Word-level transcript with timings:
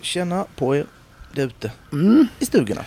Känna 0.00 0.46
på 0.56 0.76
er 0.76 0.86
där 1.34 1.46
ute 1.46 1.72
Mm. 1.92 2.26
i 2.38 2.46
stugorna. 2.46 2.84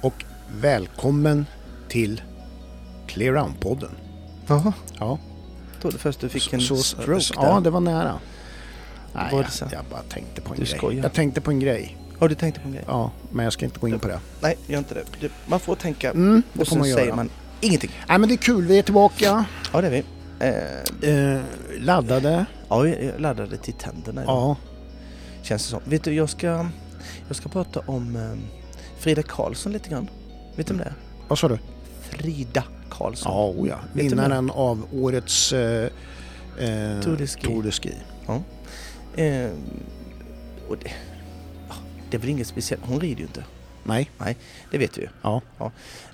Och 0.00 0.24
välkommen 0.60 1.46
till 1.88 2.22
Clear 3.06 3.34
Round-podden. 3.34 3.90
Jaha. 4.46 4.72
Ja, 4.98 5.18
Jag 5.72 5.80
trodde 5.82 5.98
först 5.98 6.20
du 6.20 6.28
fick 6.28 6.52
en 6.52 6.60
så, 6.60 6.76
stroke 6.76 7.20
så, 7.20 7.34
där. 7.40 7.48
Ja, 7.48 7.60
det 7.60 7.70
var 7.70 7.80
nära. 7.80 8.18
Nej, 9.14 9.32
Var 9.32 9.46
jag, 9.60 9.72
jag 9.72 9.84
bara 9.90 10.02
tänkte 10.02 10.40
på 10.40 10.54
en 10.54 10.60
Du 10.60 10.64
grej. 10.66 10.78
skojar. 10.78 11.02
Jag 11.02 11.12
tänkte 11.12 11.40
på 11.40 11.50
en 11.50 11.60
grej. 11.60 11.96
Ja, 12.20 12.28
du 12.28 12.34
tänkte 12.34 12.60
på 12.60 12.66
en 12.68 12.72
grej? 12.74 12.84
Ja, 12.86 13.10
men 13.32 13.44
jag 13.44 13.52
ska 13.52 13.64
inte 13.64 13.80
gå 13.80 13.88
in 13.88 13.98
på 13.98 14.08
det. 14.08 14.20
Nej, 14.40 14.56
gör 14.66 14.78
inte 14.78 14.94
det. 15.20 15.28
man 15.46 15.60
får 15.60 15.74
tänka 15.76 16.10
Mm, 16.10 16.42
och 16.58 16.66
sen 16.66 16.78
man 16.78 16.86
säger 16.86 17.14
man 17.14 17.30
ingenting. 17.60 17.90
Nej, 18.08 18.18
men 18.18 18.28
det 18.28 18.34
är 18.34 18.36
kul. 18.36 18.64
Vi 18.66 18.78
är 18.78 18.82
tillbaka. 18.82 19.44
Ja, 19.72 19.80
det 19.80 19.86
är 19.86 19.90
vi. 19.90 20.04
Eh, 20.40 21.34
Eh, 21.34 21.40
laddade. 21.80 22.46
ja, 22.68 22.86
jag 22.88 23.20
laddade 23.20 23.56
till 23.56 23.74
tänderna. 23.74 24.22
Ja. 24.26 24.56
Känns 25.42 25.62
det 25.62 25.68
som. 25.70 25.80
Vet 25.84 26.04
du, 26.04 26.14
jag 26.14 26.30
ska, 26.30 26.68
jag 27.26 27.36
ska 27.36 27.48
prata 27.48 27.80
om 27.86 28.16
eh, 28.16 28.38
Frida 28.98 29.22
Karlsson 29.22 29.72
lite 29.72 29.90
grann. 29.90 30.08
Vet 30.56 30.66
du 30.66 30.72
om 30.72 30.78
det 30.78 30.84
är? 30.84 30.94
Vad 31.28 31.38
sa 31.38 31.48
du? 31.48 31.58
Frida 32.00 32.64
Karlsson. 32.90 33.32
Ja, 33.32 33.48
oh 33.48 33.68
ja. 33.68 33.78
Vinnaren 33.92 34.50
av 34.50 34.86
årets 34.92 35.52
eh, 35.52 35.90
eh, 36.58 37.00
Tour 37.00 37.16
de 37.16 37.26
Ski. 37.26 37.40
Tour 37.42 37.62
de 37.62 37.70
Ski. 37.70 37.94
Eh, 39.16 39.50
och 40.68 40.78
det, 40.78 40.92
ja, 41.68 41.74
det 42.10 42.16
är 42.16 42.20
väl 42.20 42.30
inget 42.30 42.46
speciellt. 42.46 42.82
Hon 42.86 43.00
rider 43.00 43.18
ju 43.18 43.26
inte. 43.26 43.44
Nej. 43.84 44.10
Det 44.70 44.78
vet 44.78 44.98
vi 44.98 45.02
ju. 45.02 45.08
Ja. 45.22 45.42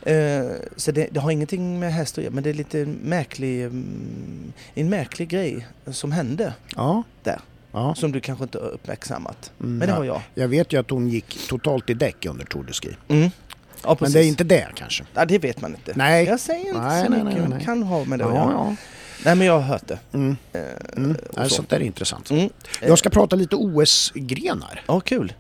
Eh, 0.03 0.47
så 0.77 0.93
det, 0.93 1.09
det 1.11 1.21
har 1.21 1.31
ingenting 1.31 1.79
med 1.79 1.93
häst 1.93 2.19
att 2.19 2.25
göra 2.25 2.35
men 2.35 2.43
det 2.43 2.51
är 2.51 2.55
lite 2.55 2.87
märklig, 2.87 3.63
mm, 3.63 4.53
en 4.75 4.89
märklig 4.89 5.29
grej 5.29 5.67
som 5.87 6.13
hände 6.13 6.55
Ja. 6.77 7.03
Där. 7.23 7.41
Ja. 7.79 7.95
som 7.95 8.13
du 8.13 8.21
kanske 8.21 8.45
inte 8.45 8.59
har 8.59 8.69
uppmärksammat. 8.69 9.53
Mm, 9.61 9.79
Men 9.79 9.89
det 9.89 9.95
har 9.95 10.05
jag. 10.05 10.21
Jag 10.35 10.49
vet 10.49 10.73
ju 10.73 10.81
att 10.81 10.91
hon 10.91 11.09
gick 11.09 11.49
totalt 11.49 11.91
i 11.91 11.95
däck 11.95 12.27
under 12.27 12.45
Tour 12.45 12.65
de 12.65 12.73
Ski. 12.73 12.97
Mm. 13.09 13.31
Ja. 13.85 13.97
Men 14.01 14.13
det 14.13 14.21
är 14.21 14.25
inte 14.25 14.45
det 14.45 14.69
kanske. 14.75 15.05
Ja, 15.15 15.25
det 15.25 15.39
vet 15.39 15.61
man 15.61 15.75
inte. 15.75 15.93
Nej. 15.97 16.25
Jag 16.27 16.41
säger 16.41 16.67
inte 16.69 16.81
Nej, 16.81 17.05
så 17.05 17.11
nej, 17.11 17.25
mycket. 17.25 17.49
nej, 17.49 17.65
kan 17.65 17.83
ha 17.83 18.05
med 18.05 18.19
det 18.19 18.25
Ja, 18.25 18.35
ja. 18.53 18.77
Nej, 19.25 19.35
men 19.37 19.47
jag 19.47 19.53
har 19.55 19.61
hört 19.61 19.87
det. 19.89 19.99
Mm. 20.13 20.37
Eh, 20.53 20.61
Mm. 20.97 21.17
så. 21.37 21.49
sånt 21.49 21.69
där 21.71 21.77
är 21.77 21.81
intressant. 21.81 22.31
Mm. 22.31 22.51
Jag 22.83 22.99
ska 22.99 23.11
prata 23.11 23.37
lite 23.37 23.57
OS-grenar. 23.57 24.83
Ja, 24.87 25.01
kul. 25.01 25.33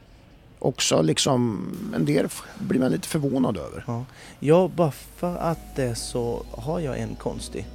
Också 0.58 1.02
liksom, 1.02 1.68
en 1.96 2.04
del 2.04 2.28
blir 2.58 2.80
man 2.80 2.90
lite 2.92 3.08
förvånad 3.08 3.56
över. 3.56 3.84
Ja. 3.86 4.04
ja, 4.38 4.70
bara 4.76 4.92
för 5.16 5.36
att 5.36 5.76
det 5.76 5.94
så 5.94 6.42
har 6.50 6.80
jag 6.80 6.98
en 6.98 7.14
konstig 7.14 7.66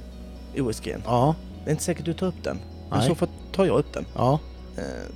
OS-gren. 0.58 1.02
Ja, 1.06 1.34
Det 1.64 1.70
är 1.70 1.72
inte 1.72 1.84
säkert 1.84 2.04
du 2.04 2.12
tar 2.14 2.26
upp 2.26 2.42
den. 2.44 2.58
Men 2.90 2.98
Nej. 2.98 3.08
så 3.08 3.14
får 3.14 3.28
tar 3.52 3.64
jag 3.64 3.78
upp 3.78 3.92
den. 3.92 4.06
ja, 4.14 4.40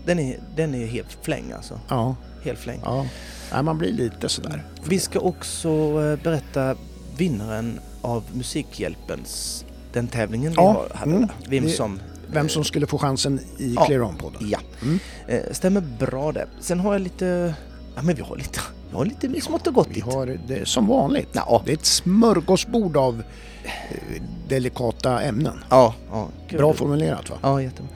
Den 0.04 0.18
är, 0.18 0.38
den 0.56 0.74
är 0.74 0.86
helt 0.86 1.18
fläng 1.22 1.52
alltså. 1.52 1.80
ja. 1.88 2.16
Helt 2.44 2.58
fläng. 2.58 2.80
ja. 2.84 3.06
Nej, 3.52 3.62
man 3.62 3.78
blir 3.78 3.92
lite 3.92 4.28
sådär. 4.28 4.64
Vi 4.88 4.98
ska 5.00 5.18
också 5.20 5.68
eh, 5.68 6.22
berätta 6.22 6.76
vinnaren 7.16 7.80
av 8.02 8.24
Musikhjälpens, 8.32 9.64
den 9.92 10.06
tävlingen 10.08 10.50
vi 10.50 10.56
Ja, 10.56 10.72
har 10.72 10.98
hade 10.98 11.12
mm. 11.12 11.28
Vem 11.48 11.68
som... 11.68 12.00
Vem 12.32 12.48
som 12.48 12.64
skulle 12.64 12.86
få 12.86 12.98
chansen 12.98 13.40
i 13.58 13.74
Ja. 13.74 13.84
Clear 13.86 14.00
On-podden. 14.02 14.48
Ja, 14.50 14.58
Mm. 14.82 14.98
eh, 15.28 15.40
stämmer 15.52 15.80
bra 15.80 16.32
det. 16.32 16.46
Sen 16.60 16.80
har 16.80 16.92
jag 16.92 17.02
lite... 17.02 17.54
Ja 17.96 18.02
men 18.02 18.14
vi 18.14 18.22
har 18.22 18.36
lite, 18.36 18.60
vi 18.90 18.96
har 18.96 19.04
lite 19.04 19.40
smått 19.40 19.66
och 19.66 19.74
gott 19.74 19.88
Vi 19.90 20.00
har 20.00 20.38
det 20.46 20.68
som 20.68 20.86
vanligt. 20.86 21.28
Ja, 21.32 21.62
Det 21.64 21.72
är 21.72 21.76
ett 21.76 21.86
smörgåsbord 21.86 22.96
av 22.96 23.22
eh, 23.64 24.22
delikata 24.48 25.20
ämnen. 25.22 25.64
ja, 25.70 25.94
ja. 26.10 26.28
Bra 26.50 26.72
formulerat 26.74 27.30
va? 27.30 27.36
Ja, 27.42 27.62
jättebra. 27.62 27.88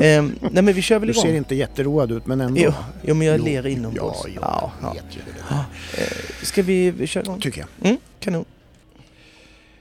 Ehm, 0.00 0.38
nej 0.40 0.62
men 0.62 0.74
vi 0.74 0.82
kör 0.82 0.98
väl 0.98 1.06
Du 1.06 1.12
igång? 1.12 1.22
ser 1.22 1.34
inte 1.34 1.54
jätteroad 1.54 2.12
ut 2.12 2.26
men 2.26 2.40
ändå. 2.40 2.60
Jo, 2.60 2.72
jo 3.02 3.14
men 3.14 3.26
jag 3.26 3.38
Jo, 3.38 3.44
ler 3.44 3.66
inombords. 3.66 4.18
Ja, 4.26 4.32
ja, 4.40 4.72
jag 4.80 4.88
ja. 4.88 4.92
vet 5.02 5.16
ju 5.16 5.20
det. 5.26 5.54
Eh, 6.02 6.06
Ska 6.42 6.62
vi 6.62 6.90
vi 6.90 7.06
köra 7.06 7.24
igång? 7.24 7.40
Tycker 7.40 7.60
jag. 7.60 7.86
Mm, 7.88 8.00
kanon. 8.20 8.44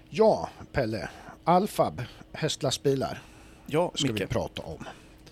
Ja, 0.10 0.50
Pelle. 0.72 1.10
Alfab, 1.44 2.02
hästlastbilar, 2.34 3.22
Ja, 3.68 3.92
ska 3.96 4.08
vi 4.08 4.14
Micke. 4.14 4.30
prata 4.30 4.62
om. 4.62 4.86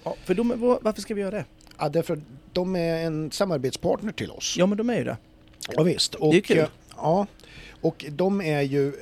Ja, 0.04 0.16
för 0.26 0.34
de, 0.34 0.54
var- 0.62 0.80
varför 0.82 1.02
ska 1.02 1.14
vi 1.14 1.22
göra 1.22 1.32
det? 1.32 1.46
Ja, 1.80 1.90
därför 1.90 2.22
de 2.54 2.76
är 2.76 3.06
en 3.06 3.32
samarbetspartner 3.32 4.12
till 4.12 4.32
oss. 4.32 4.56
Ja 4.58 4.66
men 4.66 4.78
de 4.78 4.90
är 4.90 4.98
ju 4.98 5.04
det. 5.04 5.18
Ja, 5.76 5.84
visst. 5.84 6.16
Och, 6.16 6.32
Det 6.34 6.38
är 6.38 6.42
kul. 6.42 6.58
eh, 6.58 6.66
Ja, 6.98 7.28
och 7.82 8.06
de 8.10 8.42
är 8.42 8.62
ju... 8.62 8.94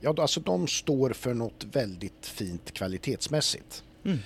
Ja, 0.00 0.14
alltså 0.18 0.40
de 0.40 0.66
står 0.66 1.10
för 1.12 1.34
något 1.34 1.66
väldigt 1.72 2.26
fint 2.26 2.72
kvalitetsmässigt. 2.72 3.82
Mm. 4.04 4.18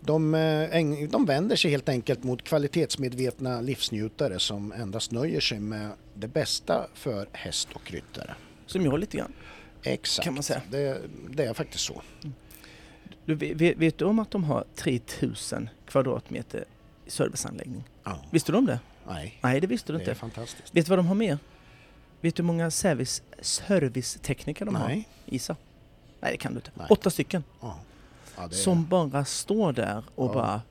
De, 0.00 0.34
eh, 0.34 1.08
de 1.08 1.26
vänder 1.26 1.56
sig 1.56 1.70
helt 1.70 1.88
enkelt 1.88 2.24
mot 2.24 2.42
kvalitetsmedvetna 2.44 3.60
livsnjutare 3.60 4.38
som 4.38 4.72
endast 4.72 5.10
nöjer 5.12 5.40
sig 5.40 5.60
med 5.60 5.90
det 6.14 6.28
bästa 6.28 6.86
för 6.94 7.28
häst 7.32 7.68
och 7.72 7.90
ryttare. 7.92 8.34
Som 8.66 8.84
jag 8.84 8.98
lite 8.98 9.16
grann. 9.16 9.32
Exakt. 9.82 10.24
Kan 10.24 10.34
man 10.34 10.42
säga. 10.42 10.62
Det, 10.70 11.00
det 11.30 11.44
är 11.44 11.54
faktiskt 11.54 11.84
så. 11.84 12.02
Du, 13.24 13.34
vet, 13.34 13.76
vet 13.76 13.98
du 13.98 14.04
om 14.04 14.18
att 14.18 14.30
de 14.30 14.44
har 14.44 14.64
3000 14.74 15.68
kvadratmeter 15.86 16.64
serviceanläggning? 17.06 17.84
Ja. 18.04 18.18
Visste 18.30 18.52
du 18.52 18.58
om 18.58 18.66
det? 18.66 18.80
Nej, 19.08 19.38
Nej, 19.42 19.60
det 19.60 19.66
visste 19.66 19.92
du 19.92 19.98
det 19.98 20.04
är 20.04 20.08
inte. 20.08 20.20
fantastiskt. 20.20 20.76
Vet 20.76 20.86
du 20.86 20.90
vad 20.90 20.98
de 20.98 21.06
har 21.06 21.14
mer? 21.14 21.38
Vet 22.20 22.36
du 22.36 22.42
hur 22.42 22.46
många 22.46 22.70
service, 22.70 23.22
servicetekniker 23.40 24.64
de 24.64 24.74
har? 24.74 24.88
Nej. 24.88 25.08
Isa? 25.26 25.56
Nej, 26.20 26.32
det 26.32 26.36
kan 26.38 26.52
du 26.52 26.58
inte. 26.58 26.70
Nej. 26.74 26.86
Åtta 26.90 27.10
stycken. 27.10 27.44
Ja. 27.60 27.78
Ja, 28.38 28.50
Som 28.50 28.86
bara 28.86 29.24
står 29.24 29.72
där 29.72 30.04
och 30.14 30.30
Ja. 30.30 30.34
bara 30.34 30.62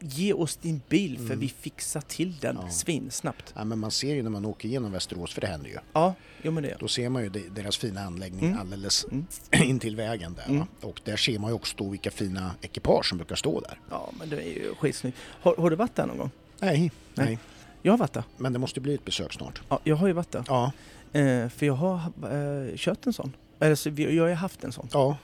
Ge 0.00 0.32
oss 0.32 0.56
din 0.56 0.80
bil 0.88 1.16
för 1.18 1.24
Mm. 1.24 1.38
vi 1.40 1.48
fixar 1.48 2.00
till 2.00 2.36
den 2.40 2.58
Ja. 2.62 2.70
svinsnabbt. 2.70 3.54
Ja, 3.56 3.64
men 3.64 3.78
man 3.78 3.90
ser 3.90 4.14
ju 4.14 4.22
när 4.22 4.30
man 4.30 4.44
åker 4.44 4.68
igenom 4.68 4.92
Västerås, 4.92 5.32
för 5.34 5.40
det 5.40 5.46
händer 5.46 5.68
ju. 5.70 5.76
Ja, 5.92 6.14
jo 6.42 6.52
men 6.52 6.62
det. 6.62 6.76
Då 6.80 6.88
ser 6.88 7.08
man 7.08 7.22
ju 7.22 7.28
de- 7.28 7.48
deras 7.48 7.76
fina 7.76 8.00
anläggning 8.00 8.44
Mm. 8.46 8.58
alldeles 8.60 9.04
Mm. 9.04 9.26
in 9.68 9.78
till 9.78 9.96
vägen 9.96 10.34
där. 10.34 10.48
Mm. 10.48 10.66
Och 10.82 11.00
där 11.04 11.16
ser 11.16 11.38
man 11.38 11.50
ju 11.50 11.54
också 11.54 11.74
då 11.78 11.88
vilka 11.88 12.10
fina 12.10 12.50
ekipage 12.60 13.06
som 13.08 13.18
brukar 13.18 13.36
stå 13.36 13.60
där. 13.60 13.80
Ja, 13.90 14.10
men 14.18 14.28
det 14.28 14.36
är 14.36 14.46
ju 14.54 14.74
skitsnyggt. 14.74 15.18
Har, 15.42 15.56
har 15.56 15.70
du 15.70 15.76
varit 15.76 15.94
där 15.94 16.06
någon 16.06 16.18
gång? 16.18 16.30
Nej, 16.60 16.78
Nej. 16.80 16.90
nej. 17.26 17.38
Jag 17.82 17.92
har 17.92 17.98
varit 17.98 18.12
där. 18.12 18.24
Men 18.36 18.52
det 18.52 18.58
måste 18.58 18.80
bli 18.80 18.94
ett 18.94 19.04
besök 19.04 19.32
snart. 19.32 19.62
Ja, 19.68 19.80
jag 19.84 19.96
har 19.96 20.06
ju 20.06 20.12
varit 20.12 20.30
där. 20.32 20.44
Ja, 20.48 20.72
Eh, 21.12 21.48
för 21.48 21.66
jag 21.66 21.74
har 21.74 21.96
eh, 21.96 22.76
kört 22.76 23.06
en 23.06 23.12
sån. 23.12 23.32
Eller 23.60 23.74
så, 23.74 23.90
vi- 23.90 24.16
jag 24.16 24.22
har 24.24 24.28
ju 24.28 24.34
haft 24.34 24.64
en 24.64 24.72
sån. 24.72 24.88
ja, 24.92 25.16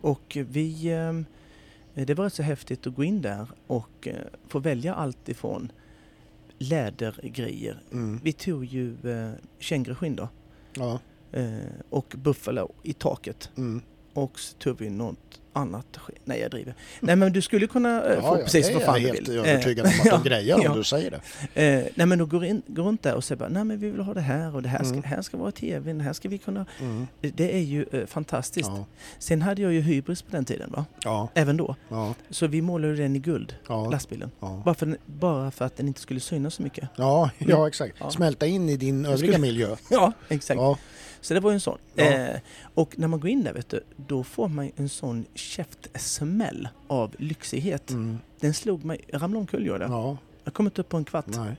och 0.00 0.36
vi... 0.50 0.86
Eh, 0.92 2.04
det 2.06 2.14
var 2.14 2.24
rätt 2.24 2.34
så 2.34 2.42
häftigt 2.42 2.86
att 2.86 2.94
gå 2.94 3.04
in 3.04 3.22
där 3.22 3.46
och 3.66 4.08
eh, 4.08 4.14
få 4.48 4.58
välja 4.58 4.94
allt 4.94 5.28
ifrån 5.28 5.72
lädergrejer. 6.58 7.82
mm, 7.92 8.20
Vi 8.24 8.32
tog 8.32 8.64
ju 8.64 9.10
eh, 9.10 9.32
känguruskinn 9.58 10.16
då. 10.16 10.28
ja, 10.74 11.00
Eh, 11.32 11.58
och 11.90 12.14
buffalo 12.16 12.72
i 12.82 12.92
taket. 12.92 13.50
mm. 13.56 13.82
Och 14.12 14.38
så 14.40 14.56
tog 14.56 14.78
vi 14.78 14.90
något 14.90 15.40
annat. 15.52 15.98
Nej, 16.24 16.40
jag 16.40 16.50
driver. 16.50 16.74
Nej, 17.00 17.16
men 17.16 17.32
du 17.32 17.42
skulle 17.42 17.66
kunna 17.66 18.04
eh, 18.04 18.14
ja, 18.14 18.20
få 18.20 18.38
ja, 18.38 18.42
precis 18.44 18.72
vad 18.72 18.82
är 18.82 18.86
fan 18.86 19.02
jag 19.02 19.10
du 19.10 19.16
helt 19.16 19.28
vill. 19.28 19.38
övertygad 19.38 19.86
Eh, 19.86 19.92
om 19.94 20.00
att 20.00 20.06
ja, 20.06 20.20
de 20.22 20.28
grejer 20.28 20.58
ja. 20.62 20.70
om 20.70 20.76
du 20.78 20.84
säger 20.84 21.10
det. 21.54 21.62
Eh, 21.62 21.86
nej 21.94 22.06
men 22.06 22.18
då 22.18 22.26
går, 22.26 22.44
in, 22.44 22.62
går 22.66 22.84
runt 22.84 23.02
där 23.02 23.14
och 23.14 23.24
säger 23.24 23.38
bara, 23.38 23.48
nej 23.48 23.64
men 23.64 23.78
vi 23.80 23.90
vill 23.90 24.00
ha 24.00 24.14
det 24.14 24.20
här 24.20 24.54
och 24.54 24.62
det 24.62 24.68
här 24.68 24.78
ska, 24.84 24.92
Mm. 24.92 25.02
här 25.02 25.22
ska 25.22 25.36
vara 25.36 25.50
tvn, 25.52 26.00
här 26.00 26.12
ska 26.12 26.28
vi 26.28 26.38
kunna... 26.38 26.66
Mm. 26.80 27.06
Det 27.20 27.54
är 27.54 27.60
ju 27.60 27.86
eh, 27.92 28.06
fantastiskt. 28.06 28.68
Ja, 28.74 28.84
Sen 29.18 29.42
hade 29.42 29.62
jag 29.62 29.72
ju 29.72 29.80
hybris 29.80 30.22
på 30.22 30.30
den 30.30 30.44
tiden 30.44 30.70
va? 30.72 30.84
ja, 31.04 31.28
Även 31.34 31.56
då. 31.56 31.76
ja, 31.88 32.14
Så 32.30 32.46
vi 32.46 32.62
målade 32.62 32.96
den 32.96 33.16
i 33.16 33.18
guld, 33.18 33.54
ja, 33.68 33.90
lastbilen. 33.90 34.30
ja. 34.40 34.62
Bara 34.64 34.74
för, 34.74 34.96
bara 35.06 35.50
för 35.50 35.64
att 35.64 35.76
den 35.76 35.88
inte 35.88 36.00
skulle 36.00 36.20
synas 36.20 36.54
så 36.54 36.62
mycket. 36.62 36.88
Ja, 36.96 37.30
ja, 37.38 37.68
exakt. 37.68 37.94
Ja. 38.00 38.10
Smälta 38.10 38.46
in 38.46 38.68
i 38.68 38.76
din 38.76 39.06
övriga 39.06 39.16
skulle- 39.32 39.38
miljö. 39.38 39.76
Ja, 39.90 40.12
exakt. 40.28 40.60
Ja, 41.20 41.24
Så 41.24 41.34
det 41.34 41.40
var 41.40 41.50
ju 41.50 41.54
en 41.54 41.60
sån. 41.60 41.78
Ja. 41.94 42.04
Eh, 42.04 42.40
och 42.74 42.98
när 42.98 43.08
man 43.08 43.20
går 43.20 43.30
in 43.30 43.44
där 43.44 43.52
vet 43.52 43.68
du, 43.68 43.80
då 43.96 44.24
får 44.24 44.48
man 44.48 44.70
en 44.76 44.88
sån 44.88 45.24
käftsmäll 45.34 46.68
av 46.86 47.14
lyxighet. 47.18 47.90
mm. 47.90 48.18
Den 48.40 48.54
slog 48.54 48.84
mig, 48.84 49.00
jag 49.06 49.22
ramlade 49.22 49.40
omkull 49.40 49.66
gjorde 49.66 49.84
jag. 49.84 49.90
ja, 49.92 50.16
Jag 50.44 50.54
kom 50.54 50.66
inte 50.66 50.80
upp 50.80 50.88
på 50.88 50.96
en 50.96 51.04
kvart. 51.04 51.26
nej. 51.26 51.56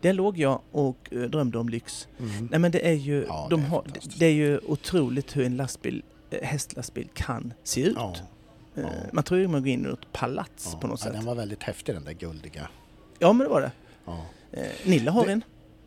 Där 0.00 0.12
låg 0.12 0.38
jag 0.38 0.60
och 0.72 1.08
eh, 1.10 1.20
drömde 1.22 1.58
om 1.58 1.68
lyx. 1.68 2.08
Mm. 2.18 2.48
Nej 2.50 2.60
men 2.60 2.70
det 2.70 2.88
är 2.88 2.92
ju, 2.92 3.24
Ja, 3.28 3.46
de 3.50 3.60
det 3.60 3.66
är 3.66 3.70
har, 3.70 3.84
det 4.18 4.26
är 4.26 4.30
ju 4.32 4.58
otroligt 4.66 5.36
hur 5.36 5.44
en 5.46 5.56
lastbil, 5.56 6.02
eh, 6.30 6.42
hästlastbil 6.42 7.08
kan 7.14 7.52
se 7.62 7.80
ut. 7.82 7.96
Ja, 7.96 8.14
Eh, 8.76 8.82
ja. 8.82 8.90
Man 9.12 9.24
tror 9.24 9.40
ju 9.40 9.48
man 9.48 9.60
går 9.62 9.68
in 9.68 9.84
i 9.84 9.88
något 9.88 10.12
palats 10.12 10.68
ja. 10.72 10.78
på 10.80 10.86
något 10.86 11.00
ja, 11.00 11.04
sätt. 11.04 11.12
den 11.12 11.24
var 11.24 11.34
väldigt 11.34 11.62
häftig 11.62 11.94
den 11.94 12.04
där 12.04 12.12
guldiga. 12.12 12.68
Ja 13.18 13.32
men 13.32 13.44
det 13.46 13.50
var 13.52 13.60
det. 13.60 13.72
Ja, 14.04 14.26
Eh, 14.52 14.66
Nilla 14.84 15.10
har 15.12 15.26
Det- 15.26 15.32
en. 15.32 15.44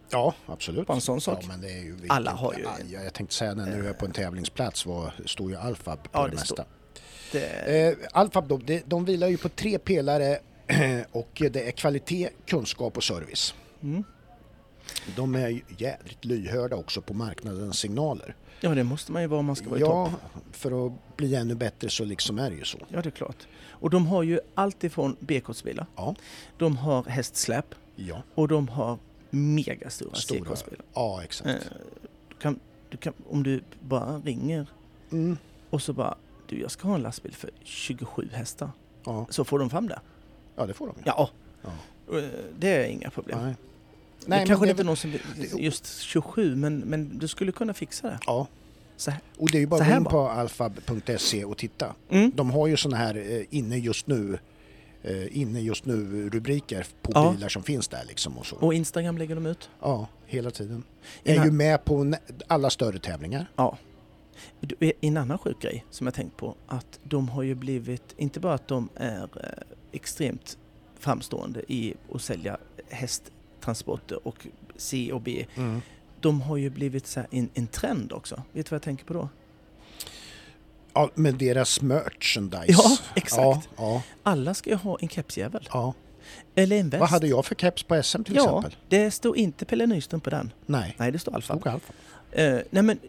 Ja, 0.09 0.33
absolut. 0.45 0.87
Bara 0.87 0.93
en 0.93 1.01
sån 1.01 1.21
sak. 1.21 1.39
Ja, 1.41 1.47
men 1.47 1.61
det 1.61 1.71
är 1.71 1.83
ju 1.83 1.91
vilket- 1.91 2.11
Alla 2.11 2.31
har 2.31 2.53
ju- 2.53 2.65
Ja, 2.93 3.01
jag 3.03 3.13
tänkte 3.13 3.35
säga 3.35 3.53
när 3.53 3.77
du 3.77 3.87
är 3.89 3.93
på 3.93 4.05
en 4.05 4.11
tävlingsplats 4.11 4.85
var, 4.85 5.13
står 5.25 5.49
ju 5.51 5.55
Alfab 5.57 6.03
på 6.03 6.09
Ja, 6.13 6.23
det, 6.23 6.29
det 6.29 6.35
mesta. 6.35 6.65
Det, 7.31 7.87
Eh, 7.89 7.97
Alfab 8.11 8.47
de, 8.47 8.81
de 8.85 9.05
vilar 9.05 9.27
ju 9.27 9.37
på 9.37 9.49
tre 9.49 9.79
pelare 9.79 10.39
och 11.11 11.41
det 11.51 11.67
är 11.67 11.71
kvalitet, 11.71 12.29
kunskap 12.45 12.97
och 12.97 13.03
service. 13.03 13.55
mm. 13.83 14.03
De 15.15 15.35
är 15.35 15.47
ju 15.49 15.61
jädrigt 15.77 16.25
lyhörda 16.25 16.75
också 16.75 17.01
på 17.01 17.13
marknadens 17.13 17.79
signaler. 17.79 18.35
Ja, 18.61 18.69
det 18.69 18.83
måste 18.83 19.11
man 19.11 19.21
ju 19.21 19.27
vara 19.27 19.39
om 19.39 19.45
man 19.45 19.55
ska 19.55 19.69
vara 19.69 19.77
i 19.79 19.81
Ja, 19.81 20.05
topp. 20.11 20.41
för 20.51 20.87
att 20.87 21.17
bli 21.17 21.35
ännu 21.35 21.55
bättre 21.55 21.89
så 21.89 22.03
liksom 22.05 22.39
är 22.39 22.49
det 22.49 22.55
ju 22.55 22.63
så. 22.65 22.77
Ja, 22.89 23.01
det 23.01 23.09
är 23.09 23.11
klart. 23.11 23.47
Och 23.69 23.89
de 23.89 24.07
har 24.07 24.23
ju 24.23 24.39
allt 24.55 24.83
ifrån 24.83 25.15
B-kortsbilar, 25.19 25.85
Ja, 25.95 26.15
de 26.57 26.77
har 26.77 27.03
hästsläp 27.03 27.65
ja. 27.95 28.23
och 28.35 28.47
de 28.47 28.67
har 28.67 28.97
megastora 29.29 30.15
Stora. 30.15 30.39
C-kortsbilar. 30.39 30.85
Ja, 30.93 31.23
exakt. 31.23 31.49
Eh, 31.49 31.55
du 32.29 32.35
kan, 32.35 32.59
du 32.89 32.97
kan, 32.97 33.13
om 33.29 33.43
du 33.43 33.61
bara 33.81 34.17
ringer 34.19 34.67
Mm. 35.11 35.37
och 35.69 35.81
så 35.81 35.93
bara 35.93 36.15
du, 36.47 36.61
jag 36.61 36.71
ska 36.71 36.87
ha 36.87 36.95
en 36.95 37.01
lastbil 37.01 37.33
för 37.35 37.49
27 37.63 38.29
hästar. 38.33 38.69
Ja. 39.05 39.27
Så 39.29 39.43
får 39.45 39.59
de 39.59 39.69
fram 39.69 39.87
det. 39.87 39.99
ja, 40.55 40.65
det 40.65 40.73
får 40.73 40.87
de 40.87 40.95
ju. 40.97 41.01
Ja, 41.05 41.29
Ja. 41.63 41.69
Eh, 42.17 42.23
det 42.59 42.67
är 42.75 42.85
inga 42.85 43.09
problem. 43.09 43.39
Nej. 43.43 43.55
det 44.19 44.27
Nej, 44.29 44.47
kanske 44.47 44.61
men 44.61 44.69
inte 44.69 44.83
det, 44.83 44.85
är 44.85 44.87
någon 44.87 44.97
som 44.97 45.11
det- 45.11 45.53
just 45.63 45.99
27 45.99 46.55
men, 46.55 46.77
men 46.79 47.17
du 47.17 47.27
skulle 47.27 47.51
kunna 47.51 47.73
fixa 47.73 48.07
det. 48.07 48.19
Ja, 48.25 48.47
Så 48.97 49.11
här. 49.11 49.19
och 49.37 49.51
det 49.51 49.57
är 49.57 49.59
ju 49.59 49.67
bara 49.67 49.81
att 49.83 49.89
gå 49.89 49.95
in 49.97 50.03
på 50.05 50.29
alfab.se 50.29 51.45
och 51.45 51.57
titta. 51.57 51.95
Mm. 52.09 52.31
De 52.35 52.51
har 52.51 52.67
ju 52.67 52.77
såna 52.77 52.97
här 52.97 53.15
eh, 53.15 53.45
inne 53.49 53.77
just 53.77 54.07
nu 54.07 54.39
inne 55.31 55.61
just 55.61 55.85
nu 55.85 56.29
rubriker 56.29 56.85
på 57.01 57.11
Ja. 57.15 57.31
bilar 57.31 57.49
som 57.49 57.63
finns 57.63 57.87
där 57.87 58.03
liksom 58.07 58.37
och 58.37 58.45
så. 58.45 58.55
Och 58.55 58.73
Instagram 58.73 59.17
lägger 59.17 59.35
de 59.35 59.45
ut. 59.45 59.69
Ja, 59.81 60.07
hela 60.25 60.51
tiden. 60.51 60.83
En 61.23 61.39
Är 61.41 61.45
ju 61.45 61.51
med 61.51 61.85
på 61.85 62.13
alla 62.47 62.69
större 62.69 62.99
tävlingar. 62.99 63.51
Ja. 63.55 63.77
Eh, 64.79 64.91
En 65.01 65.17
annan 65.17 65.37
sjuk 65.37 65.61
grej 65.61 65.85
som 65.89 66.07
jag 66.07 66.13
tänkt 66.13 66.37
på 66.37 66.55
att 66.67 66.99
de 67.03 67.29
har 67.29 67.43
ju 67.43 67.55
blivit, 67.55 68.13
inte 68.17 68.39
bara 68.39 68.53
att 68.53 68.67
de 68.67 68.89
är 68.95 69.23
eh, 69.23 69.49
extremt 69.91 70.57
framstående 70.99 71.73
i 71.73 71.93
att 72.13 72.21
sälja 72.21 72.57
hästtransporter 72.89 74.27
och 74.27 74.47
C 74.75 75.11
och 75.13 75.21
B. 75.21 75.45
De 76.19 76.41
har 76.41 76.57
ju 76.57 76.69
blivit 76.69 77.07
så 77.07 77.19
här 77.19 77.27
en, 77.31 77.49
en 77.53 77.67
trend 77.67 78.11
också. 78.11 78.35
Vet 78.51 78.65
du 78.65 78.69
vad 78.69 78.75
jag 78.75 78.81
tänker 78.81 79.05
på 79.05 79.13
då? 79.13 79.29
Ja, 80.97 81.09
med 81.15 81.35
deras 81.35 81.81
merchandise. 81.81 82.65
Ja, 82.67 82.97
exakt. 83.15 83.41
Ja, 83.41 83.61
ja, 83.77 84.01
Alla 84.23 84.53
ska 84.53 84.69
ju 84.69 84.75
ha 84.75 84.97
en 85.01 85.09
kepsjävel. 85.09 85.69
ja. 85.73 85.93
Eller 86.55 86.79
en 86.79 86.89
väst. 86.89 86.99
Vad 86.99 87.09
hade 87.09 87.27
jag 87.27 87.45
för 87.45 87.55
keps 87.55 87.83
på 87.83 88.03
SM 88.03 88.23
till 88.23 88.35
Ja, 88.35 88.43
exempel? 88.43 88.75
det 88.89 89.11
står 89.11 89.37
inte 89.37 89.65
Pelle 89.65 89.85
Nyström 89.85 90.21
på 90.21 90.29
den. 90.29 90.53
Nej, 90.65 90.95
Nej, 90.97 91.11
det 91.11 91.19
står 91.19 91.35
Alfa. 91.35 91.53
stod 91.59 91.67
Alfa. 91.67 91.93
Eh, 92.31 92.59
nej 92.69 92.83
men, 92.83 92.99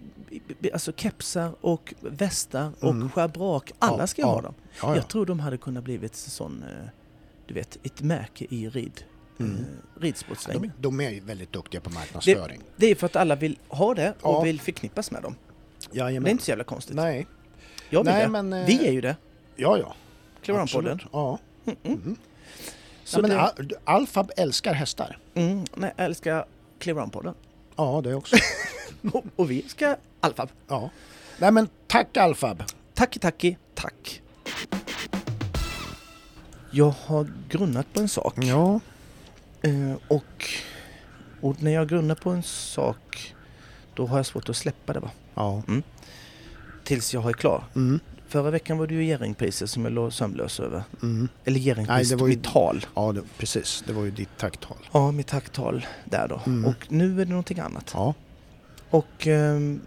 alltså 0.73 0.93
kepsar 0.97 1.53
och 1.61 1.95
västar 2.01 2.73
och 2.81 2.91
Mm. 2.91 3.11
schabrak, 3.11 3.73
alla 3.79 4.07
ska 4.07 4.23
ja. 4.23 4.29
ha 4.29 4.41
dem. 4.41 4.55
Ja, 4.61 4.73
ja. 4.89 4.97
Jag 4.97 5.09
tror 5.09 5.27
de 5.27 5.41
hade 5.41 5.57
kunnat 5.59 5.85
blivit 5.85 6.15
sån, 6.17 6.63
eh, 6.63 6.89
du 7.47 7.55
vet, 7.55 7.77
ett 7.83 8.03
märke 8.03 8.47
i 8.51 8.69
rid, 8.69 9.03
Mm. 9.41 9.57
eh, 9.57 10.01
ridsportsvängen. 10.03 10.63
De, 10.63 10.83
de 10.83 11.01
är 11.01 11.11
ju 11.11 11.21
väldigt 11.21 11.53
duktiga 11.53 11.81
på 11.81 11.91
marknadsföring. 11.91 12.61
Det 12.77 12.87
är 12.87 12.95
för 12.95 13.07
att 13.07 13.17
alla 13.17 13.37
vill 13.37 13.59
ha 13.69 13.95
det 13.95 14.15
och 14.21 14.47
vill 14.47 14.61
förknippas 14.61 15.11
med 15.11 15.23
dem. 15.23 15.35
Det 15.93 15.99
är 15.99 16.05
Jajamän. 16.05 16.31
inte 16.31 16.45
så 16.45 16.51
jävla 16.51 16.65
konstigt. 16.65 16.97
Nej, 16.97 17.27
Jag 17.91 18.05
vill 18.05 18.13
Nej, 18.13 18.23
det. 18.23 18.29
men, 18.29 18.53
eh, 18.53 18.67
Vi 18.67 18.87
är 18.89 18.93
ju 18.93 19.01
det. 19.01 19.17
ja 19.57 19.79
ja. 19.79 19.95
Clearon-podden. 20.43 20.93
Absolut. 20.93 21.03
Ja. 21.13 21.39
Mm, 21.67 21.77
mm. 21.83 22.01
Mm. 22.03 22.17
Så 23.05 23.21
Nej, 23.21 23.31
men 23.31 23.39
det, 23.39 23.43
Al- 23.45 23.73
Alfab 23.85 24.31
älskar 24.37 24.75
hästar. 24.75 25.19
mm, 25.35 25.65
nej, 25.75 25.93
älskar 25.97 26.45
Clearon-podden. 26.81 27.35
Ja, 27.77 28.01
det 28.05 28.15
också. 28.15 28.37
och, 29.37 29.51
vi 29.51 29.63
ska 29.69 29.97
Alfa. 30.21 30.49
ja. 30.69 30.91
Nej 31.39 31.51
men 31.53 31.69
tack 31.87 32.17
Alfab. 32.17 32.63
Tack, 32.95 33.19
tacki, 33.21 33.57
tack. 33.75 34.23
Jag 36.71 36.95
har 37.07 37.27
grunnat 37.49 37.93
på 37.93 38.01
en 38.01 38.09
sak. 38.09 38.35
Ja. 38.37 38.81
Eh, 39.63 39.93
och, 40.09 40.45
och 41.41 41.63
när 41.63 41.71
jag 41.71 41.89
grunnar 41.89 42.15
på 42.15 42.31
en 42.31 42.43
sak 42.43 43.35
då 43.95 44.07
har 44.07 44.17
jag 44.17 44.27
svårt 44.27 44.49
att 44.49 44.57
släppa 44.57 44.93
det 44.93 45.01
va. 45.01 45.11
Ja. 45.35 45.63
Tills 46.89 47.15
jag 47.15 47.29
är 47.29 47.33
klar. 47.33 47.65
Mm. 47.77 48.01
Förra 48.29 48.51
veckan 48.51 48.79
var 48.79 48.87
det 48.87 48.95
ju 48.95 49.05
Jerringpriset 49.05 49.71
som 49.71 49.85
jag 49.85 49.93
låg 49.93 50.13
sömnlös 50.13 50.61
över. 50.61 50.83
Mm. 51.03 51.29
Eller 51.45 51.61
Jerringpriset, 51.61 52.19
Nej, 52.19 52.31
ju- 52.31 52.37
mitt 52.37 52.45
tal. 52.45 52.87
Ja, 52.95 53.13
det, 53.13 53.23
precis. 53.39 53.85
Det 53.87 53.93
var 53.93 54.05
ju 54.05 54.11
ditt 54.11 54.39
tacktal. 54.39 54.77
Ja, 54.93 55.11
mitt 55.13 55.27
tacktal 55.27 55.87
där 56.05 56.29
då. 56.29 56.41
Mm. 56.47 56.65
Och 56.65 56.93
nu 56.93 57.21
är 57.21 57.25
det 57.25 57.31
någonting 57.31 57.59
annat. 57.61 57.91
Ja. 57.95 58.15
Och 58.91 59.27
ehm, 59.27 59.81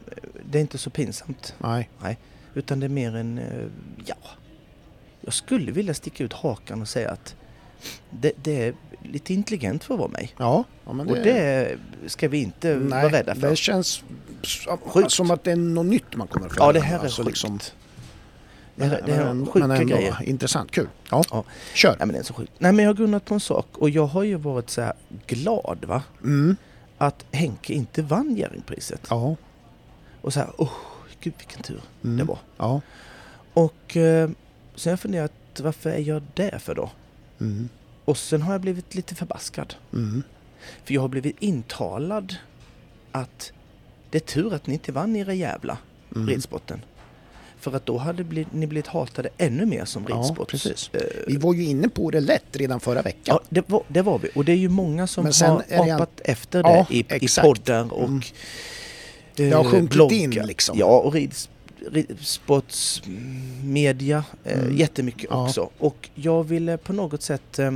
det 0.49 0.57
är 0.57 0.61
inte 0.61 0.77
så 0.77 0.89
pinsamt. 0.89 1.55
Nej. 1.57 1.89
Utan 2.53 2.79
det 2.79 2.85
är 2.85 2.89
mer 2.89 3.15
en, 3.15 3.37
eh, 3.37 3.65
ja. 4.05 4.15
Jag 5.21 5.33
skulle 5.33 5.71
vilja 5.71 5.93
sticka 5.93 6.23
ut 6.23 6.33
hakan 6.33 6.81
och 6.81 6.87
säga 6.87 7.11
att 7.11 7.35
det, 8.09 8.31
det 8.43 8.67
är 8.67 8.73
lite 9.03 9.33
intelligent 9.33 9.83
för 9.83 9.93
att 9.93 9.99
vara 9.99 10.09
mig. 10.09 10.33
Ja. 10.37 10.63
ja 10.85 10.93
men 10.93 11.09
Och 11.09 11.15
det 11.15 11.77
ska 12.07 12.27
vi 12.27 12.37
inte 12.41 12.75
Nej, 12.75 13.03
vara 13.03 13.13
rädda 13.13 13.35
för. 13.35 13.49
det 13.49 13.55
känns 13.55 14.03
som, 14.43 14.77
Sjukt. 14.77 15.11
som 15.11 15.31
att 15.31 15.43
det 15.43 15.51
är 15.51 15.55
något 15.55 15.85
nytt 15.85 16.15
man 16.15 16.27
kommer 16.27 16.45
att 16.47 16.53
få 16.53 16.63
Ja, 16.63 16.71
det 16.71 16.79
höra. 16.79 16.87
här 16.89 16.99
är 16.99 17.03
Alltså 17.03 17.21
sjukt. 17.21 17.27
liksom- 17.29 17.59
det, 18.75 18.85
här, 18.85 19.01
det 19.05 19.13
här 19.13 19.25
är 19.25 19.29
ändå- 19.29 19.51
sjuka 19.51 19.67
men 19.67 19.81
ändå 19.81 19.95
grejer. 19.95 20.17
Intressant, 20.23 20.71
kul. 20.71 20.87
Ja. 21.11 21.23
Ja. 21.31 21.43
Kör. 21.73 21.89
Nej 21.89 22.07
men 22.07 22.09
det 22.13 22.19
är 22.19 22.23
så 22.23 22.33
sjukt. 22.33 22.51
Nej 22.57 22.71
men 22.71 22.85
jag 22.85 22.89
har 22.89 22.95
grunnat 22.95 23.25
på 23.25 23.33
en 23.33 23.39
sak 23.39 23.67
och 23.73 23.89
jag 23.89 24.05
har 24.05 24.23
ju 24.23 24.35
varit 24.35 24.69
så 24.69 24.81
här 24.81 24.93
glad 25.27 25.85
va. 25.87 26.03
Mm. 26.23 26.55
Att 26.97 27.25
Henke 27.31 27.73
inte 27.73 28.01
vann 28.01 28.35
Jerringpriset. 28.35 29.01
Ja. 29.09 29.35
Och 30.21 30.33
så 30.33 30.39
här, 30.39 30.49
åh 30.57 30.71
gud 31.19 31.33
vilken 31.37 31.61
tur 31.63 31.81
Mm. 32.03 32.17
det 32.17 32.23
var. 32.23 32.37
Ja. 32.57 32.81
Och 33.53 33.97
eh, 33.97 34.29
sen 34.75 34.89
har 34.89 34.91
jag 34.91 34.99
funderat, 34.99 35.31
varför 35.59 35.89
är 35.89 35.99
jag 35.99 36.23
det 36.33 36.59
för 36.59 36.75
då? 36.75 36.89
Mm. 37.41 37.69
Och 38.05 38.17
sen 38.17 38.41
har 38.41 38.51
jag 38.53 38.61
blivit 38.61 38.95
lite 38.95 39.15
förbaskad. 39.15 39.73
Mm. 39.93 40.23
För 40.85 40.93
jag 40.93 41.01
har 41.01 41.07
blivit 41.07 41.35
intalad 41.39 42.35
att 43.11 43.51
det 44.09 44.17
är 44.17 44.19
tur 44.33 44.53
att 44.53 44.67
ni 44.67 44.73
inte 44.73 44.91
vann 44.91 45.15
era 45.15 45.33
jävla 45.33 45.77
Mm. 46.15 46.27
ridsporten. 46.29 46.81
För 47.59 47.75
att 47.75 47.85
då 47.85 47.97
hade 47.97 48.23
ni 48.51 48.67
blivit 48.67 48.87
hatade 48.87 49.29
ännu 49.37 49.65
mer 49.65 49.85
som 49.85 50.05
Ja, 50.09 50.15
ridsports... 50.15 50.51
precis. 50.51 50.89
eh, 50.93 51.01
Vi 51.27 51.37
var 51.37 51.53
ju 51.53 51.63
inne 51.63 51.89
på 51.89 52.11
det 52.11 52.19
lätt 52.19 52.43
redan 52.55 52.79
förra 52.79 53.01
veckan. 53.01 53.21
Ja, 53.23 53.41
det 53.49 53.69
var, 53.69 53.83
det 53.87 54.01
var 54.01 54.19
vi. 54.19 54.29
Och 54.35 54.45
det 54.45 54.51
är 54.51 54.55
ju 54.57 54.69
många 54.69 55.07
som 55.07 55.25
har 55.25 55.63
det 55.67 55.75
en- 55.91 56.05
efter 56.23 56.59
Ja, 56.63 56.85
det 56.89 56.95
i, 56.95 56.99
i 56.99 57.05
exakt. 57.09 57.45
poddar 57.47 57.93
och 57.93 58.03
Mm. 58.07 58.17
eh, 58.17 58.23
Det 59.35 59.51
har 59.51 59.63
sjunkit 59.63 59.89
bloggar. 59.89 60.17
in, 60.17 60.29
liksom. 60.31 60.77
Ja, 60.79 60.99
och 60.99 61.13
rids, 61.13 61.49
ridsportsmedia 61.91 64.23
eh, 64.43 64.59
Mm. 64.63 64.77
jättemycket 64.77 65.27
Ja. 65.29 65.45
också. 65.45 65.69
Och 65.77 66.09
jag 66.15 66.43
ville 66.43 66.77
på 66.77 66.93
något 66.93 67.21
sätt... 67.21 67.59
Eh, 67.59 67.67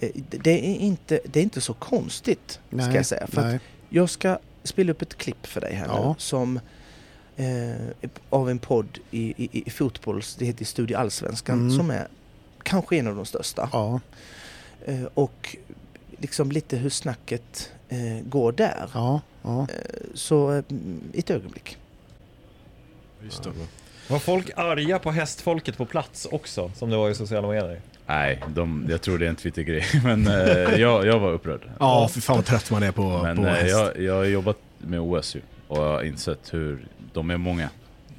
eh, 0.00 0.10
det, 0.30 0.50
är 0.50 0.76
inte, 0.78 1.20
det 1.24 1.40
är 1.40 1.44
inte 1.44 1.60
så 1.60 1.74
konstigt, 1.74 2.60
ska 2.70 2.94
jag 2.94 3.06
säga. 3.06 3.26
För 3.26 3.42
nej. 3.42 3.60
jag 3.88 4.10
ska 4.10 4.38
spela 4.62 4.92
upp 4.92 5.02
ett 5.02 5.16
klipp 5.16 5.46
för 5.46 5.60
dig 5.60 5.74
här 5.74 5.86
Ja. 5.86 6.08
nu 6.08 6.14
som 6.18 6.60
eh, 7.36 7.70
av 8.30 8.50
en 8.50 8.58
podd 8.58 8.98
i, 9.10 9.34
i, 9.44 9.62
i 9.66 9.70
fotbolls, 9.70 10.36
det 10.38 10.44
heter 10.44 10.64
Studio 10.64 10.96
Allsvenskan, 10.96 11.58
Mm. 11.58 11.76
som 11.76 11.90
är 11.90 12.08
kanske 12.62 12.96
en 12.96 13.06
av 13.06 13.16
de 13.16 13.24
största. 13.26 13.68
Ja. 13.72 14.00
Eh, 14.86 15.04
och 15.14 15.56
liksom 16.18 16.52
lite 16.52 16.76
hur 16.76 16.90
snacket 16.90 17.72
eh, 17.88 18.20
går 18.28 18.52
där. 18.52 18.88
Eh, 19.44 19.64
så 20.14 20.62
ett 21.14 21.30
ögonblick. 21.30 21.76
Just 23.24 23.42
det. 23.42 23.50
Var 24.08 24.18
folk 24.18 24.50
arga 24.56 24.98
på 24.98 25.10
hästfolket 25.10 25.76
på 25.76 25.86
plats 25.86 26.26
också, 26.30 26.70
som 26.74 26.90
det 26.90 26.96
var 26.96 27.10
i 27.10 27.14
sociala 27.14 27.48
medier? 27.48 27.80
Nej, 28.06 28.42
de, 28.48 28.86
jag 28.90 29.02
tror 29.02 29.18
det 29.18 29.24
är 29.24 29.28
en 29.30 29.36
Twitter-grej. 29.36 29.84
Men 30.04 30.26
eh, 30.26 30.80
jag, 30.80 31.06
jag 31.06 31.18
var 31.18 31.32
upprörd. 31.32 31.60
Ja, 31.78 32.08
för 32.08 32.20
fan 32.20 32.36
vad 32.36 32.46
trött 32.46 32.70
man 32.70 32.82
är 32.82 32.92
på, 32.92 33.22
Men 33.22 33.36
på 33.36 33.46
eh, 33.46 33.52
häst. 33.52 33.70
jag, 33.70 34.00
jag 34.00 34.14
har 34.14 34.24
jobbat 34.24 34.58
med 34.78 35.00
OS 35.00 35.36
ju. 35.36 35.40
Och 35.68 35.78
jag 35.78 35.88
har 35.92 36.02
insett 36.02 36.54
hur 36.54 36.84
de 37.12 37.30
är 37.30 37.36
många. 37.36 37.70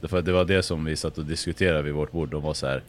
Därför 0.02 0.22
det 0.22 0.32
var 0.32 0.46
det 0.46 0.64
som 0.64 0.86
vi 0.86 0.96
satt 0.96 1.18
och 1.18 1.26
diskuterade 1.26 1.82
vid 1.82 1.94
vårt 1.94 2.12
bord. 2.12 2.30
De 2.30 2.42
var 2.42 2.54
så 2.54 2.68
här. 2.68 2.84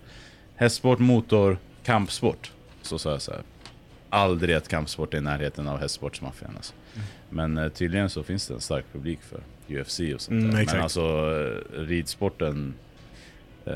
Hästsport, 0.57 0.99
motor, 0.99 1.59
kampsport. 1.85 2.53
Så 2.83 2.99
sa 2.99 3.11
jag 3.11 3.23
så 3.23 3.31
här. 3.33 3.43
Aldrig 4.11 4.57
att 4.57 4.69
kampsport 4.69 5.15
är 5.15 5.19
i 5.19 5.21
närheten 5.21 5.69
av 5.69 5.81
hästsportsmaffian 5.81 6.53
alltså. 6.57 6.75
Men 7.31 7.59
eh, 7.59 7.69
tydligen 7.69 8.11
så 8.11 8.23
finns 8.23 8.47
det 8.47 8.55
en 8.55 8.61
stark 8.61 8.85
publik 8.93 9.19
för 9.23 9.41
UFC 9.69 10.01
och 10.15 10.21
sånt 10.21 10.29
Mm, 10.31 10.51
där. 10.51 10.61
exakt. 10.61 10.73
Men 10.75 10.83
alltså 10.83 11.01
eh, 11.77 11.81
ridsporten 11.81 12.75
eh, 13.67 13.73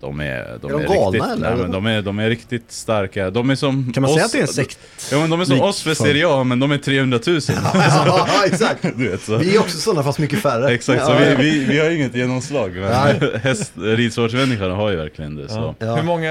de 0.00 0.20
är, 0.20 0.58
de 0.60 0.70
Är 0.70 0.72
de 0.72 0.82
är, 0.82 0.86
galna, 0.88 1.10
riktigt, 1.10 1.22
eller? 1.32 1.50
nej, 1.50 1.56
men 1.56 1.70
de, 1.70 1.86
är, 1.86 2.02
de 2.02 2.18
är 2.18 2.28
riktigt 2.28 2.72
starka. 2.72 3.30
De 3.30 3.50
är 3.50 3.54
som 3.54 3.92
Kan 3.92 4.00
man 4.02 4.10
oss, 4.10 4.14
säga 4.14 4.24
att 4.26 4.32
det 4.32 4.38
är 4.38 4.42
en 4.42 4.48
sekt? 4.48 4.78
Ja 5.12 5.20
men 5.20 5.30
de 5.30 5.40
är 5.40 5.44
som 5.44 5.60
oss 5.60 5.82
för 5.82 5.94
Serie 5.94 6.28
A, 6.28 6.44
men 6.44 6.60
de 6.60 6.70
är 6.72 6.78
300 6.78 7.18
000. 7.26 7.40
ja, 7.48 8.44
exakt. 8.46 8.82
Du 8.96 9.08
vet, 9.10 9.20
så. 9.22 9.36
Vi 9.36 9.56
är 9.56 9.60
också 9.60 9.78
sådana 9.78 10.02
fast 10.02 10.18
mycket 10.18 10.38
färre. 10.38 10.70
Exakt, 10.74 11.04
så 11.04 11.10
Ja, 11.10 11.18
vi, 11.18 11.30
ja. 11.30 11.36
vi, 11.38 11.64
vi 11.64 11.78
har 11.78 11.90
inget 11.90 12.14
genomslag. 12.14 12.72
Nej. 12.76 13.16
Men 13.20 13.40
häst, 13.42 13.72
ridsportsmänniskorna 13.76 14.74
har 14.74 14.90
ju 14.90 14.96
verkligen 14.96 15.36
det. 15.36 15.48
Så. 15.48 15.74
Ja. 15.78 15.96
Hur 15.96 16.02
många 16.02 16.30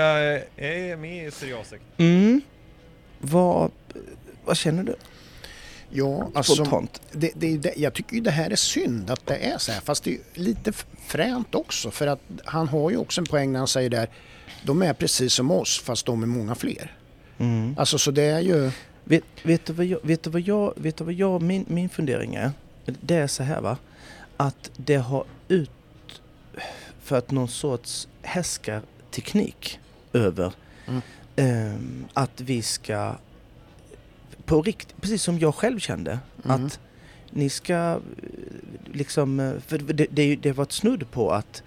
är 0.58 0.98
med 0.98 1.28
i 1.28 1.32
Seriasek? 1.32 1.82
Mm. 1.98 2.42
Vad, 3.20 3.72
vad 4.46 4.58
känner 4.58 4.84
du 4.84 4.96
Ja, 5.90 6.32
alltså, 6.36 6.88
det, 7.12 7.32
det, 7.36 7.58
det, 7.58 7.74
jag 7.78 7.94
tycker 7.94 8.16
ju 8.16 8.22
det 8.22 8.32
här 8.32 8.50
är 8.50 8.56
synd 8.56 9.10
att 9.10 9.26
det 9.26 9.36
är 9.36 9.58
så 9.58 9.72
här. 9.72 9.82
Fast 9.82 10.04
det 10.04 10.14
är 10.14 10.20
lite 10.34 10.72
fränt 11.08 11.56
också. 11.56 11.92
För 11.92 12.08
att 12.08 12.20
han 12.46 12.68
har 12.68 12.90
ju 12.90 12.98
också 12.98 13.22
en 13.22 13.26
poäng 13.26 13.52
när 13.52 13.60
han 13.60 13.68
säger 13.68 13.90
där. 13.90 14.10
De 14.64 14.82
är 14.82 14.94
precis 14.94 15.34
som 15.34 15.52
oss 15.52 15.80
fast 15.80 16.06
de 16.06 16.24
är 16.24 16.28
många 16.28 16.56
fler. 16.56 16.96
Mm. 17.38 17.76
Alltså 17.78 17.98
så 17.98 18.12
det 18.12 18.24
är 18.24 18.40
ju... 18.40 18.72
Vet, 19.04 19.24
vet, 19.44 19.66
du 19.66 19.74
vad 19.74 19.86
jag, 19.86 20.00
vet 20.04 20.24
du 20.24 20.30
vad 20.30 20.42
jag, 20.42 20.74
vet 20.76 20.98
du 20.98 21.04
vad 21.04 21.14
jag 21.14 21.42
min, 21.42 21.66
min 21.68 21.90
fundering 21.90 22.36
är? 22.36 22.52
Det 22.86 23.16
är 23.16 23.28
så 23.28 23.44
här 23.44 23.62
va, 23.62 23.78
att 24.38 24.72
det 24.78 24.96
har 24.96 25.26
ut 25.48 25.72
för 27.04 27.18
att 27.18 27.32
någon 27.32 27.48
sorts 27.48 28.08
härskarteknik 28.22 29.80
över 30.14 30.54
Mm. 30.88 31.02
ehm, 31.36 32.06
att 32.14 32.42
vi 32.42 32.62
ska 32.62 33.16
på 34.48 34.62
riktigt, 34.62 35.02
precis 35.02 35.24
som 35.24 35.40
jag 35.40 35.56
själv 35.56 35.80
kände, 35.80 36.20
Mm. 36.46 36.66
att 36.66 36.80
ni 37.32 37.50
ska 37.50 37.74
eh, 37.74 38.00
liksom, 38.94 39.40
eh, 39.40 39.52
för 39.68 39.78
det, 39.78 40.08
det, 40.12 40.36
det 40.36 40.52
var 40.52 40.64
ett 40.64 40.72
snudd 40.72 41.12
på 41.12 41.32
att 41.32 41.64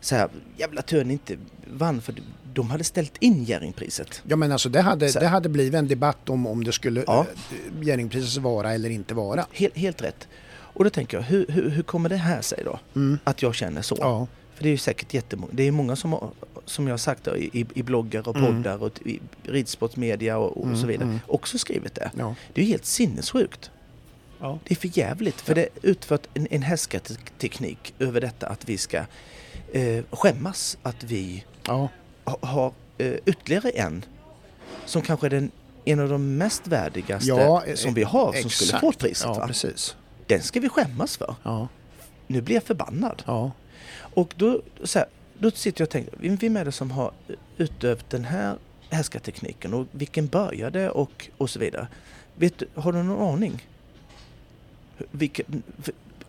så 0.00 0.14
här, 0.16 0.28
jävla 0.56 0.82
tur 0.82 1.04
ni 1.04 1.12
inte 1.12 1.36
vann 1.72 2.00
för 2.00 2.14
de 2.54 2.70
hade 2.70 2.84
ställt 2.84 3.16
in 3.20 3.44
Jerringpriset. 3.44 4.22
Ja 4.28 4.36
men 4.36 4.52
alltså 4.52 4.68
det 4.68 4.80
hade, 4.80 5.12
det 5.12 5.26
hade 5.26 5.48
blivit 5.48 5.74
en 5.74 5.88
debatt 5.88 6.28
om 6.28 6.46
om 6.46 6.64
det 6.64 6.72
skulle 6.72 7.04
Ja. 7.06 7.26
ja. 7.50 7.56
Jerringpriset 7.82 8.42
vara 8.42 8.72
eller 8.74 8.90
inte 8.90 9.14
vara. 9.14 9.46
Helt, 9.52 9.76
helt 9.76 10.02
rätt. 10.02 10.28
Och 10.48 10.84
då 10.84 10.90
tänker 10.90 11.16
jag, 11.16 11.24
hur, 11.24 11.46
hur, 11.48 11.70
hur 11.70 11.82
kommer 11.82 12.08
det 12.08 12.16
här 12.16 12.40
sig 12.42 12.62
då? 12.64 12.78
Mm. 12.96 13.18
Att 13.24 13.42
jag 13.42 13.54
känner 13.54 13.82
så? 13.82 13.96
Ja. 14.00 14.26
För 14.56 14.62
det 14.62 14.68
är 14.68 14.70
ju 14.70 14.78
säkert 14.78 15.14
jättemånga. 15.14 15.52
Det 15.54 15.62
är 15.62 15.70
många 15.70 15.96
som, 15.96 16.12
har, 16.12 16.30
som 16.64 16.86
jag 16.86 16.92
har 16.92 16.98
sagt 16.98 17.28
i, 17.28 17.66
i 17.74 17.82
bloggar 17.82 18.28
och 18.28 18.36
Mm. 18.36 18.54
poddar 18.62 18.82
och 18.82 19.00
i 19.04 19.20
ridsportsmedia 19.42 20.38
och, 20.38 20.56
och 20.56 20.64
Mm, 20.66 20.76
så 20.80 20.86
vidare 20.86 21.04
mm. 21.08 21.18
också 21.26 21.58
skrivit 21.58 21.94
det. 21.94 22.10
Ja. 22.18 22.34
Det 22.54 22.60
är 22.60 22.64
ju 22.64 22.70
helt 22.70 22.84
sinnessjukt. 22.84 23.70
Ja. 24.40 24.58
Det 24.64 24.74
är 24.74 24.76
för 24.76 24.98
jävligt. 24.98 25.40
För 25.40 25.54
det 25.54 25.62
är 25.62 25.68
utfört 25.82 26.26
en, 26.34 26.46
en 26.50 26.62
härskarteknik 26.62 27.94
över 27.98 28.20
detta 28.20 28.46
att 28.46 28.68
vi 28.68 28.78
ska 28.78 29.02
eh, 29.72 30.04
skämmas 30.10 30.78
att 30.82 31.04
vi 31.04 31.44
Ja. 31.66 31.88
ha, 32.24 32.38
har 32.40 32.72
eh, 32.98 33.12
ytterligare 33.26 33.70
en 33.70 34.04
som 34.84 35.02
kanske 35.02 35.26
är 35.26 35.30
den, 35.30 35.50
en 35.84 36.00
av 36.00 36.08
de 36.08 36.36
mest 36.36 36.66
värdigaste 36.66 37.28
Ja, 37.28 37.64
eh, 37.64 37.74
som 37.74 37.94
vi 37.94 38.02
har 38.02 38.32
som 38.32 38.50
skulle 38.50 38.80
få 38.80 38.92
priset. 38.92 39.26
Ja. 39.26 39.48
Den 40.26 40.42
ska 40.42 40.60
vi 40.60 40.68
skämmas 40.68 41.16
för. 41.16 41.34
Ja. 41.42 41.68
Nu 42.26 42.40
blir 42.40 42.54
jag 42.54 42.62
förbannad. 42.64 43.22
Och 43.98 44.34
då, 44.36 44.62
så 44.84 44.98
här, 44.98 45.08
då 45.38 45.50
sitter 45.50 45.80
jag 45.82 45.86
och 45.86 45.90
tänker, 45.90 46.38
vem- 46.38 46.56
är 46.56 46.64
det 46.64 46.72
som 46.72 46.90
har 46.90 47.12
utövt 47.56 48.10
den 48.10 48.24
här 48.24 48.56
härskartekniken 48.90 49.74
och 49.74 49.86
vilken 49.92 50.26
började 50.26 50.90
och, 50.90 51.28
och 51.36 51.50
så 51.50 51.58
vidare. 51.58 51.88
Vet 52.34 52.62
har 52.74 52.92
du 52.92 53.02
någon 53.02 53.34
aning? 53.34 53.66
Vilken, 55.10 55.62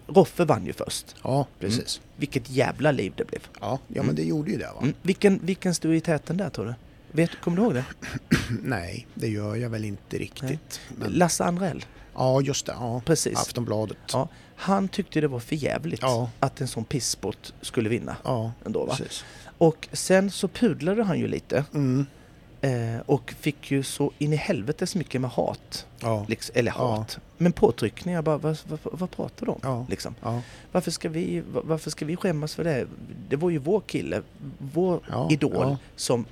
Roffe 0.07 0.45
vann 0.45 0.65
ju 0.65 0.73
först. 0.73 1.15
ja, 1.23 1.47
precis. 1.59 2.01
Vilket 2.15 2.49
jävla 2.49 2.91
liv 2.91 3.13
det 3.15 3.25
blev. 3.27 3.41
Ja, 3.61 3.79
ja 3.87 3.93
Mm. 3.95 4.05
men 4.05 4.15
det 4.15 4.23
gjorde 4.23 4.51
ju 4.51 4.57
det 4.57 4.65
va? 4.75 4.79
Mm. 4.81 4.93
Vilken, 5.01 5.39
vilken 5.43 5.75
stod 5.75 5.95
i 5.95 6.01
täten 6.01 6.37
där 6.37 6.49
tror 6.49 6.65
du? 6.65 6.73
Vet, 7.11 7.41
kommer 7.41 7.57
du 7.57 7.63
ihåg 7.63 7.73
det? 7.73 7.85
Nej, 8.63 9.07
det 9.13 9.27
gör 9.27 9.55
jag 9.55 9.69
väl 9.69 9.85
inte 9.85 10.17
riktigt. 10.17 10.81
Men, 10.97 11.11
Lasse 11.11 11.43
Anrell, 11.43 11.85
ja, 12.13 12.41
just 12.41 12.65
det. 12.65 12.71
Ja. 12.79 13.01
precis. 13.05 13.37
Aftonbladet. 13.37 13.97
Ja, 14.13 14.29
han 14.59 14.87
tyckte 14.87 15.21
det 15.21 15.27
var 15.27 15.39
för 15.39 15.55
jävligt 15.55 16.01
Ja. 16.01 16.29
att 16.39 16.61
en 16.61 16.67
sån 16.67 16.83
pissport 16.85 17.53
skulle 17.61 17.89
vinna. 17.89 18.15
Ja, 18.23 18.51
Ändå, 18.65 18.85
va? 18.85 18.95
precis. 18.97 19.25
Och 19.57 19.87
sen 19.91 20.31
så 20.31 20.47
pudlade 20.47 21.03
han 21.03 21.19
ju 21.19 21.27
lite 21.27 21.65
Mm. 21.73 22.05
eh, 22.61 22.99
och 23.05 23.33
fick 23.39 23.71
ju 23.71 23.83
så 23.83 24.11
in 24.17 24.33
i 24.33 24.35
helvetes 24.35 24.95
mycket 24.95 25.21
med 25.21 25.29
hat. 25.29 25.85
Ja. 25.99 26.25
Liksom, 26.27 26.53
eller 26.59 26.71
Ja. 26.77 26.95
hat. 26.95 27.19
Men 27.37 27.51
påtryckningar, 27.51 28.21
bara, 28.21 28.37
vad, 28.37 28.57
vad, 28.67 28.79
vad 28.83 29.11
pratar 29.11 29.45
du 29.45 29.51
om? 29.51 29.59
Ja. 29.63 29.85
Liksom. 29.89 30.15
Ja. 30.21 30.41
Varför, 30.71 30.91
ska 30.91 31.09
vi, 31.09 31.39
va- 31.53 31.61
varför 31.63 31.89
ska 31.89 32.05
vi 32.05 32.15
skämmas 32.15 32.55
för 32.55 32.63
det? 32.63 32.87
Det 33.29 33.35
var 33.35 33.49
ju 33.49 33.57
vår 33.57 33.79
kille, 33.79 34.21
vår 34.57 34.99
Ja, 35.09 35.27
idol 35.31 35.53
ja. 35.55 35.77
som 35.95 36.25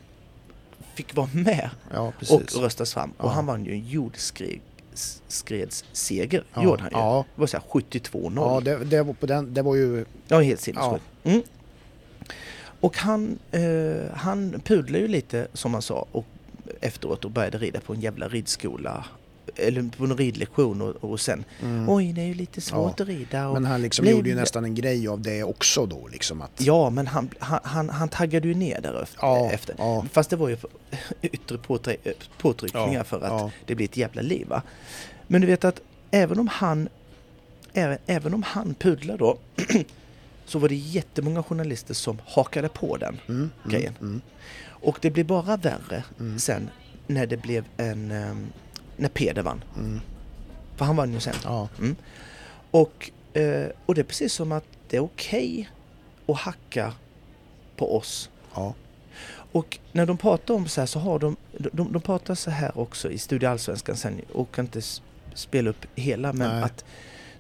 fick 0.96 1.16
vara 1.16 1.30
med 1.34 1.70
ja, 1.94 2.14
och 2.30 2.42
röstas 2.62 2.94
fram. 2.94 3.14
Ja. 3.18 3.24
Och 3.24 3.32
han 3.32 3.46
vann 3.46 3.66
ju 3.66 3.72
en 3.72 3.86
jordskredsseger, 4.96 6.44
Ja. 6.54 6.64
gjorde 6.64 6.82
han 6.82 6.92
ju. 6.92 6.98
Ja. 6.98 7.26
Det 7.36 7.40
var 7.42 7.48
så 7.48 7.58
72-0. 7.58 8.34
Ja, 8.36 8.62
det, 8.62 8.86
det, 8.86 9.04
var 9.04 9.14
på 9.14 9.26
den, 9.26 9.54
det 9.54 9.62
var 9.62 9.76
ju... 9.76 10.06
Ja, 10.28 10.40
helt 10.42 10.62
sinnessjukt. 10.62 11.04
Mm. 11.24 11.42
Och 12.80 12.98
han, 12.98 13.40
eh, 13.52 14.12
han 14.14 14.62
pudlade 14.66 15.00
ju 15.00 15.08
lite, 15.08 15.48
som 15.54 15.74
han 15.74 15.82
sa, 15.82 16.06
och 16.12 16.26
efteråt 16.82 17.26
och 17.26 17.32
började 17.32 17.58
rida 17.58 17.80
på 17.80 17.94
en 17.94 18.02
jävla 18.02 18.28
ridskola. 18.28 19.06
Eller 19.56 19.90
på 19.98 20.04
en 20.04 20.18
ridlektion 20.18 20.82
och, 20.82 20.96
och 21.12 21.20
sen, 21.20 21.44
Mm. 21.62 21.90
oj 21.90 22.14
det 22.14 22.22
är 22.22 22.26
ju 22.26 22.34
lite 22.34 22.62
svårt 22.62 22.94
Ja. 23.00 23.04
att 23.04 23.10
rida. 23.10 23.48
Och, 23.48 23.54
Men 23.54 23.66
han 23.66 23.82
liksom 23.82 24.04
blev- 24.04 24.16
gjorde 24.16 24.30
ju 24.30 24.36
nästan 24.36 24.66
en 24.66 24.76
grej 24.76 25.08
av 25.08 25.22
det 25.22 25.44
också 25.44 25.86
då 25.86 26.08
liksom 26.08 26.42
att... 26.42 26.52
Ja, 26.58 26.90
men 26.90 27.08
han, 27.08 27.30
han, 27.40 27.60
han, 27.64 27.90
han 27.90 28.10
taggade 28.10 28.48
ju 28.48 28.54
ner 28.54 28.82
därefter. 28.82 29.20
Ja, 29.22 29.50
efter. 29.52 29.76
ja. 29.78 30.06
Fast 30.12 30.30
det 30.30 30.36
var 30.36 30.50
ju 30.50 30.58
yttre 31.22 31.58
påtryckningar 32.38 33.04
för 33.04 33.22
att 33.22 33.52
det 33.66 33.76
blir 33.76 33.86
ett 33.86 33.98
jävla 33.98 34.22
liv. 34.22 34.48
Va? 34.48 34.62
Men 35.28 35.42
du 35.42 35.48
vet 35.48 35.66
att 35.66 35.82
även 36.12 36.40
om 36.40 36.48
han, 36.48 36.90
även, 37.74 37.98
även 38.06 38.34
om 38.34 38.44
han 38.44 38.74
pudlar 38.74 39.18
då, 39.18 39.38
så 40.46 40.60
var 40.60 40.70
det 40.70 40.76
jättemånga 40.76 41.44
journalister 41.44 41.94
som 41.94 42.18
hakade 42.26 42.70
på 42.70 42.98
den 42.98 43.20
Mm, 43.28 43.52
grejen. 43.70 43.94
Mm, 44.00 44.10
mm, 44.10 44.22
Och 44.68 44.98
det 45.02 45.10
blev 45.12 45.26
bara 45.26 45.58
värre 45.58 46.04
Mm. 46.20 46.40
sen 46.40 46.70
när 47.08 47.26
det 47.26 47.38
blev 47.38 47.66
en, 47.78 48.12
ehm, 48.12 48.48
när 48.98 49.10
Peder 49.10 49.42
vann. 49.42 49.64
mm. 49.78 50.02
För 50.76 50.86
han 50.86 50.96
vann 50.96 51.14
ju 51.14 51.20
sen. 51.20 51.36
Ja, 51.44 51.68
Och, 52.72 53.12
eh, 53.34 53.68
och 53.86 53.96
det 53.96 54.02
är 54.02 54.06
precis 54.06 54.34
som 54.34 54.52
att 54.52 54.66
det 54.90 54.98
är 54.98 55.04
okej 55.04 55.70
att 56.28 56.38
hacka 56.38 56.94
på 57.76 57.98
oss 57.98 58.30
ja, 58.56 58.74
Och 59.52 59.80
när 59.92 60.06
de 60.06 60.18
pratar 60.18 60.54
om 60.54 60.68
så 60.68 60.82
här 60.82 60.86
så 60.86 61.00
har 61.00 61.20
de, 61.20 61.36
de, 61.52 61.92
de 61.92 62.02
pratar 62.02 62.36
så 62.36 62.52
här 62.52 62.78
också 62.80 63.12
i 63.12 63.18
Studio 63.18 63.48
Allsvenskan 63.50 63.98
sen, 63.98 64.22
och 64.34 64.52
kan 64.52 64.66
inte 64.66 64.82
spela 65.34 65.70
upp 65.70 65.86
hela 65.96 66.34
men 66.34 66.50
Nej. 66.50 66.64
att 66.64 66.86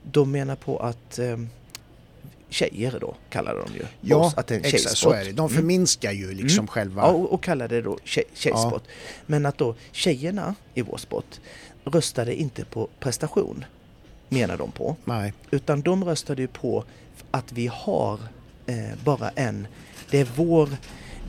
de 0.03 0.31
menar 0.31 0.55
på 0.55 0.77
att 0.77 1.19
eh, 1.19 1.37
tjejer 2.55 2.97
då 3.01 3.15
kallar 3.29 3.55
de 3.55 3.73
ju 3.75 3.85
ja 4.01 4.31
att 4.37 4.47
det 4.47 4.55
är 4.55 4.59
en 4.59 4.65
exakt 4.65 4.97
så 4.97 5.11
är 5.11 5.25
det. 5.25 5.31
De 5.31 5.39
Mm. 5.45 5.49
förminskar 5.49 6.11
ju 6.11 6.31
liksom 6.33 6.59
Mm. 6.59 6.67
själva... 6.67 7.01
Ja, 7.01 7.07
och, 7.07 7.33
och 7.33 7.43
kallar 7.43 7.67
det 7.67 7.81
då 7.81 7.97
tjej, 8.03 8.23
tjejsport. 8.33 8.83
Men 9.25 9.45
att 9.45 9.57
då 9.57 9.75
tjejerna 9.91 10.55
i 10.73 10.81
vår 10.81 10.97
sport 10.97 11.39
röstade 11.85 12.35
inte 12.35 12.65
på 12.65 12.87
prestation, 12.99 13.65
menar 14.29 14.57
de 14.57 14.71
på. 14.71 14.95
Nej, 15.05 15.33
Utan 15.51 15.81
de 15.81 16.03
röstade 16.05 16.41
ju 16.41 16.47
på 16.47 16.83
att 17.31 17.51
vi 17.51 17.67
har 17.73 18.19
eh, 18.65 18.75
bara 19.03 19.29
en, 19.29 19.67
det 20.11 20.19
är 20.19 20.27
vår, 20.35 20.69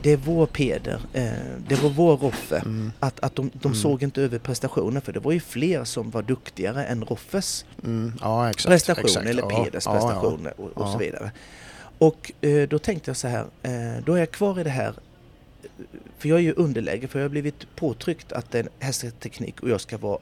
det 0.01 0.11
är 0.11 0.17
vår 0.17 0.45
Peder, 0.45 0.99
eh, 1.13 1.31
det 1.67 1.75
var 1.83 1.89
vår 1.89 2.17
Roffe. 2.17 2.57
mm, 2.65 2.91
Att, 2.99 3.19
att 3.19 3.35
de, 3.35 3.49
de 3.53 3.67
Mm. 3.67 3.75
såg 3.75 4.03
inte 4.03 4.21
över 4.21 4.39
prestationen 4.39 5.01
för 5.01 5.13
det 5.13 5.19
var 5.19 5.31
ju 5.31 5.39
fler 5.39 5.83
som 5.83 6.09
var 6.11 6.21
duktigare 6.21 6.85
än 6.85 7.05
Roffes 7.05 7.65
mm, 7.83 8.13
ja 8.21 8.49
exakt. 8.49 8.67
prestation 8.71 9.05
exakt. 9.05 9.25
eller 9.27 9.41
ja, 9.41 9.63
Peders 9.63 9.85
ja, 9.85 9.91
prestation 9.93 10.47
och, 10.57 10.65
och 10.65 10.71
Ja. 10.75 10.91
så 10.91 10.97
vidare. 10.97 11.31
Och 11.97 12.31
eh, 12.41 12.67
då 12.69 12.79
tänkte 12.79 13.09
jag 13.09 13.17
så 13.17 13.27
här, 13.27 13.45
eh, 13.63 14.03
då 14.05 14.13
är 14.13 14.17
jag 14.19 14.31
kvar 14.31 14.59
i 14.59 14.63
det 14.63 14.69
här 14.69 14.93
för 16.17 16.29
jag 16.29 16.37
är 16.37 16.41
ju 16.43 16.53
underläge 16.53 17.07
för 17.07 17.19
jag 17.19 17.23
har 17.23 17.29
blivit 17.29 17.75
påtryckt 17.75 18.31
att 18.31 18.51
det 18.51 18.59
är 18.59 18.63
en 18.63 18.69
hästteknik 18.79 19.59
och 19.59 19.69
jag 19.69 19.81
ska 19.81 19.97
vara 19.97 20.19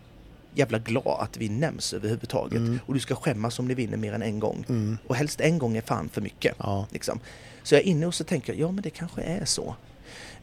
jävla 0.54 0.80
glad 0.80 1.18
att 1.22 1.38
vi 1.38 1.50
nämns 1.50 1.94
överhuvudtaget. 1.94 2.58
Mm. 2.58 2.80
Och 2.86 2.94
du 2.94 3.00
ska 3.00 3.16
skämmas 3.16 3.60
om 3.60 3.68
ni 3.68 3.74
vinner 3.74 3.98
mer 3.98 4.14
än 4.14 4.22
en 4.22 4.40
gång. 4.40 4.66
Mm, 4.70 4.98
Och 5.08 5.16
helst 5.16 5.42
en 5.42 5.58
gång 5.60 5.78
är 5.78 5.82
fan 5.82 6.10
för 6.10 6.22
mycket. 6.22 6.56
ja, 6.60 6.88
Liksom. 6.92 7.20
Så 7.66 7.76
jag 7.76 7.82
är 7.82 7.86
inne 7.86 8.06
och 8.06 8.14
så 8.14 8.24
tänker 8.24 8.54
jag, 8.54 8.60
ja 8.62 8.72
men 8.72 8.82
det 8.84 8.90
kanske 8.90 9.22
är 9.22 9.46
så. 9.46 9.76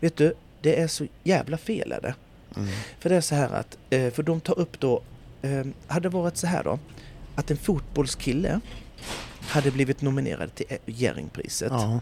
Vet 0.01 0.17
du, 0.17 0.35
det 0.61 0.81
är 0.81 0.87
så 0.87 1.07
jävla 1.23 1.59
fel 1.59 1.93
är 1.93 2.01
det. 2.01 2.15
mm, 2.57 2.69
För 3.01 3.09
det 3.09 3.17
är 3.17 3.21
så 3.21 3.35
här 3.35 3.51
att, 3.51 3.79
eh, 3.91 4.11
för 4.13 4.23
de 4.23 4.41
tar 4.41 4.59
upp 4.59 4.81
då, 4.81 5.03
eh, 5.43 5.65
hade 5.87 6.09
det 6.09 6.15
varit 6.17 6.37
så 6.37 6.47
här 6.47 6.65
då, 6.65 6.79
att 7.35 7.51
en 7.51 7.57
fotbollskille 7.57 8.61
hade 9.41 9.71
blivit 9.71 10.01
nominerad 10.03 10.55
till 10.55 10.67
Jerringpriset 10.87 11.73
ja, 11.73 12.01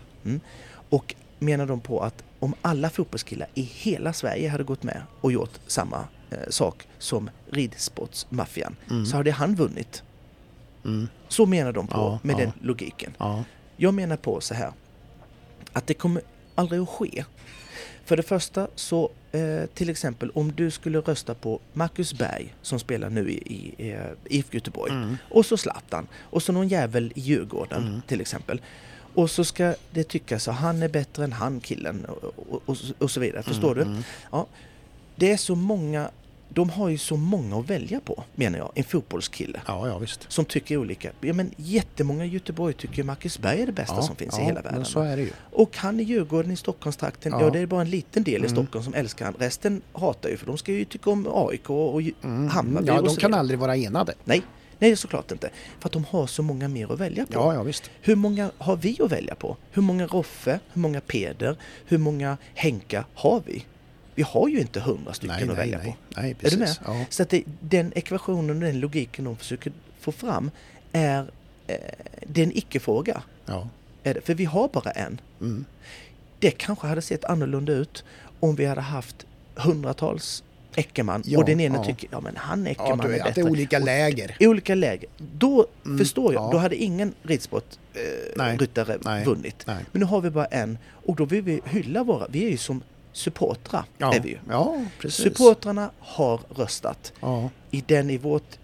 och 0.90 1.14
menar 1.38 1.66
de 1.66 1.80
på 1.80 2.00
att 2.00 2.24
om 2.38 2.54
alla 2.62 2.90
fotbollskillar 2.90 3.48
i 3.54 3.62
hela 3.62 4.12
Sverige 4.12 4.48
hade 4.48 4.64
gått 4.64 4.82
med 4.82 5.02
och 5.20 5.32
gjort 5.32 5.60
samma 5.66 6.04
eh, 6.30 6.38
sak 6.48 6.86
som 6.98 7.30
ridsportsmaffian 7.50 8.76
mm, 8.90 9.06
så 9.06 9.16
hade 9.16 9.30
han 9.32 9.54
vunnit. 9.54 10.02
mm, 10.84 11.08
Så 11.28 11.46
menar 11.46 11.72
de 11.72 11.86
på 11.86 11.96
Ja, 11.98 12.18
med 12.22 12.34
ja. 12.34 12.38
den 12.38 12.52
logiken. 12.62 13.14
ja, 13.18 13.44
Jag 13.76 13.94
menar 13.94 14.16
på 14.16 14.40
så 14.40 14.54
här 14.54 14.72
att 15.72 15.86
det 15.86 15.94
kommer 15.94 16.22
aldrig 16.54 16.80
att 16.80 16.88
ske. 16.88 17.24
För 18.04 18.16
det 18.16 18.22
första 18.22 18.68
så 18.74 19.10
eh, 19.32 19.66
till 19.74 19.90
exempel 19.90 20.30
om 20.30 20.52
du 20.52 20.70
skulle 20.70 21.00
rösta 21.00 21.34
på 21.34 21.60
Marcus 21.72 22.14
Berg 22.14 22.54
som 22.62 22.78
spelar 22.78 23.10
nu 23.10 23.30
i, 23.30 23.34
i, 23.78 23.90
eh, 23.90 24.00
IFK 24.24 24.54
Göteborg 24.54 24.92
mm, 24.92 25.16
och 25.30 25.46
så 25.46 25.56
Zlatan 25.56 26.06
och 26.20 26.42
så 26.42 26.52
någon 26.52 26.68
jävel 26.68 27.12
i 27.14 27.20
Djurgården 27.20 27.86
Mm. 27.86 28.02
till 28.06 28.20
exempel. 28.20 28.60
Och 29.14 29.30
så 29.30 29.44
ska 29.44 29.74
det 29.90 30.04
tyckas 30.04 30.48
att 30.48 30.54
han 30.56 30.82
är 30.82 30.88
bättre 30.88 31.24
än 31.24 31.32
han 31.32 31.60
killen 31.60 32.04
och, 32.04 32.62
och, 32.66 32.76
och, 32.98 33.10
så 33.10 33.20
vidare. 33.20 33.42
Förstår 33.42 33.72
mm, 33.72 33.88
du? 33.88 34.02
mm, 34.32 34.46
Det 35.16 35.32
är 35.32 35.36
så 35.36 35.54
många 35.54 36.10
de 36.54 36.70
har 36.70 36.88
ju 36.88 36.98
så 36.98 37.16
många 37.16 37.56
att 37.58 37.70
välja 37.70 38.00
på, 38.00 38.24
menar 38.34 38.58
jag, 38.58 38.72
en 38.74 38.84
fotbollskille. 38.84 39.60
Ja, 39.66 39.88
ja 39.88 39.98
visst. 39.98 40.26
Som 40.32 40.44
tycker 40.44 40.76
olika. 40.76 41.10
Ja, 41.20 41.32
men 41.32 41.50
jättemånga 41.56 42.24
i 42.24 42.28
Göteborg 42.28 42.74
tycker 42.74 43.02
Marcus 43.04 43.38
Berg 43.38 43.62
är 43.62 43.66
det 43.66 43.72
bästa 43.72 43.94
ja, 43.96 44.02
som 44.02 44.16
finns 44.16 44.34
ja, 44.38 44.42
i 44.42 44.46
hela 44.46 44.60
världen. 44.60 44.78
Men 44.78 44.84
så 44.84 45.00
är 45.00 45.16
det 45.16 45.22
ju. 45.22 45.30
Och 45.52 45.76
han 45.76 46.00
i 46.00 46.02
Djurgården 46.02 46.50
i 46.52 46.56
Stockholmstrakten, 46.56 47.32
ja. 47.32 47.40
Ja. 47.42 47.50
det 47.50 47.58
är 47.58 47.66
bara 47.66 47.80
en 47.80 47.90
liten 47.90 48.22
del 48.22 48.34
i 48.34 48.36
Mm. 48.36 48.50
Stockholm 48.50 48.84
som 48.84 48.94
älskar 48.94 49.24
han. 49.24 49.34
Resten 49.38 49.82
hatar 49.92 50.28
ju 50.28 50.36
för 50.36 50.46
de 50.46 50.58
ska 50.58 50.72
ju 50.72 50.84
tycka 50.84 51.10
om 51.10 51.26
AIK 51.34 51.70
och 51.70 52.02
Ju- 52.02 52.12
Hammarby 52.50 52.86
Ja, 52.88 52.98
och 52.98 53.04
de 53.06 53.16
kan 53.16 53.34
aldrig 53.34 53.58
vara 53.58 53.76
enade. 53.76 54.14
Nej, 54.24 54.42
nej 54.78 54.96
såklart 54.96 55.32
inte. 55.32 55.50
För 55.80 55.88
att 55.88 55.92
de 55.92 56.04
har 56.04 56.26
så 56.26 56.42
många 56.42 56.68
mer 56.68 56.92
att 56.92 57.00
välja 57.00 57.26
på. 57.26 57.32
Ja, 57.32 57.54
ja 57.54 57.62
visst. 57.62 57.90
Hur 58.00 58.16
många 58.16 58.50
har 58.58 58.76
vi 58.76 58.98
att 59.02 59.12
välja 59.12 59.34
på? 59.34 59.56
Hur 59.70 59.82
många 59.82 60.06
Roffe? 60.06 60.60
Hur 60.72 60.80
många 60.82 61.00
Peder? 61.00 61.56
Hur 61.86 61.98
många 61.98 62.36
Henka 62.54 63.04
har 63.14 63.42
vi? 63.46 63.64
Vi 64.20 64.24
har 64.24 64.48
ju 64.48 64.60
inte 64.60 64.80
hundra 64.80 65.12
stycken 65.12 65.36
Nej, 65.36 65.42
att 65.42 65.48
nej, 65.48 65.56
välja 65.56 65.78
nej. 65.78 65.86
på. 66.14 66.20
Nej, 66.20 66.30
Är 66.30 66.34
precis. 66.34 66.52
du 66.58 66.64
med? 66.64 66.76
Ja. 66.84 67.04
Så 67.10 67.22
att 67.22 67.28
det, 67.30 67.42
den 67.60 67.92
ekvationen 67.94 68.50
och 68.50 68.56
den 68.62 68.80
logiken 68.80 69.24
de 69.24 69.36
försöker 69.36 69.72
få 70.00 70.12
fram 70.12 70.50
är, 70.92 71.30
eh, 71.66 71.74
det 72.26 72.40
är 72.40 72.44
en 72.44 72.56
icke-fråga. 72.56 73.22
Ja. 73.46 73.68
Är 74.02 74.14
det? 74.14 74.20
För 74.20 74.34
vi 74.34 74.44
har 74.44 74.68
bara 74.68 74.90
en. 74.90 75.20
Mm. 75.40 75.64
Det 76.38 76.50
kanske 76.50 76.86
hade 76.86 77.02
sett 77.02 77.24
annorlunda 77.24 77.72
ut 77.72 78.04
om 78.40 78.54
vi 78.56 78.64
hade 78.66 78.80
haft 78.80 79.26
hundratals 79.54 80.42
Eckermann 80.74 81.22
Ja, 81.26 81.38
och 81.38 81.44
den 81.44 81.60
ena 81.60 81.76
ja. 81.78 81.84
tycker 81.84 82.08
ja 82.12 82.20
men 82.20 82.36
han 82.36 82.64
Ja, 82.64 82.70
Eckermann 82.70 82.98
du, 82.98 83.14
är 83.14 83.18
att 83.20 83.24
bättre. 83.26 83.42
det 83.42 83.48
är 83.48 83.50
olika 83.50 83.78
Och- 83.78 83.84
läger. 83.84 84.36
I 84.40 84.46
olika 84.46 84.74
läger. 84.74 85.08
Då 85.38 85.66
Mm, 85.84 85.98
förstår 85.98 86.34
jag, 86.34 86.42
ja. 86.42 86.48
då 86.52 86.58
hade 86.58 86.76
ingen 86.76 87.14
ridsport 87.22 87.64
eh, 87.94 89.24
vunnit. 89.24 89.62
nej. 89.66 89.84
Men 89.92 90.00
nu 90.00 90.06
har 90.06 90.20
vi 90.20 90.30
bara 90.30 90.44
en 90.46 90.78
och 91.06 91.16
då 91.16 91.24
vill 91.24 91.42
vi 91.42 91.60
hylla 91.64 92.04
våra, 92.04 92.26
vi 92.28 92.44
är 92.44 92.50
ju 92.50 92.56
som 92.56 92.82
supportrar. 93.12 93.84
Ja, 93.98 94.14
Är 94.14 94.20
vi 94.20 94.28
ju. 94.28 94.38
ja 94.48 94.84
precis. 94.98 95.24
Supportrarna 95.24 95.90
har 95.98 96.40
röstat 96.56 97.12
Ja, 97.20 97.50
i 97.70 97.84
den 97.86 98.10
i 98.10 98.18
vårt, 98.18 98.58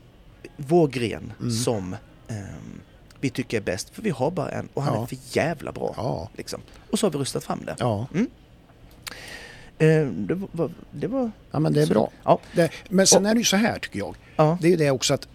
vår 0.56 0.88
gren 0.88 1.32
Mm. 1.40 1.50
som 1.52 1.96
ehm, 2.28 2.80
vi 3.20 3.30
tycker 3.30 3.56
är 3.56 3.60
bäst. 3.62 3.90
För 3.90 4.02
vi 4.02 4.10
har 4.10 4.30
bara 4.30 4.50
en 4.50 4.68
och 4.74 4.82
han 4.82 4.94
Ja. 4.94 5.02
är 5.02 5.06
för 5.06 5.16
jävla 5.36 5.72
bra. 5.72 5.94
ja, 5.96 6.28
Liksom. 6.36 6.60
Och 6.90 6.98
så 6.98 7.06
har 7.06 7.12
vi 7.12 7.18
röstat 7.18 7.44
fram 7.44 7.60
det. 7.64 7.76
ja. 7.78 8.06
Ehm, 9.78 10.26
det, 10.26 10.34
var, 10.34 10.70
det 10.90 11.06
var... 11.06 11.30
ja, 11.50 11.58
men 11.58 11.72
det 11.72 11.82
är 11.82 11.86
Så- 11.86 11.92
bra. 11.92 12.10
Ja. 12.24 12.38
Det, 12.52 12.70
men 12.88 13.06
sen 13.06 13.26
är 13.26 13.34
det 13.34 13.38
ju 13.38 13.44
så 13.44 13.56
här 13.56 13.78
tycker 13.78 13.98
jag. 13.98 14.16
Ja. 14.36 14.58
Det 14.60 14.66
är 14.66 14.70
ju 14.70 14.76
det 14.76 14.90
också 14.90 15.14
att 15.14 15.28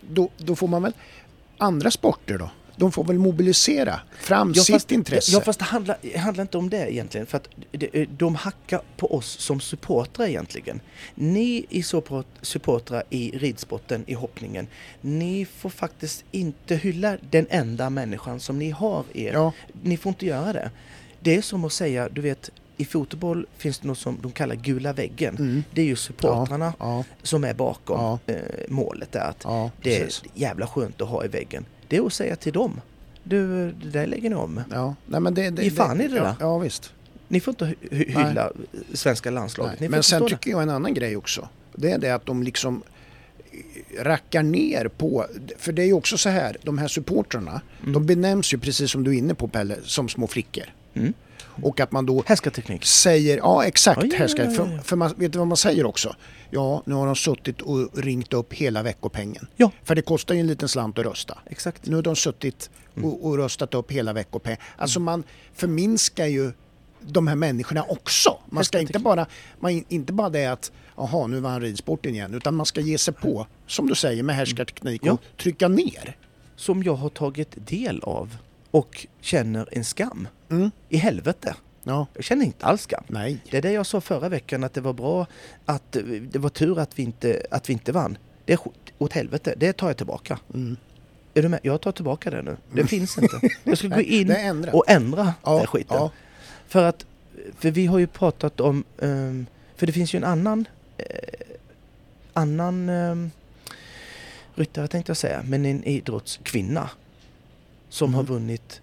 då, 0.00 0.28
då 0.38 0.56
får 0.56 0.68
man 0.68 0.82
väl 0.82 0.92
andra 1.58 1.90
sporter 1.90 2.38
då. 2.38 2.50
De 2.76 2.92
får 2.92 3.04
väl 3.04 3.18
mobilisera 3.18 4.00
fram 4.20 4.52
Ja, 4.56 4.62
sitt 4.62 4.74
fast, 4.74 4.92
intresse. 4.92 5.32
Ja 5.32 5.40
fast 5.40 5.58
det 5.58 5.64
handlar, 5.64 5.96
det 6.02 6.18
handlar 6.18 6.42
inte 6.42 6.58
om 6.58 6.70
det 6.70 6.92
egentligen. 6.92 7.26
För 7.26 7.36
att 7.36 7.48
det- 7.70 8.04
de 8.18 8.34
hackar 8.34 8.80
på 8.96 9.14
oss 9.14 9.26
som 9.40 9.60
supportrar 9.60 10.26
egentligen. 10.26 10.80
Ni 11.14 11.82
support, 11.84 12.26
supportrar 12.42 13.02
i 13.10 13.30
ridsporten, 13.38 14.04
i 14.06 14.14
hoppningen. 14.14 14.66
Ni 15.00 15.44
får 15.56 15.70
faktiskt 15.70 16.24
inte 16.30 16.76
hylla 16.76 17.16
den 17.30 17.46
enda 17.50 17.90
människan 17.90 18.40
som 18.40 18.58
ni 18.58 18.70
har 18.70 19.04
er. 19.12 19.32
Ja. 19.32 19.52
Ni 19.82 19.96
får 19.96 20.10
inte 20.10 20.26
göra 20.26 20.52
det. 20.52 20.70
Det 21.20 21.36
är 21.36 21.42
som 21.42 21.64
att 21.64 21.72
säga, 21.72 22.08
du 22.08 22.20
vet, 22.20 22.50
i 22.76 22.84
fotboll 22.84 23.46
finns 23.56 23.78
det 23.78 23.88
något 23.88 23.98
som 23.98 24.18
de 24.22 24.32
kallar 24.32 24.54
gula 24.54 24.92
väggen. 24.92 25.36
Mm. 25.36 25.64
Det 25.74 25.80
är 25.80 25.84
ju 25.86 25.96
supportrarna 25.96 26.72
Ja, 26.78 27.04
som 27.22 27.44
är 27.44 27.54
bakom 27.54 28.00
Ja. 28.00 28.18
eh, 28.34 28.40
målet. 28.68 29.12
Där, 29.12 29.20
att 29.20 29.40
ja, 29.44 29.70
det 29.82 29.96
är 30.00 30.08
jävla 30.34 30.66
skönt 30.66 31.00
att 31.00 31.08
ha 31.08 31.24
i 31.24 31.28
väggen. 31.28 31.64
Det 31.92 31.96
är 31.98 32.06
att 32.06 32.12
säga 32.12 32.36
till 32.36 32.52
dem. 32.52 32.80
Du, 33.24 33.70
det 33.72 33.90
där 33.90 34.06
lägger 34.06 34.30
ni 34.30 34.36
om. 34.36 34.60
Ja, 34.70 34.94
nej, 35.06 35.20
men 35.20 35.34
det, 35.34 35.50
det, 35.50 35.64
Ge 35.64 35.70
fan 35.70 36.00
i 36.00 36.08
det 36.08 36.16
ja, 36.16 36.22
där. 36.22 36.34
Ja, 36.40 36.58
visst. 36.58 36.92
Ni 37.28 37.40
får 37.40 37.52
inte 37.52 37.64
hy- 37.64 37.74
hy- 37.90 38.28
hylla 38.28 38.52
svenska 38.92 39.30
landslaget. 39.30 39.72
Nej. 39.72 39.80
Ni 39.80 39.86
får 39.86 39.90
Men 39.96 40.02
sen 40.02 40.28
tycker 40.28 40.50
jag 40.50 40.62
en 40.62 40.70
annan 40.70 40.94
grej 40.94 41.16
också. 41.16 41.48
Det 41.74 41.90
är 41.90 41.98
det 41.98 42.10
att 42.10 42.26
de 42.26 42.42
liksom 42.42 42.82
rackar 43.98 44.42
ner 44.42 44.88
på, 44.88 45.26
för 45.58 45.72
det 45.72 45.82
är 45.82 45.86
ju 45.86 45.92
också 45.92 46.18
så 46.18 46.28
här, 46.28 46.56
de 46.62 46.78
här 46.78 46.88
supportrarna, 46.88 47.60
de 47.86 48.06
benämns 48.06 48.54
ju 48.54 48.58
precis 48.58 48.90
som 48.90 49.04
du 49.04 49.10
är 49.14 49.18
inne 49.18 49.34
på 49.34 49.48
Pelle, 49.48 49.76
som 49.84 50.08
små 50.08 50.26
flickor. 50.26 50.64
Mm. 50.94 51.12
Och 51.62 51.80
att 51.80 51.92
man 51.92 52.06
då 52.06 52.22
Härskarteknik. 52.26 52.84
säger, 52.84 53.36
ja 53.36 53.64
exakt, 53.64 54.02
ja, 54.02 54.08
ja, 54.18 54.28
ja. 54.36 54.50
För, 54.50 54.78
för 54.84 54.96
man, 54.96 55.14
vet 55.16 55.32
du 55.32 55.38
vad 55.38 55.48
man 55.48 55.56
säger 55.56 55.86
också? 55.86 56.16
Ja, 56.50 56.82
nu 56.86 56.94
har 56.94 57.06
de 57.06 57.16
suttit 57.16 57.60
och 57.62 57.98
ringt 57.98 58.32
upp 58.32 58.52
hela 58.52 58.82
veckopengen. 58.82 59.46
Ja. 59.56 59.70
För 59.84 59.94
det 59.94 60.02
kostar 60.02 60.34
ju 60.34 60.40
en 60.40 60.46
liten 60.46 60.68
slant 60.68 60.98
att 60.98 61.04
rösta. 61.04 61.38
Exakt. 61.46 61.86
Nu 61.86 61.94
har 61.96 62.02
de 62.02 62.16
suttit 62.16 62.70
och, 63.02 63.26
och 63.26 63.36
röstat 63.36 63.74
upp 63.74 63.92
hela 63.92 64.12
veckopengen. 64.12 64.58
Alltså 64.76 65.00
man 65.00 65.24
förminskar 65.54 66.26
ju 66.26 66.52
de 67.00 67.26
här 67.26 67.36
människorna 67.36 67.82
också. 67.82 68.38
Man 68.50 68.64
ska 68.64 68.80
inte 68.80 68.98
bara, 68.98 69.26
man, 69.60 69.84
inte 69.88 70.12
bara 70.12 70.28
det 70.30 70.46
att 70.46 70.72
jaha 70.96 71.26
nu 71.26 71.40
var 71.40 71.50
han 71.50 71.60
ridsporten 71.60 72.14
igen 72.14 72.34
utan 72.34 72.54
man 72.54 72.66
ska 72.66 72.80
ge 72.80 72.98
sig 72.98 73.14
på, 73.14 73.46
som 73.66 73.86
du 73.86 73.94
säger 73.94 74.22
med 74.22 74.36
härskarteknik 74.36 75.02
och 75.02 75.08
Ja. 75.08 75.18
trycka 75.42 75.68
ner. 75.68 76.16
Som 76.56 76.82
jag 76.82 76.94
har 76.94 77.08
tagit 77.08 77.66
del 77.66 78.00
av 78.02 78.36
och 78.72 79.06
känner 79.20 79.68
en 79.72 79.84
skam. 79.84 80.28
Mm. 80.50 80.70
I 80.88 80.96
helvete. 80.96 81.54
Ja, 81.84 82.06
Jag 82.14 82.24
känner 82.24 82.44
inte 82.44 82.66
alls 82.66 82.82
skam. 82.82 83.04
nej. 83.06 83.38
Det 83.50 83.56
är 83.56 83.62
det 83.62 83.72
jag 83.72 83.86
sa 83.86 84.00
förra 84.00 84.28
veckan 84.28 84.64
att 84.64 84.74
det 84.74 84.80
var 84.80 84.92
bra 84.92 85.26
att 85.64 85.92
det 86.30 86.38
var 86.38 86.48
tur 86.50 86.78
att 86.78 86.98
vi 86.98 87.02
inte, 87.02 87.42
att 87.50 87.68
vi 87.68 87.72
inte 87.72 87.92
vann. 87.92 88.18
Det 88.44 88.52
är 88.52 88.58
åt 88.98 89.12
helvete. 89.12 89.54
Det 89.56 89.72
tar 89.72 89.86
jag 89.86 89.96
tillbaka. 89.96 90.38
Mm. 90.54 90.76
Är 91.34 91.42
du 91.42 91.48
med? 91.48 91.60
Jag 91.62 91.80
tar 91.80 91.92
tillbaka 91.92 92.30
det 92.30 92.42
nu. 92.42 92.56
Det 92.74 92.86
finns 92.86 93.18
inte. 93.18 93.40
Jag 93.64 93.78
ska 93.78 93.88
gå 93.88 94.00
in 94.00 94.30
och 94.72 94.88
ändra 94.90 95.34
Ja, 95.44 95.56
den 95.58 95.66
skiten. 95.66 95.96
ja. 95.96 96.10
För 96.68 96.84
att, 96.84 97.06
för 97.58 97.70
vi 97.70 97.86
har 97.86 97.98
ju 97.98 98.06
pratat 98.06 98.60
om, 98.60 98.84
ehm, 99.02 99.46
för 99.76 99.86
det 99.86 99.92
finns 99.92 100.14
ju 100.14 100.16
en 100.16 100.24
annan, 100.24 100.68
eh, 100.98 101.06
annan 102.32 102.88
um, 102.88 103.30
ryttare 104.54 104.88
tänkte 104.88 105.10
jag 105.10 105.16
säga, 105.16 105.42
men 105.46 105.64
en 105.66 105.84
idrottskvinna 105.84 106.90
som 107.92 108.14
har 108.14 108.20
Mm. 108.22 108.32
vunnit 108.32 108.80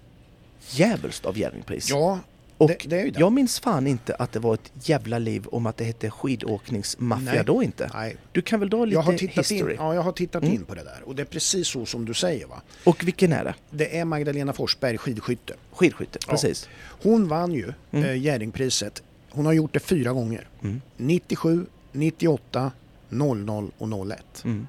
djävulskt 0.69 1.26
av 1.26 1.38
Jerringpris. 1.38 1.89
Ja, 1.89 2.19
och 2.58 2.67
det, 2.67 2.78
det 2.86 3.00
är 3.02 3.06
ju 3.06 3.12
det. 3.12 3.19
jag 3.19 3.32
minns 3.32 3.60
fan 3.60 3.88
inte 3.88 4.15
att 4.15 4.32
det 4.32 4.39
var 4.39 4.54
ett 4.54 4.72
jävla 4.84 5.19
liv 5.19 5.48
om 5.48 5.65
att 5.65 5.78
det 5.78 5.84
hette 5.84 6.10
skidåkningsmaffia 6.10 7.43
då 7.43 7.63
inte. 7.63 7.89
Nej. 7.93 8.17
Du 8.32 8.41
kan 8.41 8.60
väl 8.60 8.69
dra 8.69 8.86
lite 8.86 8.93
Jag 8.95 9.02
har 9.02 9.13
tittat, 9.13 9.52
in, 9.52 9.58
history? 9.58 9.76
ja, 9.80 9.93
jag 9.95 10.02
har 10.02 10.12
tittat 10.12 10.43
Mm. 10.43 10.56
in 10.56 10.65
på 10.65 10.76
det 10.76 10.84
där 10.84 11.02
och 11.06 11.15
det 11.15 11.22
är 11.22 11.26
precis 11.26 11.67
så 11.67 11.86
som 11.86 12.06
du 12.06 12.13
säger 12.13 12.48
va. 12.48 12.62
Och 12.84 13.04
vilken 13.08 13.34
är 13.34 13.43
det? 13.43 13.56
Det 13.69 13.98
är 14.00 14.06
Magdalena 14.06 14.54
Forsberg, 14.54 14.98
skidskytte. 14.98 15.54
Skidskytte, 15.74 16.19
Ja. 16.28 16.32
precis. 16.32 16.69
Hon 17.04 17.28
vann 17.28 17.54
ju 17.54 17.74
Mm. 17.91 18.06
eh, 18.10 18.17
Jerringpriset. 18.17 19.04
Hon 19.30 19.45
har 19.45 19.54
gjort 19.54 19.74
det 19.74 19.80
fyra 19.80 20.13
gånger. 20.13 20.48
Mm. 20.63 20.82
97, 20.98 21.65
98, 21.91 22.72
00 23.10 23.72
och 23.78 23.88
01. 23.89 24.41
Mm. 24.45 24.67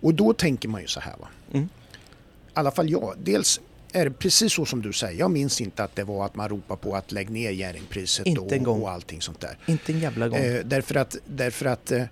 Och 0.00 0.14
då 0.14 0.32
tänker 0.32 0.68
man 0.68 0.80
ju 0.80 0.86
så 0.86 1.00
här 1.00 1.16
va. 1.20 1.28
Mm. 1.52 1.68
Alla 2.54 2.70
fall 2.70 2.90
jag. 2.90 3.14
Dels 3.24 3.60
är 3.92 4.04
det 4.04 4.10
precis 4.10 4.52
så 4.52 4.64
som 4.66 4.82
du 4.82 4.92
säger. 4.92 5.18
Jag 5.18 5.30
minns 5.30 5.60
inte 5.60 5.84
att 5.84 5.96
det 5.96 6.04
var 6.04 6.26
att 6.26 6.34
man 6.36 6.48
ropar 6.48 6.76
på 6.76 6.96
att 6.96 7.12
lägg 7.12 7.30
ner 7.30 7.50
Jerringpriset 7.50 8.26
Inte 8.26 8.54
en 8.54 8.60
och, 8.60 8.64
gång. 8.66 8.82
och 8.82 8.90
allting 8.90 9.20
sånt 9.22 9.40
där. 9.40 9.58
Inte 9.66 9.92
en 9.92 10.00
jävla 10.00 10.28
gång. 10.28 10.38
Eh, 10.38 10.60
därför 10.64 10.94
att, 10.94 11.16
därför 11.26 11.66
att 11.66 11.92
eh, 11.92 12.02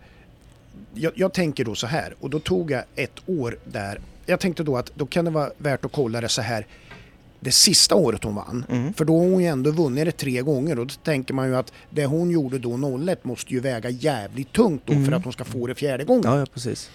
jag, 0.94 1.12
jag 1.16 1.32
tänker 1.32 1.64
då 1.64 1.74
så 1.74 1.86
här 1.86 2.14
och 2.20 2.30
då 2.30 2.38
tog 2.38 2.70
jag 2.70 2.82
ett 2.96 3.16
år 3.26 3.58
där. 3.64 4.00
Jag 4.26 4.40
tänkte 4.40 4.62
då 4.62 4.76
att 4.76 4.92
då 4.94 5.06
kan 5.06 5.24
det 5.24 5.30
vara 5.30 5.50
värt 5.58 5.84
att 5.84 5.92
kolla 5.92 6.20
det 6.20 6.28
så 6.28 6.42
här 6.42 6.66
det 7.40 7.52
sista 7.52 7.94
året 7.94 8.24
hon 8.24 8.34
vann. 8.34 8.64
Mm. 8.70 8.94
För 8.94 9.04
då 9.04 9.18
har 9.18 9.26
hon 9.30 9.40
ju 9.40 9.46
ändå 9.46 9.70
vunnit 9.70 10.04
det 10.04 10.12
tre 10.12 10.40
gånger 10.40 10.78
och 10.78 10.86
då 10.86 10.94
tänker 11.04 11.34
man 11.34 11.48
ju 11.48 11.56
att 11.56 11.72
det 11.90 12.06
hon 12.06 12.30
gjorde 12.30 12.58
då 12.58 12.98
01 13.08 13.24
måste 13.24 13.52
ju 13.54 13.60
väga 13.60 13.90
jävligt 13.90 14.52
tungt 14.52 14.82
då 14.86 14.92
för 14.92 14.98
Mm. 15.00 15.14
att 15.14 15.24
hon 15.24 15.32
ska 15.32 15.44
få 15.44 15.66
det 15.66 15.74
fjärde 15.74 16.04
gången. 16.04 16.22
Ja, 16.24 16.38
ja 16.38 16.46
precis. 16.54 16.90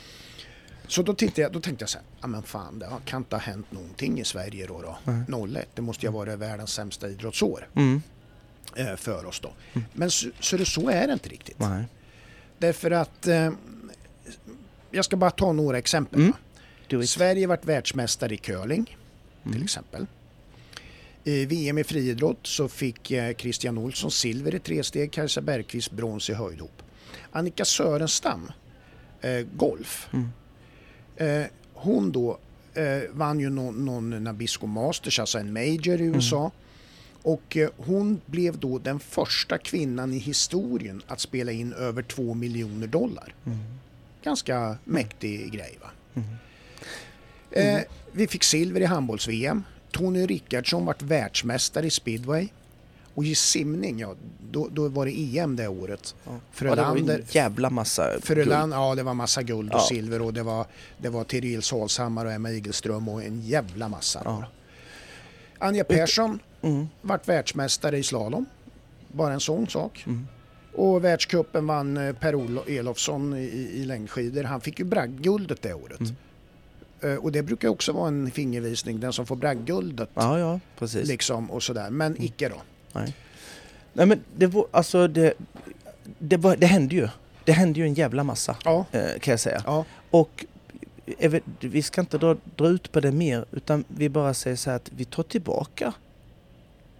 Så 0.87 1.01
då, 1.01 1.13
tittade 1.13 1.41
jag, 1.41 1.51
då 1.51 1.59
tänkte 1.59 1.83
jag 1.83 1.89
så 1.89 1.97
ja 2.21 2.27
men 2.27 2.43
fan 2.43 2.79
det 2.79 2.89
kan 3.05 3.21
inte 3.21 3.35
ha 3.35 3.41
hänt 3.41 3.71
någonting 3.71 4.19
i 4.19 4.23
Sverige 4.25 4.67
då. 4.67 4.81
då. 4.81 5.47
01, 5.47 5.69
det 5.75 5.81
måste 5.81 6.05
ju 6.05 6.11
ha 6.11 6.17
varit 6.19 6.39
världens 6.39 6.73
sämsta 6.73 7.09
idrottsår 7.09 7.67
Mm. 7.75 8.01
eh, 8.75 8.95
för 8.95 9.25
oss 9.25 9.39
då. 9.39 9.51
Men 9.93 10.11
så, 10.11 10.29
så, 10.39 10.57
det, 10.57 10.65
så 10.65 10.89
är 10.89 11.07
det 11.07 11.13
inte 11.13 11.29
riktigt. 11.29 11.59
Nej. 11.59 11.83
Därför 12.57 12.91
att 12.91 13.27
eh, 13.27 13.51
jag 14.91 15.05
ska 15.05 15.17
bara 15.17 15.31
ta 15.31 15.51
några 15.51 15.77
exempel. 15.77 16.31
Mm. 16.91 17.07
Sverige 17.07 17.47
varit 17.47 17.65
världsmästare 17.65 18.33
i 18.33 18.37
curling 18.37 18.85
till 19.43 19.51
Mm. 19.51 19.63
exempel. 19.63 20.05
I 21.23 21.45
VM 21.45 21.77
i 21.77 21.83
friidrott 21.83 22.39
så 22.47 22.67
fick 22.67 23.11
eh, 23.11 23.35
Christian 23.35 23.77
Olsson 23.77 24.11
silver 24.11 24.55
i 24.55 24.59
tresteg, 24.59 25.11
Kajsa 25.11 25.41
Bergqvist 25.41 25.91
brons 25.91 26.29
i 26.29 26.33
höjdhopp. 26.33 26.81
Annika 27.31 27.65
Sörenstam, 27.65 28.51
eh, 29.21 29.45
golf. 29.55 30.09
Mm. 31.17 31.41
Eh, 31.41 31.47
hon 31.73 32.11
då 32.11 32.37
eh, 32.73 33.01
vann 33.11 33.39
ju 33.39 33.49
någon, 33.49 33.85
någon 33.85 34.23
Nabisco 34.23 34.67
Masters, 34.67 35.19
alltså 35.19 35.37
en 35.37 35.53
major 35.53 36.01
i 36.01 36.03
USA. 36.03 36.51
Och 37.21 37.57
eh, 37.57 37.69
hon 37.77 38.21
blev 38.25 38.59
då 38.59 38.79
den 38.79 38.99
första 38.99 39.57
kvinnan 39.57 40.13
i 40.13 40.17
historien 40.17 41.01
att 41.07 41.19
spela 41.19 41.51
in 41.51 41.73
över 41.73 42.01
2 42.01 42.33
miljoner 42.33 42.87
dollar. 42.87 43.33
Ganska 44.23 44.77
mäktig 44.83 45.51
grej 45.51 45.77
va. 45.81 45.89
Eh, 47.51 47.81
vi 48.11 48.27
fick 48.27 48.43
silver 48.43 48.81
i 48.81 48.85
handbolls-VM. 48.85 49.63
Tony 49.91 50.25
Rickardsson 50.25 50.85
vart 50.85 51.01
världsmästare 51.01 51.87
i 51.87 51.89
speedway. 51.89 52.47
Och 53.17 53.25
i 53.25 53.35
simning, 53.35 53.99
ja, 53.99 54.15
då, 54.51 54.67
då 54.71 54.87
var 54.87 55.05
det 55.05 55.37
EM 55.39 55.55
det 55.55 55.67
året. 55.67 56.15
Ja. 56.25 56.31
Ja, 56.31 56.39
det 56.59 56.65
var 56.65 56.75
Frölander, 56.75 57.15
en 57.19 57.25
jävla 57.29 57.69
massa 57.69 58.11
guld. 58.11 58.23
Fröland, 58.25 58.73
ja 58.73 58.95
det 58.95 59.03
var 59.03 59.13
massa 59.13 59.43
guld 59.43 59.73
och 59.73 59.79
Ja. 59.79 59.85
silver 59.89 60.21
och 60.21 60.33
det 60.33 60.43
var, 60.43 60.65
det 60.97 61.09
var 61.09 61.23
Therese 61.23 61.65
Salshammar 61.65 62.25
och 62.25 62.31
Emma 62.31 62.51
Igelström 62.51 63.09
och 63.09 63.23
en 63.23 63.41
jävla 63.41 63.87
massa. 63.89 64.21
Ja. 64.25 64.43
Anja 65.59 65.83
Persson 65.83 66.39
Mm. 66.61 66.87
vart 67.01 67.27
världsmästare 67.27 67.97
i 67.97 68.03
slalom. 68.03 68.45
Bara 69.11 69.33
en 69.33 69.39
sån 69.39 69.67
sak. 69.67 70.03
Mm. 70.07 70.27
Och 70.73 71.03
världscupen 71.03 71.67
vann 71.67 71.97
eh, 71.97 72.13
Per-Olof 72.15 72.69
Elofsson 72.69 73.37
i, 73.37 73.43
i 73.73 73.85
längdskidor. 73.85 74.43
Han 74.43 74.61
fick 74.61 74.79
ju 74.79 74.85
bragdguldet 74.85 75.61
det 75.61 75.73
året. 75.73 75.99
Mm. 75.99 76.15
Eh, 77.01 77.15
Och 77.15 77.31
det 77.31 77.43
brukar 77.43 77.67
också 77.67 77.91
vara 77.91 78.07
en 78.07 78.31
fingervisning, 78.31 78.99
den 78.99 79.13
som 79.13 79.25
får 79.25 79.35
bragdguldet. 79.35 80.09
Ja, 80.13 80.39
ja, 80.39 80.59
precis. 80.79 81.07
Liksom 81.07 81.51
och 81.51 81.63
sådär. 81.63 81.89
Men 81.89 82.11
Mm. 82.11 82.23
icke 82.23 82.49
då. 82.49 82.55
Nej. 82.99 83.15
Nej 83.93 84.05
men 84.05 84.23
det 84.35 84.47
var, 84.47 84.67
alltså 84.71 85.07
det, 85.07 85.33
det, 86.19 86.37
var, 86.37 86.55
det 86.55 86.67
hände 86.67 86.95
ju. 86.95 87.09
Det 87.45 87.51
hände 87.51 87.79
ju 87.79 87.85
en 87.85 87.93
jävla 87.93 88.23
massa 88.23 88.55
Ja, 88.63 88.85
eh, 88.91 89.19
kan 89.19 89.31
jag 89.31 89.39
säga. 89.39 89.61
ja, 89.65 89.85
Och 90.11 90.45
jag 91.19 91.41
vi 91.59 91.81
ska 91.81 92.01
inte 92.01 92.17
dra, 92.17 92.35
dra 92.55 92.67
ut 92.67 92.91
på 92.91 92.99
det 92.99 93.11
mer 93.11 93.45
utan 93.51 93.83
vi 93.87 94.09
bara 94.09 94.33
säger 94.33 94.55
så 94.55 94.69
här 94.69 94.77
att 94.77 94.91
vi 94.97 95.05
tar 95.05 95.23
tillbaka. 95.23 95.93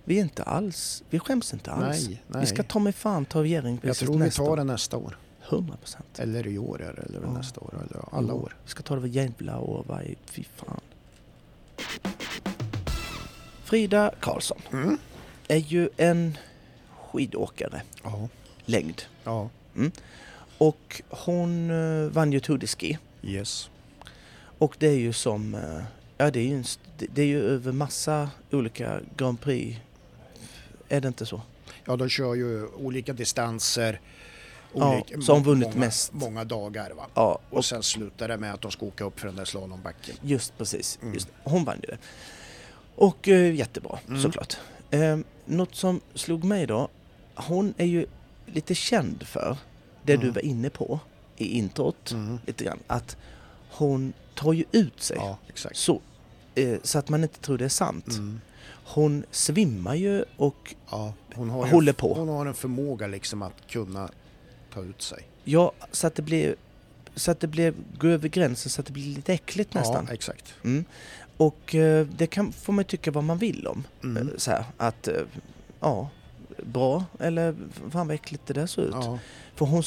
Vi 0.04 0.18
är 0.18 0.22
inte 0.22 0.44
alls, 0.44 1.04
vi 1.10 1.20
skäms 1.20 1.54
inte 1.54 1.72
alls. 1.72 2.08
nej, 2.08 2.22
nej. 2.28 2.42
Vi 2.42 2.48
ska 2.48 2.64
ta 2.64 2.80
med 2.80 2.96
fan 2.96 3.26
ta 3.26 3.40
Jag 3.40 3.44
regeringspriset 3.44 3.98
tror 4.08 4.14
vi 4.18 4.20
nästa 4.20 4.46
tar 4.46 4.58
det 4.58 4.64
nästa 4.64 4.98
år. 4.98 5.18
100 5.50 5.78
procent. 5.78 6.20
Eller 6.20 6.48
i 6.48 6.58
år 6.58 6.82
eller 6.82 7.20
Ja. 7.24 7.32
nästa 7.34 7.60
år. 7.62 7.74
Eller 7.90 8.04
alla 8.18 8.34
år. 8.34 8.56
Vi 8.64 8.70
ska 8.70 8.84
ta 8.84 8.96
det 8.96 9.08
jävla 9.08 9.60
år, 9.60 9.84
varje, 9.88 10.16
fy 10.26 10.44
fan. 10.56 10.80
Frida 13.64 14.12
Karlsson 14.20 14.58
Mm. 14.72 14.98
Är 15.48 15.56
ju 15.58 15.90
en 15.98 16.38
skidåkare, 17.00 17.82
Ja, 18.04 18.30
längd. 18.66 19.02
ja, 19.24 19.50
Och 20.58 21.02
hon 21.10 21.70
eh, 21.72 22.10
vann 22.10 22.34
ju 22.34 22.40
Tour 22.40 22.58
de 22.58 22.68
Ski. 22.68 22.98
yes. 23.24 23.70
Och 24.58 24.76
det 24.80 24.88
är 24.88 24.98
ju 24.98 25.14
som, 25.14 25.56
eh, 25.56 25.84
ja 26.18 26.32
det 26.32 26.40
är 26.40 26.44
ju, 26.44 26.56
en, 26.56 26.64
det- 26.98 27.22
är 27.22 27.26
ju 27.26 27.44
över 27.44 27.72
massa 27.72 28.30
olika 28.52 29.00
Grand 29.18 29.42
Prix. 29.42 29.78
Är 30.90 31.02
det 31.02 31.08
inte 31.08 31.26
så? 31.26 31.42
Ja, 31.86 31.96
de 31.96 32.10
kör 32.10 32.36
ju 32.36 32.68
olika 32.68 33.14
distanser. 33.14 34.00
Ja, 34.74 34.94
olika- 34.96 35.22
som 35.22 35.44
vunnit 35.44 35.68
många, 35.68 35.80
mest. 35.80 36.14
Många 36.14 36.44
dagar 36.44 36.92
va. 36.92 37.08
Ja, 37.14 37.40
Och 37.50 37.58
och 37.58 37.66
sen 37.66 37.84
slutar 37.84 38.28
det 38.28 38.38
med 38.38 38.54
att 38.54 38.62
de 38.62 38.72
ska 38.72 38.86
åka 38.86 39.04
upp 39.04 39.20
för 39.20 39.28
den 39.28 39.36
där 39.36 39.46
slalombacken. 39.46 40.16
just 40.22 40.58
precis. 40.58 41.00
Mm. 41.02 41.14
Just, 41.14 41.28
hon 41.44 41.64
vann 41.64 41.80
ju 41.84 41.88
det. 41.88 41.98
Och 42.96 43.28
eh, 43.28 43.56
jättebra 43.56 44.00
Mm. 44.08 44.22
såklart. 44.22 44.58
Eh, 44.92 45.18
något 45.46 45.76
som 45.76 46.02
slog 46.14 46.44
mig 46.44 46.68
då, 46.68 46.88
hon 47.36 47.74
är 47.78 47.86
ju 47.86 48.06
lite 48.46 48.76
känd 48.76 49.24
för 49.28 49.58
det 50.04 50.16
du 50.16 50.22
Mm. 50.22 50.34
var 50.34 50.42
inne 50.46 50.70
på 50.70 51.00
i 51.38 51.46
introt. 51.58 52.12
Mm. 52.12 52.40
Lite 52.46 52.64
grann, 52.64 52.80
att 52.88 53.18
hon 53.72 54.14
tar 54.36 54.54
ju 54.54 54.64
ut 54.72 55.02
sig 55.02 55.18
Ja, 55.18 55.38
så, 55.74 56.02
eh, 56.56 56.78
så 56.84 57.00
att 57.00 57.10
man 57.10 57.24
inte 57.24 57.40
tror 57.40 57.58
det 57.58 57.66
är 57.66 57.70
sant. 57.70 58.08
Mm. 58.08 58.40
Hon 58.70 59.24
svimmar 59.32 59.96
ju 59.96 60.24
och 60.38 60.76
Ja, 60.92 61.14
hon 61.36 61.50
Håller 61.50 61.92
en, 61.92 61.96
på. 61.96 62.14
hon 62.14 62.28
har 62.30 62.46
en 62.46 62.54
förmåga 62.54 63.08
liksom 63.08 63.42
att 63.42 63.68
kunna 63.70 64.10
ta 64.74 64.82
ut 64.84 65.02
sig. 65.02 65.24
Ja, 65.44 65.72
så 65.92 66.08
att 66.08 66.16
det 66.16 66.22
blir 66.22 66.56
så 67.16 67.32
att 67.32 67.40
det 67.40 67.48
blir, 67.48 67.74
går 67.98 68.10
över 68.10 68.28
gränsen 68.30 68.70
så 68.70 68.82
att 68.82 68.88
det 68.88 68.94
blir 68.94 69.16
lite 69.16 69.34
äckligt 69.34 69.74
nästan. 69.74 70.06
Ja, 70.08 70.14
exakt. 70.14 70.54
Mm. 70.64 70.86
Och 71.38 71.76
eh, 71.76 72.06
det 72.08 72.28
kan, 72.28 72.52
får 72.52 72.74
man 72.74 72.86
tycka 72.86 73.12
vad 73.12 73.24
man 73.24 73.38
vill 73.38 73.68
om. 73.68 73.84
Mm. 74.04 74.28
Eh, 74.28 74.34
Så 74.38 74.52
här, 74.52 74.64
att, 74.78 75.08
eh, 75.08 75.14
ja, 75.80 76.10
bra 76.64 77.06
eller 77.20 77.56
fan 77.92 78.08
vad 78.08 78.16
äckligt 78.16 78.46
det 78.48 78.54
där 78.54 78.68
såg 78.68 78.86
ut. 78.86 78.92
Ja, 78.94 79.20
För 79.56 79.66
hon, 79.66 79.84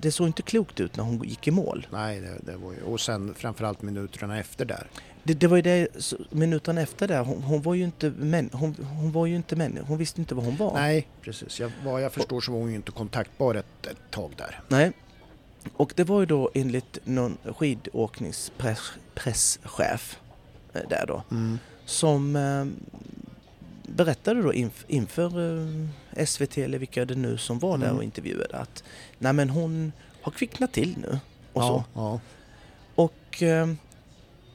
det 0.00 0.12
såg 0.12 0.26
inte 0.26 0.42
klokt 0.42 0.80
ut 0.80 0.96
när 0.96 1.04
hon 1.04 1.22
gick 1.24 1.48
i 1.48 1.50
mål. 1.50 1.86
nej, 1.92 2.20
det, 2.20 2.38
det 2.52 2.56
var 2.56 2.72
ju... 2.72 2.82
Och 2.82 3.00
sen 3.00 3.34
framförallt 3.34 3.82
minuterna 3.82 4.38
efter 4.38 4.64
där. 4.64 4.86
Det, 5.22 5.34
det 5.34 5.46
var 5.46 5.56
ju 5.56 5.62
det, 5.62 5.88
minuterna 6.30 6.80
efter 6.80 7.08
där, 7.08 7.24
hon, 7.24 7.42
hon 7.42 7.62
var 7.62 7.74
ju 7.74 7.84
inte 7.84 8.10
män, 8.10 8.50
hon, 8.52 8.76
hon 9.00 9.12
var 9.12 9.26
ju 9.26 9.36
inte 9.36 9.56
människa, 9.56 9.86
hon 9.86 9.98
visste 9.98 10.20
inte 10.20 10.34
vad 10.34 10.44
hon 10.44 10.56
var. 10.56 10.74
Nej, 10.74 11.08
precis. 11.22 11.60
Jag, 11.60 11.72
vad 11.84 12.02
jag 12.02 12.12
förstår 12.12 12.40
så 12.40 12.52
var 12.52 12.58
hon 12.58 12.70
ju 12.70 12.76
inte 12.76 12.92
kontaktbar 12.92 13.54
ett, 13.54 13.86
ett 13.86 14.10
tag 14.10 14.32
där. 14.36 14.60
Nej. 14.68 14.92
Och 15.72 15.92
det 15.96 16.04
var 16.04 16.20
ju 16.20 16.26
då 16.26 16.50
enligt 16.54 16.98
någon 17.04 17.36
skidåkningspresschef 17.56 20.18
där 20.88 21.04
då, 21.08 21.22
Mm. 21.30 21.58
som 21.84 22.36
eh, 22.36 22.64
berättade 23.94 24.42
då 24.42 24.54
inf 24.54 24.84
inför 24.88 25.60
eh, 26.16 26.24
SVT 26.26 26.58
eller 26.58 26.78
vilka 26.78 27.04
det 27.04 27.14
nu 27.14 27.38
som 27.38 27.58
var 27.58 27.78
där 27.78 27.84
Mm. 27.86 27.96
och 27.96 28.04
intervjuade 28.04 28.56
att 28.58 28.84
nej 29.18 29.32
men 29.32 29.50
hon 29.50 29.92
har 30.22 30.32
kvicknat 30.32 30.72
till 30.72 30.98
nu 30.98 31.18
och 31.52 31.62
ja, 31.62 31.68
så. 31.68 31.84
Ja, 31.94 32.20
Och 32.94 33.42
eh, 33.42 33.66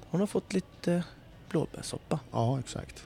hon 0.10 0.20
har 0.20 0.28
fått 0.28 0.54
lite 0.54 1.04
blåbärssoppa. 1.50 2.20
ja, 2.32 2.60
exakt. 2.60 3.04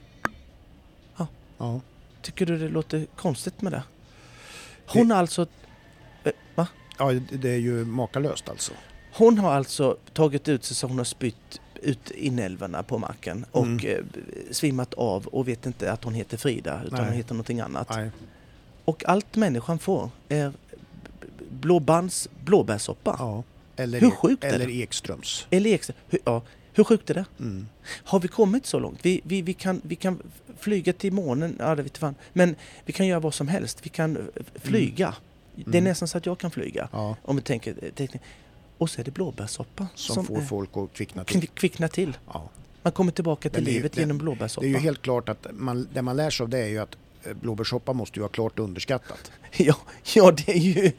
Ja. 1.16 1.26
Ja. 1.58 1.80
Tycker 2.22 2.46
du 2.46 2.58
det 2.58 2.68
låter 2.68 3.06
konstigt 3.16 3.62
med 3.62 3.72
det? 3.72 3.82
Hon 4.86 5.10
har 5.10 5.18
alltså, 5.18 5.46
eh, 6.24 6.32
va? 6.54 6.66
ja, 6.98 7.12
det 7.12 7.36
det 7.36 7.50
är 7.50 7.56
ju 7.58 7.84
makalöst 7.84 8.48
alltså. 8.48 8.72
Hon 9.12 9.38
har 9.38 9.52
alltså 9.54 9.96
tagit 10.12 10.48
ut 10.48 10.64
sig 10.64 10.76
så 10.76 10.86
hon 10.86 10.98
har 10.98 11.04
spytt 11.04 11.60
ut 11.82 12.10
inälvorna 12.10 12.82
på 12.82 12.98
marken 12.98 13.44
och 13.50 13.64
Mm. 13.66 13.86
eh, 13.86 13.98
svimmat 14.50 14.94
av 14.94 15.26
och 15.26 15.48
vet 15.48 15.66
inte 15.66 15.92
att 15.92 16.04
hon 16.04 16.14
heter 16.14 16.36
Frida 16.36 16.80
utan 16.86 16.98
Nej. 16.98 17.08
hon 17.08 17.16
heter 17.16 17.34
någonting 17.34 17.60
annat. 17.60 17.88
Nej. 17.90 18.10
Och 18.84 19.04
allt 19.08 19.36
människan 19.36 19.78
får 19.78 20.10
är 20.28 20.52
blåbands 21.50 22.28
blåbärssoppa. 22.44 23.16
Ja. 23.18 23.42
Eller, 23.76 24.00
Hur 24.00 24.10
sjukt 24.10 24.44
är 24.44 24.48
eller 24.52 24.66
det? 24.66 24.72
Ekströms. 24.82 25.46
Eller 25.50 25.70
Ekström. 25.70 25.96
Hur, 26.08 26.20
ja, 26.24 26.42
hur 26.72 26.84
sjukt 26.84 27.10
är 27.10 27.14
det? 27.14 27.24
Mm. 27.40 27.68
Har 28.04 28.20
vi 28.20 28.28
kommit 28.28 28.66
så 28.66 28.78
långt? 28.78 28.98
Vi, 29.02 29.20
vi, 29.24 29.42
vi, 29.42 29.54
kan, 29.54 29.80
vi 29.84 29.94
kan 29.96 30.18
flyga 30.58 30.92
till 30.92 31.12
månen, 31.12 31.56
ja 31.58 31.74
det 31.74 31.82
vet 31.82 31.98
fan. 31.98 32.14
Men 32.32 32.56
vi 32.84 32.92
kan 32.92 33.06
göra 33.06 33.20
vad 33.20 33.34
som 33.34 33.48
helst. 33.48 33.78
Vi 33.82 33.88
kan 33.88 34.18
flyga. 34.54 35.14
Det 35.54 35.62
är 35.62 35.68
Mm. 35.68 35.84
nästan 35.84 36.08
så 36.08 36.18
att 36.18 36.26
jag 36.26 36.38
kan 36.38 36.50
flyga. 36.50 36.88
Ja, 36.92 37.16
Om 37.22 37.36
vi 37.36 37.42
tänker 37.42 37.74
eh, 37.82 37.90
teknik. 37.90 38.22
Och 38.78 38.90
så 38.90 39.00
är 39.00 39.04
det 39.04 39.10
blåbärssoppa 39.10 39.86
som, 39.94 40.24
får 40.26 40.38
eh, 40.38 40.44
folk 40.44 40.70
att 40.76 40.92
kvickna 40.92 41.24
till. 41.24 41.40
kvick- 41.40 41.54
kvicknar 41.54 41.88
till. 41.88 42.16
Ja. 42.32 42.48
Man 42.82 42.92
kommer 42.92 43.12
tillbaka 43.12 43.50
till 43.50 43.64
det 43.64 43.70
är 43.70 43.72
ju- 43.72 43.78
livet 43.78 43.92
det- 43.92 44.00
genom 44.00 44.18
Det 44.18 44.22
blåbärssoppa. 44.24 44.66
är 44.66 44.70
ju 44.70 44.76
helt 44.78 45.02
klart 45.02 45.28
att 45.28 45.46
man, 45.52 45.88
det 45.94 46.02
man 46.02 46.16
lär 46.16 46.30
sig 46.30 46.44
av 46.44 46.48
det 46.50 46.58
är 46.58 46.66
ju 46.66 46.78
att 46.78 46.96
eh, 47.24 47.34
blåbärssoppa 47.34 47.92
måste 47.92 48.18
ju 48.18 48.20
vara 48.20 48.32
klart 48.32 48.58
underskattat. 48.58 49.30
Ja, 49.58 49.76
ja, 50.14 50.30
det 50.30 50.48
är 50.52 50.58
ju 50.58 50.72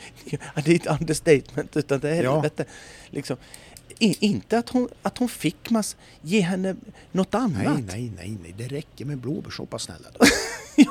det 0.65 0.67
är 0.67 0.75
ett 0.75 1.01
understatement 1.01 1.77
utan 1.77 1.99
det 1.99 2.09
är 2.09 2.23
Ja. 2.23 2.33
helvete. 2.33 2.65
Liksom. 3.09 3.37
Inte 3.99 4.57
att 4.57 4.69
hon, 4.69 4.89
att 5.01 5.17
hon 5.17 5.29
fick 5.29 5.69
mass, 5.69 5.95
ge 6.21 6.41
henne 6.41 6.75
något 7.11 7.35
annat. 7.35 7.63
Nej, 7.63 7.83
nej, 7.87 8.11
nej, 8.17 8.37
nej, 8.43 8.53
det 8.57 8.67
räcker 8.67 9.05
med 9.05 9.17
blåbärssoppa 9.17 9.79
snälla. 9.79 10.07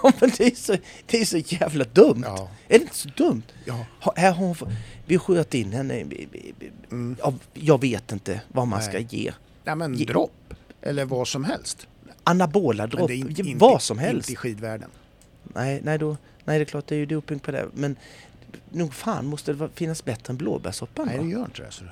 Ja, 0.03 0.13
men 0.21 0.31
det 0.39 0.45
är, 0.47 0.55
så, 0.55 0.77
det 1.07 1.21
är 1.21 1.25
så 1.25 1.39
jävla 1.39 1.85
dumt. 1.85 2.23
Ja, 2.27 2.51
Är 2.69 2.79
det 2.79 2.83
inte 2.85 2.97
så 2.97 3.09
dumt? 3.09 3.43
ja. 3.65 3.87
Ha, 4.01 4.13
här 4.17 4.33
har 4.33 4.47
hon, 4.47 4.57
vi 5.07 5.19
sköt 5.19 5.55
in 5.55 5.73
henne, 5.73 5.95
Mm. 6.91 7.17
ja, 7.21 7.35
jag 7.55 7.81
vet 7.81 8.13
inte 8.13 8.41
vad 8.49 8.69
man 8.69 8.83
ska 8.83 8.93
Nej. 8.93 9.07
ge. 9.11 9.33
Nej 9.65 9.77
men 9.77 9.95
Ge- 9.95 10.05
dropp. 10.05 10.55
Eller 10.83 11.05
vad 11.05 11.29
som 11.29 11.45
helst. 11.45 11.87
Anabola 12.25 12.87
dropp, 12.87 13.11
in- 13.11 13.59
vad 13.59 13.83
som 13.83 13.99
helst. 13.99 14.29
Inte 14.29 14.33
i 14.33 14.37
skidvärlden. 14.37 14.91
Nej, 15.43 15.81
nej, 15.85 15.99
då, 15.99 16.17
nej, 16.45 16.59
det 16.59 16.63
är 16.63 16.65
klart 16.65 16.87
det 16.87 16.95
är 16.95 16.99
ju 16.99 17.07
doping 17.07 17.39
på 17.39 17.51
det. 17.51 17.69
Men 17.75 17.97
nog 18.71 18.95
fan 18.95 19.27
måste 19.27 19.53
det 19.53 19.69
finnas 19.75 20.05
bättre 20.05 20.31
än 20.31 20.37
blåbärssoppan 20.37 21.07
Nej, 21.07 21.19
det 21.19 21.29
gör 21.29 21.45
inte 21.45 21.63
det. 21.63 21.71
Så. 21.73 21.85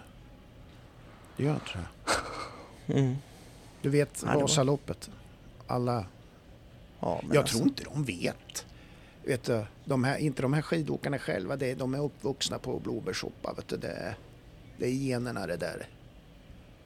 Det 1.37 1.43
gör 1.45 1.55
inte 1.55 1.71
det. 1.75 2.13
Mm. 2.95 3.17
Du 3.83 3.89
vet 3.89 4.21
det 4.21 4.27
var- 4.27 4.41
Vasaloppet. 4.41 5.11
Alla... 5.67 6.05
Ja, 7.01 7.21
men 7.23 7.35
Jag 7.35 7.41
alltså, 7.43 7.57
tror 7.57 7.69
inte 7.69 7.85
de 7.85 8.05
vet. 8.05 8.67
Vet 9.25 9.45
du, 9.45 9.65
de 9.85 10.05
här, 10.05 10.17
inte 10.19 10.43
de 10.43 10.53
här 10.53 10.63
skidåkarna 10.63 11.19
själva, 11.19 11.57
det, 11.57 11.75
de 11.75 11.95
är 11.95 11.99
uppvuxna 12.05 12.59
på 12.59 12.79
blåbärssoppa. 12.79 13.53
Vet 13.53 13.69
du, 13.69 13.77
det, 13.77 14.15
det 14.79 14.87
är 14.87 14.91
generna 14.91 15.47
det 15.47 15.57
där. 15.57 15.87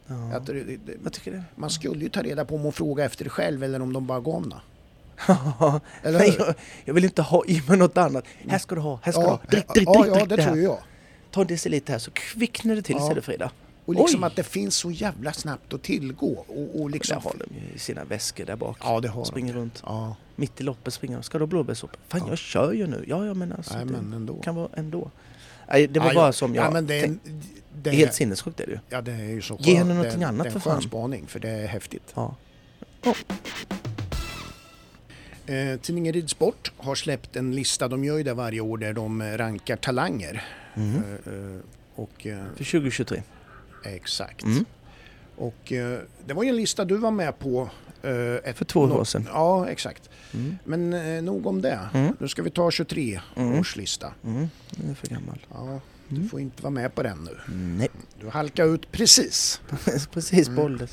Ja. 0.06 0.36
Att 0.36 0.46
det, 0.46 0.52
det, 0.52 0.76
det, 0.76 0.94
Vad 1.02 1.12
tycker 1.12 1.32
du? 1.32 1.42
man 1.54 1.70
skulle 1.70 2.02
ju 2.04 2.08
ta 2.10 2.22
reda 2.22 2.44
på 2.44 2.54
om 2.54 2.60
hon 2.62 2.72
frågar 2.72 3.06
efter 3.06 3.24
det 3.24 3.30
själv 3.30 3.64
eller 3.64 3.82
om 3.82 3.92
de 3.92 4.06
bara 4.06 4.20
gav 4.20 4.42
henne. 4.42 4.60
Eller 6.02 6.18
Nej, 6.18 6.36
jag, 6.38 6.54
jag 6.84 6.94
vill 6.94 7.04
inte 7.04 7.22
ha 7.22 7.44
i 7.46 7.62
mig 7.68 7.78
något 7.78 7.96
annat. 7.98 8.24
Här 8.48 8.58
ska 8.58 8.74
du 8.74 8.80
ha, 8.80 9.00
här 9.02 9.12
ska 9.12 9.20
du 9.20 9.26
Ja, 9.26 9.30
ha. 9.30 9.40
Drick, 9.50 9.64
ja, 9.68 9.72
drick, 9.74 9.88
ja, 9.88 10.02
drick, 10.02 10.08
ja, 10.14 10.14
drick 10.18 10.28
det 10.28 10.36
det 10.36 10.42
tror 10.44 10.58
jag. 10.58 10.78
Ta 11.30 11.40
en 11.40 11.46
deciliter 11.46 11.92
här 11.92 11.98
så 11.98 12.10
kvicknar 12.10 12.74
det 12.76 12.82
till 12.82 12.96
Ja. 12.98 13.08
ser 13.08 13.14
du 13.14 13.20
Frida. 13.20 13.50
Och 13.88 13.94
liksom 13.94 14.22
Oj. 14.22 14.26
att 14.26 14.36
det 14.36 14.42
finns 14.42 14.76
så 14.76 14.90
jävla 14.90 15.32
snabbt 15.32 15.74
att 15.74 15.82
tillgå. 15.82 16.44
Och, 16.48 16.80
och 16.80 16.90
liksom... 16.90 17.14
Där 17.16 17.22
har 17.30 17.34
de 17.38 17.54
ju 17.54 17.74
i 17.74 17.78
sina 17.78 18.04
väskor 18.04 18.44
där 18.44 18.56
bak. 18.56 18.78
Ja, 18.80 19.00
det 19.00 19.08
har 19.08 19.24
Springer 19.24 19.52
de. 19.52 19.58
runt. 19.58 19.82
Ja, 19.86 20.16
Mitt 20.36 20.60
i 20.60 20.64
loppet 20.64 20.94
springer 20.94 21.16
de. 21.16 21.22
Ska 21.22 21.38
du 21.38 21.42
ha 21.42 21.46
blåbärssoppa? 21.46 21.96
Fan 22.08 22.20
Ja. 22.24 22.28
jag 22.28 22.38
kör 22.38 22.72
ju 22.72 22.86
nu. 22.86 23.04
Ja, 23.08 23.26
ja 23.26 23.34
men 23.34 23.52
alltså. 23.52 23.74
nej 23.76 23.84
det 23.86 23.92
men 23.92 24.12
ändå. 24.12 24.34
kan 24.42 24.54
vara 24.54 24.68
ändå. 24.74 25.10
Nej, 25.68 25.86
det 25.86 26.00
var 26.00 26.06
ja, 26.06 26.14
bara 26.14 26.32
som 26.32 26.54
jag 26.54 26.64
Ja, 26.66 26.70
men 26.70 26.86
det, 26.86 27.00
är- 27.00 27.16
det, 27.82 27.90
Helt 27.90 28.14
sinnessjukt 28.14 28.60
är 28.60 28.66
det 28.66 28.72
ju. 28.72 28.78
Ja, 28.88 29.00
det 29.00 29.12
är 29.12 29.24
ju 29.30 29.42
så 29.42 29.56
Ge 29.60 29.74
henne 29.74 29.94
någonting 29.94 30.20
det, 30.20 30.26
annat 30.28 30.42
det 30.44 30.48
är 30.48 30.50
för 30.60 30.70
en 30.70 30.76
fan. 30.76 30.82
spaning, 30.82 31.26
för 31.26 31.40
det 31.40 31.48
är 31.50 31.66
häftigt. 31.66 32.12
Ja. 32.14 32.34
Eh, 35.46 35.80
tidningen 35.80 36.12
Ridsport 36.12 36.72
har 36.76 36.94
släppt 36.94 37.36
en 37.36 37.54
lista, 37.54 37.88
de 37.88 38.04
gör 38.04 38.16
ju 38.16 38.22
det 38.22 38.34
varje 38.34 38.60
år, 38.60 38.78
där 38.78 38.92
de 38.92 39.20
eh, 39.20 39.36
rankar 39.38 39.76
talanger. 39.76 40.44
Mm. 40.74 40.94
Eh, 40.94 41.32
eh, 41.34 41.60
och, 41.94 42.26
eh, 42.26 42.44
För 42.56 42.64
2023. 42.64 43.22
Exakt. 43.84 44.42
Mm. 44.44 44.64
Och 45.36 45.72
eh, 45.72 45.98
det 46.26 46.34
var 46.34 46.42
ju 46.42 46.48
en 46.48 46.56
lista 46.56 46.84
du 46.84 46.96
var 46.96 47.10
med 47.10 47.38
på. 47.38 47.70
eh, 48.02 48.34
ett, 48.50 48.56
För 48.58 48.64
två 48.64 48.80
år 48.80 49.04
sedan. 49.04 49.28
Ja, 49.32 49.68
exakt. 49.68 50.10
Mm. 50.34 50.58
Men 50.64 50.92
eh, 50.92 51.22
nog 51.22 51.46
om 51.46 51.62
det. 51.62 51.80
Mm. 51.94 52.16
Nu 52.20 52.28
ska 52.28 52.42
vi 52.42 52.50
ta 52.50 52.70
23 52.70 53.20
Mm. 53.36 53.58
års 53.60 53.76
lista. 53.76 54.12
Mm. 54.24 54.48
Jag 54.76 54.90
är 54.90 54.94
för 54.94 55.06
gammal. 55.06 55.46
Ja, 55.52 55.80
du 56.08 56.16
Mm. 56.16 56.28
får 56.28 56.40
inte 56.40 56.62
vara 56.62 56.70
med 56.70 56.94
på 56.94 57.02
den 57.02 57.24
nu. 57.24 57.54
Nej, 57.54 57.88
Du 58.20 58.28
halkar 58.28 58.74
ut 58.74 58.92
precis. 58.92 59.60
precis 60.12 60.46
Mm. 60.48 60.56
på 60.56 60.62
ålder. 60.62 60.88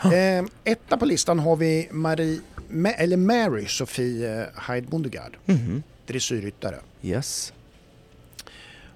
att- 0.00 0.12
Eh, 0.12 0.44
etta 0.72 0.96
på 0.96 1.04
listan 1.06 1.38
har 1.38 1.56
vi 1.56 1.88
Marie, 1.92 2.40
Ma- 2.70 2.94
eller 2.96 3.16
Mary 3.16 3.66
Sofie 3.66 4.40
eh, 4.42 4.46
Hyde 4.74 4.86
Bondegard, 4.88 5.36
Mhm. 5.44 5.82
dressyrryttare. 6.06 6.76
Yes. 7.02 7.52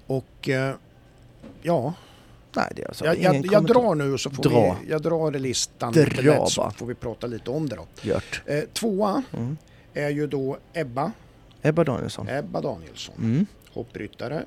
Och 0.07 0.49
eh, 0.49 0.75
ja, 1.61 1.93
Nej, 2.55 2.71
det 2.75 2.85
alltså 2.85 3.05
jag, 3.05 3.17
jag, 3.21 3.45
jag 3.51 3.65
drar 3.65 3.95
nu 3.95 4.17
så 4.17 4.29
får 4.29 4.43
Dra. 4.43 4.77
vi, 4.83 4.89
jag 4.91 5.01
drar 5.01 5.31
listan 5.31 5.93
Dra 5.93 6.01
lite 6.03 6.21
lätt 6.21 6.49
så 6.49 6.71
får 6.71 6.85
vi 6.85 6.95
prata 6.95 7.27
lite 7.27 7.49
om 7.51 7.69
det 7.69 7.75
då. 7.75 7.87
Gjort. 8.01 8.41
Eh, 8.45 8.59
tvåa 8.73 9.23
Mm. 9.33 9.57
är 9.93 10.09
ju 10.09 10.27
då 10.27 10.57
Ebba, 10.73 11.11
Ebba 11.61 11.83
Danielsson. 11.83 12.27
Ebba 12.29 12.61
Danielsson, 12.61 13.15
Mm. 13.17 13.45
hoppryttare. 13.73 14.45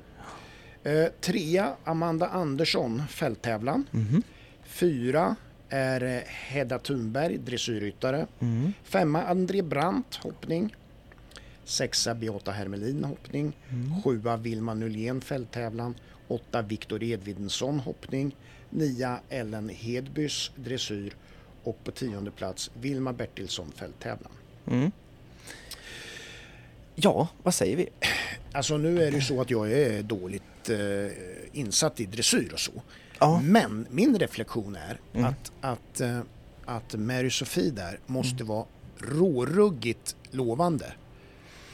Eh, 0.83 1.05
trea 1.21 1.73
Amanda 1.83 2.27
Andersson, 2.27 3.03
fälttävlan. 3.09 3.85
Mhm. 3.91 4.23
Fyra 4.63 5.35
är 5.69 6.03
eh, 6.03 6.21
Hedda 6.27 6.79
Thunberg, 6.79 7.37
dressyrryttare. 7.37 8.27
Mm. 8.39 8.73
Femma 8.83 9.23
André 9.23 9.61
Brandt, 9.61 10.15
hoppning. 10.15 10.75
Sexa 11.63 12.13
Beata 12.15 12.51
Hermelin, 12.51 13.03
hoppning. 13.03 13.53
Mm. 13.69 14.01
Sjua 14.03 14.37
Vilma 14.37 14.73
Nylén, 14.73 15.21
fälttävlan. 15.21 15.95
Åtta 16.27 16.61
Viktor 16.61 17.03
Edvinsson, 17.03 17.79
hoppning. 17.79 18.35
Nia 18.69 19.19
Ellen 19.29 19.69
Hedbys, 19.69 20.51
dressyr. 20.55 21.13
Och 21.63 21.83
på 21.83 21.91
tionde 21.91 22.31
plats 22.31 22.71
Vilma 22.81 23.13
Bertilsson, 23.13 23.71
fälttävlan. 23.75 24.31
Mm. 24.67 24.91
Ja, 26.95 27.27
vad 27.43 27.53
säger 27.53 27.77
vi? 27.77 27.89
Alltså 28.51 28.77
nu 28.77 29.01
är 29.03 29.11
det 29.11 29.17
ju 29.17 29.21
så 29.23 29.41
att 29.41 29.49
jag 29.49 29.71
är 29.71 30.03
dåligt 30.03 30.69
eh, 30.69 31.57
insatt 31.59 31.99
i 31.99 32.05
dressyr 32.05 32.53
och 32.53 32.59
så. 32.59 32.71
Ja. 33.19 33.41
Men 33.43 33.87
min 33.91 34.19
reflektion 34.19 34.75
är 34.75 34.99
Mm. 35.13 35.25
att, 35.25 35.51
att, 35.61 36.01
eh, 36.01 36.19
att 36.65 36.93
Mary 36.93 37.29
Sofie 37.29 37.71
där 37.71 37.99
måste 38.05 38.43
vara 38.43 38.65
råruggigt 38.97 40.15
lovande. 40.31 40.93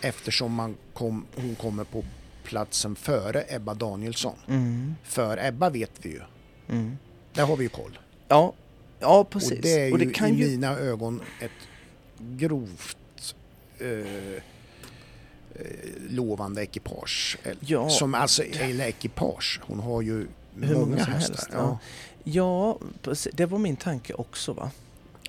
Eftersom 0.01 0.53
man 0.53 0.75
kom, 0.93 1.25
hon 1.35 1.55
kommer 1.55 1.83
på 1.83 2.03
platsen 2.43 2.95
före 2.95 3.43
Ebba 3.49 3.73
Danielsson. 3.73 4.35
Mm. 4.47 4.95
För 5.03 5.45
Ebba 5.45 5.69
vet 5.69 5.91
vi 6.01 6.09
ju. 6.09 6.21
Mm. 6.69 6.97
Där 7.33 7.45
har 7.45 7.57
vi 7.57 7.63
ju 7.63 7.69
koll. 7.69 7.99
Ja, 8.27 8.53
ja 8.99 9.23
precis. 9.23 9.51
Och 9.51 9.61
det 9.61 9.79
är 9.81 9.97
ju 9.99 10.11
kan 10.11 10.29
i 10.29 10.33
ju... 10.33 10.47
mina 10.47 10.77
ögon 10.77 11.21
ett 11.39 11.51
grovt 12.17 13.35
eh, 13.79 13.87
eh, 13.89 14.41
lovande 16.09 16.61
ekipage. 16.63 17.37
Eller- 17.43 17.57
Ja. 17.59 17.89
Som 17.89 18.15
alltså, 18.15 18.43
eller 18.43 18.85
ekipage. 18.85 19.59
Hon 19.63 19.79
har 19.79 20.01
ju 20.01 20.27
Hur 20.55 20.73
många 20.73 20.85
många 20.85 21.03
som 21.03 21.13
hästar. 21.13 21.35
helst, 21.35 21.49
ja. 21.53 21.79
ja. 22.23 22.77
Det 23.33 23.45
var 23.45 23.57
min 23.57 23.75
tanke 23.75 24.13
också 24.13 24.53
va? 24.53 24.71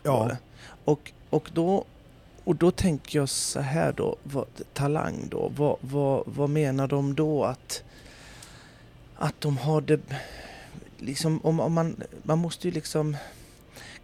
Ja. 0.02 0.26
det. 0.28 0.36
Och, 0.84 1.12
och, 1.30 1.50
då, 1.54 1.84
och 2.44 2.56
då 2.56 2.70
tänker 2.70 3.18
jag 3.18 3.28
så 3.28 3.60
här 3.60 3.92
då, 3.92 4.16
vad, 4.22 4.46
talang 4.72 5.28
då, 5.30 5.52
vad, 5.56 5.76
vad, 5.80 6.22
vad 6.26 6.50
menar 6.50 6.88
de 6.88 7.14
då 7.14 7.44
att, 7.44 7.82
att 9.16 9.40
de 9.40 9.56
har 9.58 9.80
det, 9.80 10.00
liksom 10.98 11.40
om, 11.42 11.60
om 11.60 11.72
man, 11.72 11.96
man 12.22 12.38
måste 12.38 12.68
ju 12.68 12.74
liksom, 12.74 13.16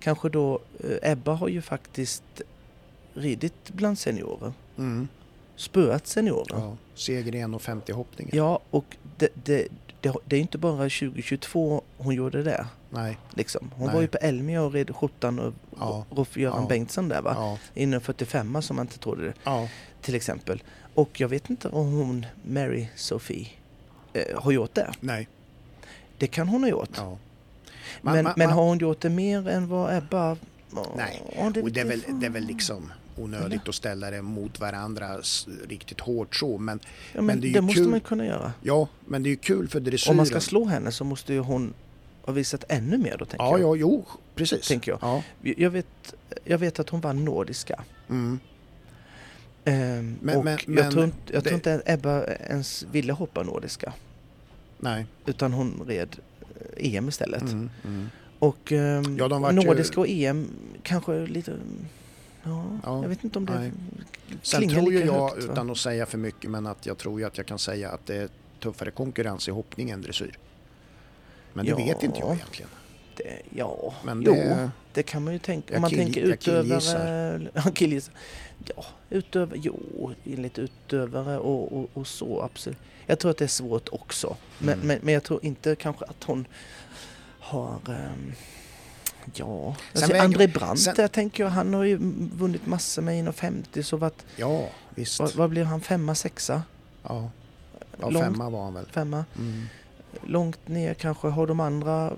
kanske 0.00 0.28
då, 0.28 0.58
eh, 0.84 1.10
Ebba 1.12 1.32
har 1.34 1.48
ju 1.48 1.62
faktiskt 1.62 2.42
ridit 3.14 3.70
bland 3.70 3.98
seniorer, 3.98 4.52
Mm. 4.78 5.08
spöat 5.56 6.06
seniorer. 6.06 6.46
ja. 6.58 6.76
Seger 6.94 7.34
i 7.34 7.38
1,50 7.38 7.92
hoppningen. 7.92 8.36
Ja, 8.36 8.60
och 8.70 8.96
det, 9.18 9.28
det, 9.44 9.68
det, 10.00 10.14
det 10.24 10.36
är 10.36 10.40
inte 10.40 10.58
bara 10.58 10.76
2022 10.76 11.82
hon 11.96 12.14
gjorde 12.14 12.42
det. 12.42 12.66
Nej. 12.90 13.18
Liksom. 13.34 13.70
Hon 13.76 13.86
Nej. 13.86 13.94
var 13.94 14.00
ju 14.02 14.08
på 14.08 14.18
Elmia 14.18 14.62
och 14.62 14.72
red 14.72 14.96
skjortan 14.96 15.38
och 15.38 15.54
Ja. 15.78 16.04
Rolf-Göran 16.10 16.62
Ja. 16.62 16.68
Bengtsson 16.68 17.08
där 17.08 17.22
va? 17.22 17.32
Ja. 17.36 17.58
Inom 17.82 18.00
45 18.00 18.62
som 18.62 18.76
man 18.76 18.84
inte 18.86 18.98
trodde 18.98 19.24
det, 19.24 19.32
Ja. 19.44 19.68
till 20.02 20.14
exempel. 20.14 20.62
Och 20.94 21.20
jag 21.20 21.28
vet 21.28 21.50
inte 21.50 21.68
om 21.68 21.92
hon, 21.92 22.26
Mary 22.48 22.88
Sophie, 22.96 23.48
eh, 24.12 24.40
har 24.42 24.52
gjort 24.52 24.74
det. 24.74 24.90
Nej. 25.00 25.28
Det 26.18 26.26
kan 26.26 26.48
hon 26.48 26.62
ha 26.62 26.70
gjort. 26.70 26.90
Ja. 26.96 27.04
Man- 28.02 28.14
men 28.14 28.24
man- 28.24 28.32
men 28.36 28.48
man- 28.48 28.56
har 28.58 28.64
hon 28.64 28.78
gjort 28.78 29.00
det 29.00 29.10
mer 29.10 29.48
än 29.48 29.68
vad 29.68 29.96
Ebba... 29.96 30.36
Ja, 30.74 30.86
Nej, 30.96 31.22
det, 31.54 31.62
och 31.62 31.70
det 31.72 31.80
är, 31.80 31.84
väl, 31.84 32.02
det 32.20 32.26
är 32.26 32.30
väl 32.30 32.44
liksom 32.46 32.92
onödigt 33.16 33.68
att 33.68 33.74
ställa 33.74 34.10
det 34.10 34.22
mot 34.22 34.60
varandra 34.60 35.16
riktigt 35.68 36.00
hårt 36.00 36.36
så. 36.36 36.58
Men 36.58 36.80
Ja, 36.84 36.88
men, 37.14 37.26
men 37.26 37.40
det 37.40 37.50
det, 37.52 37.60
måste 37.60 37.80
kul. 37.80 37.88
man 37.88 38.00
kunna 38.00 38.26
göra. 38.26 38.52
ja, 38.62 38.88
men 39.06 39.22
det 39.22 39.28
är 39.28 39.30
ju 39.30 39.36
kul 39.36 39.68
för 39.68 39.80
dressyren. 39.80 40.10
Om 40.12 40.16
man 40.16 40.26
ska 40.26 40.40
slå 40.40 40.64
henne 40.64 40.92
så 40.92 41.04
måste 41.04 41.32
ju 41.32 41.40
hon 41.40 41.74
ha 42.28 42.34
visat 42.34 42.64
ännu 42.68 42.98
mer 42.98 43.16
då, 43.18 43.24
tänker 43.24 43.44
Ja, 43.44 43.58
jag. 43.58 43.76
ja, 43.76 43.76
jo, 43.76 44.04
precis. 44.34 44.68
Tänker 44.68 44.92
jag. 44.92 44.98
Ja. 45.02 45.22
Jag 45.56 45.70
vet, 45.70 46.14
jag 46.44 46.58
vet 46.58 46.78
att 46.80 46.88
hon 46.88 47.00
vann 47.00 47.24
nordiska. 47.24 47.82
Mm. 48.08 48.38
Ehm, 49.64 50.16
Men- 50.20 50.36
och 50.36 50.44
men- 50.44 50.58
jag, 50.66 50.90
tror 50.92 51.04
inte, 51.04 51.16
jag 51.32 51.42
det- 51.42 51.48
tror 51.48 51.54
inte 51.54 51.82
Ebba 51.86 52.24
ens 52.24 52.82
ville 52.92 53.12
hoppa 53.12 53.42
nordiska. 53.42 53.92
Nej. 54.78 55.06
Utan 55.26 55.52
hon 55.52 55.82
red 55.86 56.16
eh, 56.76 56.94
EM 56.94 57.08
istället. 57.08 57.42
Mm, 57.42 57.70
mm. 57.84 58.08
Och 58.38 58.72
ehm, 58.72 59.16
Ja, 59.18 59.28
de 59.28 59.42
vart 59.42 59.52
ju- 59.52 59.56
nordiska 59.56 60.00
och 60.00 60.06
EM 60.08 60.48
kanske 60.82 61.26
lite... 61.26 61.52
Ja, 62.44 62.64
Ja, 62.84 63.02
jag 63.02 63.08
vet 63.08 63.24
inte 63.24 63.38
om 63.38 63.46
det 63.46 63.58
nej. 63.58 63.72
Sen 64.42 64.68
tror 64.68 64.92
ju 64.92 64.98
jag, 65.04 65.28
högt, 65.30 65.44
va? 65.46 65.52
utan 65.52 65.70
att 65.70 65.78
säga 65.78 66.06
för 66.06 66.18
mycket, 66.18 66.50
men 66.50 66.66
att 66.66 66.86
jag 66.86 66.98
tror 66.98 67.20
ju 67.20 67.26
att 67.26 67.36
jag 67.38 67.46
kan 67.46 67.58
säga 67.58 67.90
att 67.90 68.06
det 68.06 68.16
är 68.16 68.28
tuffare 68.60 68.90
konkurrens 68.90 69.48
i 69.48 69.50
hoppning 69.50 69.90
än 69.90 70.02
dressyr. 70.02 70.38
Men 71.66 71.76
det 71.76 71.82
Ja. 71.82 71.94
vet 71.94 72.02
inte 72.02 72.18
jag 72.18 72.34
egentligen. 72.34 72.70
Det, 73.16 73.42
ja, 73.50 73.94
Men 74.04 74.22
jo, 74.22 74.32
det, 74.34 74.70
det 74.92 75.02
kan 75.02 75.24
man 75.24 75.32
ju 75.32 75.38
tänka. 75.38 75.72
Jag 75.74 75.76
Om 75.78 75.80
man 75.82 75.90
kill- 75.90 75.98
tänker 75.98 76.20
jag 76.20 76.30
utöver... 76.30 77.70
killgissar. 77.74 78.12
Ja, 78.76 78.84
utöver... 79.10 79.56
Jo, 79.62 80.12
enligt 80.24 80.58
utövare 80.58 81.38
och, 81.38 81.78
och, 81.78 81.90
och 81.94 82.06
så, 82.06 82.42
absolut. 82.42 82.78
Jag 83.06 83.18
tror 83.18 83.30
att 83.30 83.38
det 83.38 83.44
är 83.44 83.48
svårt 83.48 83.88
också. 83.92 84.36
Men, 84.58 84.74
Mm. 84.74 84.86
men, 84.86 84.98
men 85.02 85.14
jag 85.14 85.22
tror 85.24 85.44
inte 85.44 85.74
kanske 85.76 86.04
att 86.04 86.24
hon 86.24 86.46
har... 87.40 87.78
ehm, 87.88 88.32
ja, 89.34 89.76
alltså, 89.92 90.10
väger- 90.12 90.24
André 90.24 90.46
Brandt 90.46 90.80
sen- 90.80 90.94
där 90.96 91.08
tänker 91.08 91.42
jag, 91.44 91.50
han 91.50 91.74
har 91.74 91.84
ju 91.84 91.96
vunnit 92.36 92.66
massor 92.66 93.02
med 93.02 93.28
1,50 93.28 93.82
så 93.82 93.96
vart, 93.96 94.22
ja, 94.36 94.68
visst. 94.94 95.20
vad, 95.20 95.34
vad 95.34 95.50
blir 95.50 95.64
han, 95.64 95.80
femma, 95.80 96.14
sexa? 96.14 96.62
Ja. 97.02 97.30
Ja, 98.00 98.10
femma 98.12 98.50
var 98.50 98.64
han 98.64 98.74
väl. 98.74 98.86
Femma? 98.86 99.24
Mm. 99.38 99.66
Långt 100.26 100.68
ner 100.68 100.94
kanske 100.94 101.28
har 101.28 101.46
de 101.46 101.60
andra 101.60 102.12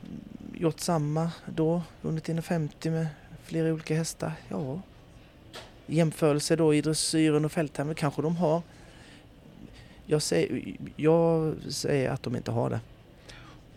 gjort 0.54 0.80
samma 0.80 1.30
då, 1.46 1.82
vunnit 2.02 2.28
1,50 2.28 2.90
med 2.90 3.06
flera 3.44 3.72
olika 3.72 3.94
hästar. 3.94 4.32
Ja, 4.48 4.80
i 5.86 5.96
jämförelse 5.96 6.56
då 6.56 6.74
i 6.74 6.80
dressyren 6.80 7.44
och 7.44 7.52
fälttävlan 7.52 7.94
kanske 7.94 8.22
de 8.22 8.36
har. 8.36 8.62
Jag 10.06 10.22
säger, 10.22 10.76
jag 10.96 11.54
säger 11.68 12.10
att 12.10 12.22
de 12.22 12.36
inte 12.36 12.50
har 12.50 12.70
det. 12.70 12.80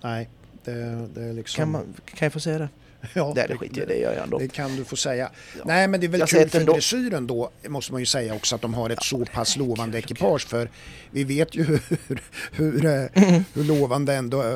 Nej, 0.02 0.30
det, 0.64 1.08
det 1.14 1.24
är 1.24 1.34
liksom... 1.34 1.62
Kan, 1.62 1.72
man, 1.72 1.94
kan 2.06 2.26
jag 2.26 2.34
få 2.34 2.40
säga 2.40 2.58
det? 2.60 2.70
ja, 3.14 3.34
Nej, 3.36 3.46
det 3.48 3.58
skiter 3.58 3.80
jag 3.80 3.88
det 3.88 3.98
gör 3.98 4.14
jag 4.14 4.24
ändå. 4.24 4.38
Det 4.38 4.48
kan 4.48 4.76
du 4.76 4.84
få 4.84 4.96
säga. 4.96 5.30
Ja. 5.58 5.62
Nej, 5.66 5.88
men 5.88 6.00
det 6.00 6.06
är 6.06 6.10
väl 6.10 6.20
Jag 6.20 6.30
kul 6.30 6.50
för 6.50 6.60
ändå- 6.60 6.74
dressyren 6.74 7.28
då, 7.28 7.52
måste 7.68 7.92
man 7.92 8.02
ju 8.02 8.06
säga 8.06 8.34
också, 8.36 8.56
att 8.56 8.62
de 8.62 8.74
har 8.74 8.90
ett 8.90 9.04
så 9.04 9.26
pass 9.26 9.58
lovande 9.58 9.98
ekipage. 9.98 10.48
För 10.48 10.70
vi 11.12 11.24
vet 11.24 11.56
ju 11.56 11.64
hur, 12.08 12.22
hur, 12.52 12.86
eh, 12.86 12.92
Mm. 13.24 13.44
hur 13.54 13.64
lovande 13.64 14.14
ändå, 14.16 14.42
eh, 14.44 14.54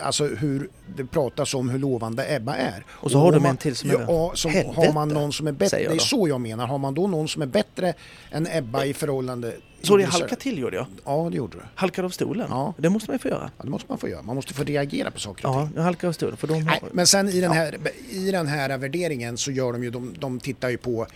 alltså 0.00 0.26
hur 0.26 0.68
det 0.96 1.04
pratas 1.06 1.54
om 1.54 1.68
hur 1.70 1.78
lovande 1.78 2.34
Ebba 2.34 2.54
är. 2.56 2.84
Och 2.88 3.10
så 3.10 3.18
har 3.18 3.32
de 3.32 3.42
man- 3.42 3.50
en 3.50 3.56
till 3.56 3.76
som 3.76 3.90
är 3.90 3.94
ja, 4.08 4.32
som 4.34 4.50
Har 4.74 4.92
man 4.92 5.08
någon 5.08 5.32
som 5.32 5.46
är 5.46 5.52
bättre, 5.52 5.78
det 5.78 5.84
är 5.94 5.98
så 5.98 6.28
jag 6.28 6.40
menar. 6.40 6.66
Har 6.66 6.78
man 6.78 6.94
då 6.94 7.06
någon 7.06 7.28
som 7.28 7.42
är 7.42 7.46
bättre 7.46 7.94
än 8.30 8.46
Ebba 8.52 8.84
i 8.84 8.94
förhållande... 8.94 9.52
Så 9.82 9.96
det 9.96 10.04
halkade 10.04 10.36
till 10.36 10.58
gjorde 10.58 10.76
jag. 10.76 10.86
Ja, 11.04 11.28
det 11.30 11.36
gjorde 11.36 11.56
du. 11.56 11.62
Halkade 11.74 12.06
av 12.06 12.10
stolen. 12.10 12.46
Ja. 12.50 12.74
Det 12.78 12.88
måste 12.90 13.10
man 13.10 13.14
ju 13.14 13.18
få 13.18 13.28
göra. 13.28 13.50
Ja, 13.58 13.64
det 13.64 13.70
måste 13.70 13.86
man 13.88 13.98
få 13.98 14.08
göra. 14.08 14.22
Man 14.22 14.36
måste 14.36 14.54
få 14.54 14.64
reagera 14.64 15.10
på 15.10 15.20
saker 15.20 15.48
och 15.48 15.54
ting. 15.54 15.62
Ja, 15.62 15.68
jag 15.76 15.82
halkade 15.82 16.08
av 16.08 16.12
stolen. 16.12 16.36
För 16.36 16.46
de 16.46 16.60
Nej, 16.64 16.82
men 16.92 17.06
sen 17.06 17.28
i 17.28 17.40
den, 17.40 17.42
Ja. 17.42 17.52
här, 17.52 17.78
i 18.10 18.30
den 18.30 18.46
här 18.46 18.78
värderingen 18.78 19.36
så 19.38 19.50
gör 19.50 19.72
de 19.72 19.84
ju, 19.84 19.90
de, 19.90 20.14
de 20.18 20.40
tittar 20.40 20.68
ju 20.68 20.76
på 20.76 21.06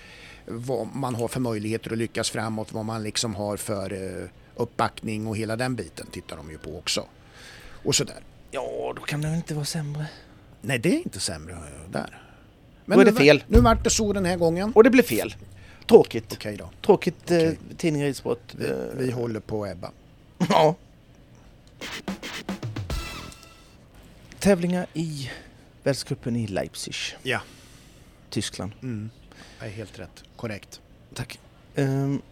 vad 0.47 0.89
man 0.95 1.15
har 1.15 1.29
för 1.29 1.41
möjligheter 1.41 1.93
att 1.93 1.99
lyckas 1.99 2.31
framåt, 2.31 2.73
vad 2.73 2.85
man 2.85 3.03
liksom 3.03 3.35
har 3.35 3.57
för 3.57 3.93
eh, 3.93 4.29
uppbackning 4.57 5.27
och 5.27 5.37
hela 5.37 5.57
den 5.57 5.77
biten 5.77 6.07
tittar 6.07 6.37
de 6.37 6.51
ju 6.51 6.59
på 6.59 6.79
också. 6.79 7.05
Och 7.85 7.95
sådär. 7.95 8.17
ja, 8.51 8.93
då 8.97 9.03
kan 9.03 9.21
det 9.23 9.35
inte 9.37 9.55
vara 9.55 9.65
sämre. 9.65 10.07
Nej, 10.63 10.79
det 10.79 10.89
är 10.89 10.99
inte 10.99 11.21
sämre 11.21 11.53
eh, 11.55 11.91
där. 11.91 12.23
Då 12.87 13.01
är 13.01 13.05
det 13.05 13.11
nu, 13.11 13.17
fel. 13.17 13.45
Nu 13.47 13.61
vart 13.61 13.85
det 13.85 13.91
så 13.91 14.13
den 14.13 14.25
här 14.25 14.37
gången. 14.37 14.73
Och 14.75 14.85
det 14.85 14.91
blev 14.91 15.03
fel. 15.03 15.35
Tråkigt. 15.91 16.33
Okej 16.33 16.57
då. 16.57 16.71
Tråkigt 16.83 17.31
eh, 17.31 17.37
Okej. 17.37 17.59
tidning 17.77 18.03
ridsport. 18.05 18.55
Vi, 18.57 18.67
eh, 18.69 18.75
vi 18.97 19.11
håller 19.11 19.41
på 19.41 19.67
Ebba. 19.67 19.91
Ja. 20.49 20.75
Tävlingar 24.39 24.87
i 24.95 25.31
världscupen 25.83 26.37
i 26.37 26.47
Leipzig, 26.47 26.95
Ja. 27.23 27.41
Tyskland. 28.31 28.73
Mm. 28.83 29.11
Det 29.61 29.67
är 29.67 29.71
helt 29.71 29.99
rätt. 29.99 30.25
Korrekt. 30.37 30.81
Tack. 31.15 31.41
Ehm, 31.75 32.23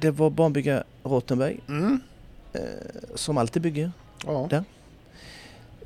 det 0.00 0.10
var 0.10 0.30
banbyggare 0.30 0.84
Rothenberg 1.02 1.60
Mm. 1.68 2.00
eh, 2.52 2.62
som 3.14 3.38
alltid 3.38 3.62
bygger. 3.62 3.92
Ja. 4.26 4.46
Där. 4.50 4.64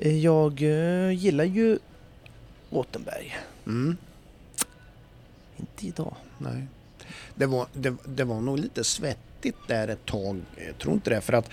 Eh, 0.01 0.17
jag 0.19 0.63
eh, 0.63 1.11
gillar 1.11 1.45
ju 1.45 1.79
Rothenberg. 2.71 3.37
Mm. 3.67 3.97
Inte 5.57 5.87
idag. 5.87 6.15
Nej. 6.39 6.67
Det 7.35 7.47
var, 7.47 7.67
det, 7.73 7.95
det 8.05 8.25
var 8.25 8.41
nog 8.41 8.59
lite 8.59 8.85
svettigt 8.85 9.57
där 9.67 9.89
ett 9.89 10.07
tag. 10.07 10.41
Jag 10.67 10.79
tror 10.79 10.95
inte 10.95 11.11
det. 11.11 11.21
För 11.21 11.33
att 11.33 11.51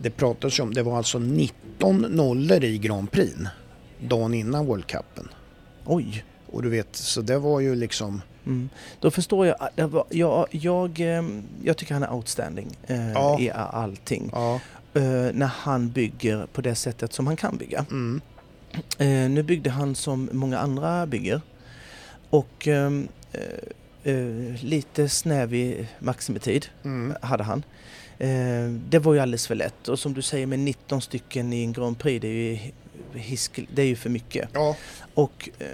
det 0.00 0.10
pratades 0.10 0.58
ju 0.58 0.62
om, 0.62 0.74
det 0.74 0.82
var 0.82 0.96
alltså 0.96 1.18
19 1.18 2.00
nollor 2.00 2.64
i 2.64 2.78
Grand 2.78 3.10
Prix 3.10 3.34
dagen 4.00 4.34
innan 4.34 4.66
World 4.66 4.86
Cupen. 4.86 5.28
Oj. 5.84 6.24
Och 6.46 6.62
du 6.62 6.68
vet, 6.68 6.96
så 6.96 7.20
det 7.20 7.38
var 7.38 7.60
ju 7.60 7.74
liksom... 7.74 8.22
Mm. 8.46 8.68
Då 9.00 9.10
förstår 9.10 9.46
jag. 9.46 9.88
var, 9.88 10.04
jag, 10.10 10.46
jag, 10.50 11.00
ehm, 11.00 11.42
jag 11.62 11.76
tycker 11.76 11.94
han 11.94 12.02
är 12.02 12.12
outstanding 12.12 12.76
eh, 12.86 13.12
Ja. 13.12 13.40
i 13.40 13.50
allting. 13.50 14.30
Ja. 14.34 14.60
Eh, 14.94 15.02
när 15.32 15.46
han 15.46 15.90
bygger 15.90 16.46
på 16.46 16.60
det 16.60 16.74
sättet 16.74 17.12
som 17.12 17.26
han 17.26 17.36
kan 17.36 17.56
bygga. 17.56 17.86
Mm. 17.90 18.20
Eh, 18.98 19.30
nu 19.30 19.42
byggde 19.42 19.70
han 19.70 19.94
som 19.94 20.28
många 20.32 20.58
andra 20.58 21.06
bygger. 21.06 21.40
Och 22.30 22.68
eh, 24.06 24.64
lite 24.64 25.08
snävig 25.08 25.86
maximitid 25.98 26.66
Mm. 26.84 27.16
hade 27.22 27.44
han. 27.44 27.64
Eh, 28.18 28.68
det 28.88 28.98
var 28.98 29.14
ju 29.14 29.20
alldeles 29.20 29.46
för 29.46 29.54
lätt. 29.54 29.88
Och 29.88 29.98
som 29.98 30.14
du 30.14 30.22
säger 30.22 30.46
med 30.46 30.58
19 30.58 31.00
stycken 31.02 31.52
i 31.52 31.62
en 31.62 31.72
Grand 31.72 31.98
Prix, 31.98 32.20
det 32.22 32.28
är 32.28 32.32
ju, 32.32 32.58
hisk, 33.20 33.60
det 33.74 33.82
är 33.82 33.86
ju 33.86 33.96
för 33.96 34.10
mycket. 34.10 34.48
Ja. 34.52 34.76
Och 35.14 35.48
eh, 35.58 35.66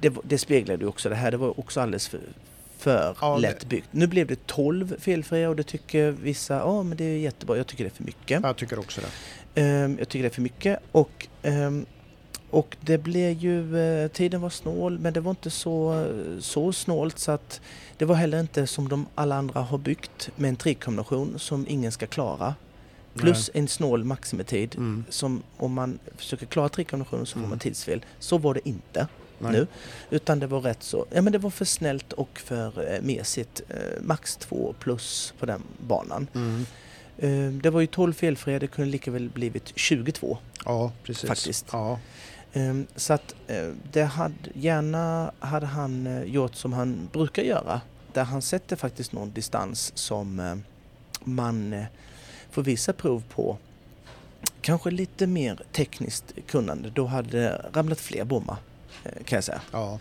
det- 0.00 0.12
det, 0.24 0.38
speglade 0.38 0.84
ju 0.84 0.88
också 0.88 1.08
det 1.08 1.14
här. 1.14 1.30
Det 1.30 1.36
var 1.36 1.60
också 1.60 1.80
alldeles 1.80 2.08
för, 2.08 2.20
för 2.78 3.16
Ja, 3.20 3.34
det- 3.34 3.40
lätt 3.40 3.64
byggt. 3.68 3.88
Nu 3.90 4.06
blev 4.06 4.26
det 4.26 4.46
12 4.46 4.96
felfria 5.00 5.48
och 5.48 5.56
det 5.56 5.62
tycker 5.62 6.10
vissa, 6.10 6.54
ja 6.56 6.82
men 6.82 6.96
det 6.98 7.04
är 7.04 7.18
jättebra. 7.18 7.56
Jag 7.56 7.66
tycker 7.66 7.84
det 7.84 7.88
är 7.88 7.94
för 7.96 8.04
mycket. 8.04 8.42
Jag 8.42 8.56
tycker 8.56 8.78
också 8.78 9.00
det. 9.00 9.60
Ehm, 9.62 9.96
jag 9.98 10.08
tycker 10.08 10.22
det 10.22 10.28
är 10.28 10.34
för 10.34 10.42
mycket 10.42 10.78
och, 10.92 11.26
ehm, 11.42 11.86
och 12.50 12.76
det 12.80 12.98
blev 12.98 13.38
ju, 13.38 13.78
eh, 13.78 14.08
tiden 14.08 14.40
var 14.40 14.50
snål 14.50 14.98
men 14.98 15.12
det 15.12 15.20
var 15.20 15.30
inte 15.30 15.50
så, 15.50 16.06
så 16.40 16.72
snålt 16.72 17.18
så 17.18 17.32
att 17.32 17.60
det 17.98 18.04
var 18.04 18.14
heller 18.14 18.40
inte 18.40 18.66
som 18.66 18.88
de 18.88 19.06
alla 19.14 19.34
andra 19.36 19.60
har 19.60 19.78
byggt 19.78 20.30
med 20.36 20.48
en 20.48 20.56
trikombination 20.56 21.38
som 21.38 21.66
ingen 21.68 21.92
ska 21.92 22.06
klara. 22.06 22.54
Plus 23.14 23.50
en 23.54 23.68
snål 23.68 24.04
maximitid 24.04 24.74
Mm. 24.74 25.04
som 25.08 25.42
om 25.56 25.72
man 25.72 25.98
försöker 26.16 26.46
klara 26.46 26.68
trikombinationen 26.68 27.26
så 27.26 27.32
får 27.32 27.38
Mm. 27.40 27.50
man 27.50 27.58
tidsfel. 27.58 28.04
Så 28.18 28.38
var 28.38 28.54
det 28.54 28.68
inte 28.68 29.06
Nej. 29.38 29.52
nu. 29.52 29.66
Utan 30.10 30.38
det 30.38 30.46
var 30.46 30.60
rätt 30.60 30.82
så, 30.82 31.06
ja 31.10 31.22
men 31.22 31.32
det 31.32 31.38
var 31.38 31.50
för 31.50 31.64
snällt 31.64 32.12
och 32.12 32.40
för 32.44 32.94
eh, 32.94 33.02
mesigt. 33.02 33.60
Eh, 33.68 33.76
max 34.02 34.36
två 34.36 34.74
plus 34.80 35.34
på 35.38 35.46
den 35.46 35.62
banan. 35.86 36.26
Mm. 36.34 36.66
Eh, 37.18 37.52
det 37.62 37.70
var 37.70 37.80
ju 37.80 37.86
12 37.86 38.12
felfria, 38.12 38.58
det 38.58 38.66
kunde 38.66 38.90
lika 38.90 39.10
väl 39.10 39.28
blivit 39.28 39.72
22. 39.76 40.38
Ja, 40.64 40.92
precis. 41.02 41.28
Faktiskt. 41.28 41.66
Ja. 41.72 41.98
Ehm, 42.52 42.86
Så 42.96 43.12
att 43.12 43.34
eh, 43.46 43.68
det 43.92 44.02
hade, 44.02 44.34
gärna 44.54 45.32
hade 45.38 45.66
han 45.66 46.06
eh, 46.06 46.22
gjort 46.24 46.54
som 46.54 46.72
han 46.72 47.08
brukar 47.12 47.42
göra. 47.42 47.80
Där 48.12 48.24
han 48.24 48.42
sätter 48.42 48.76
faktiskt 48.76 49.12
någon 49.12 49.30
distans 49.32 49.92
som 49.94 50.40
eh, 50.40 50.54
man 51.24 51.84
får 52.50 52.62
visa 52.62 52.92
prov 52.92 53.22
på. 53.34 53.58
Kanske 54.60 54.90
lite 54.90 55.26
mer 55.26 55.60
tekniskt 55.72 56.34
kunnande. 56.46 56.90
Då 56.90 57.06
hade 57.06 57.70
ramlat 57.72 58.00
fler 58.00 58.24
bommar 58.24 58.56
kan 59.24 59.36
jag 59.36 59.44
säga. 59.44 59.60
ja. 59.72 59.98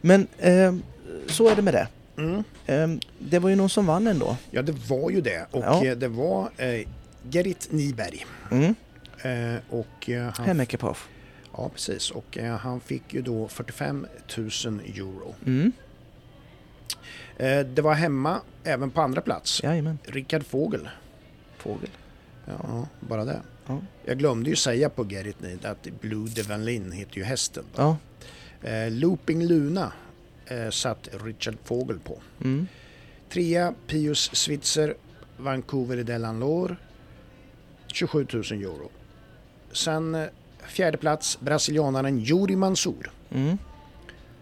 Men 0.00 0.26
ehm, 0.38 0.82
så 1.26 1.48
är 1.48 1.56
det 1.56 1.62
med 1.62 1.74
det. 1.74 1.88
Mm. 2.18 2.44
Ehm, 2.66 3.00
Det 3.18 3.38
var 3.38 3.50
ju 3.50 3.56
någon 3.56 3.68
som 3.70 3.86
vann 3.86 4.06
ändå. 4.06 4.36
Ja, 4.50 4.62
det 4.62 4.72
var 4.88 5.10
ju 5.10 5.20
det. 5.20 5.46
Och 5.50 5.64
Ja. 5.84 5.94
det 5.94 6.08
var 6.08 6.50
Gerrit 7.30 7.72
Nyberg. 7.72 8.26
Mm. 8.50 8.74
Och, 9.70 10.08
han, 10.36 10.46
Hemekipage. 10.46 10.98
Ja, 11.56 11.68
precis. 11.68 12.10
Och 12.10 12.38
eh, 12.38 12.56
han 12.56 12.80
fick 12.80 13.14
ju 13.14 13.22
då 13.22 13.48
45 13.48 14.06
000 14.36 14.48
euro. 14.80 15.34
Mm. 15.46 15.72
Eh, 17.36 17.66
det 17.66 17.82
var 17.82 17.94
hemma 17.94 18.40
även 18.64 18.90
på 18.90 19.00
andra 19.00 19.20
plats. 19.20 19.62
Jajamän. 19.62 19.98
Rickard 20.04 20.46
Fågel. 20.46 20.88
Fågel. 21.56 21.90
Ja, 22.44 22.88
bara 23.00 23.24
det. 23.24 23.40
Ja. 23.66 23.80
Jag 24.04 24.18
glömde 24.18 24.50
ju 24.50 24.56
säga 24.56 24.88
på 24.88 25.04
Gerrit 25.04 25.40
Nid 25.40 25.64
att 25.64 25.88
Blue 26.00 26.28
de 26.28 26.42
Vanlin 26.42 26.92
heter 26.92 27.16
ju 27.16 27.24
hästen. 27.24 27.64
Ja. 27.76 27.96
Eh, 28.62 28.90
Looping 28.90 29.46
Luna 29.46 29.92
eh, 30.46 30.70
satt 30.70 31.08
Richard 31.24 31.56
Fågel 31.64 31.98
på. 31.98 32.20
Mm. 32.44 32.66
Trea 33.32 33.74
Pius 33.86 34.30
Switzer, 34.32 34.94
Vancouver 35.36 35.96
i 35.96 36.02
Delanlor, 36.02 36.76
27 37.86 38.26
000 38.32 38.42
euro. 38.42 38.90
Sen 39.72 40.14
eh, 40.14 40.26
fjärde 40.68 40.98
plats 40.98 41.40
brasilianaren 41.40 42.18
Juri 42.18 42.56
Mansour. 42.56 43.10
Mm. 43.30 43.58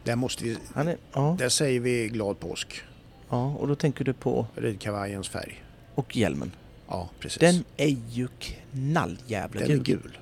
Där, 0.05 0.17
måste 0.17 0.45
vi, 0.45 0.57
Han 0.75 0.89
är, 0.89 0.97
ja. 1.13 1.37
där 1.39 1.49
säger 1.49 1.81
vi 1.81 2.09
glad 2.09 2.41
påsk. 2.41 2.83
ja, 3.29 3.47
och 3.47 3.69
då 3.69 3.75
tänker 3.75 4.05
du 4.05 4.13
på 4.13 4.47
Ridkavajens 4.57 5.29
färg. 5.29 5.63
och 5.95 6.17
hjälmen. 6.17 6.51
Ja, 6.89 7.09
precis. 7.21 7.39
Den 7.39 7.65
är 7.77 7.97
ju 8.11 8.29
knalljävla 8.39 9.61
Den 9.61 9.71
är 9.71 9.75
gul. 9.75 9.83
gul. 9.85 10.19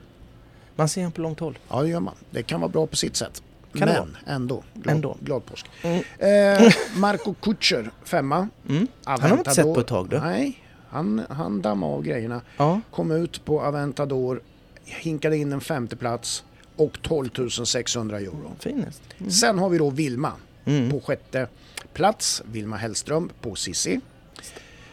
Man 0.77 0.88
ser 0.88 1.03
den 1.03 1.12
på 1.12 1.21
långt 1.21 1.41
håll. 1.41 1.59
Ja, 1.69 1.83
det 1.83 1.88
gör 1.88 2.01
man. 2.01 2.15
Det 2.31 2.43
kan 2.43 2.61
vara 2.61 2.69
bra 2.71 2.87
på 2.87 2.97
sitt 2.97 3.17
sätt. 3.17 3.43
Kan 3.75 3.88
Men 3.88 4.17
ändå. 4.27 4.62
Glad, 4.75 4.95
Ändå. 4.97 5.17
glad 5.21 5.47
påsk. 5.47 5.67
Mm. 5.83 6.03
Eh, 6.19 6.73
Marco 6.97 7.35
Kutcher, 7.35 7.91
femma. 8.05 8.49
Mm. 8.69 8.87
Han 9.05 9.21
har 9.21 9.38
inte 9.38 9.51
sett 9.55 9.75
på 9.75 9.81
ett 9.81 9.87
tag 9.87 10.09
du. 10.09 10.19
Nej, 10.21 10.59
han, 10.88 11.23
han 11.31 11.62
dammade 11.62 11.93
av 11.95 12.03
grejerna. 12.03 12.41
Ja. 12.57 12.81
Kom 12.91 13.11
ut 13.11 13.45
på 13.45 13.61
Aventador, 13.62 14.41
hinkade 14.85 15.37
in 15.37 15.53
en 15.53 15.61
femteplats 15.61 16.45
och 16.77 17.03
12 17.03 17.49
600 17.64 18.21
euro. 18.21 18.53
Finest. 18.59 19.03
Mm. 19.18 19.31
Sen 19.31 19.59
har 19.59 19.68
vi 19.68 19.79
då 19.79 19.90
Vilma 19.90 20.33
Mm. 20.64 20.90
på 20.90 21.01
sjätte 21.01 21.49
plats. 21.92 22.42
Vilma 22.53 22.77
Hellström 22.77 23.31
på 23.40 23.55
Sissi. 23.55 24.01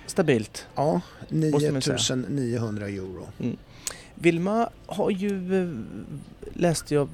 Stabilt. 0.05 0.65
Ja, 0.75 1.01
Måste 1.29 1.71
man 1.71 1.81
säga. 1.81 2.15
9900 2.15 2.87
euro. 2.87 3.27
Vilma 4.15 4.69
har 4.85 5.09
ju, 5.11 5.61
eh, 5.63 5.69
läste 6.53 6.93
jag, 6.93 7.09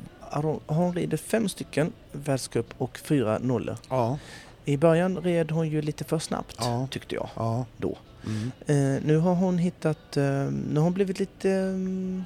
hon, 0.68 0.96
rider 0.96 1.18
fem 1.18 1.50
stycken 1.50 1.92
världscup 2.12 2.74
och 2.78 2.98
fyra 2.98 3.40
nollor. 3.40 3.78
Ja, 3.90 4.20
I 4.66 4.78
början 4.78 5.18
red 5.18 5.52
hon 5.52 5.70
ju 5.70 5.82
lite 5.82 6.04
för 6.04 6.20
snabbt 6.20 6.56
Ja. 6.60 6.88
tyckte 6.92 7.16
jag 7.16 7.30
ja. 7.36 7.66
då. 7.78 7.98
Mm. 8.26 8.52
Eh, 8.68 9.04
nu 9.06 9.18
har 9.18 9.36
hon 9.36 9.58
hittat, 9.58 10.18
eh, 10.18 10.24
nu 10.24 10.76
har 10.76 10.82
hon 10.84 10.94
blivit 10.94 11.20
lite, 11.20 11.52
mm, 11.52 12.24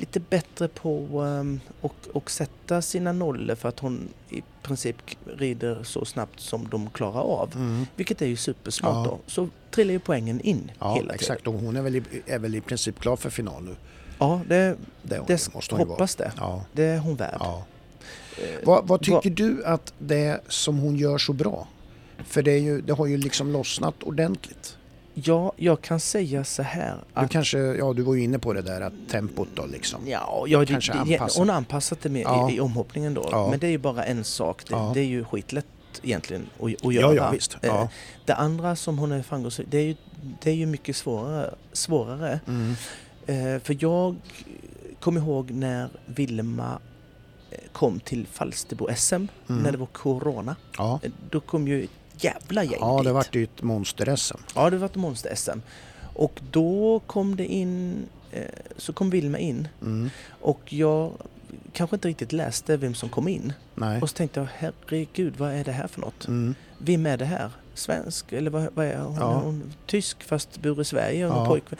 lite 0.00 0.20
bättre 0.20 0.68
på 0.68 1.20
um, 1.22 1.60
och, 1.80 1.94
och 2.12 2.30
sätta 2.30 2.82
sina 2.82 3.12
nollor 3.12 3.54
för 3.54 3.68
att 3.68 3.78
hon 3.80 4.08
i 4.30 4.42
princip 4.62 4.96
rider 5.36 5.82
så 5.84 6.04
snabbt 6.04 6.40
som 6.40 6.68
de 6.68 6.90
klarar 6.90 7.20
av. 7.20 7.52
Mm. 7.54 7.86
Vilket 7.96 8.22
är 8.22 8.26
ju 8.26 8.36
supersmart 8.36 9.06
Ja. 9.06 9.10
då. 9.10 9.18
Så 9.26 9.48
trillar 9.70 9.92
ju 9.92 9.98
poängen 9.98 10.40
in 10.40 10.70
Ja, 10.78 10.94
hela 10.94 11.14
exakt. 11.14 11.44
tiden. 11.44 11.54
Och 11.58 11.64
hon 11.66 11.76
är 11.76 11.82
väl, 11.82 11.96
i, 11.96 12.02
är 12.26 12.38
väl 12.38 12.54
i 12.54 12.60
princip 12.60 13.00
klar 13.00 13.16
för 13.16 13.30
final 13.30 13.62
nu. 13.62 13.76
Ja, 14.18 14.40
det, 14.48 14.76
Det, 15.02 15.20
det 15.26 15.54
måste 15.54 15.74
hon 15.74 15.88
hoppas 15.88 16.14
det. 16.16 16.32
Ja, 16.36 16.64
Det 16.72 16.84
är 16.84 16.98
hon 16.98 17.16
värd. 17.16 17.36
ja. 17.40 17.64
Eh, 18.38 18.44
Vad, 18.64 18.86
vad 18.88 19.02
tycker 19.02 19.30
du 19.30 19.64
att 19.64 19.92
det 19.98 20.16
är 20.24 20.40
som 20.48 20.78
hon 20.78 20.96
gör 20.96 21.18
så 21.18 21.32
bra? 21.32 21.68
För 22.24 22.42
det, 22.42 22.50
är 22.52 22.58
ju, 22.60 22.80
det 22.80 22.92
har 22.92 23.06
ju 23.06 23.16
liksom 23.16 23.52
lossnat 23.52 24.02
ordentligt. 24.02 24.76
Ja, 25.14 25.52
jag 25.56 25.80
kan 25.80 26.00
säga 26.00 26.44
så 26.44 26.62
här 26.62 26.94
Du 27.14 27.20
att 27.20 27.30
kanske, 27.30 27.58
ja 27.58 27.92
du 27.92 28.02
var 28.02 28.14
ju 28.14 28.22
inne 28.22 28.38
på 28.38 28.52
det 28.52 28.62
där 28.62 28.80
att 28.80 28.92
tempot 29.10 29.48
då 29.54 29.66
liksom. 29.66 30.00
Ja, 30.06 30.44
ja 30.48 30.58
det, 30.60 30.66
Kanske 30.66 30.92
det, 30.92 30.98
anpassa. 30.98 31.40
hon 31.40 31.48
har 31.48 31.56
anpassat 31.56 32.00
det 32.02 32.08
med 32.08 32.22
Ja. 32.22 32.50
i, 32.50 32.56
i 32.56 32.60
omhoppningen 32.60 33.14
då. 33.14 33.28
Ja. 33.30 33.50
Men 33.50 33.58
det 33.58 33.66
är 33.66 33.70
ju 33.70 33.78
bara 33.78 34.04
en 34.04 34.24
sak. 34.24 34.62
Det, 34.68 34.74
Ja. 34.74 34.90
det 34.94 35.00
är 35.00 35.04
ju 35.04 35.24
skitlätt 35.24 35.66
egentligen 36.02 36.46
att, 36.60 36.86
att 36.86 36.94
göra. 36.94 37.14
ja. 37.14 37.34
Eh, 37.34 37.40
Ja. 37.62 37.88
Det 38.24 38.34
andra 38.34 38.76
som 38.76 38.98
hon 38.98 39.12
är 39.12 39.22
framgångsrik 39.22 39.66
det 39.70 39.78
är 39.78 39.82
ju, 39.84 39.94
det 40.42 40.50
är 40.50 40.54
ju 40.54 40.66
mycket 40.66 40.96
svårare. 40.96 41.54
svårare. 41.72 42.40
Mm. 42.46 42.74
Eh, 43.26 43.60
för 43.62 43.76
jag 43.80 44.16
kommer 45.00 45.20
ihåg 45.20 45.50
när 45.50 45.88
Vilma 46.06 46.78
eh, 47.50 47.58
kom 47.72 48.00
till 48.00 48.26
Falsterbo-SM 48.26 49.28
Mm. 49.48 49.62
när 49.62 49.72
det 49.72 49.78
var 49.78 49.86
Corona. 49.86 50.56
Ja. 50.78 51.00
Då 51.30 51.40
kom 51.40 51.68
ju 51.68 51.86
jävla 52.24 52.64
gäng 52.64 52.78
ja, 52.80 53.02
det 53.04 53.12
vart 53.12 53.34
ju 53.34 53.44
ett 53.44 53.62
monster-SM. 53.62 54.38
Ja, 54.54 54.70
det 54.70 54.78
var 54.78 54.86
ett 54.86 54.96
monster-SM. 54.96 55.58
Och 56.14 56.40
då 56.50 57.00
kom 57.06 57.36
det 57.36 57.46
in, 57.46 57.96
eh, 58.32 58.44
så 58.76 58.92
kom 58.92 59.10
Vilma 59.10 59.38
in 59.38 59.68
Mm. 59.82 60.10
och 60.40 60.72
jag 60.72 61.12
kanske 61.72 61.96
inte 61.96 62.08
riktigt 62.08 62.32
läste 62.32 62.76
vem 62.76 62.94
som 62.94 63.08
kom 63.08 63.28
in. 63.28 63.52
Nej. 63.74 64.02
Och 64.02 64.10
så 64.10 64.16
tänkte 64.16 64.40
jag, 64.40 64.48
herregud, 64.56 65.34
vad 65.36 65.52
är 65.52 65.64
det 65.64 65.72
här 65.72 65.86
för 65.86 66.00
något? 66.00 66.28
Mm. 66.28 66.54
vem 66.78 67.06
är 67.06 67.16
det 67.16 67.24
här? 67.24 67.50
Svensk 67.74 68.32
eller 68.32 68.50
vad, 68.50 68.68
vad 68.74 68.86
är 68.86 68.98
hon? 68.98 69.14
Ja. 69.16 69.32
Hon 69.40 69.72
tysk 69.86 70.22
fast 70.22 70.62
bor 70.62 70.80
i 70.80 70.84
Sverige 70.84 71.26
och 71.26 71.36
Ja. 71.36 71.46
pojkvän. 71.46 71.78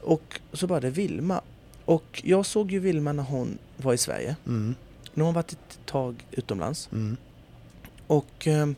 Och 0.00 0.40
så 0.52 0.66
var 0.66 0.80
det 0.80 0.90
Vilma. 0.90 1.40
Och 1.84 2.22
jag 2.24 2.46
såg 2.46 2.72
ju 2.72 2.78
Vilma 2.78 3.12
när 3.12 3.22
hon 3.22 3.58
var 3.76 3.92
i 3.94 3.98
Sverige. 3.98 4.36
Mm, 4.46 4.74
Nu 5.14 5.22
har 5.22 5.26
hon 5.26 5.34
varit 5.34 5.52
ett 5.52 5.78
tag 5.86 6.26
utomlands. 6.30 6.88
mm, 6.92 7.16
Och 8.06 8.46
ehm, 8.46 8.74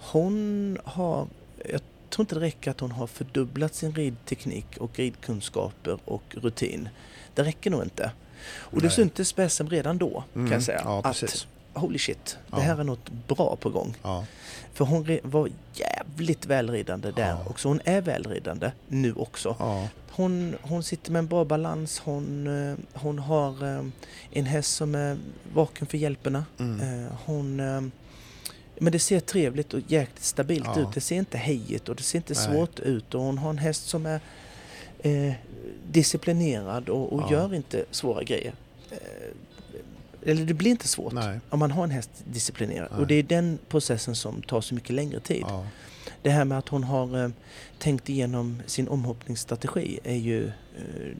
hon 0.00 0.78
har, 0.84 1.26
jag 1.70 1.80
tror 2.10 2.22
inte 2.22 2.34
det 2.34 2.40
räcker 2.40 2.70
att 2.70 2.80
hon 2.80 2.90
har 2.92 3.06
fördubblat 3.06 3.74
sin 3.74 3.92
ridteknik 3.94 4.76
och 4.76 4.98
ridkunskaper 4.98 5.98
och 6.04 6.22
rutin. 6.30 6.88
Det 7.34 7.42
räcker 7.42 7.70
nog 7.70 7.82
inte. 7.82 8.10
Och 8.48 8.82
det 8.82 8.90
syntes 8.90 9.32
på 9.32 9.48
SM 9.48 9.66
redan 9.66 9.98
då 9.98 10.24
kan 10.32 10.40
mm. 10.42 10.52
jag 10.52 10.62
säga. 10.62 10.80
Ja, 10.84 11.00
att 11.04 11.46
holy 11.74 11.98
shit, 11.98 12.38
Ja. 12.50 12.56
det 12.56 12.62
här 12.62 12.78
är 12.80 12.84
något 12.84 13.10
bra 13.28 13.56
på 13.60 13.70
gång. 13.70 13.94
Ja, 14.02 14.24
För 14.72 14.84
hon 14.84 15.18
var 15.22 15.48
jävligt 15.74 16.46
välridande 16.46 17.10
där 17.10 17.28
Ja. 17.28 17.38
också. 17.50 17.68
Hon 17.68 17.80
är 17.84 18.00
välridande 18.00 18.72
nu 18.88 19.12
också. 19.12 19.56
Hon, 20.10 20.56
hon 20.62 20.82
sitter 20.82 21.12
med 21.12 21.18
en 21.18 21.26
bra 21.26 21.44
balans. 21.44 21.98
Hon, 21.98 22.46
eh, 22.70 22.76
hon 22.92 23.18
har 23.18 23.64
eh, 23.76 23.84
en 24.30 24.44
häst 24.46 24.74
som 24.74 24.94
är 24.94 25.18
vaken 25.54 25.86
för 25.86 25.98
hjälperna. 25.98 26.44
mm, 26.58 27.04
Eh, 27.04 27.12
Hon... 27.24 27.60
Men 28.78 28.92
det 28.92 28.98
ser 28.98 29.20
trevligt 29.20 29.74
och 29.74 29.80
jäkligt 29.86 30.24
stabilt 30.24 30.66
Ja. 30.74 30.80
ut. 30.80 30.88
Det 30.94 31.00
ser 31.00 31.16
inte 31.16 31.38
hejigt 31.38 31.88
och 31.88 31.96
det 31.96 32.02
ser 32.02 32.18
inte 32.18 32.34
Nej. 32.34 32.44
svårt 32.44 32.78
ut. 32.80 33.14
Och 33.14 33.22
hon 33.22 33.38
har 33.38 33.50
en 33.50 33.58
häst 33.58 33.88
som 33.88 34.06
är 34.06 34.20
eh, 34.98 35.32
disciplinerad 35.90 36.88
och, 36.88 37.12
och 37.12 37.20
Ja. 37.22 37.32
gör 37.32 37.54
inte 37.54 37.84
svåra 37.90 38.22
grejer. 38.22 38.52
Eh, 38.90 38.98
eller 40.30 40.44
det 40.44 40.54
blir 40.54 40.70
inte 40.70 40.88
svårt 40.88 41.12
nej, 41.12 41.40
om 41.50 41.58
man 41.58 41.70
har 41.70 41.84
en 41.84 41.90
häst 41.90 42.10
disciplinerad. 42.24 42.88
Nej. 42.90 43.00
Och 43.00 43.06
det 43.06 43.14
är 43.14 43.22
den 43.22 43.58
processen 43.68 44.16
som 44.16 44.42
tar 44.42 44.60
så 44.60 44.74
mycket 44.74 44.90
längre 44.90 45.20
tid. 45.20 45.44
ja, 45.48 45.66
Det 46.22 46.30
här 46.30 46.44
med 46.44 46.58
att 46.58 46.68
hon 46.68 46.84
har 46.84 47.24
eh, 47.24 47.30
tänkt 47.78 48.08
igenom 48.08 48.62
sin 48.66 48.88
omhoppningsstrategi 48.88 49.98
är 50.04 50.14
ju... 50.16 50.46
Eh, 50.46 50.52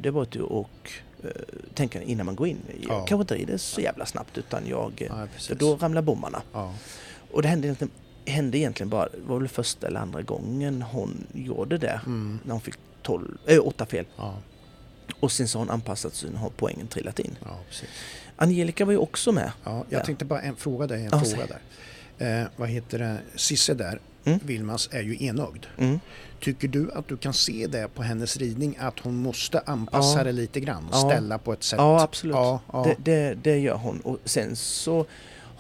det 0.01 0.11
var 0.11 0.27
ju 0.33 0.43
och 0.43 0.91
eh, 1.25 1.31
tänka 1.75 2.03
innan 2.03 2.27
man 2.27 2.37
går 2.37 2.47
in. 2.49 2.59
Jag 2.81 2.91
Ja. 2.91 3.05
kanske 3.07 3.21
inte 3.23 3.35
rider 3.35 3.57
så 3.57 3.81
jävla 3.81 4.07
snabbt 4.07 4.39
utan 4.39 4.63
jag... 4.67 5.03
Eh, 5.03 5.25
för 5.39 5.55
då 5.55 5.77
ramlar 5.77 6.03
bommarna. 6.03 6.43
Och 7.33 7.43
det 7.43 7.49
hände 7.49 7.67
egentligen, 7.67 7.91
hände 8.27 8.59
egentligen 8.59 8.91
bara, 8.91 9.09
det 9.09 9.19
var 9.27 9.39
väl 9.39 9.49
första 9.49 9.87
eller 9.87 10.01
andra 10.01 10.23
gången 10.23 10.83
hon 10.83 11.27
gjorde 11.35 11.79
det. 11.79 12.01
mm, 12.07 12.39
När 12.45 12.53
hon 12.53 12.61
fick 12.61 12.75
12, 13.03 13.39
äh, 13.47 13.59
åtta 13.67 13.87
fel. 13.87 14.05
ja, 14.17 14.35
Och 15.21 15.33
sen 15.33 15.49
så 15.49 15.59
har 15.59 15.65
hon 15.65 15.71
anpassat 15.75 16.15
sig 16.15 16.31
och 16.31 16.39
har 16.39 16.51
poängen 16.57 16.87
trillat 16.87 17.19
in. 17.19 17.37
ja, 17.45 17.59
precis. 17.69 17.89
Angelica 18.37 18.85
var 18.85 18.93
ju 18.93 18.99
också 18.99 19.33
med. 19.33 19.53
Ja, 19.65 19.85
jag 19.91 20.01
Ja. 20.01 20.05
tänkte 20.05 20.25
bara 20.25 20.41
en, 20.41 20.57
fråga 20.57 20.87
dig 20.87 21.03
en 21.05 21.09
Ja, 21.13 21.21
fråga 21.21 21.47
där. 21.47 22.41
Eh, 22.43 22.47
vad 22.57 22.69
heter 22.69 22.99
det? 22.99 23.19
Sisse 23.37 23.75
där, 23.75 24.01
Mm. 24.25 24.39
Vilmas, 24.45 24.89
är 24.93 25.03
ju 25.03 25.17
enögd. 25.27 25.67
Mm. 25.79 26.01
Tycker 26.41 26.69
du 26.69 26.93
att 26.93 27.09
du 27.09 27.17
kan 27.17 27.33
se 27.35 27.67
det 27.67 27.89
på 27.95 28.03
hennes 28.03 28.37
ridning 28.37 28.77
att 28.81 28.99
hon 28.99 29.17
måste 29.17 29.61
anpassa 29.61 30.19
Ja. 30.19 30.25
det 30.25 30.33
lite 30.33 30.61
grann? 30.61 30.89
Ja. 30.93 30.97
Ställa 30.99 31.39
på 31.39 31.53
ett 31.53 31.63
sätt? 31.63 31.79
Ja, 31.79 32.03
absolut. 32.03 32.35
Ja. 32.35 32.61
Det, 32.85 32.97
det, 32.99 33.35
det 33.35 33.59
gör 33.59 33.75
hon. 33.77 34.01
Och 34.01 34.19
sen 34.25 34.57
så 34.57 35.07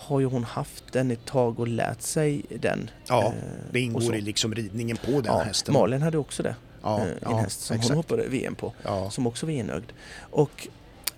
har 0.07 0.20
ju 0.20 0.26
hon 0.26 0.44
haft 0.44 0.92
den 0.92 1.11
ett 1.11 1.24
tag 1.24 1.61
och 1.61 1.68
lärt 1.68 2.00
sig 2.02 2.42
den. 2.61 2.90
Ja, 3.09 3.24
Eh, 3.24 3.32
det 3.70 3.80
ingår 3.80 4.14
i 4.14 4.20
liksom 4.20 4.54
ridningen 4.54 4.96
på 4.96 5.11
den 5.11 5.24
ja, 5.24 5.38
hästen. 5.38 5.74
Malin 5.74 6.02
hade 6.02 6.18
också 6.18 6.42
det. 6.42 6.57
ja, 6.82 6.98
eh, 6.98 7.04
en 7.07 7.18
ja, 7.22 7.36
häst 7.36 7.61
som 7.61 7.76
exakt. 7.76 7.88
hon 7.88 7.96
hoppade 7.96 8.28
VM 8.28 8.54
på. 8.54 8.72
Ja, 8.82 9.11
Som 9.11 9.26
också 9.26 9.46
var 9.46 9.52
enögd. 9.52 9.92
Och 10.18 10.68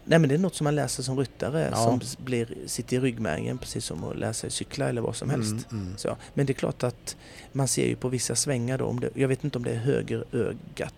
nej, 0.05 0.19
men 0.19 0.29
det 0.29 0.35
är 0.35 0.39
något 0.39 0.55
som 0.55 0.65
man 0.65 0.75
läser 0.75 1.03
som 1.03 1.19
ryttare 1.19 1.69
Ja. 1.73 1.77
som 1.77 2.01
blir, 2.25 2.55
sitter 2.67 2.97
i 2.97 3.01
ryggmärgen 3.01 3.59
precis 3.59 3.85
som 3.85 4.05
att 4.05 4.17
lära 4.19 4.33
sig 4.33 4.51
cykla 4.51 4.89
eller 4.89 5.01
vad 5.01 5.17
som 5.17 5.31
helst. 5.31 5.51
Mm, 5.73 5.85
mm. 5.85 5.97
Så, 5.99 6.17
men 6.35 6.47
det 6.47 6.53
är 6.53 6.55
klart 6.55 6.83
att 6.83 7.17
man 7.53 7.69
ser 7.69 7.87
ju 7.87 7.97
på 7.97 8.09
vissa 8.09 8.35
svängar 8.35 8.79
då, 8.79 8.85
om 8.85 9.01
det, 9.01 9.11
jag 9.15 9.29
vet 9.29 9.45
inte 9.45 9.59
om 9.59 9.65
det 9.65 9.71
är 9.71 9.77
högerögat 9.77 10.95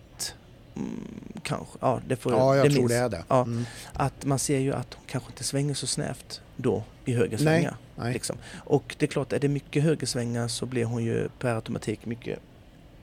mm, 0.77 1.05
kanske, 1.43 1.79
ja 1.81 2.01
det 2.09 2.17
får 2.17 2.33
ja 2.33 2.57
jag 2.57 2.67
det 2.67 2.71
tror 2.71 2.81
minns. 2.81 2.91
det 2.93 2.97
är 2.99 3.09
det. 3.09 3.25
Ja. 3.29 3.43
Mm. 3.43 3.65
Att 3.93 4.25
man 4.25 4.39
ser 4.39 4.59
ju 4.59 4.73
att 4.75 4.95
hon 4.95 5.05
kanske 5.07 5.31
inte 5.31 5.45
svänger 5.45 5.75
så 5.75 5.87
snävt 5.87 6.41
då 6.57 6.83
i 7.05 7.13
höger 7.13 7.39
Nej, 7.43 7.69
nej. 7.97 8.13
Liksom. 8.13 8.37
Och 8.55 8.97
det 8.99 9.05
är 9.05 9.09
klart, 9.09 9.33
är 9.33 9.39
det 9.39 9.49
mycket 9.49 9.83
högersvängar 9.83 10.49
så 10.49 10.67
blir 10.67 10.85
hon 10.85 11.05
ju 11.05 11.29
per 11.39 11.55
automatik 11.55 12.07
mycket 12.07 12.39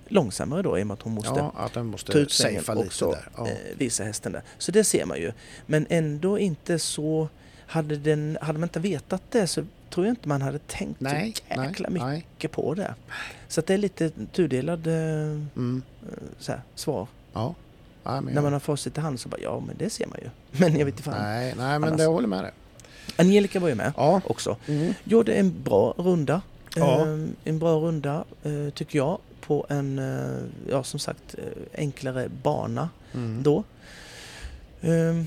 långsammare 0.07 0.61
då 0.61 0.80
i 0.80 0.84
och 0.84 0.88
med 0.88 0.93
att 0.93 1.01
hon 1.01 1.13
måste 1.13 1.39
Ja, 1.39 1.53
att 1.57 1.74
ta 1.74 1.84
måste 1.84 2.18
ut 2.18 2.32
svängen 2.32 2.63
och 2.68 2.93
så 2.93 3.11
där. 3.11 3.30
Ja. 3.38 3.47
eh, 3.47 3.53
visa 3.78 4.03
hästen 4.03 4.32
där. 4.32 4.41
Så 4.57 4.72
det 4.72 4.84
ser 4.84 5.05
man 5.05 5.18
ju. 5.18 5.32
Men 5.65 5.88
ändå 5.89 6.39
inte 6.39 6.80
så... 6.80 7.30
Hade, 7.70 7.95
den, 7.97 8.38
hade 8.41 8.59
man 8.59 8.68
inte 8.68 8.80
vetat 8.80 9.22
det 9.32 9.47
så 9.47 9.65
tror 9.89 10.05
jag 10.05 10.11
inte 10.11 10.28
man 10.28 10.41
hade 10.41 10.59
tänkt 10.59 11.01
Nej, 11.01 11.34
så 11.36 11.61
jäkla 11.61 11.89
nej, 11.89 12.01
nej. 12.01 12.15
mycket 12.18 12.51
på 12.51 12.74
det. 12.74 12.95
Så 13.47 13.61
det 13.61 13.74
är 13.74 13.78
lite 13.78 14.11
tudelad 14.32 14.88
eh, 14.88 14.93
Mm. 14.93 15.82
så 16.39 16.51
här, 16.51 16.61
svar. 16.76 17.07
Ja. 17.38 17.55
Ja, 18.03 18.21
men 18.21 18.33
När 18.33 18.41
man 18.41 18.53
har 18.53 18.59
facit 18.59 18.97
i 18.97 19.01
hand 19.01 19.19
så 19.19 19.29
bara, 19.29 19.41
ja 19.41 19.59
men 19.67 19.75
det 19.77 19.89
ser 19.89 20.07
man 20.07 20.17
ju. 20.23 20.29
Men 20.59 20.77
jag 20.77 20.85
vet 20.85 20.93
inte 20.93 21.03
fan. 21.03 21.21
Nej, 21.21 21.45
nej, 21.45 21.79
men 21.79 21.83
Annars- 21.83 21.97
det 21.97 22.03
jag 22.03 22.11
håller 22.11 22.27
med 22.27 22.43
dig. 22.43 22.51
Angelica 23.17 23.59
var 23.59 23.69
ju 23.69 23.75
med 23.75 23.93
Ja. 23.97 24.21
också. 24.25 24.57
Mm. 24.67 24.93
Gjorde 25.03 25.33
en 25.33 25.63
bra 25.63 25.93
runda. 25.97 26.41
Ja. 26.75 27.01
Eh, 27.01 27.25
en 27.43 27.59
bra 27.59 27.75
runda 27.79 28.23
eh, 28.43 28.69
tycker 28.73 28.97
jag 28.99 29.17
på 29.41 29.65
en, 29.69 29.99
eh, 29.99 30.38
ja 30.69 30.83
som 30.83 30.99
sagt, 30.99 31.35
eh, 31.38 31.43
enklare 31.81 32.29
bana 32.43 32.89
Mm. 33.13 33.43
då. 33.43 33.63
Eh, 34.81 35.23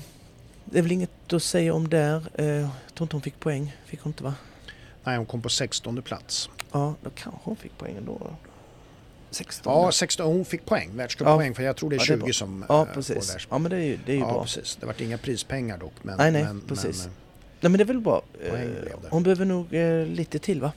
det 0.65 0.77
är 0.79 0.81
väl 0.81 0.91
inget 0.91 1.33
att 1.33 1.43
säga 1.43 1.73
om 1.73 1.89
där. 1.89 2.23
Eh, 2.33 2.45
jag 2.45 2.69
tror 2.95 3.05
inte 3.05 3.15
hon 3.15 3.21
fick 3.21 3.39
poäng. 3.39 3.75
Fick 3.85 4.01
hon 4.01 4.09
inte 4.09 4.23
va? 4.23 4.33
Nej, 5.03 5.17
hon 5.17 5.25
kom 5.25 5.41
på 5.41 5.49
16 5.49 6.01
plats. 6.01 6.49
Ja, 6.71 6.93
då 7.03 7.09
kanske 7.15 7.39
hon 7.43 7.55
fick 7.55 7.77
poäng 7.77 7.95
ändå. 7.97 8.17
då. 8.19 8.50
16. 9.31 9.73
Ja, 9.73 9.91
16, 9.91 10.25
hon 10.27 10.45
fick 10.45 10.65
poäng, 10.65 10.89
världscuppoäng, 10.95 11.47
Ja. 11.47 11.53
för 11.53 11.63
jag 11.63 11.75
tror 11.75 11.89
det 11.89 11.95
är 11.95 11.97
Ja, 12.11 12.15
det 12.15 12.21
är 12.23 12.25
20 12.25 12.33
som 12.33 12.65
ja 12.69 12.81
eh, 12.87 12.93
precis. 12.93 13.37
Ja, 13.49 13.57
men 13.57 13.71
det 13.71 13.77
är 13.77 13.81
ju, 13.81 13.97
det 14.05 14.11
är 14.11 14.15
ju 14.15 14.21
ja, 14.21 14.27
bra. 14.33 14.43
precis. 14.43 14.77
Det 14.79 14.85
vart 14.85 15.01
inga 15.01 15.17
prispengar 15.17 15.77
dock. 15.77 15.93
Men, 16.01 16.17
Nej, 16.17 16.31
nej, 16.31 16.43
men, 16.43 16.61
precis. 16.67 16.97
Men, 16.99 17.07
eh, 17.07 17.13
Nej, 17.61 17.69
men 17.69 17.77
det 17.77 17.83
är 17.83 17.85
väl 17.85 17.99
bra. 17.99 18.21
Eh, 18.43 18.53
hon 19.09 19.23
behöver 19.23 19.45
nog 19.45 19.73
eh, 19.73 20.05
lite 20.05 20.39
till 20.39 20.61
va? 20.61 20.71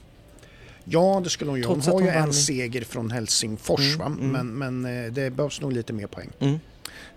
ja, 0.83 1.21
det 1.23 1.29
skulle 1.29 1.51
hon 1.51 1.59
göra. 1.59 1.69
Hon 1.69 1.81
har 1.81 2.01
ju 2.01 2.07
en 2.07 2.21
vann 2.21 2.33
seger 2.33 2.81
från 2.83 3.11
Helsingfors, 3.11 3.79
Mm, 3.95 3.97
va? 3.99 4.05
mm. 4.05 4.47
men, 4.57 4.81
men 4.81 5.13
det 5.13 5.29
behövs 5.31 5.61
nog 5.61 5.73
lite 5.73 5.93
mer 5.93 6.07
poäng. 6.07 6.29
Mm. 6.39 6.59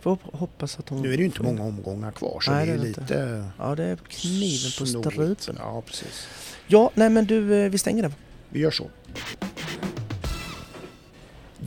Får 0.00 0.10
hop- 0.10 0.34
hoppas 0.38 0.78
att 0.78 0.88
hon... 0.88 1.02
Nu 1.02 1.08
är 1.12 1.16
det 1.16 1.18
ju 1.20 1.24
inte 1.24 1.42
många 1.42 1.62
omgångar 1.62 2.10
kvar, 2.10 2.40
så 2.40 2.50
Nej, 2.50 2.66
det 2.66 2.72
är 2.72 2.76
det 2.76 2.82
är 2.82 2.84
ju 2.84 2.88
lite... 2.88 3.44
Ja, 3.58 3.74
det 3.74 3.84
är 3.84 3.96
kniven 3.96 4.70
på 4.78 4.86
strupen. 4.86 5.36
Ja, 5.58 5.82
precis. 5.86 6.26
Ja, 6.66 6.90
nej 6.94 7.10
men 7.10 7.24
du, 7.26 7.68
vi 7.68 7.78
stänger 7.78 8.02
det. 8.02 8.12
Vi 8.48 8.60
gör 8.60 8.70
så. 8.70 8.86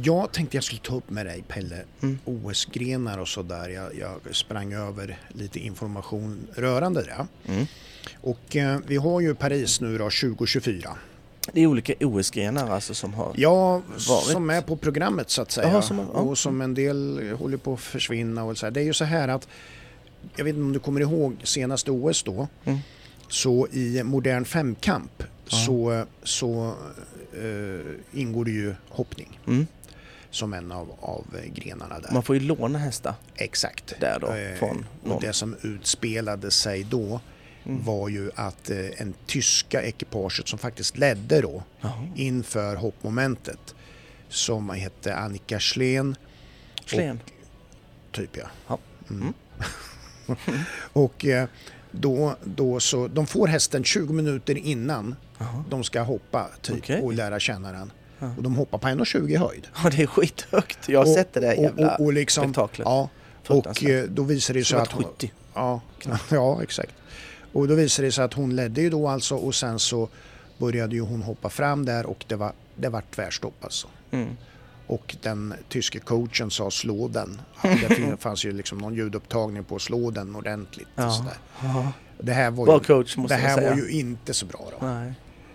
Jag 0.03 0.31
tänkte 0.31 0.57
jag 0.57 0.63
skulle 0.63 0.81
ta 0.81 0.95
upp 0.95 1.09
med 1.09 1.25
dig 1.25 1.43
Pelle, 1.47 1.83
Mm. 2.01 2.19
OS-grenar 2.25 3.17
och 3.17 3.27
sådär. 3.27 3.69
Jag, 3.69 3.95
jag 3.99 4.35
sprang 4.35 4.73
över 4.73 5.19
lite 5.29 5.59
information 5.59 6.47
rörande 6.55 7.01
det. 7.03 7.27
Mm. 7.53 7.65
Och 8.21 8.55
eh, 8.55 8.79
vi 8.87 8.95
har 8.95 9.21
ju 9.21 9.35
Paris 9.35 9.81
nu 9.81 9.97
då 9.97 10.03
2024. 10.03 10.97
Det 11.53 11.61
är 11.61 11.67
olika 11.67 11.93
OS-grenar 11.99 12.69
alltså 12.69 12.93
som 12.93 13.13
har... 13.13 13.33
Ja, 13.35 13.77
Varit. 14.09 14.25
som 14.25 14.49
är 14.49 14.61
på 14.61 14.75
programmet 14.77 15.29
så 15.29 15.41
att 15.41 15.51
säga. 15.51 15.67
Jaha, 15.69 15.81
som- 15.81 15.97
ja. 15.97 16.03
Och 16.19 16.37
som 16.37 16.61
en 16.61 16.73
del 16.73 17.29
håller 17.39 17.57
på 17.57 17.73
att 17.73 17.79
försvinna 17.79 18.43
och 18.43 18.57
så 18.57 18.65
här. 18.65 18.71
Det 18.71 18.79
är 18.81 18.83
ju 18.85 18.93
så 18.93 19.05
här 19.05 19.27
att, 19.27 19.47
jag 20.35 20.43
vet 20.45 20.55
inte 20.55 20.63
om 20.63 20.73
du 20.73 20.79
kommer 20.79 21.01
ihåg 21.01 21.37
senaste 21.43 21.91
OS 21.91 22.23
då, 22.23 22.47
Mm. 22.65 22.79
så 23.29 23.67
i 23.71 24.03
modern 24.03 24.45
femkamp 24.45 25.23
Ja. 25.45 25.57
så, 25.65 26.05
så 26.23 26.73
eh, 27.33 28.19
ingår 28.19 28.45
det 28.45 28.51
ju 28.51 28.75
hoppning 28.89 29.39
Mm. 29.47 29.67
Som 30.31 30.53
en 30.53 30.71
av, 30.71 30.91
av 30.99 31.25
grenarna 31.53 31.99
där. 31.99 32.11
Man 32.13 32.23
får 32.23 32.35
ju 32.35 32.41
låna 32.41 32.79
hästar 32.79 33.13
Exakt. 33.35 33.93
där 33.99 34.19
då 34.19 34.27
Eh, 34.27 34.55
från 34.57 34.85
och 35.03 35.07
någon. 35.09 35.21
det 35.21 35.33
som 35.33 35.55
utspelade 35.61 36.51
sig 36.51 36.83
då 36.83 37.19
Mm. 37.65 37.83
var 37.85 38.09
ju 38.09 38.31
att 38.35 38.69
eh, 38.69 39.01
en 39.01 39.13
tyska 39.25 39.83
ekipaget 39.83 40.47
som 40.47 40.59
faktiskt 40.59 40.97
ledde 40.97 41.41
då 41.41 41.63
Jaha. 41.81 42.07
inför 42.15 42.75
hoppmomentet 42.75 43.75
som 44.29 44.69
hette 44.69 45.15
Annika 45.15 45.59
Schlen, 45.59 46.15
Slen. 46.85 47.19
typ 48.11 48.37
ja. 48.37 48.45
Ja. 48.67 48.77
Mm. 49.09 49.33
och 50.93 51.25
eh, 51.25 51.47
då, 51.91 52.35
då 52.43 52.79
så, 52.79 53.07
de 53.07 53.27
får 53.27 53.47
hästen 53.47 53.83
20 53.83 54.13
minuter 54.13 54.57
innan 54.57 55.15
Jaha. 55.37 55.63
de 55.69 55.83
ska 55.83 56.01
hoppa 56.01 56.49
typ 56.61 56.77
Okej. 56.77 57.01
och 57.01 57.13
lära 57.13 57.39
känna 57.39 57.71
den. 57.71 57.91
Ja. 58.21 58.29
Och 58.37 58.43
de 58.43 58.55
hoppar 58.55 58.77
på 58.77 58.87
1,20 58.87 59.29
i 59.29 59.35
höjd. 59.35 59.67
Ja, 59.83 59.89
det 59.89 60.01
är 60.03 60.07
skithögt. 60.07 60.89
Jag 60.89 60.99
har 60.99 61.05
Och- 61.05 61.13
sett 61.13 61.33
det 61.33 61.39
där 61.39 61.53
jävla 61.53 61.87
och, 61.95 61.99
och, 61.99 62.05
och 62.05 62.13
liksom, 62.13 62.43
spektaklet. 62.43 62.85
Ja, 62.87 63.09
och 63.47 63.83
eh, 63.83 64.03
då 64.05 64.23
visar 64.23 64.53
det 64.53 64.63
sig 64.65 64.79
att 64.79 64.91
hon, 64.91 65.03
70. 65.03 65.31
Ja, 65.53 65.81
ja, 66.31 66.63
exakt. 66.63 66.91
Och 67.53 67.67
då 67.67 67.75
visade 67.75 68.07
det 68.07 68.11
sig 68.11 68.23
att 68.23 68.33
hon 68.33 68.55
ledde 68.55 68.81
ju 68.81 68.89
då 68.89 69.07
alltså 69.07 69.35
och 69.35 69.55
sen 69.55 69.79
så 69.79 70.09
började 70.57 70.95
ju 70.95 71.01
hon 71.01 71.21
hoppa 71.21 71.49
fram 71.49 71.85
där 71.85 72.05
och 72.05 72.25
det 72.27 72.35
var, 72.35 72.51
det 72.75 72.89
var 72.89 73.03
tvärstopp 73.15 73.63
alltså. 73.63 73.87
Mm. 74.11 74.37
Och 74.87 75.15
den 75.21 75.53
tyske 75.69 75.99
coachen 75.99 76.51
sa 76.51 76.71
slå 76.71 77.07
den. 77.07 77.41
Det 77.61 78.17
fanns 78.19 78.45
ju 78.45 78.51
liksom 78.51 78.77
någon 78.77 78.93
ljudupptagning 78.95 79.63
på 79.63 79.79
slå 79.79 80.11
den 80.11 80.35
ordentligt. 80.35 80.87
Och 80.95 81.03
Ja. 81.03 81.11
sådär. 81.11 81.37
Ja. 81.63 81.91
Det 82.19 82.33
här 82.33 82.51
var 82.51 82.65
ju, 82.67 83.03
det 83.27 83.33
här 83.35 83.61
var 83.69 83.75
ju 83.77 83.89
inte 83.89 84.33
så 84.33 84.45
bra 84.45 84.67
då. 84.79 84.85
Nej. 84.87 85.13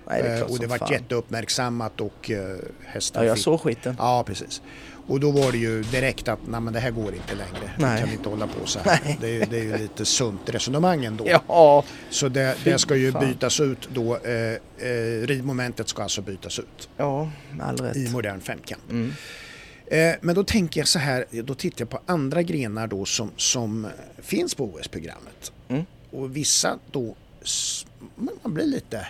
Nej, 0.08 0.22
det 0.22 0.28
Eh, 0.38 0.42
och 0.42 0.58
det 0.58 0.66
var 0.66 0.92
jätteuppmärksammat 0.92 2.00
och 2.00 2.30
eh, 2.30 2.56
hästar 2.86 3.20
Ja, 3.22 3.26
jag 3.26 3.36
fick- 3.36 3.44
såg 3.44 3.60
skiten. 3.60 3.96
Ja, 3.98 4.24
precis. 4.26 4.62
Och 5.08 5.20
då 5.20 5.30
var 5.30 5.52
det 5.52 5.58
ju 5.58 5.82
direkt 5.82 6.28
att 6.28 6.38
nej 6.48 6.60
men 6.60 6.72
det 6.72 6.80
här 6.80 6.90
går 6.90 7.14
inte 7.14 7.34
längre. 7.34 7.70
Nej. 7.78 7.94
Vi 7.94 8.00
kan 8.06 8.12
inte 8.18 8.28
hålla 8.28 8.46
på 8.46 8.66
så 8.66 8.78
här. 8.78 9.00
Nej. 9.04 9.18
Det, 9.20 9.36
är- 9.36 9.46
det 9.46 9.58
är 9.58 9.62
ju 9.64 9.76
lite 9.78 10.04
sunt 10.04 10.40
resonemang 10.50 11.04
ändå. 11.04 11.24
Ja, 11.48 11.84
Så 12.10 12.28
det, 12.28 12.56
det 12.64 12.78
ska 12.78 12.96
ju 12.96 13.12
fan. 13.12 13.26
bytas 13.28 13.60
ut 13.60 13.88
då. 13.94 14.16
Eh, 14.16 14.32
eh, 14.88 15.26
ridmomentet 15.26 15.88
ska 15.88 16.02
alltså 16.02 16.22
bytas 16.22 16.58
ut 16.58 16.88
ja, 16.96 17.30
all 17.60 17.76
rätt. 17.76 17.96
i 17.96 18.08
modern 18.10 18.40
femkamp. 18.40 18.90
Mm. 18.90 19.12
Eh, 19.86 20.14
men 20.20 20.34
då 20.34 20.44
tänker 20.44 20.80
jag 20.80 20.88
så 20.88 20.98
här, 20.98 21.24
då 21.42 21.54
tittar 21.54 21.80
jag 21.82 21.90
på 21.90 22.00
andra 22.06 22.42
grenar 22.42 22.86
då 22.86 23.04
som, 23.04 23.30
som 23.36 23.86
finns 24.18 24.54
på 24.54 24.64
OS-programmet. 24.64 25.52
Mm. 25.68 25.84
Och 26.10 26.36
vissa 26.36 26.78
då, 26.92 27.14
man 28.42 28.54
blir 28.54 28.66
lite 28.66 29.06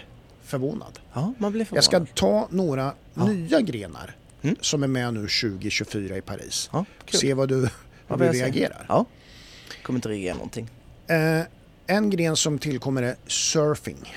förvånad. 0.46 0.98
Ja, 1.12 1.32
man 1.38 1.52
blir 1.52 1.60
Jag 1.60 1.68
förvånad. 1.68 1.84
ska 1.84 2.06
ta 2.14 2.48
några 2.50 2.94
Ja. 3.14 3.26
nya 3.26 3.60
grenar 3.60 4.16
Mm. 4.42 4.56
som 4.60 4.82
är 4.82 4.86
med 4.86 5.14
nu 5.14 5.20
2024 5.28 6.16
i 6.16 6.20
Paris. 6.20 6.70
Ja, 6.72 6.84
kul. 7.04 7.20
Se 7.20 7.34
vad 7.34 7.48
du, 7.48 7.54
hur 7.60 7.70
Vad 8.08 8.18
du 8.18 8.24
jag 8.24 8.34
reagerar. 8.34 8.86
Ja. 8.88 9.04
Kommer 9.82 9.98
inte 9.98 10.08
reagera 10.08 10.34
någonting. 10.34 10.70
Eh, 11.06 11.40
en 11.86 12.10
gren 12.10 12.36
som 12.36 12.58
tillkommer 12.58 13.02
är 13.02 13.16
surfing. 13.26 14.14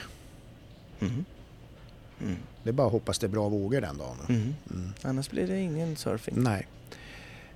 Mhm. 1.00 1.26
Mm. 2.22 2.36
Det 2.64 2.70
är 2.70 2.74
bara 2.74 2.88
att 2.88 2.94
hoppas 2.94 3.20
det 3.20 3.28
är 3.28 3.30
bra 3.30 3.50
vågor 3.50 3.82
den 3.82 3.98
dagen. 3.98 4.18
Mm. 4.30 4.56
Mm. 4.72 4.94
Annars 5.02 5.30
blir 5.30 5.48
det 5.48 5.60
ingen 5.60 5.96
surfing. 5.96 6.34
Nej. 6.38 6.68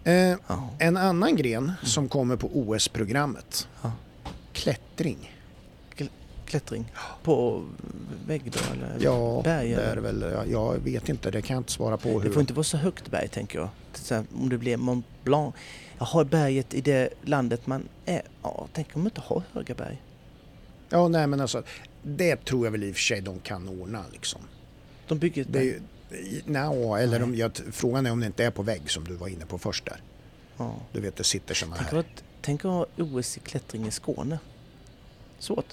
Eh, 0.03 0.38
en 0.80 0.97
annan 0.97 1.36
gren 1.36 1.71
som 1.84 2.09
kommer 2.09 2.36
på 2.36 2.49
OS-programmet. 2.53 3.67
Klättring. 4.53 5.33
Klättring. 6.54 6.91
På 7.24 7.64
vägg 8.28 8.51
då 8.51 8.60
eller 8.74 8.97
Ja, 8.99 9.41
berg? 9.43 9.70
det 9.70 9.82
är 9.82 9.97
eller? 9.97 10.01
väl, 10.01 10.51
jag, 10.51 10.78
vet 10.84 11.10
inte, 11.10 11.32
det 11.32 11.41
kan 11.41 11.54
jag 11.54 11.62
inte 11.62 11.72
svara 11.72 11.97
på. 11.97 12.10
Det 12.20 12.26
Hur. 12.26 12.32
får 12.34 12.41
inte 12.41 12.54
vara 12.54 12.64
så 12.64 12.78
högt 12.78 13.12
berg 13.12 13.28
tänker 13.28 13.60
jag. 13.60 13.70
Här, 14.10 14.24
om 14.36 14.49
det 14.49 14.58
blir 14.58 14.78
Mont 14.78 15.06
Blanc. 15.24 15.56
Jag 15.97 16.06
har 16.06 16.24
berget 16.24 16.74
i 16.74 16.82
det 16.82 17.10
landet 17.22 17.68
man 17.68 17.88
är. 18.06 18.22
Ja, 18.43 18.68
tänk 18.74 18.88
om 18.95 19.01
man 19.01 19.08
inte 19.08 19.22
har 19.22 19.43
höga 19.54 19.74
berg. 19.76 20.01
Ja, 20.89 21.08
nej 21.08 21.28
men 21.28 21.41
alltså, 21.41 21.64
det 22.04 22.45
tror 22.45 22.66
jag 22.66 22.72
väl 22.72 22.84
i 22.84 22.91
och 22.91 22.95
för 22.95 23.01
sig 23.01 23.22
de 23.22 23.39
kan 23.39 23.70
ordna 23.82 24.04
liksom. 24.12 24.41
De 25.08 25.20
bygger 25.20 25.41
ett 25.41 25.54
Det 25.54 25.60
berg. 25.60 25.82
Nja, 26.45 26.99
eller 26.99 27.20
Nej. 27.20 27.24
om, 27.24 27.36
jag, 27.36 27.51
frågan 27.72 28.06
är 28.06 28.12
om 28.12 28.20
det 28.20 28.26
inte 28.26 28.45
är 28.45 28.51
på 28.51 28.64
vägg 28.64 28.91
som 28.91 29.04
du 29.04 29.14
var 29.16 29.28
inne 29.28 29.45
på 29.45 29.58
först 29.58 29.86
där. 29.86 30.01
Ja. 30.58 30.76
Du 30.91 30.99
vet, 31.01 31.16
det 31.16 31.24
sitter 31.24 31.56
såna 31.56 31.76
här. 31.76 32.04
tänk 32.41 32.66
att 32.66 32.72
ha 32.72 32.86
OS 32.97 33.38
i 33.38 33.39
klättring 33.39 33.88
i 33.88 33.91
Skåne. 33.91 34.39
Svårt. 35.39 35.66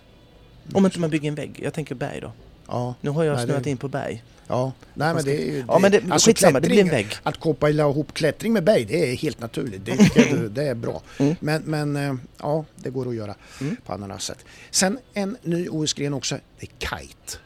Om 0.73 0.85
inte 0.85 0.99
man 1.01 1.11
bygger 1.11 1.29
en 1.29 1.35
vägg. 1.35 1.61
Jag 1.63 1.75
tänker 1.75 1.95
berg 1.95 2.21
då. 2.21 2.33
Ja, 2.67 2.95
Nu 3.01 3.11
har 3.11 3.25
jag 3.25 3.37
Nej, 3.37 3.45
snöat 3.47 3.65
det- 3.65 3.71
in 3.71 3.77
på 3.77 3.89
berg. 3.89 4.23
ja. 4.47 4.73
Nej 4.95 5.15
men 5.15 5.25
det 5.25 5.43
är 5.43 5.53
ju... 5.53 5.65
Ja 5.69 5.79
men 5.79 5.93
det, 5.93 6.19
skitsamma, 6.21 6.61
det 6.61 6.69
blir 6.69 6.81
en 6.81 6.89
vägg. 6.89 7.07
Att 7.23 7.41
koppla 7.41 7.69
ihop 7.71 8.15
klättring 8.15 8.53
med 8.53 8.65
berg, 8.65 8.85
det 8.85 9.11
är 9.13 9.17
helt 9.17 9.41
naturligt. 9.41 9.85
Det, 9.85 10.11
jag, 10.17 10.51
det 10.51 10.63
är 10.65 10.75
bra. 10.75 11.03
Mm. 11.19 11.35
Men, 11.41 11.63
men 11.63 11.97
eh, 11.97 12.15
ja, 12.39 12.65
det 12.77 12.91
går 12.91 13.09
att 13.09 13.15
göra 13.15 13.35
Mm. 13.61 13.77
på 13.87 13.93
andra 13.93 14.19
sätt. 14.19 14.45
Sen 14.71 14.99
en 15.15 15.37
ny 15.43 15.69
OS-gren 15.69 16.15
också, 16.15 16.39
det 16.61 16.67
är 16.67 16.87
kite. 16.99 17.39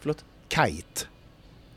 Förlåt? 0.00 0.24
Kite. 0.48 1.00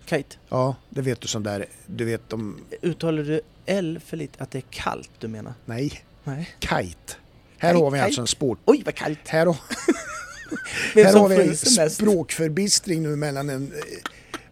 Kite. 0.06 0.36
Ja, 0.50 0.76
det 0.90 1.02
vet 1.02 1.22
du 1.22 1.28
sån 1.28 1.44
där, 1.44 1.66
du 1.86 2.06
vet 2.06 2.30
de, 2.30 2.60
Uttalar 2.82 3.24
du 3.24 3.42
L 3.66 4.00
för 4.06 4.18
lite 4.18 4.44
att 4.44 4.52
det 4.52 4.58
är 4.60 4.64
kallt 4.70 5.10
du 5.20 5.28
menar? 5.28 5.54
nej, 5.66 6.04
Nej. 6.24 6.50
kite. 6.60 7.14
Här 7.58 7.74
Kite, 7.74 7.84
har 7.84 7.92
vi 7.92 7.98
kite. 7.98 8.06
alltså 8.06 8.22
en 8.22 8.28
sport. 8.28 8.60
Oj 8.66 8.82
vad 8.86 8.96
kallt! 8.96 9.28
Här 9.28 9.46
har, 9.46 9.56
här 10.96 11.14
har 11.20 11.30
vi 11.30 11.82
en 11.84 11.90
språkförbistring 11.90 13.04
nu 13.04 13.16
mellan 13.16 13.50
en 13.50 13.64
eh, 13.74 13.80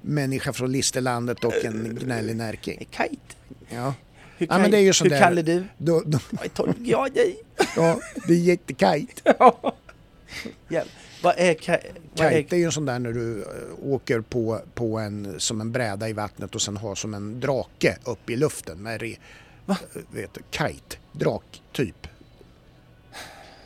människa 0.01 0.53
från 0.53 0.71
Listerlandet 0.71 1.43
och 1.43 1.65
en 1.65 1.95
gnällig 2.01 2.35
närking. 2.35 2.77
Kite. 2.91 3.17
Ja, 3.69 3.93
Hur, 4.37 4.47
Ja, 4.49 4.57
men 4.59 4.71
det 4.71 4.77
är 4.77 4.81
ju 4.81 4.85
hur 4.85 4.93
sån 4.93 5.07
där- 5.09 5.19
kall 5.19 5.37
är 5.37 5.43
du? 5.43 5.63
då, 5.77 6.01
då, 6.05 6.19
jag 6.85 7.13
dig? 7.13 7.37
ja 7.75 7.99
det 8.27 8.33
är 8.33 8.37
jättekite. 8.37 9.35
Hjälp. 10.69 10.89
Vad 11.23 11.33
är 11.37 11.53
ka- 11.53 11.81
vad 12.15 12.27
är 12.27 12.31
är 12.53 12.57
ju 12.57 12.65
en 12.65 12.71
sån 12.71 12.85
där 12.85 12.99
när 12.99 13.11
du 13.13 13.41
eh, 13.41 13.47
åker 13.81 14.21
på, 14.21 14.59
på 14.73 14.99
en, 14.99 15.35
som 15.39 15.61
en 15.61 15.71
bräda 15.71 16.09
i 16.09 16.13
vattnet 16.13 16.55
och 16.55 16.61
sen 16.61 16.77
har 16.77 16.95
som 16.95 17.13
en 17.13 17.39
drake 17.39 17.97
upp 18.03 18.29
i 18.29 18.35
luften 18.35 18.83
med 18.83 19.01
re, 19.01 19.15
Va? 19.65 19.77
eh, 19.95 20.01
vet 20.11 20.33
du, 20.33 20.41
kite, 20.51 20.95
drak 21.11 21.61
typ. 21.71 22.07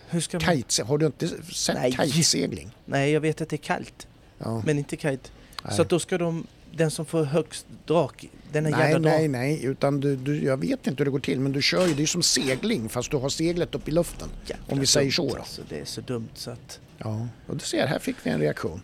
Hur 0.10 0.22
ska 0.22 0.40
man... 0.40 0.56
Kite, 0.56 0.84
har 0.84 0.98
du 0.98 1.06
inte 1.06 1.28
sett 1.54 1.76
Nej. 1.76 1.92
kitesegling? 1.92 2.72
Nej, 2.86 3.12
jag 3.12 3.22
vet 3.22 3.42
att 3.42 3.50
det 3.50 3.56
är 3.56 3.58
kallt, 3.58 4.08
Ja. 4.38 4.62
men 4.66 4.78
inte 4.78 4.96
kite. 4.98 5.30
Nej. 5.64 5.76
Så 5.76 5.82
att 5.82 5.90
då 5.90 6.00
ska 6.00 6.18
de, 6.18 6.48
den 6.72 6.92
som 6.92 7.06
får 7.06 7.24
högst 7.24 7.66
drak, 7.86 8.30
den 8.52 8.66
är 8.66 8.72
Nej, 8.72 8.80
jävla 8.80 9.10
nej, 9.10 9.20
drak. 9.28 9.32
nej, 9.32 9.66
utan 9.66 10.00
du, 10.00 10.16
du, 10.16 10.44
jag 10.44 10.58
vet 10.58 10.88
inte 10.88 10.98
hur 10.98 11.06
det 11.06 11.12
går 11.12 11.20
till 11.20 11.40
men 11.40 11.52
du 11.52 11.62
kör 11.62 11.88
ju, 11.88 11.94
det 11.94 12.04
är 12.04 12.08
som 12.08 12.24
segling 12.24 12.90
fast 12.90 13.12
du 13.12 13.18
har 13.18 13.30
seglet 13.30 13.76
upp 13.76 13.88
i 13.88 13.92
luften. 13.92 14.30
Jävla 14.46 14.66
Om 14.74 14.80
vi 14.80 14.86
säger 14.86 15.12
så 15.12 15.30
då. 15.30 15.36
Alltså, 15.36 15.62
det 15.70 15.80
är 15.80 15.86
så 15.86 16.02
dumt 16.02 16.30
så 16.34 16.52
att... 16.52 16.80
Ja, 16.98 17.28
och 17.48 17.56
du 17.58 17.66
ser, 17.66 17.88
här 17.88 18.00
fick 18.00 18.16
vi 18.24 18.30
en 18.30 18.40
reaktion. 18.40 18.82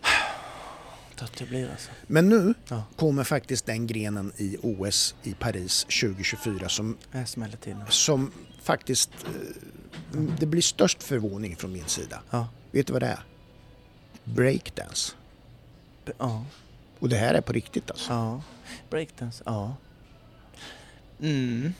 Blir 1.48 1.70
alltså. 1.70 1.90
Men 2.06 2.28
nu 2.28 2.54
Ja. 2.68 2.82
kommer 2.96 3.24
faktiskt 3.24 3.66
den 3.66 3.86
grenen 3.86 4.32
i 4.36 4.56
OS 4.62 5.14
i 5.22 5.32
Paris 5.34 5.84
2024 5.84 6.68
som, 6.68 6.96
som 7.88 8.30
faktiskt, 8.62 9.10
eh, 9.24 9.30
det 10.38 10.46
blir 10.46 10.62
störst 10.62 11.02
förvåning 11.02 11.56
från 11.56 11.72
min 11.72 11.86
sida. 11.86 12.22
Ja. 12.30 12.48
Vet 12.70 12.86
du 12.86 12.92
vad 12.92 13.02
det 13.02 13.08
är? 13.08 13.24
Breakdance. 14.24 15.12
Ja. 16.18 16.44
Och 16.98 17.08
det 17.08 17.16
här 17.16 17.34
är 17.34 17.40
på 17.40 17.52
riktigt 17.52 17.90
alltså. 17.90 18.12
Ja. 18.12 18.42
Breakdance, 18.90 19.42
ja. 19.46 19.76
Mm. 21.20 21.72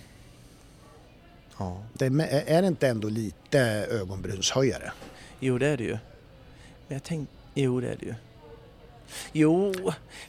Ja. 1.58 1.82
Det 1.92 2.06
är, 2.06 2.20
är 2.46 2.62
det 2.62 2.68
inte 2.68 2.88
ändå 2.88 3.08
lite 3.08 3.60
ögonbrynshöjare? 3.90 4.92
Jo, 5.40 5.58
det 5.58 5.66
är 5.66 5.76
det 5.76 5.84
ju. 5.84 5.98
Men 6.88 6.96
jag 6.96 7.02
tänkte... 7.02 7.34
Jo, 7.54 7.80
det 7.80 7.88
är 7.88 7.96
det 7.96 8.06
ju. 8.06 8.14
Jo, 9.32 9.72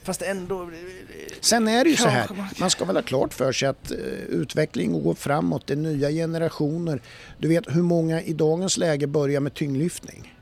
fast 0.02 0.22
ändå... 0.22 0.70
Sen 1.40 1.68
är 1.68 1.84
det 1.84 1.90
ju 1.90 1.96
så 1.96 2.08
här, 2.08 2.28
man- 2.58 2.70
ska 2.70 2.84
väl 2.84 2.96
ha 2.96 3.02
klart 3.02 3.34
för 3.34 3.52
sig 3.52 3.68
att 3.68 3.90
eh, 3.90 3.96
utvecklingen 4.28 5.02
går 5.02 5.14
framåt, 5.14 5.66
det 5.66 5.74
är 5.74 5.76
nya 5.76 6.10
generationer. 6.10 7.00
Du 7.38 7.48
vet 7.48 7.64
hur 7.68 7.82
många 7.82 8.22
i 8.22 8.32
dagens 8.32 8.76
läge 8.78 9.06
börjar 9.06 9.40
med 9.40 9.54
tyngdlyftning? 9.54 10.34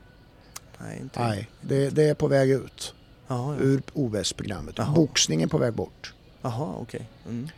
Nej, 0.79 0.99
inte... 1.01 1.19
Nej, 1.19 1.47
det, 1.61 1.89
det 1.89 2.03
är 2.03 2.13
på 2.13 2.27
väg 2.27 2.49
ut 2.49 2.93
Ja, 3.27 3.55
ja. 3.55 3.63
ur 3.63 3.81
OS-programmet. 3.93 4.75
Jaha. 4.77 4.93
Boxning 4.95 5.41
är 5.41 5.47
på 5.47 5.57
väg 5.57 5.73
bort. 5.73 6.13
Jaha, 6.41 6.73
okej. 6.79 7.07
Mm. 7.29 7.49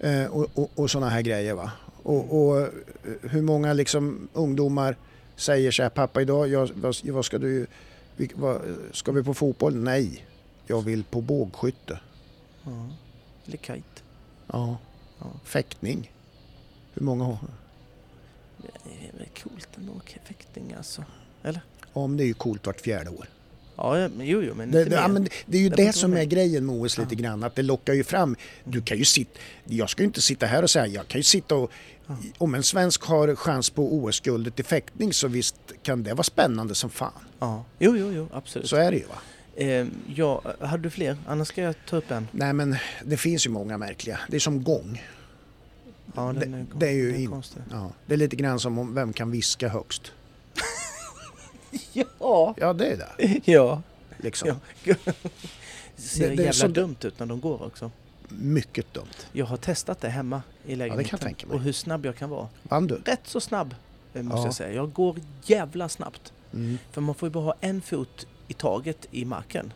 Eh, 0.00 0.26
och 0.30 0.46
och, 0.54 0.70
och 0.74 0.90
sådana 0.90 1.10
här 1.10 1.20
grejer 1.22 1.54
va. 1.54 1.70
Och, 2.02 2.42
och 2.48 2.60
eh, 2.60 2.68
hur 3.22 3.42
många 3.42 3.72
liksom 3.72 4.28
ungdomar 4.32 4.96
säger 5.36 5.70
så 5.70 5.82
här, 5.82 5.90
pappa 5.90 6.22
idag, 6.22 6.48
jag, 6.48 6.70
vad, 6.74 6.96
vad 7.04 7.24
ska 7.24 7.38
du, 7.38 7.66
vi, 8.18 8.30
vad, 8.34 8.62
ska 8.92 9.12
vi 9.12 9.22
på 9.22 9.34
fotboll? 9.34 9.76
Nej, 9.76 10.26
jag 10.66 10.82
vill 10.82 11.04
på 11.04 11.20
bågskytte. 11.20 12.00
Ja. 12.64 12.88
Eller 13.46 13.58
kite. 13.58 14.02
Ja. 14.46 14.78
Ja. 15.18 15.26
Fäktning. 15.44 16.12
Hur 16.94 17.02
många 17.02 17.24
har? 17.24 17.38
Det 18.56 19.08
är 19.08 19.18
väl 19.18 19.28
coolt 19.42 19.68
ändå, 19.76 19.92
fäktning 20.24 20.72
alltså. 20.72 21.04
Ja, 21.42 22.06
men 22.06 22.16
det 22.16 22.24
är 22.24 22.26
ju 22.26 22.34
coolt 22.34 22.66
vart 22.66 22.80
fjärde 22.80 23.10
år. 23.10 23.28
Ja, 23.78 24.08
men 24.16 24.26
jo, 24.26 24.42
jo, 24.42 24.54
men 24.54 24.70
Det, 24.70 24.84
det, 24.84 24.94
ja, 24.94 25.08
men 25.08 25.28
det, 25.46 25.58
är 25.58 25.62
ju 25.62 25.68
Det 25.68 25.76
det, 25.76 25.92
som 25.92 26.12
är 26.16 26.24
grejen 26.24 26.66
med 26.66 26.74
OS 26.76 26.98
lite 26.98 27.14
grann. 27.14 27.44
Att 27.44 27.54
det 27.54 27.62
lockar 27.62 27.92
ju 27.94 28.04
fram. 28.04 28.36
Du 28.64 28.82
kan 28.82 28.98
ju 28.98 29.04
sitta, 29.04 29.38
jag 29.64 29.90
ska 29.90 30.02
ju 30.02 30.06
inte 30.06 30.22
sitta 30.22 30.46
här 30.46 30.62
och 30.62 30.70
säga, 30.70 30.86
jag 30.86 31.08
kan 31.08 31.18
ju 31.18 31.22
sitta 31.22 31.54
och 31.54 31.70
om 32.38 32.54
en 32.54 32.62
svensk 32.62 33.02
har 33.02 33.34
chans 33.36 33.70
på 33.70 33.94
OS-guldet 33.94 34.60
i 34.60 34.62
fäktning 34.62 35.12
så 35.12 35.28
visst 35.28 35.56
kan 35.82 36.02
det 36.02 36.14
vara 36.14 36.22
spännande 36.22 36.74
som 36.74 36.90
fan. 36.90 37.12
Ja, 37.38 37.64
jo, 37.78 37.96
jo, 37.96 38.12
jo, 38.12 38.28
absolut. 38.32 38.68
Så 38.68 38.76
är 38.76 38.90
det 38.90 38.96
ju 38.96 39.04
va. 39.04 39.18
Eh, 39.56 39.86
ja, 40.14 40.42
hade 40.60 40.82
du 40.82 40.90
fler? 40.90 41.16
Annars 41.26 41.48
ska 41.48 41.62
jag 41.62 41.74
ta 41.88 41.96
upp 41.96 42.10
en. 42.10 42.28
Nej 42.32 42.52
men 42.52 42.76
det 43.04 43.16
finns 43.16 43.46
ju 43.46 43.50
många 43.50 43.78
märkliga. 43.78 44.20
Det 44.28 44.36
är 44.36 44.40
som 44.40 44.64
gång. 44.64 45.02
Ja, 46.14 46.32
den 46.32 46.50
Det- 46.52 46.58
är, 46.58 46.66
det 46.78 46.86
är 46.88 46.92
ju 46.92 47.12
den 47.12 47.20
in- 47.20 47.30
konstig. 47.30 47.62
Ja, 47.70 47.92
det 48.06 48.14
är 48.14 48.18
lite 48.18 48.36
grann 48.36 48.60
som 48.60 48.78
om 48.78 48.94
vem 48.94 49.12
kan 49.12 49.30
viska 49.30 49.68
högst. 49.68 50.12
Ja! 51.92 52.54
Ja 52.56 52.72
det 52.72 52.86
är 52.86 52.96
det. 52.96 53.40
Ja. 53.52 53.82
Liksom. 54.18 54.48
ja. 54.48 54.94
Det 55.96 56.02
ser 56.02 56.20
Det- 56.30 56.34
det 56.36 56.42
är 56.42 56.44
jävla 56.44 56.52
så- 56.52 56.66
dumt 56.68 56.96
ut 57.04 57.18
när 57.18 57.26
de 57.26 57.40
går 57.40 57.62
också. 57.66 57.90
Mycket 58.28 58.94
dumt. 58.94 59.06
Jag 59.32 59.46
har 59.46 59.56
testat 59.56 60.00
det 60.00 60.08
hemma 60.08 60.42
i 60.66 60.76
lägenheten. 60.76 61.18
tänka 61.18 61.46
mig. 61.46 61.54
Och 61.56 61.60
hur 61.62 61.72
snabb 61.72 62.06
jag 62.06 62.16
kan 62.16 62.30
vara. 62.30 62.48
Vann 62.62 62.86
du? 62.86 62.94
Rätt 62.94 63.20
så 63.24 63.40
snabb, 63.40 63.74
eh, 64.14 64.22
måste 64.22 64.38
Ja. 64.40 64.44
jag 64.44 64.54
säga. 64.54 64.72
Jag 64.74 64.92
går 64.92 65.16
jävla 65.44 65.88
snabbt. 65.88 66.32
Mm. 66.52 66.78
För 66.92 67.00
man 67.00 67.14
får 67.14 67.26
ju 67.28 67.32
bara 67.32 67.44
ha 67.44 67.54
en 67.60 67.80
fot 67.80 68.26
i 68.48 68.52
taget 68.54 69.06
i 69.10 69.24
marken. 69.24 69.72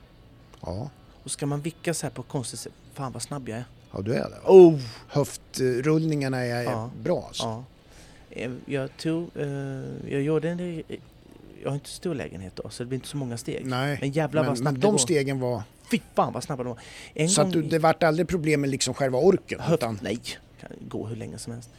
Ja. 0.60 0.90
Och 1.24 1.30
ska 1.30 1.46
man 1.46 1.60
vicka 1.60 1.94
så 1.94 2.06
här 2.06 2.10
på 2.14 2.22
konstigt 2.22 2.60
sätt. 2.60 2.72
Fan 2.94 3.12
vad 3.12 3.22
snabb 3.22 3.48
jag 3.48 3.58
är. 3.58 3.64
ja, 3.92 4.00
du 4.02 4.14
är 4.14 4.24
det. 4.30 4.36
va? 4.44 4.48
Oh! 4.50 4.80
Höftrullningarna 5.08 6.38
är 6.44 6.62
Ja. 6.62 6.90
bra 7.02 7.24
alltså. 7.26 7.42
Ja. 7.44 7.64
Eh, 8.30 8.50
Jag 8.66 8.96
tog, 8.96 9.30
eh, 9.36 9.46
jag 10.08 10.22
gjorde 10.22 10.50
en, 10.50 10.82
jag 11.62 11.68
har 11.70 11.74
inte 11.74 11.88
så 11.88 11.94
stor 11.94 12.14
lägenhet 12.14 12.56
då, 12.56 12.68
så 12.70 12.82
det 12.82 12.86
blir 12.86 12.96
inte 12.96 13.08
så 13.08 13.16
många 13.16 13.36
steg. 13.36 13.66
Nej, 13.66 13.98
Men 14.00 14.10
jävlar 14.10 14.44
vad 14.44 14.58
snabbt 14.58 14.72
men 14.72 14.80
de 14.80 14.98
stegen 14.98 15.40
var... 15.40 15.62
Fy 15.90 15.98
fan 16.14 16.32
vad 16.32 16.42
snabba 16.44 16.62
de 16.62 16.68
var. 16.68 16.78
En 17.14 17.28
Så 17.28 17.42
att 17.42 17.52
du, 17.52 17.62
det 17.62 17.78
vart 17.78 18.02
aldrig 18.02 18.28
problem 18.28 18.60
med 18.60 18.70
liksom 18.70 18.94
själva 18.94 19.18
orken? 19.18 19.60
Höft, 19.60 19.82
Utan, 19.82 19.98
nej, 20.02 20.18
kan 20.60 20.70
gå 20.88 21.06
hur 21.06 21.16
länge 21.16 21.38
som 21.38 21.52
helst. 21.52 21.70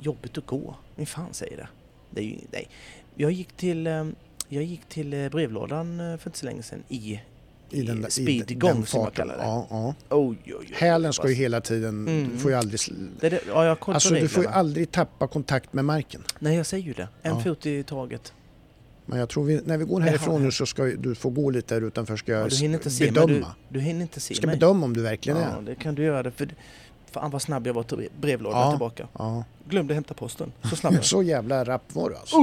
Jobbigt 0.00 0.38
att 0.38 0.46
gå. 0.46 0.74
Min 0.96 1.06
fan 1.06 1.28
säger 1.34 1.56
det. 1.56 1.68
det 2.10 2.20
är 2.20 2.24
ju, 2.24 2.36
nej. 2.52 2.68
Jag 3.14 3.32
gick 3.32 3.52
till, 3.52 3.86
eh, 3.86 4.04
jag 4.48 4.62
gick 4.62 4.88
till 4.88 5.14
eh, 5.14 5.28
brevlådan 5.28 6.00
eh, 6.00 6.16
för 6.18 6.28
inte 6.30 6.38
så 6.38 6.46
länge 6.46 6.62
sedan 6.62 6.82
i, 6.88 7.20
i 7.70 7.82
den, 7.82 8.00
där- 8.00 8.08
i 8.08 8.10
speedgång 8.10 8.74
den 8.74 8.86
som 8.86 9.00
jag 9.00 9.14
kallar 9.14 9.36
det. 9.36 9.42
Ja, 9.42 9.66
ja. 9.70 9.94
Oj, 10.10 10.36
oj, 10.46 10.54
oj. 10.60 10.72
Hälen 10.74 11.12
ska 11.12 11.28
ju 11.28 11.34
hela 11.34 11.60
tiden... 11.60 12.08
Mm. 12.08 12.30
Du 12.32 12.38
får 12.38 12.50
ju 12.50 12.56
aldrig... 12.56 12.80
Det 13.20 13.28
det, 13.28 13.40
ja, 13.48 13.76
Alltså 13.80 14.14
du 14.14 14.28
får 14.28 14.42
ju 14.42 14.48
aldrig 14.48 14.90
tappa 14.90 15.26
kontakt 15.28 15.72
med 15.72 15.84
marken. 15.84 16.22
Nej, 16.38 16.56
jag 16.56 16.66
säger 16.66 16.84
ju 16.84 16.92
det. 16.92 17.08
En 17.22 17.34
Ja. 17.36 17.40
fot 17.40 17.66
i 17.66 17.82
taget. 17.82 18.32
Men 19.06 19.18
jag 19.18 19.28
tror 19.28 19.44
vi, 19.44 19.60
när 19.64 19.78
vi 19.78 19.84
går 19.84 20.00
härifrån 20.00 20.42
nu 20.42 20.50
så 20.50 20.66
ska 20.66 20.86
ju- 20.86 20.96
du 20.96 21.14
få 21.14 21.30
gå 21.30 21.50
lite 21.50 21.74
där 21.74 21.86
utanför 21.86 22.16
ska 22.16 22.32
jag 22.32 22.40
Ja, 22.44 22.48
du 22.48 22.56
hinner 22.56 22.74
inte 22.74 22.90
se 22.90 23.04
mig. 23.04 23.12
Du, 23.12 23.26
bedöma. 23.26 23.54
du 23.68 23.80
hinner 23.80 24.00
inte 24.02 24.20
se 24.20 24.34
Ska 24.34 24.46
mig. 24.46 24.56
bedöma 24.56 24.84
om 24.84 24.92
du 24.94 25.02
verkligen 25.02 25.38
Ja, 25.40 25.44
är. 25.58 25.62
det 25.62 25.74
kan 25.74 25.94
du 25.94 26.02
göra. 26.02 26.30
För, 26.30 26.48
fan 27.10 27.30
vad 27.30 27.42
snabb 27.42 27.66
jag 27.66 27.74
var 27.74 27.82
till 27.82 28.08
brevlådan 28.20 28.60
Ja. 28.60 28.70
tillbaka. 28.70 29.08
Ja. 29.18 29.44
Glömde 29.68 29.94
hämta 29.94 30.14
posten. 30.14 30.52
Så 30.70 30.76
snabb 30.76 30.94
jag. 30.94 31.04
Så 31.14 31.22
jävla 31.22 31.64
rapp 31.64 31.94
var 31.94 32.10
du 32.10 32.16
alltså. 32.16 32.36
Oh! 32.36 32.40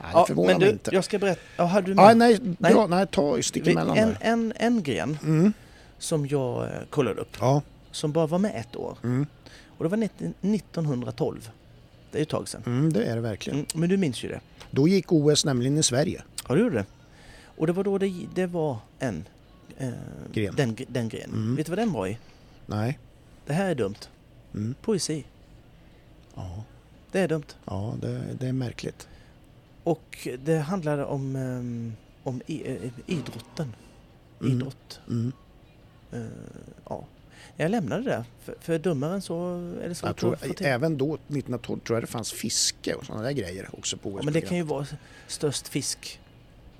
Nej, 0.00 0.08
det 0.12 0.18
Ja, 0.18 0.26
förvånar 0.26 0.48
men 0.50 0.58
mig 0.58 0.68
du, 0.68 0.72
inte. 0.72 0.94
jag 0.94 1.04
ska 1.04 1.18
berätta. 1.18 1.40
Ja, 1.56 1.64
hade 1.64 1.86
du 1.86 1.94
med? 1.94 2.04
Ja, 2.04 2.14
nej, 2.14 2.38
Nej. 2.58 2.72
Bra, 2.74 2.86
nej, 2.86 3.06
ta 3.06 3.42
stick 3.42 3.66
Vi- 3.66 3.72
emellan 3.72 3.96
en, 3.96 4.08
där. 4.08 4.18
en, 4.20 4.52
en 4.56 4.82
gren 4.82 5.18
Mm. 5.22 5.52
som 5.98 6.26
jag 6.26 6.62
eh, 6.64 6.70
kollade 6.90 7.20
upp. 7.20 7.36
Ja. 7.40 7.62
Som 7.90 8.12
bara 8.12 8.26
var 8.26 8.38
med 8.38 8.52
ett 8.56 8.76
år. 8.76 8.96
Mm. 9.04 9.26
Och 9.78 9.84
det 9.84 9.90
var 9.90 9.96
19- 9.96 10.08
1912. 10.40 11.50
Det 12.14 12.20
är 12.20 12.22
ett 12.22 12.28
tag 12.28 12.48
sedan. 12.48 12.62
Mm, 12.66 12.92
det 12.92 13.04
är 13.04 13.14
det 13.14 13.20
verkligen. 13.20 13.58
Mm, 13.58 13.66
men 13.74 13.88
du 13.88 13.96
minns 13.96 14.24
ju 14.24 14.28
det. 14.28 14.40
Då 14.70 14.88
gick 14.88 15.12
OS 15.12 15.44
nämligen 15.44 15.78
i 15.78 15.82
Sverige. 15.82 16.22
Ja, 16.48 16.54
du 16.54 16.60
gjorde 16.60 16.74
det. 16.76 16.84
Och 17.56 17.66
det 17.66 17.72
var 17.72 17.84
då 17.84 17.98
det, 17.98 18.26
det 18.34 18.46
var 18.46 18.76
en... 18.98 19.24
Eh, 19.78 19.88
Gren. 20.32 20.54
Den, 20.56 20.76
den 20.88 21.08
grenen. 21.08 21.32
Mm. 21.34 21.56
Vet 21.56 21.66
du 21.66 21.70
vad 21.70 21.78
den 21.78 21.92
var 21.92 22.06
i? 22.06 22.18
Nej. 22.66 22.98
Det 23.46 23.52
här 23.52 23.70
är 23.70 23.74
dumt. 23.74 23.94
Mm. 24.54 24.74
Poesi. 24.82 25.24
Ja, 26.34 26.64
Det 27.12 27.20
är 27.20 27.28
dumt. 27.28 27.44
ja 27.64 27.94
det, 28.00 28.22
det 28.40 28.46
är 28.46 28.52
märkligt. 28.52 29.08
Och 29.84 30.28
det 30.44 30.58
handlade 30.58 31.04
om, 31.04 31.36
ehm, 31.36 31.92
om 32.22 32.40
eh, 32.46 32.90
idrotten. 33.06 33.74
Mm. 34.40 34.52
Idrott. 34.52 35.00
Mm. 35.08 35.32
Eh, 36.12 36.20
ja. 36.88 37.04
Jag 37.56 37.70
lämnade 37.70 38.02
det. 38.02 38.24
För, 38.44 38.54
för 38.60 38.78
dummare 38.78 39.14
än 39.14 39.22
så 39.22 39.56
är 39.82 39.88
det 39.88 39.94
svårt 39.94 40.16
tror, 40.20 40.34
att 40.34 40.60
även 40.60 40.98
då, 40.98 41.14
1912, 41.14 41.80
tror 41.80 41.96
jag 41.96 42.02
det 42.02 42.06
fanns 42.06 42.32
fiske 42.32 42.94
och 42.94 43.06
sådana 43.06 43.22
där 43.22 43.32
grejer 43.32 43.68
också 43.72 43.96
på 43.96 44.10
Ja, 44.10 44.18
OS. 44.18 44.24
men 44.24 44.34
det 44.34 44.40
kan 44.40 44.56
ju 44.56 44.62
vara 44.62 44.86
störst 45.26 45.68
fisk. 45.68 46.20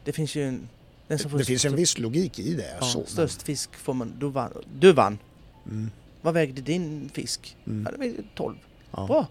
Det 0.04 0.12
finns 0.12 0.34
ju 0.34 0.48
en... 0.48 0.68
Den 1.08 1.18
får 1.18 1.38
det 1.38 1.44
finns 1.44 1.64
en 1.64 1.76
viss 1.76 1.98
logik 1.98 2.38
i 2.38 2.54
det. 2.54 2.76
Ja, 2.80 2.86
så, 2.86 2.98
men- 2.98 3.06
störst 3.06 3.42
fisk 3.42 3.74
får 3.74 3.94
man... 3.94 4.12
Du 4.18 4.28
vann. 4.28 4.52
Du 4.78 4.92
vann. 4.92 5.18
Mm. 5.66 5.90
Vad 6.22 6.34
vägde 6.34 6.60
din 6.60 7.10
fisk? 7.14 7.56
Mm. 7.66 7.82
Ja, 7.84 7.90
det 7.92 7.98
vägde 7.98 8.22
12. 8.34 8.56
Ja. 8.90 9.06
Bra! 9.06 9.26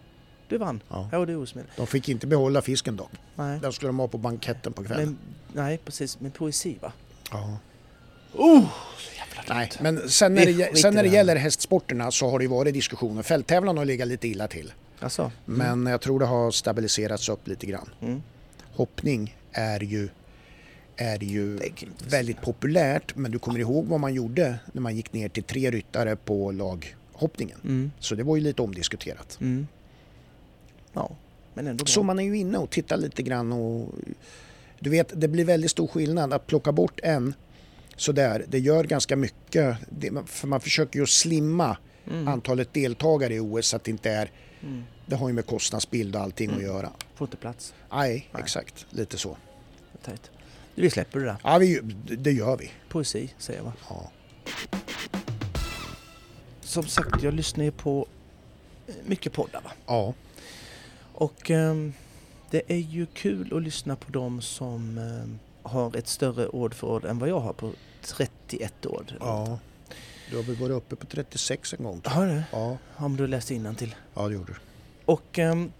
Du 0.47 0.57
vann. 0.57 0.81
Ja. 0.89 1.07
Här 1.11 1.17
var 1.19 1.25
du 1.25 1.35
osmed. 1.35 1.65
De 1.77 1.87
fick 1.87 2.09
inte 2.09 2.27
behålla 2.27 2.61
fisken 2.61 2.95
dock. 2.95 3.11
Nej. 3.35 3.59
Den 3.59 3.73
skulle 3.73 3.89
de 3.89 3.99
ha 3.99 4.07
på 4.07 4.17
banketten 4.17 4.73
på 4.73 4.83
kvällen. 4.83 5.05
Men, 5.05 5.17
nej, 5.63 5.77
precis. 5.85 6.19
Men 6.19 6.31
poesi 6.31 6.77
va? 6.81 6.91
Ja. 7.31 7.57
Oh! 8.33 8.65
Nej, 9.49 9.71
men 9.81 10.09
sen 10.09 10.33
när, 10.33 10.45
det, 10.45 10.77
sen 10.77 10.93
när 10.93 11.03
det 11.03 11.09
gäller 11.09 11.35
hästsporterna 11.35 12.11
så 12.11 12.29
har 12.29 12.39
det 12.39 12.43
ju 12.43 12.49
varit 12.49 12.73
diskussioner. 12.73 13.23
Fälttävlan 13.23 13.77
har 13.77 13.85
legat 13.85 14.07
lite 14.07 14.27
illa 14.27 14.47
till. 14.47 14.73
Alltså. 14.99 15.31
Men 15.45 15.85
jag 15.85 16.01
tror 16.01 16.19
det 16.19 16.25
har 16.25 16.51
stabiliserats 16.51 17.29
upp 17.29 17.47
lite 17.47 17.65
grann. 17.65 17.89
Mm. 18.01 18.23
Hoppning 18.71 19.37
är 19.51 19.83
ju, 19.83 20.09
är 20.95 21.23
ju 21.23 21.59
väldigt 22.09 22.41
populärt. 22.41 23.15
Men 23.15 23.31
du 23.31 23.39
kommer 23.39 23.59
ihåg 23.59 23.85
vad 23.85 23.99
man 23.99 24.13
gjorde 24.13 24.55
när 24.71 24.81
man 24.81 24.95
gick 24.95 25.13
ner 25.13 25.29
till 25.29 25.43
tre 25.43 25.71
ryttare 25.71 26.15
på 26.15 26.51
laghoppningen. 26.51 27.59
Mm. 27.63 27.91
Så 27.99 28.15
det 28.15 28.23
var 28.23 28.35
ju 28.35 28.41
lite 28.41 28.61
omdiskuterat. 28.61 29.37
Mm. 29.41 29.67
Ja, 30.93 31.15
men 31.53 31.67
ändå. 31.67 31.85
Så 31.85 32.03
man 32.03 32.19
är 32.19 32.23
ju 32.23 32.37
inne 32.37 32.57
och 32.57 32.69
tittar 32.69 32.97
lite 32.97 33.23
grann 33.23 33.51
och 33.51 33.89
du 34.79 34.89
vet, 34.89 35.11
det 35.15 35.27
blir 35.27 35.45
väldigt 35.45 35.71
stor 35.71 35.87
skillnad 35.87 36.33
att 36.33 36.47
plocka 36.47 36.71
bort 36.71 36.99
en 37.03 37.33
sådär. 37.95 38.45
Det 38.47 38.59
gör 38.59 38.83
ganska 38.83 39.15
mycket, 39.15 39.77
det, 39.89 40.11
för 40.25 40.47
man 40.47 40.61
försöker 40.61 40.99
ju 40.99 41.05
slimma 41.05 41.77
Mm. 42.07 42.27
antalet 42.27 42.73
deltagare 42.73 43.33
i 43.35 43.39
OS 43.39 43.67
så 43.67 43.75
att 43.75 43.83
det 43.83 43.91
inte 43.91 44.09
är, 44.11 44.31
Mm. 44.63 44.83
det 45.05 45.15
har 45.15 45.27
ju 45.27 45.33
med 45.33 45.45
kostnadsbild 45.45 46.15
och 46.15 46.21
allting 46.21 46.49
Mm. 46.49 46.59
att 46.59 46.65
göra. 46.65 46.91
Får 47.15 47.27
inte 47.27 47.37
plats. 47.37 47.73
Nej, 47.91 48.29
exakt, 48.37 48.85
lite 48.89 49.17
så. 49.17 49.37
Tajt. 50.05 50.31
Vi 50.75 50.89
släpper 50.89 51.19
det 51.19 51.25
där. 51.25 51.35
Ja, 51.43 51.57
vi, 51.57 51.79
det 52.17 52.31
gör 52.31 52.57
vi. 52.57 52.71
Poesi, 52.89 53.29
säger 53.37 53.59
jag 53.59 53.65
va? 53.65 53.73
Ja. 53.89 54.11
Som 56.61 56.87
sagt, 56.87 57.23
jag 57.23 57.33
lyssnar 57.33 57.63
ju 57.65 57.71
på 57.71 58.07
eh, 58.87 58.93
mycket 59.05 59.33
poddar 59.33 59.61
va? 59.61 59.71
ja. 59.87 60.13
Och 61.13 61.51
ehm, 61.51 61.93
det 62.51 62.61
är 62.67 62.77
ju 62.77 63.05
kul 63.05 63.53
att 63.57 63.63
lyssna 63.63 63.95
på 63.95 64.11
dem 64.11 64.41
som 64.41 64.97
ehm, 64.97 65.39
har 65.63 65.95
ett 65.97 66.07
större 66.07 66.47
ordförråd 66.47 67.05
än 67.05 67.19
vad 67.19 67.29
jag 67.29 67.39
har 67.39 67.53
på 67.53 67.71
31 68.01 68.85
år. 68.85 69.05
ja. 69.19 69.59
Du 70.29 70.35
har 70.35 70.43
väl 70.43 70.55
varit 70.55 70.71
uppe 70.71 70.95
på 70.95 71.05
36 71.05 71.73
en 71.73 71.83
gång? 71.83 72.01
Har 72.05 72.25
du? 72.27 72.33
jag. 72.33 72.43
Ja, 72.51 72.77
Om 72.97 73.17
du 73.17 73.27
läste 73.27 73.75
till. 73.75 73.95
ja 74.13 74.27
det 74.27 74.33
gjorde 74.33 74.53
du. 74.53 74.59
Och, 75.05 75.39
ehm, 75.39 75.71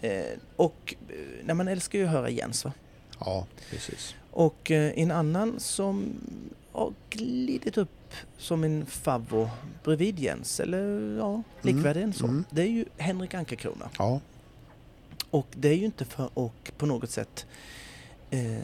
eh, 0.00 0.22
och 0.56 0.94
eh, 1.08 1.14
när 1.44 1.54
man 1.54 1.68
älskar 1.68 1.98
ju 1.98 2.04
att 2.04 2.10
höra 2.10 2.30
Jens 2.30 2.64
va? 2.64 2.72
Ja, 3.20 3.46
precis. 3.70 4.14
Och 4.30 4.70
eh, 4.70 4.92
en 4.96 5.10
annan 5.10 5.60
som 5.60 6.12
har 6.72 6.92
glidit 7.10 7.78
upp 7.78 7.90
som 8.38 8.64
en 8.64 8.86
favvo 8.86 9.50
bredvid 9.84 10.18
Jens, 10.18 10.60
eller 10.60 11.16
ja, 11.18 11.42
likvärdig 11.62 12.02
än 12.02 12.12
så. 12.12 12.24
mm. 12.26 12.44
Det 12.50 12.62
är 12.62 12.66
ju 12.70 12.84
Henrik 12.96 13.34
Ankarkrona. 13.34 13.90
Ja, 13.98 14.20
Och 15.30 15.46
det 15.54 15.68
är 15.68 15.74
ju 15.74 15.84
inte 15.84 16.04
för 16.04 16.24
att 16.24 16.78
på 16.78 16.86
något 16.86 17.10
sätt, 17.10 17.46
eh, 18.30 18.56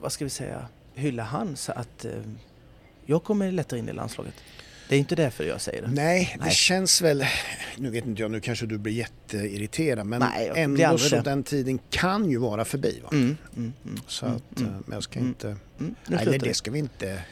vad 0.00 0.12
ska 0.12 0.24
vi 0.24 0.30
säga, 0.30 0.66
hylla 0.94 1.22
han 1.22 1.56
så 1.56 1.72
att 1.72 2.04
eh, 2.04 2.12
jag 3.06 3.24
kommer 3.24 3.52
lättare 3.52 3.80
in 3.80 3.88
i 3.88 3.92
landslaget. 3.92 4.34
Det 4.88 4.94
är 4.94 4.98
inte 4.98 5.14
därför 5.14 5.44
jag 5.44 5.60
säger 5.60 5.82
det. 5.82 5.88
Nej, 5.88 6.34
det 6.38 6.44
Nej. 6.44 6.54
känns 6.54 7.02
väl... 7.02 7.24
Nu 7.76 7.90
vet 7.90 8.06
inte 8.06 8.22
jag, 8.22 8.30
nu 8.30 8.40
kanske 8.40 8.66
du 8.66 8.78
blir 8.78 8.92
jätteirriterad 8.92 10.06
men 10.06 10.20
Nej, 10.20 10.52
ändå 10.54 10.98
så 10.98 11.16
det. 11.16 11.22
den 11.22 11.42
tiden 11.42 11.78
kan 11.90 12.30
ju 12.30 12.38
vara 12.38 12.64
förbi. 12.64 13.00
Va? 13.02 13.08
Mm, 13.12 13.36
mm, 13.56 13.72
mm, 13.84 13.98
Så 14.06 14.26
mm, 14.26 14.36
att, 14.36 14.60
mm, 14.60 14.72
eh, 14.74 14.80
men 14.86 14.94
jag 14.94 15.02
ska 15.02 15.18
mm. 15.18 15.28
inte... 15.28 15.56
mm. 15.80 15.94
Slutar 16.06 16.38
det 16.38 16.54
ska 16.54 16.70
vi 16.70 16.78
inte... 16.78 17.22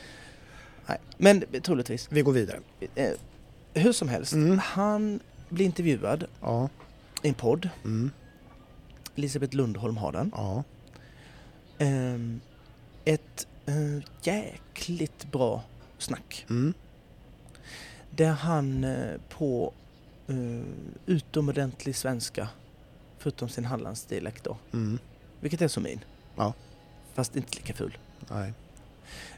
Nej. 0.86 0.98
Men 1.16 1.44
troligtvis. 1.62 2.08
Vi 2.10 2.22
går 2.22 2.32
vidare. 2.32 2.58
Eh, 2.94 3.10
hur 3.74 3.92
som 3.92 4.08
helst, 4.08 4.32
Mm. 4.32 4.58
han 4.58 5.20
blir 5.48 5.64
intervjuad 5.64 6.24
Ja, 6.40 6.68
i 7.22 7.28
en 7.28 7.34
podd. 7.34 7.68
mm, 7.84 8.10
Elisabeth 9.16 9.56
Lundholm 9.56 9.96
har 9.96 10.12
den. 10.12 10.32
ja, 10.36 10.64
Ehm, 11.78 12.40
ett 13.04 13.46
eh, 13.66 13.98
jäkligt 14.22 15.32
bra 15.32 15.62
snack. 15.98 16.46
mm, 16.50 16.74
Där 18.10 18.32
han 18.32 18.84
eh, 18.84 19.20
på 19.28 19.72
uh, 20.30 20.62
utomordentlig 21.06 21.96
svenska, 21.96 22.48
förutom 23.18 23.48
sin 23.48 23.64
hallandsdialekt 23.64 24.44
då, 24.44 24.56
mm, 24.72 24.98
vilket 25.40 25.62
är 25.62 25.68
som 25.68 25.82
min. 25.82 26.00
Ja. 26.36 26.54
Fast 27.14 27.36
inte 27.36 27.56
lika 27.56 27.74
ful. 27.74 27.98
nej, 28.30 28.52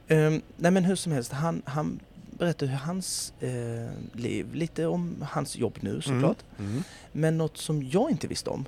Ehm, 0.08 0.42
nej 0.56 0.70
men 0.70 0.84
hur 0.84 0.96
som 0.96 1.12
helst, 1.12 1.32
han, 1.32 1.62
han 1.64 2.00
berättar 2.38 2.66
hur 2.66 2.76
hans 2.76 3.32
eh, 3.40 3.90
liv, 4.12 4.54
lite 4.54 4.86
om 4.86 5.24
hans 5.30 5.56
jobb 5.56 5.78
nu 5.80 6.00
såklart. 6.02 6.38
Mm, 6.58 6.82
Men 7.12 7.38
något 7.38 7.56
som 7.56 7.82
jag 7.82 8.10
inte 8.10 8.26
visste 8.26 8.50
om, 8.50 8.64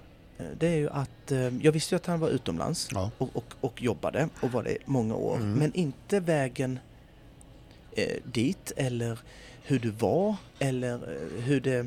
det 0.59 0.67
är 0.69 0.77
ju 0.77 0.91
att 0.91 1.33
eh, 1.33 1.39
jag 1.63 1.73
visste 1.73 1.95
ju 1.95 1.97
att 1.97 2.07
han 2.07 2.21
var 2.21 2.29
utomlands 2.29 2.89
ja, 2.93 3.11
och, 3.19 3.37
och, 3.37 3.55
och 3.61 3.83
jobbade 3.83 4.29
och 4.41 4.53
var 4.53 4.63
det 4.63 4.71
i 4.73 4.79
många 4.85 5.15
år. 5.15 5.37
Mm. 5.37 5.53
Men 5.53 5.75
inte 5.75 6.21
vägen 6.21 6.79
eh, 7.93 8.17
dit 8.25 8.73
eller 8.77 9.19
hur 9.63 9.79
du 9.79 9.91
var 9.91 10.37
eller 10.59 10.95
eh, 10.95 11.43
hur 11.43 11.61
det, 11.61 11.87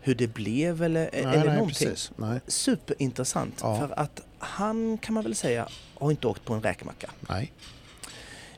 hur 0.00 0.14
det 0.14 0.26
blev 0.26 0.82
eller, 0.82 1.10
nej, 1.12 1.22
eller 1.22 1.46
nej, 1.46 1.56
någonting. 1.56 1.88
precis. 1.88 2.10
Nej, 2.16 2.40
Superintressant 2.46 3.58
Ja. 3.62 3.78
för 3.78 3.98
att 4.00 4.20
han 4.38 4.98
kan 4.98 5.14
man 5.14 5.22
väl 5.24 5.34
säga 5.34 5.68
har 5.94 6.10
inte 6.10 6.26
åkt 6.26 6.44
på 6.44 6.54
en 6.54 6.62
räkmacka. 6.62 7.10
nej, 7.28 7.52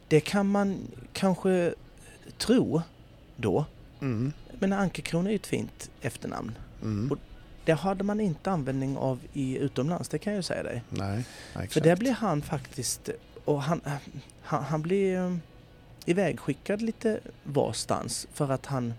Det 0.08 0.20
kan 0.20 0.46
man 0.46 0.78
kanske 1.12 1.74
tro 2.38 2.82
då. 3.36 3.64
mm, 4.00 4.32
Men 4.58 4.72
Ankerkrona 4.72 5.28
är 5.28 5.32
ju 5.32 5.36
ett 5.36 5.46
fint 5.46 5.90
efternamn. 6.00 6.58
mm, 6.82 7.18
Det 7.66 7.72
hade 7.74 8.04
man 8.04 8.20
inte 8.20 8.50
användning 8.50 8.96
av 8.96 9.18
i 9.32 9.56
utomlands, 9.58 10.08
det 10.08 10.18
kan 10.18 10.32
jag 10.32 10.38
ju 10.38 10.42
säga 10.42 10.62
dig. 10.62 10.82
nej, 10.90 11.08
nej, 11.16 11.24
För 11.52 11.60
exakt. 11.62 11.84
där 11.84 11.96
blir 11.96 12.12
han 12.12 12.42
faktiskt, 12.42 13.10
och 13.44 13.62
han, 13.62 13.80
han, 14.42 14.64
han 14.64 14.82
blir 14.82 15.16
eh, 15.26 15.36
ivägskickad 16.04 16.82
lite 16.82 17.20
varstans 17.44 18.26
för 18.32 18.50
att 18.50 18.66
han 18.66 18.94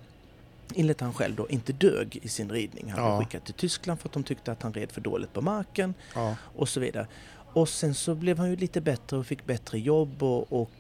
enligt 0.75 1.01
han 1.01 1.13
själv 1.13 1.35
då, 1.35 1.49
inte 1.49 1.73
dög 1.73 2.19
i 2.21 2.27
sin 2.27 2.49
ridning. 2.51 2.85
Han 2.91 2.95
blev 2.95 3.07
Ja. 3.13 3.19
skickad 3.19 3.43
till 3.43 3.53
Tyskland 3.53 3.99
för 3.99 4.09
att 4.09 4.13
de 4.13 4.23
tyckte 4.23 4.51
att 4.51 4.63
han 4.63 4.73
red 4.73 4.91
för 4.91 5.01
dåligt 5.01 5.33
på 5.33 5.41
marken 5.41 5.93
Ja. 6.15 6.35
och 6.55 6.69
så 6.69 6.79
vidare. 6.79 7.07
Och 7.53 7.69
sen 7.69 7.93
så 7.95 8.15
blev 8.15 8.37
han 8.37 8.49
ju 8.49 8.55
lite 8.55 8.81
bättre 8.81 9.17
och 9.17 9.25
fick 9.25 9.45
bättre 9.45 9.79
jobb 9.79 10.23
och, 10.23 10.53
och 10.61 10.71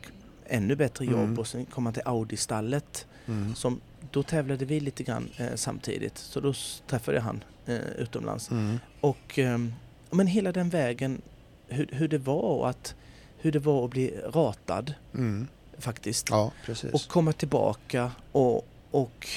ännu 0.47 0.75
bättre 0.75 1.05
jobb 1.05 1.15
Mm. 1.23 1.39
och 1.39 1.47
sen 1.47 1.65
kom 1.65 1.85
han 1.85 1.93
till 1.93 2.03
Audi-stallet 2.05 3.07
Mm. 3.27 3.55
som 3.55 3.81
då 4.11 4.23
tävlade 4.23 4.65
vi 4.65 4.79
lite 4.79 5.03
grann 5.03 5.29
eh, 5.37 5.55
samtidigt 5.55 6.17
så 6.17 6.39
då 6.39 6.53
träffade 6.87 7.17
jag 7.17 7.23
han 7.23 7.43
eh, 7.65 7.75
utomlands. 7.97 8.51
Mm. 8.51 8.79
Och 9.01 9.39
ehm, 9.39 9.73
men 10.11 10.27
hela 10.27 10.51
den 10.51 10.69
vägen 10.69 11.21
hur, 11.67 11.87
hur 11.91 12.07
det 12.07 12.17
var 12.17 12.69
att 12.69 12.95
hur 13.37 13.51
det 13.51 13.59
var 13.59 13.85
att 13.85 13.91
bli 13.91 14.13
ratad 14.33 14.93
Mm. 15.13 15.47
faktiskt. 15.77 16.27
Ja. 16.29 16.51
Och 16.93 17.01
komma 17.07 17.33
tillbaka 17.33 18.11
och, 18.31 18.67
och 18.91 19.27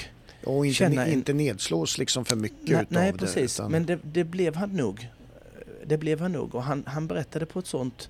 Och 0.43 0.65
inte, 0.65 0.75
känna 0.75 1.05
en- 1.05 1.13
inte 1.13 1.33
nedslås 1.33 1.97
liksom 1.97 2.25
för 2.25 2.35
mycket 2.35 2.69
nej, 2.69 2.81
utav 2.81 2.85
nej 2.89 3.11
det. 3.11 3.17
precis, 3.17 3.59
utan- 3.59 3.71
men 3.71 3.85
det, 3.85 3.99
det 4.03 4.23
blev 4.23 4.55
han 4.55 4.69
nog. 4.69 5.07
Det 5.85 5.97
blev 5.97 6.19
han 6.21 6.31
nog 6.31 6.55
och 6.55 6.63
han, 6.63 6.83
han 6.87 7.07
berättade 7.07 7.45
på 7.45 7.59
ett 7.59 7.67
sånt, 7.67 8.09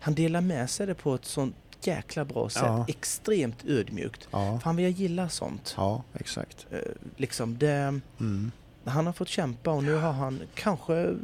han 0.00 0.14
delade 0.14 0.46
med 0.46 0.70
sig 0.70 0.86
det 0.86 0.94
på 0.94 1.14
ett 1.14 1.24
sånt 1.24 1.54
jäkla 1.86 2.24
bra 2.24 2.48
sätt. 2.48 2.62
Ja. 2.66 2.84
Extremt 2.88 3.64
ödmjukt. 3.66 4.28
Ja, 4.30 4.60
Fan 4.64 4.76
vad 4.76 4.84
jag 4.84 4.90
gillar 4.90 5.28
sånt. 5.28 5.74
ja 5.76 6.02
exakt. 6.14 6.66
Eh, 6.70 6.78
Liksom 7.16 7.58
det, 7.58 8.00
Mm. 8.20 8.52
han 8.84 9.06
har 9.06 9.12
fått 9.12 9.28
kämpa 9.28 9.70
och 9.70 9.84
nu 9.84 9.94
har 9.94 10.12
han 10.12 10.40
kanske 10.54 10.94
eh, 11.00 11.14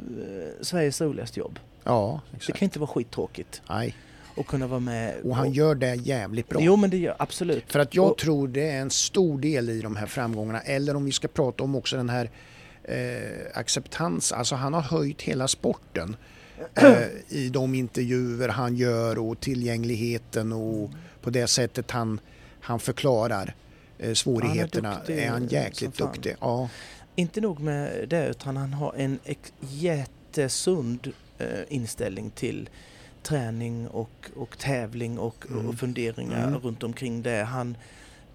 Sveriges 0.61 1.01
roligaste 1.01 1.39
jobb. 1.39 1.59
Ja, 1.83 2.21
Det 2.31 2.37
exakt. 2.37 2.59
kan 2.59 2.65
inte 2.65 2.79
vara 2.79 2.87
skittråkigt 2.89 3.61
Nej. 3.69 3.95
att 4.37 4.47
kunna 4.47 4.67
vara 4.67 4.79
med. 4.79 5.15
Och 5.23 5.35
han 5.35 5.51
gör 5.51 5.75
det 5.75 5.95
jävligt 5.95 6.49
bra. 6.49 6.59
Jo 6.61 6.75
men 6.75 6.89
det 6.89 6.97
gör 6.97 7.15
absolut. 7.19 7.71
För 7.71 7.79
att 7.79 7.95
jag 7.95 8.11
Och- 8.11 8.17
tror 8.17 8.47
det 8.47 8.69
är 8.69 8.81
en 8.81 8.89
stor 8.91 9.39
del 9.39 9.69
i 9.69 9.81
de 9.81 9.95
här 9.95 10.05
framgångarna. 10.05 10.59
Eller 10.61 10.95
om 10.95 11.05
vi 11.05 11.11
ska 11.11 11.27
prata 11.27 11.63
om 11.63 11.75
också 11.75 11.97
den 11.97 12.09
här 12.09 12.29
eh, 12.83 13.47
acceptans. 13.53 14.31
Alltså 14.31 14.55
han 14.55 14.73
har 14.73 14.81
höjt 14.81 15.21
hela 15.21 15.47
sporten 15.47 16.15
i 17.29 17.49
de 17.49 17.75
intervjuer 17.75 18.49
han 18.49 18.75
gör 18.75 19.17
och 19.19 19.39
tillgängligheten 19.39 20.53
och 20.53 20.91
på 21.21 21.29
det 21.29 21.47
sättet 21.47 21.91
han, 21.91 22.19
han 22.61 22.79
förklarar 22.79 23.55
eh, 23.97 24.13
svårigheterna. 24.13 24.95
duktig 24.95 25.17
är 25.19 25.29
han 25.29 25.39
som 25.39 25.47
jäkligt 25.57 25.97
duktig. 25.97 26.35
Ja, 26.41 26.69
Inte 27.15 27.41
nog 27.41 27.59
med 27.59 28.09
det 28.09 28.27
utan 28.27 28.57
han 28.57 28.73
har 28.73 28.93
en 28.97 29.19
jättesund 29.59 31.13
eh, 31.37 31.47
inställning 31.69 32.29
till 32.29 32.69
träning 33.23 33.87
och, 33.87 34.29
och 34.35 34.57
tävling 34.57 35.19
och, 35.19 35.45
Mm. 35.49 35.67
och 35.67 35.75
funderingar 35.75 36.47
Mm. 36.47 36.59
runt 36.59 36.83
omkring 36.83 37.21
det. 37.21 37.43
Han 37.43 37.77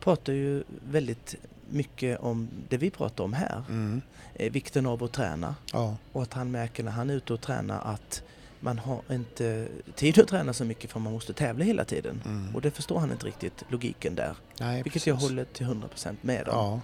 pratar 0.00 0.32
ju 0.32 0.62
väldigt 0.90 1.34
mycket 1.72 2.20
om 2.20 2.48
det 2.68 2.76
vi 2.76 2.90
pratar 2.90 3.24
om 3.24 3.32
här. 3.32 3.64
mm, 3.68 4.02
Eh, 4.34 4.52
vikten 4.52 4.86
av 4.86 5.04
att 5.04 5.12
träna 5.12 5.54
ja, 5.72 5.96
och 6.12 6.22
att 6.22 6.32
han 6.32 6.50
märker 6.50 6.82
när 6.84 6.92
han 6.92 7.10
är 7.10 7.14
ute 7.14 7.32
och 7.32 7.40
tränar 7.40 7.80
att 7.94 8.22
man 8.60 8.78
har 8.78 9.00
inte 9.10 9.68
tid 9.94 10.18
att 10.18 10.28
träna 10.28 10.52
så 10.52 10.64
mycket 10.64 10.90
för 10.90 11.00
man 11.00 11.12
måste 11.12 11.32
tävla 11.32 11.64
hela 11.64 11.84
tiden. 11.84 12.22
mm. 12.24 12.54
Och 12.54 12.60
det 12.60 12.70
förstår 12.70 12.98
han 12.98 13.12
inte 13.12 13.26
riktigt, 13.26 13.64
logiken 13.68 14.14
där. 14.14 14.36
Nej, 14.60 14.82
Vilket 14.82 15.06
jag 15.06 15.16
precis. 15.16 15.30
håller 15.30 15.44
till 15.44 15.66
100% 15.66 16.16
med 16.20 16.48
om. 16.48 16.54
Ja, 16.56 16.80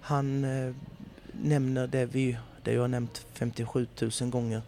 Han 0.00 0.44
eh, 0.44 0.74
nämner 1.32 1.86
det 1.86 2.06
vi 2.06 2.36
det 2.62 2.72
jag 2.72 2.80
har 2.80 2.88
nämnt 2.88 3.26
57 3.32 3.86
000 4.20 4.30
gånger 4.30 4.62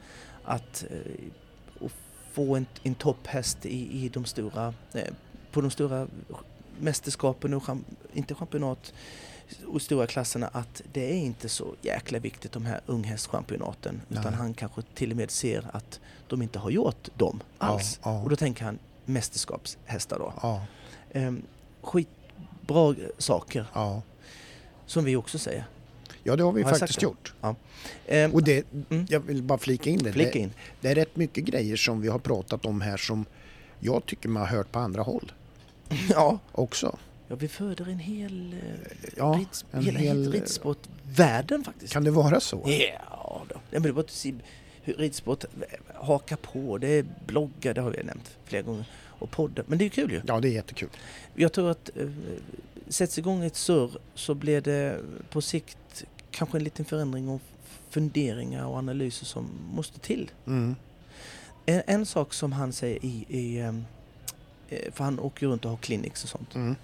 att 0.45 0.85
eh, 0.91 1.89
få 2.33 2.57
en, 2.57 2.67
en 2.83 2.95
topphäst 2.95 3.67
i, 3.67 4.05
i 4.05 4.09
de 4.09 4.25
stora, 4.25 4.75
eh, 4.93 5.13
på 5.53 5.61
de 5.61 5.71
stora 5.71 6.07
mästerskapen 6.81 7.55
och 7.55 7.63
inte 8.13 8.35
championat 8.35 8.93
och 9.67 9.83
stora 9.83 10.07
klasserna 10.07 10.47
att 10.53 10.83
det 10.93 11.11
är 11.13 11.17
inte 11.17 11.49
så 11.49 11.75
jäkla 11.83 12.19
viktigt 12.19 12.53
de 12.53 12.67
här 12.67 12.81
unghästchampionaten 12.87 14.01
utan 14.11 14.23
Nej. 14.25 14.33
han 14.35 14.55
kanske 14.55 14.83
till 14.95 15.11
och 15.11 15.17
med 15.17 15.31
ser 15.31 15.67
att 15.73 16.01
de 16.29 16.43
inte 16.43 16.59
har 16.59 16.71
gjort 16.71 17.09
dem 17.15 17.43
alls. 17.59 18.01
Ja, 18.05 18.13
ja. 18.13 18.23
Och 18.23 18.31
då 18.31 18.37
tänker 18.37 18.65
han 18.65 18.79
mästerskapshästar 19.05 20.19
då. 20.19 20.33
ja, 20.43 20.65
Ehm, 21.13 21.43
skitbra 21.83 22.95
saker 23.19 23.67
ja. 23.75 24.03
som 24.87 25.05
vi 25.05 25.17
också 25.17 25.39
säger. 25.39 25.65
ja, 26.23 26.37
det 26.37 26.43
har 26.43 26.53
vi 26.53 26.63
Har 26.63 26.71
faktiskt 26.75 27.01
det? 27.01 27.05
gjort. 27.05 27.35
Ehm, 28.07 28.33
Och 28.35 28.43
det, 28.43 28.67
Mm. 28.91 29.07
jag 29.09 29.21
vill 29.21 29.43
bara 29.43 29.59
flika 29.59 29.91
in 29.91 29.99
det. 29.99 30.13
Flika 30.13 30.31
det, 30.33 30.39
in. 30.39 30.53
det 30.81 30.89
är 30.89 30.95
rätt 30.95 31.17
mycket 31.17 31.45
grejer 31.45 31.77
som 31.77 32.01
vi 32.01 32.09
har 32.09 32.19
pratat 32.19 32.65
om 32.67 32.81
här 32.81 32.97
som 32.97 33.25
jag 33.81 34.07
tycker 34.07 34.29
man 34.29 34.41
har 34.43 34.49
hört 34.57 34.73
på 34.73 34.79
andra 34.79 35.03
håll 35.03 35.33
Ja, 36.11 36.39
också. 36.53 36.99
Ja, 37.29 37.37
vi 37.37 37.49
föder 37.49 37.89
en 37.89 37.99
hel, 37.99 38.53
eh, 38.53 39.09
Ja, 39.17 39.37
rids, 39.39 39.65
en 39.71 39.85
hela 39.85 39.99
hel- 39.99 40.23
hel... 40.23 40.33
ridsportvärlden 40.33 41.65
faktiskt. 41.65 41.93
Kan 41.93 42.05
det 42.05 42.11
vara 42.11 42.41
så? 42.41 42.63
Ja, 42.67 43.43
då. 43.49 43.55
Men 43.71 43.83
det 43.83 43.93
var 43.93 44.05
hur 44.83 44.95
ridsport 44.95 45.45
hakar 45.95 46.37
på. 46.37 46.79
Det 46.79 46.89
är 46.89 47.05
bloggar, 47.27 47.75
det 47.75 47.81
har 47.81 47.91
vi 47.91 48.03
nämnt 48.03 48.37
flera 48.45 48.63
gånger. 48.63 48.85
Och 49.19 49.31
poddar. 49.31 49.65
Men 49.69 49.79
det 49.79 49.85
är 49.85 49.89
kul 49.89 50.13
ju. 50.13 50.21
Ja, 50.27 50.41
det 50.41 50.49
är 50.49 50.53
jättekul. 50.53 50.89
Jag 51.35 51.53
tror 51.53 51.71
att 51.71 51.91
eh, 51.97 52.09
sätts 52.89 53.19
igång 53.19 53.45
ett 53.45 53.57
surr 53.57 53.99
så 54.15 54.35
blir 54.35 54.61
det 54.61 55.01
på 55.31 55.41
sikt 55.43 56.05
kanske 56.31 56.59
en 56.59 56.65
liten 56.65 56.85
förändring 56.85 57.29
och 57.29 57.41
funderingar 57.91 58.67
och 58.67 58.77
analyser 58.77 59.27
som 59.27 59.47
måste 59.75 59.99
till. 59.99 60.31
Mm. 60.47 60.77
En, 61.67 61.83
en 61.87 62.07
sak 62.07 62.35
som 62.35 62.53
han 62.53 62.73
säger 62.73 63.05
i, 63.05 63.25
i 63.29 63.59
eh, 63.59 63.73
för 64.93 65.05
han 65.05 65.19
åker 65.21 65.47
runt 65.47 65.65
och 65.65 65.71
har 65.71 65.79
clinics 65.79 66.25
och 66.25 66.31
sånt. 66.31 66.55
Mm. 66.55 66.77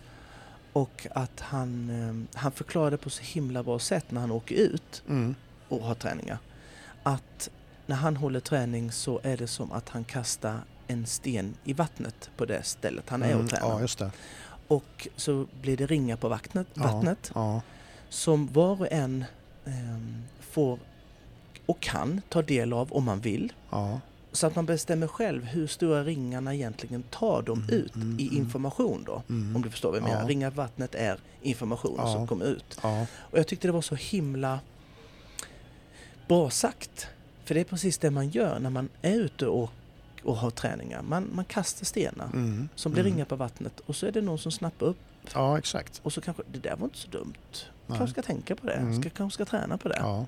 Och 0.72 1.06
att 1.14 1.40
han, 1.40 1.90
eh, 2.34 2.38
han 2.40 2.52
förklarar 2.52 2.90
det 2.90 2.96
på 2.96 3.10
så 3.10 3.22
himla 3.22 3.62
bra 3.62 3.78
sätt 3.78 4.10
när 4.10 4.20
han 4.20 4.30
åker 4.30 4.54
ut 4.54 5.02
Mm. 5.08 5.34
och 5.68 5.80
har 5.80 5.94
träningar. 5.94 6.38
Att 7.02 7.50
när 7.86 7.96
han 7.96 8.16
håller 8.16 8.40
träning 8.40 8.92
så 8.92 9.20
är 9.22 9.36
det 9.36 9.46
som 9.46 9.72
att 9.72 9.88
han 9.88 10.04
kastar 10.04 10.58
en 10.86 11.06
sten 11.06 11.54
i 11.64 11.72
vattnet 11.72 12.30
på 12.36 12.44
det 12.44 12.62
stället 12.62 13.08
han 13.08 13.22
är 13.22 13.30
Mm. 13.32 13.44
och 13.44 13.50
tränar. 13.50 13.88
Ja. 13.98 14.10
Och 14.68 15.08
så 15.16 15.46
blir 15.60 15.76
det 15.76 15.86
ringar 15.86 16.16
på 16.16 16.28
vattnet, 16.28 16.66
vattnet 16.74 17.30
Ja, 17.34 17.60
som 18.08 18.46
var 18.52 18.80
och 18.80 18.92
en 18.92 19.24
ehm, 19.64 20.22
får 20.40 20.78
och 21.66 21.80
kan 21.80 22.20
ta 22.28 22.42
del 22.42 22.72
av 22.72 22.92
om 22.92 23.04
man 23.04 23.20
vill. 23.20 23.52
ja, 23.70 24.00
Så 24.32 24.46
att 24.46 24.56
man 24.56 24.66
bestämmer 24.66 25.06
själv 25.06 25.44
hur 25.44 25.66
stora 25.66 26.04
ringarna 26.04 26.54
egentligen 26.54 27.02
tar 27.02 27.42
de 27.42 27.58
Mm, 27.58 27.70
ut 27.74 27.94
mm, 27.94 28.20
i 28.20 28.28
mm. 28.28 28.36
information 28.38 29.02
då. 29.06 29.22
mm. 29.28 29.56
Om 29.56 29.62
du 29.62 29.70
förstår 29.70 29.90
vad 29.90 30.00
jag 30.00 30.08
Ja. 30.08 30.14
menar. 30.14 30.28
Ringar 30.28 30.50
på 30.50 30.56
vattnet 30.56 30.94
är 30.94 31.18
information 31.42 31.94
Ja. 31.98 32.12
som 32.12 32.26
kommer 32.26 32.44
ut. 32.44 32.78
ja, 32.82 33.06
Och 33.14 33.38
jag 33.38 33.46
tyckte 33.46 33.68
det 33.68 33.72
var 33.72 33.80
så 33.82 33.94
himla 33.94 34.60
bra 36.28 36.50
sagt. 36.50 37.06
För 37.44 37.54
det 37.54 37.60
är 37.60 37.64
precis 37.64 37.98
det 37.98 38.10
man 38.10 38.28
gör 38.28 38.58
när 38.58 38.70
man 38.70 38.88
är 39.02 39.14
ute 39.14 39.46
och, 39.46 39.70
och 40.22 40.36
har 40.36 40.50
träningar. 40.50 41.02
Man, 41.02 41.30
man 41.34 41.44
kastar 41.44 41.84
stenar 41.84 42.26
mm. 42.32 42.68
som 42.74 42.92
blir 42.92 43.02
mm. 43.02 43.12
ringar 43.12 43.24
på 43.24 43.36
vattnet 43.36 43.80
och 43.86 43.96
så 43.96 44.06
är 44.06 44.12
det 44.12 44.20
någon 44.20 44.38
som 44.38 44.52
snappar 44.52 44.86
upp 44.86 44.96
Ja, 45.34 45.58
exakt. 45.58 46.00
och 46.02 46.12
så 46.12 46.20
kanske, 46.20 46.42
det 46.52 46.58
där 46.58 46.76
var 46.76 46.84
inte 46.84 46.98
så 46.98 47.08
dumt. 47.08 47.32
Nej. 47.86 47.98
Kanske 47.98 48.08
ska 48.20 48.22
tänka 48.22 48.56
på 48.56 48.66
det, 48.66 48.72
Mm. 48.72 49.00
ska, 49.00 49.10
kanske 49.10 49.34
ska 49.34 49.44
träna 49.58 49.78
på 49.78 49.88
det. 49.88 50.26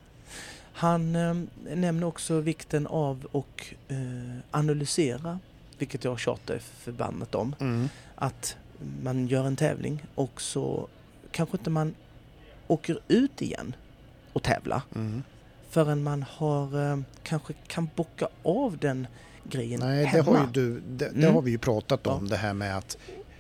Han 0.77 1.17
eh, 1.17 1.35
nämner 1.77 2.07
också 2.07 2.41
vikten 2.41 2.87
av 2.87 3.27
att 3.33 3.63
eh, 3.89 4.39
analysera, 4.51 5.39
vilket 5.79 6.05
jag 6.05 6.19
tjatar 6.19 6.59
förbannat 6.59 7.35
om. 7.35 7.55
mm. 7.61 7.89
Att 8.15 8.57
man 9.03 9.27
gör 9.27 9.45
en 9.47 9.57
tävling 9.57 10.05
och 10.15 10.41
så 10.41 10.89
kanske 11.31 11.57
inte 11.57 11.71
man 11.71 11.95
åker 12.67 12.99
ut 13.09 13.43
igen 13.43 13.75
och 14.33 14.43
tävla 14.43 14.83
Mm. 14.95 15.23
förrän 15.71 16.03
man 16.03 16.23
har 16.29 16.91
eh, 16.93 16.99
kanske 17.23 17.53
kan 17.67 17.89
bocka 17.97 18.29
av 18.43 18.79
den 18.79 19.07
grejen 19.45 19.81
Nej, 19.81 20.01
det 20.03 20.07
hemma. 20.07 20.25
har 20.39 20.41
ju 20.47 20.53
du, 20.53 20.81
det, 20.81 21.09
det 21.09 21.23
Mm. 21.23 21.35
har 21.35 21.43
vi 21.43 21.51
ju 21.51 21.59
pratat 21.59 22.07
om 22.07 22.25
Ja. 22.25 22.31
det 22.31 22.37
här 22.37 22.55
med 22.55 22.77
att 22.79 22.99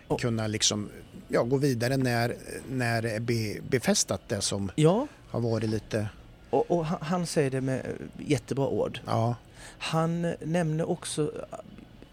Och- 0.09 0.20
kunna 0.20 0.47
liksom 0.47 0.89
ja, 1.28 1.43
gå 1.43 1.57
vidare 1.57 1.97
när, 1.97 2.37
när 2.70 3.03
det 3.03 3.11
är 3.11 3.20
be, 3.20 3.61
befästat 3.68 4.20
det 4.28 4.41
som 4.41 4.70
Ja, 4.74 5.07
har 5.30 5.41
varit 5.41 5.70
lite, 5.70 6.09
och, 6.55 6.70
och 6.70 6.86
han, 6.86 6.98
han 7.02 7.26
säger 7.26 7.50
det 7.50 7.61
med 7.61 7.78
eh, 7.86 8.30
jättebra 8.30 8.66
ord. 8.68 9.00
ja, 9.07 9.34
Han 9.78 10.24
eh, 10.24 10.34
nämner 10.40 10.90
också 10.90 11.22
eh, 11.22 11.59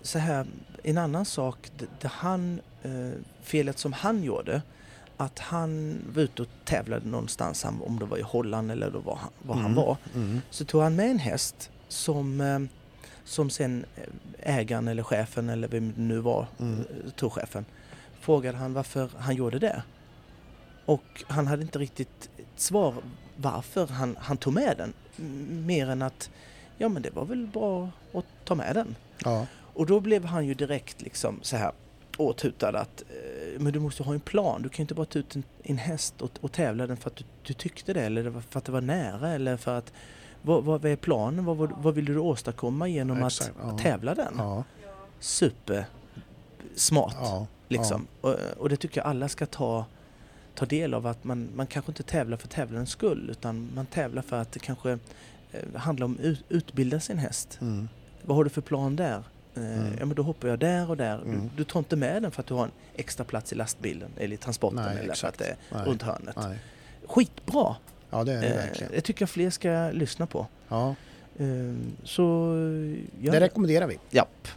så 0.01 0.19
här, 0.19 0.45
en 0.83 0.97
annan 0.97 1.25
sak, 1.25 1.71
det, 2.01 2.07
han, 2.07 2.61
eh, 2.83 3.09
felet 3.41 3.79
som 3.79 3.93
han 3.93 4.23
gjorde, 4.23 4.61
att 5.17 5.39
han 5.39 5.97
var 6.15 6.21
ute 6.23 6.41
och 6.41 6.47
tävlade 6.65 7.07
någonstans, 7.07 7.63
han, 7.63 7.81
om 7.81 7.99
det 7.99 8.05
var 8.05 8.17
i 8.17 8.21
Holland 8.21 8.71
eller 8.71 8.91
då 8.91 8.99
var 8.99 9.15
han, 9.15 9.29
var 9.41 9.55
han 9.55 9.65
Mm. 9.71 9.75
var, 9.75 9.97
mm. 10.15 10.41
så 10.49 10.65
tog 10.65 10.81
han 10.81 10.95
med 10.95 11.11
en 11.11 11.19
häst 11.19 11.69
som, 11.87 12.41
eh, 12.41 12.59
som 13.23 13.49
sen 13.49 13.85
ägaren 14.39 14.87
eller 14.87 15.03
chefen 15.03 15.49
eller 15.49 15.67
vem 15.67 15.93
det 15.95 16.01
nu 16.01 16.19
var, 16.19 16.47
Mm. 16.59 16.83
turchefen, 17.15 17.65
frågade 18.19 18.57
han 18.57 18.73
varför 18.73 19.09
han 19.17 19.35
gjorde 19.35 19.59
det. 19.59 19.83
Och 20.85 21.23
han 21.27 21.47
hade 21.47 21.61
inte 21.61 21.79
riktigt 21.79 22.29
ett 22.37 22.61
svar 22.61 22.93
varför 23.35 23.87
han, 23.87 24.15
han 24.19 24.37
tog 24.37 24.53
med 24.53 24.77
den. 24.77 24.93
Mer 25.65 25.89
än 25.89 26.01
att, 26.01 26.29
ja 26.77 26.89
men 26.89 27.01
det 27.01 27.09
var 27.09 27.25
väl 27.25 27.47
bra 27.47 27.89
att 28.13 28.25
ta 28.45 28.55
med 28.55 28.75
den. 28.75 28.95
ja, 29.23 29.45
Och 29.73 29.85
då 29.85 29.99
blev 29.99 30.25
han 30.25 30.45
ju 30.45 30.53
direkt 30.53 31.01
liksom 31.01 31.39
så 31.41 31.57
här, 31.57 31.71
och 32.17 32.37
tutade 32.37 32.79
att 32.79 33.01
eh, 33.09 33.61
men 33.61 33.73
du 33.73 33.79
måste 33.79 34.03
ha 34.03 34.13
en 34.13 34.19
plan. 34.19 34.61
Du 34.61 34.69
kan 34.69 34.77
ju 34.77 34.81
inte 34.83 34.93
bara 34.93 35.05
ta 35.05 35.19
ut 35.19 35.35
en, 35.35 35.43
en 35.63 35.77
häst 35.77 36.21
och, 36.21 36.31
och 36.41 36.51
tävla 36.51 36.87
den 36.87 36.97
för 36.97 37.09
att 37.09 37.15
du, 37.15 37.23
du 37.43 37.53
tyckte 37.53 37.93
det 37.93 38.01
eller 38.01 38.41
för 38.49 38.59
att 38.59 38.65
det 38.65 38.71
var 38.71 38.81
nära 38.81 39.29
eller 39.29 39.57
för 39.57 39.77
att 39.77 39.93
vad, 40.41 40.63
vad 40.63 40.85
är 40.85 40.95
planen? 40.95 41.45
Vad, 41.45 41.57
vad, 41.57 41.71
vad 41.77 41.93
vill 41.93 42.05
du 42.05 42.17
åstadkomma 42.17 42.87
genom 42.87 43.23
Exakt, 43.23 43.49
att, 43.49 43.55
ja. 43.61 43.71
att 43.71 43.81
tävla 43.81 44.15
den? 44.15 44.33
Ja, 44.37 44.63
Super 45.19 45.85
smart 46.75 47.15
ja, 47.19 47.47
liksom. 47.67 48.07
Och, 48.21 48.35
och 48.57 48.69
det 48.69 48.77
tycker 48.77 49.01
jag 49.01 49.07
alla 49.07 49.27
ska 49.29 49.45
ta, 49.45 49.85
ta 50.61 50.65
del 50.65 50.93
av 50.93 51.07
att 51.07 51.23
man, 51.23 51.49
man 51.55 51.67
kanske 51.67 51.91
inte 51.91 52.03
tävlar 52.03 52.37
för 52.37 52.47
tävlandets 52.47 52.91
skull 52.91 53.29
utan 53.29 53.69
man 53.75 53.85
tävlar 53.85 54.21
för 54.21 54.41
att 54.41 54.51
det 54.51 54.59
kanske 54.59 54.91
eh, 55.51 55.75
handlar 55.75 56.05
om 56.05 56.19
ut, 56.19 56.43
utbilda 56.49 56.99
sin 56.99 57.17
häst. 57.17 57.57
Mm. 57.61 57.89
Vad 58.21 58.37
har 58.37 58.43
du 58.43 58.49
för 58.49 58.61
plan 58.61 58.95
där? 58.95 59.15
Eh, 59.17 59.21
Mm. 59.55 59.93
Ja 59.99 60.05
men 60.05 60.15
då 60.15 60.23
hoppar 60.23 60.47
jag 60.47 60.59
där 60.59 60.89
och 60.89 60.97
där. 60.97 61.15
Mm. 61.21 61.41
Du, 61.41 61.49
du 61.57 61.63
tar 61.63 61.79
inte 61.79 61.95
med 61.95 62.21
den 62.21 62.31
för 62.31 62.41
att 62.41 62.47
du 62.47 62.53
har 62.53 62.63
en 62.65 62.71
extra 62.95 63.25
plats 63.25 63.51
i 63.53 63.55
lastbilen 63.55 64.11
eller 64.17 64.33
i 64.33 64.37
transporten 64.37 64.75
Nej, 64.85 64.97
eller 64.97 65.11
exakt. 65.11 65.19
för 65.19 65.27
att 65.27 65.37
det 65.37 65.45
är 65.45 65.77
Nej. 65.77 65.89
runt 65.89 66.01
hörnet. 66.01 66.35
Nej. 66.37 66.59
Skitbra! 67.05 67.75
Ja, 68.09 68.23
det 68.23 68.33
är 68.33 68.41
det 68.41 68.47
Eh, 68.47 68.55
verkligen. 68.55 68.91
det 68.91 69.01
tycker 69.01 69.21
jag 69.21 69.29
fler 69.29 69.49
ska 69.49 69.89
lyssna 69.93 70.25
på. 70.27 70.47
Ja, 70.69 70.95
Eh, 71.37 71.45
så... 72.03 72.23
Ja, 73.21 73.31
det 73.31 73.39
rekommenderar 73.39 73.87
vi. 73.87 73.99
Japp. 74.09 74.47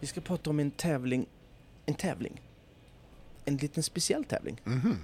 Vi 0.00 0.06
ska 0.06 0.20
prata 0.20 0.50
om 0.50 0.60
en 0.60 0.70
tävling. 0.70 1.26
En 1.86 1.94
tävling. 1.94 2.40
En 3.44 3.56
liten 3.56 3.82
speciell 3.82 4.24
tävling. 4.24 4.60
Mhm. 4.64 4.96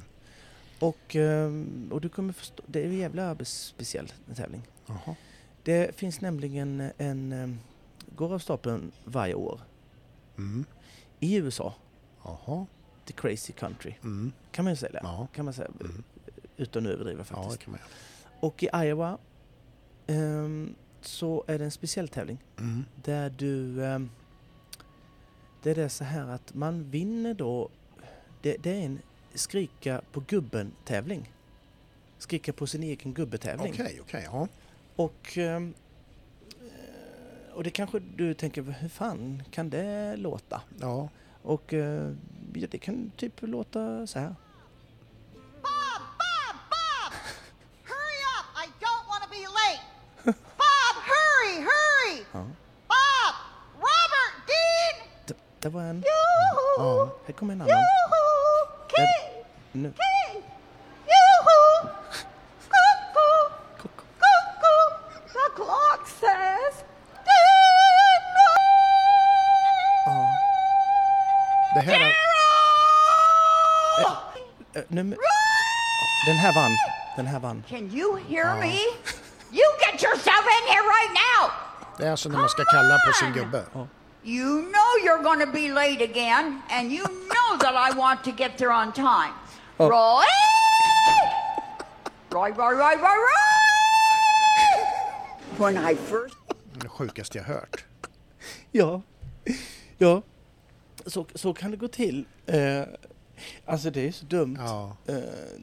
Och, 0.80 1.16
ehm, 1.16 1.88
och 1.92 2.00
du 2.00 2.08
kommer 2.08 2.32
förstå, 2.32 2.62
det 2.66 2.80
är 2.80 2.84
en 2.86 2.98
jävla 2.98 3.44
speciell 3.44 4.12
tävling. 4.36 4.62
Jaha. 4.86 5.14
Det 5.62 5.94
finns 5.96 6.20
nämligen 6.20 6.90
en, 6.98 7.32
ehm, 7.32 7.58
går 8.16 8.34
av 8.34 8.38
stapeln 8.38 8.92
varje 9.04 9.34
år 9.34 9.60
Mm. 10.36 10.64
i 11.20 11.36
USA, 11.36 11.74
Jaha. 12.24 12.66
the 13.04 13.12
crazy 13.12 13.52
country, 13.52 13.94
Mm. 14.02 14.32
kan 14.52 14.64
man 14.64 14.72
ju 14.72 14.76
säga. 14.76 15.00
Ja. 15.02 15.26
Kan 15.34 15.44
man 15.44 15.54
säga, 15.54 15.68
Mm. 15.80 16.02
utan 16.56 16.86
att 16.86 16.92
överdriva 16.92 17.24
ja, 17.30 17.36
det 17.36 17.42
faktiskt. 17.42 17.62
kan 17.62 17.70
man. 17.70 17.80
Och 18.40 18.62
i 18.62 18.68
Iowa 18.74 19.18
ehm, 20.06 20.74
så 21.00 21.44
är 21.46 21.58
det 21.58 21.64
en 21.64 21.70
speciell 21.70 22.08
tävling 22.08 22.38
Mm. 22.58 22.84
där 23.04 23.30
du... 23.30 23.84
ehm, 23.84 24.10
det 25.62 25.70
är 25.70 25.74
det 25.74 25.88
så 25.88 26.04
här 26.04 26.28
att 26.28 26.54
man 26.54 26.90
vinner 26.90 27.34
då... 27.34 27.70
Det, 28.42 28.56
det 28.56 28.70
är 28.70 28.84
en 28.84 29.00
skrika 29.34 30.00
på 30.12 30.20
gubben-tävling. 30.20 31.32
Skrika 32.18 32.52
på 32.52 32.66
sin 32.66 32.82
egen 32.82 33.14
gubbe-tävling. 33.14 33.72
Okej, 33.72 33.98
okej. 34.00 34.22
ja. 34.24 34.48
Och, 34.96 35.38
ehm, 35.38 35.74
eh, 36.60 37.52
och 37.54 37.64
det 37.64 37.70
kanske 37.70 37.98
du 37.98 38.34
tänker, 38.34 38.62
hur 38.62 38.88
fan 38.88 39.42
kan 39.50 39.70
det 39.70 40.16
låta? 40.16 40.62
ja. 40.80 41.08
Och 41.42 41.74
eh, 41.74 42.12
ja, 42.54 42.66
det 42.70 42.78
kan 42.78 43.12
typ 43.16 43.32
låta 43.40 44.06
så 44.06 44.18
här. 44.18 44.34
Bob, 45.62 46.02
Bob, 46.20 46.56
Bob! 46.72 47.12
Hurry 47.84 48.18
up! 48.36 48.46
I 48.64 48.66
don't 48.84 49.04
want 49.08 49.22
to 49.24 49.30
be 49.30 49.42
late! 49.58 49.82
Bob, 50.58 50.94
hurry, 51.12 51.54
hurry! 51.70 52.24
Ja. 52.32 52.46
Bob! 52.88 53.34
Robert! 53.74 54.34
Dean! 54.46 55.08
Det, 55.26 55.34
det 55.60 55.68
var 55.68 55.82
en. 55.82 55.96
Yoo-hoo! 55.96 56.78
Ja. 56.78 57.16
Här 57.26 57.32
kommer 57.32 57.52
en 57.52 57.60
annan. 57.60 57.70
Yoo-hoo! 57.70 58.17
Nu. 59.82 59.92
King! 59.92 60.42
Yoo-hoo! 61.06 61.88
Cuckoo! 62.74 63.38
Kuck. 63.78 63.96
Cuckoo! 64.22 64.82
The 65.32 65.46
clock 65.54 66.06
says 66.20 66.84
Ja. 70.06 70.38
Det 71.74 71.80
här 71.80 72.00
är... 72.00 72.06
Eh, 74.74 74.82
nu, 74.88 75.10
ja, 75.10 75.16
den 76.26 76.36
här 76.36 76.54
vann. 76.54 76.70
Den 77.16 77.26
här. 77.26 77.62
Can 77.68 77.90
you 77.98 78.16
hear 78.16 78.60
me? 78.60 78.74
You 79.50 79.66
get 79.80 80.02
yourself 80.02 80.44
in 80.56 80.64
here 80.72 80.82
right 80.82 81.12
now! 81.12 81.50
Det 81.98 82.06
är 82.06 82.10
alltså 82.10 82.28
när 82.28 82.38
man 82.38 82.48
ska 82.48 82.64
kalla 82.64 82.98
på 83.06 83.12
sin 83.12 83.32
gubbe. 83.32 83.64
You 84.24 84.62
know 84.62 84.90
you're 85.04 85.22
going 85.22 85.40
to 85.40 85.52
be 85.52 85.68
late 85.72 86.02
again, 86.02 86.62
and 86.70 86.92
you 86.92 87.04
know 87.04 87.58
that 87.60 87.74
I 87.74 87.96
want 87.96 88.24
to 88.24 88.30
get 88.30 88.58
there 88.58 88.72
on 88.72 88.92
time. 88.92 89.32
Roy! 89.78 90.24
Roy, 92.30 92.50
Roy, 92.50 92.74
Roy, 92.74 92.96
Roy, 92.96 93.16
Roy! 93.26 93.38
When 95.58 95.76
I 95.92 95.94
first 95.94 96.34
Det 96.82 96.88
sjukaste 96.88 97.38
jag 97.38 97.44
hört. 97.44 97.84
Ja, 98.72 99.02
ja. 99.98 100.22
Så, 101.06 101.26
så 101.34 101.54
kan 101.54 101.70
det 101.70 101.76
gå 101.76 101.88
till. 101.88 102.24
Eh, 102.46 102.82
alltså 103.66 103.90
det 103.90 104.08
är 104.08 104.12
så 104.12 104.24
dumt. 104.26 104.56
Ja. 104.60 104.96
Eh, 105.06 105.14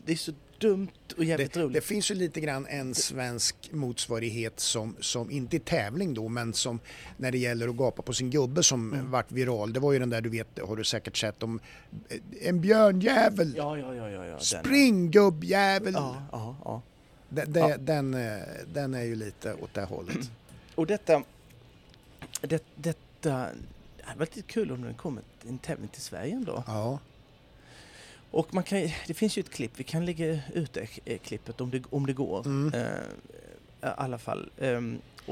det 0.05 0.11
är 0.11 0.15
så 0.15 0.31
dumt 0.69 0.87
och 1.17 1.23
jävligt 1.23 1.53
Det, 1.53 1.59
roligt. 1.59 1.73
det 1.73 1.81
finns 1.81 2.11
ju 2.11 2.15
lite 2.15 2.39
grann 2.41 2.65
en 2.67 2.95
svensk 2.95 3.55
motsvarighet 3.71 4.59
som, 4.59 4.95
som 4.99 5.31
inte 5.31 5.57
är 5.57 5.59
tävling 5.59 6.13
då, 6.13 6.27
men 6.29 6.53
som 6.53 6.79
när 7.17 7.31
det 7.31 7.37
gäller 7.37 7.67
att 7.67 7.75
gapa 7.75 8.01
på 8.01 8.13
sin 8.13 8.29
gubbe 8.29 8.63
som 8.63 8.93
Mm. 8.93 9.11
vart 9.11 9.31
viral. 9.31 9.73
Det 9.73 9.79
var 9.79 9.93
ju 9.93 9.99
den 9.99 10.09
där 10.09 10.21
du 10.21 10.29
vet, 10.29 10.59
har 10.67 10.75
du 10.75 10.83
säkert 10.83 11.17
sett 11.17 11.43
om 11.43 11.59
eh, 12.09 12.17
en 12.41 12.61
björnjävel. 12.61 13.53
Ja, 13.57 13.77
ja, 13.77 13.95
ja, 13.95 14.09
ja. 14.09 14.25
ja. 14.25 14.39
Spring 14.39 15.11
gubbjävel! 15.11 15.93
Ja, 15.93 16.15
ja, 16.31 16.55
ja. 16.65 16.81
Den, 17.29 17.53
den, 17.53 17.85
den, 17.85 18.13
eh, 18.13 18.43
den 18.73 18.93
är 18.93 19.03
ju 19.03 19.15
lite 19.15 19.53
åt 19.53 19.73
det 19.73 19.83
hållet. 19.83 20.17
Och 20.75 20.87
detta... 20.87 21.23
Det, 22.41 22.63
detta... 22.75 22.99
Det 23.21 24.03
hade 24.03 24.19
varit 24.19 24.35
lite 24.35 24.47
kul 24.47 24.71
om 24.71 24.81
det 24.81 24.93
kom 24.93 25.17
ett- 25.17 25.45
en 25.49 25.57
tävling 25.57 25.87
till 25.87 26.01
Sverige 26.01 26.33
ändå. 26.35 26.63
Ja. 26.67 26.99
Och 28.35 28.53
man 28.53 28.63
kan, 28.63 28.89
det 29.07 29.13
finns 29.13 29.37
ju 29.37 29.39
ett 29.39 29.49
klipp, 29.49 29.71
vi 29.75 29.83
kan 29.83 30.05
lägga 30.05 30.39
ut 30.53 30.73
det 30.73 30.87
eh, 31.05 31.17
klippet 31.19 31.61
om 31.61 31.71
det, 31.71 31.83
om 31.89 32.05
det 32.05 32.13
går. 32.13 32.45
Mm. 32.45 32.73
Eh, 32.73 33.89
I 33.89 33.93
alla 33.97 34.17
fall. 34.17 34.49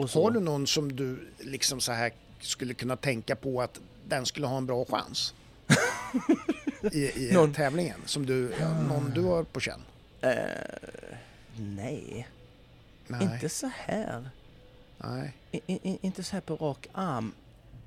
Så, 0.08 0.24
Har 0.24 0.32
du 0.32 0.39
någon 0.39 0.68
som 0.68 0.95
du 0.95 1.28
liksom 1.39 1.80
så 1.82 1.91
här 1.91 2.12
skulle 2.39 2.74
kunna 2.74 2.95
tänka 2.95 3.36
på 3.36 3.62
att 3.62 3.80
den 4.08 4.26
skulle 4.26 4.47
ha 4.47 4.58
en 4.58 4.66
bra 4.66 4.86
chans? 4.86 5.34
I, 6.91 7.30
i 7.30 7.34
Någon- 7.34 7.54
tävlingen? 7.54 7.99
Som 8.06 8.26
du, 8.26 8.54
ja, 8.60 8.82
någon 8.82 9.12
du 9.16 9.22
har 9.22 9.43
på 9.43 9.60
känn? 9.60 9.82
Eh, 10.22 10.32
nej, 11.58 12.28
Nej. 13.08 13.24
inte 13.34 13.49
så 13.49 13.70
här. 13.76 14.30
Nej. 14.97 15.34
I, 15.51 15.58
i, 15.68 15.97
inte 16.01 16.24
så 16.24 16.34
här 16.36 16.41
på 16.41 16.56
rak 16.56 16.88
arm, 16.93 17.32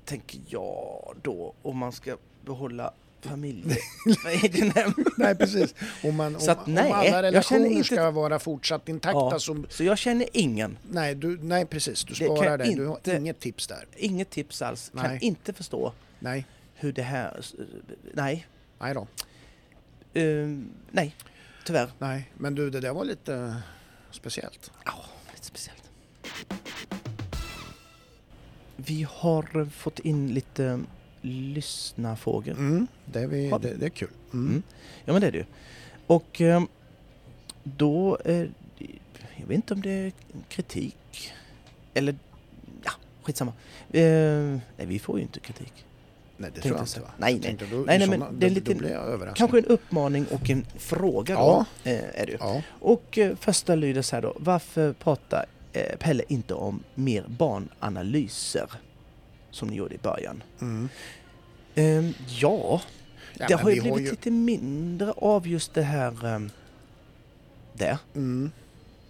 tänker 0.05 0.39
jag 0.47 1.15
då, 1.21 1.53
om 1.61 1.77
man 1.77 1.91
ska 1.91 2.17
behålla 2.45 2.91
familjeegenhem. 3.21 4.93
Nej 5.17 5.35
precis. 5.35 5.75
Om, 6.03 6.15
man, 6.15 6.39
Så 6.39 6.51
om, 6.51 6.57
att, 6.59 6.67
nej, 6.67 6.85
om 6.85 6.91
alla 6.99 7.23
relationer 7.23 7.65
inte- 7.69 7.83
ska 7.83 8.11
vara 8.11 8.39
fortsatt 8.39 8.89
intakta 8.89 9.19
ja, 9.19 9.39
så... 9.39 9.63
så 9.69 9.83
jag 9.83 9.97
känner 9.97 10.27
ingen, 10.33 10.77
Nej, 10.89 11.15
du, 11.15 11.37
nej 11.41 11.65
precis. 11.65 12.03
Du 12.03 12.13
kan 12.15 12.27
sparar 12.35 12.57
det. 12.57 12.65
jag 12.65 12.75
Du 12.77 12.85
har 12.85 12.95
inte- 12.95 13.15
inget 13.17 13.39
tips 13.39 13.67
där. 13.67 13.85
inget 13.97 14.29
tips 14.29 14.61
alls, 14.61 14.91
kan 14.95 15.03
Nej. 15.03 15.19
inte 15.21 15.53
förstå 15.53 15.93
Nej. 16.19 16.45
hur 16.75 16.93
det 16.93 17.01
här... 17.01 17.45
Nej, 18.13 18.47
Nej 18.79 18.93
då. 18.93 19.07
Ehm, 20.13 20.69
nej, 20.91 21.15
tyvärr. 21.65 21.91
Nej. 21.99 22.31
Men 22.37 22.55
du, 22.55 22.69
det 22.69 22.79
där 22.79 22.93
var 22.93 23.05
lite 23.05 23.55
speciellt. 24.11 24.71
Ja, 24.85 24.93
lite 25.33 25.45
speciellt. 25.45 25.83
Vi 28.75 29.07
har 29.09 29.69
fått 29.69 29.99
in 29.99 30.33
lite 30.33 30.79
lyssnarfrågor. 31.27 32.51
Mm, 32.51 32.87
det, 33.05 33.19
är 33.19 33.27
vi, 33.27 33.49
det, 33.61 33.73
det 33.73 33.85
är 33.85 33.89
kul. 33.89 34.09
Mm. 34.33 34.47
Mm. 34.47 34.63
Ja 35.05 35.13
men 35.13 35.21
det 35.21 35.27
är 35.27 35.31
det 35.31 35.37
ju. 35.37 35.45
Och 36.07 36.41
ehm, 36.41 36.67
då, 37.63 38.17
jag 39.37 39.47
vet 39.47 39.55
inte 39.55 39.73
om 39.73 39.81
det 39.81 39.89
är 39.89 40.11
kritik 40.49 41.31
eller 41.93 42.15
ja, 42.83 42.91
skitsamma. 43.23 43.53
Eh, 43.91 44.01
nej 44.77 44.85
vi 44.85 44.99
får 44.99 45.17
ju 45.17 45.21
inte 45.23 45.39
kritik. 45.39 45.73
Nej, 46.37 46.51
det 46.55 46.61
Tänkte 46.61 46.69
tror 46.69 46.77
jag 46.77 46.87
inte. 46.87 46.99
Va? 46.99 47.07
Nej, 47.17 47.39
nej. 47.43 47.57
då, 47.71 47.77
Nej, 47.77 47.85
nej, 47.85 48.07
såna- 48.07 48.17
men 48.17 48.39
det 48.39 48.45
är 48.45 48.49
lite-. 48.49 49.33
Kanske 49.35 49.57
en 49.57 49.65
uppmaning 49.65 50.25
och 50.31 50.49
en 50.49 50.65
fråga. 50.77 51.33
Ja. 51.33 51.65
Eh, 51.83 51.91
är 52.21 52.25
det 52.25 52.31
ju. 52.31 52.37
Ja. 52.39 52.61
Och 52.69 53.17
eh, 53.17 53.35
första 53.35 53.75
lyder 53.75 54.01
så 54.01 54.15
här 54.15 54.21
då. 54.21 54.33
Varför 54.39 54.93
pratar 54.93 55.45
eh, 55.73 55.97
Pelle 55.99 56.23
inte 56.27 56.53
om 56.53 56.83
mer 56.95 57.25
barnanalyser? 57.27 58.69
Som 59.51 59.67
ni 59.67 59.75
gjorde 59.75 59.95
i 59.95 59.97
början. 59.97 60.43
Mm. 60.61 60.89
Ehm, 61.75 62.13
ja, 62.27 62.81
Ja, 63.39 63.47
det 63.47 63.53
har 63.53 63.69
ju 63.69 63.75
vi 63.75 63.91
blivit 63.91 64.11
lite 64.11 64.31
mindre 64.31 65.11
av 65.11 65.47
just 65.47 65.73
det 65.73 65.81
här... 65.81 66.25
Um, 66.35 66.49
det 67.73 67.97
Mm, 68.15 68.51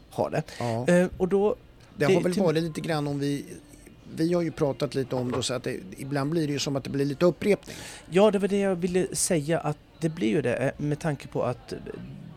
har 0.09 0.29
det. 0.29 0.43
ja. 0.59 0.87
Eh, 0.87 1.07
och 1.17 1.27
då... 1.27 1.55
Det 1.95 2.05
det- 2.07 2.13
har 2.13 2.21
väl 2.21 2.33
till- 2.33 2.43
varit 2.43 2.63
lite 2.63 2.81
grann 2.81 3.07
om 3.07 3.19
vi... 3.19 3.45
Vi 4.15 4.33
har 4.33 4.41
ju 4.41 4.51
pratat 4.51 4.95
lite 4.95 5.15
om 5.15 5.31
det 5.31 5.43
så 5.43 5.53
att 5.53 5.63
det, 5.63 5.79
ibland 5.97 6.29
blir 6.29 6.47
det 6.47 6.53
ju 6.53 6.59
som 6.59 6.75
att 6.75 6.83
det 6.83 6.89
blir 6.89 7.05
lite 7.05 7.25
upprepning. 7.25 7.75
Ja, 8.09 8.31
det 8.31 8.39
var 8.39 8.47
det 8.47 8.57
jag 8.59 8.75
ville 8.75 9.15
säga 9.15 9.59
att 9.59 9.77
det 9.99 10.09
blir 10.09 10.27
ju 10.29 10.41
det 10.41 10.55
eh, 10.55 10.71
med 10.77 10.99
tanke 10.99 11.27
på 11.27 11.43
att 11.43 11.73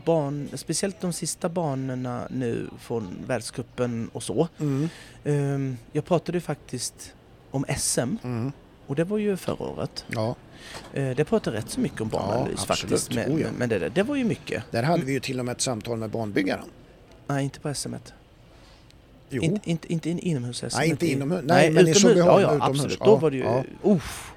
barn, 0.05 0.49
speciellt 0.55 1.01
de 1.01 1.13
sista 1.13 1.49
barnen 1.49 2.09
nu 2.31 2.69
från 2.81 3.17
världscupen 3.27 4.11
och 4.13 4.23
så. 4.23 4.49
Mm. 4.59 4.89
Ehm, 5.25 5.77
jag 5.93 6.05
pratade 6.05 6.37
ju 6.39 6.43
faktiskt 6.43 7.13
om 7.51 7.65
SM 7.79 8.01
Mm. 8.25 8.53
och 8.87 8.97
det 8.97 9.05
var 9.05 9.19
ju 9.19 9.37
förra 9.37 9.63
året. 9.63 10.05
Ja, 10.09 10.35
Eh, 10.95 11.17
det 11.17 11.25
pratade 11.25 11.57
rätt 11.57 11.71
så 11.71 11.81
mycket 11.81 12.01
om 12.01 12.09
bananalys 12.09 12.55
Ja, 12.69 12.75
faktiskt. 12.75 13.15
Men, 13.15 13.33
Oh, 13.33 13.41
ja. 13.41 13.49
men 13.59 13.69
det, 13.69 13.79
där, 13.79 13.89
det 13.95 14.03
var 14.03 14.17
ju 14.17 14.25
mycket. 14.25 14.63
där 14.71 14.83
hade 14.83 15.05
vi 15.05 15.13
ju 15.13 15.21
till 15.21 15.39
och 15.39 15.45
med 15.45 15.53
ett 15.53 15.61
samtal 15.61 15.99
med 15.99 16.11
banbyggaren. 16.11 16.65
Nej, 17.27 17.45
inte 17.45 17.61
på 17.61 17.69
SM1. 17.69 17.99
Jo, 19.31 19.43
Inte, 19.43 19.71
inte, 19.71 19.93
inte 19.93 20.11
in, 20.11 20.19
inomhus 20.19 20.65
Nej, 20.77 20.89
inte 20.89 21.07
inomhus. 21.07 21.41
Nej, 21.45 21.71
men 21.71 21.77
i 21.87 21.91
utomhus. 21.91 22.03
Sundbyholm, 22.03 22.43
Ja, 22.43 22.49
ja, 22.51 22.57
utomhus. 22.57 22.81
absolut. 22.81 22.99
Då 23.01 23.17
var 23.17 23.31
det 23.31 23.37
ju... 23.37 23.43
ja. 23.43 23.65
Uff, 23.83 24.33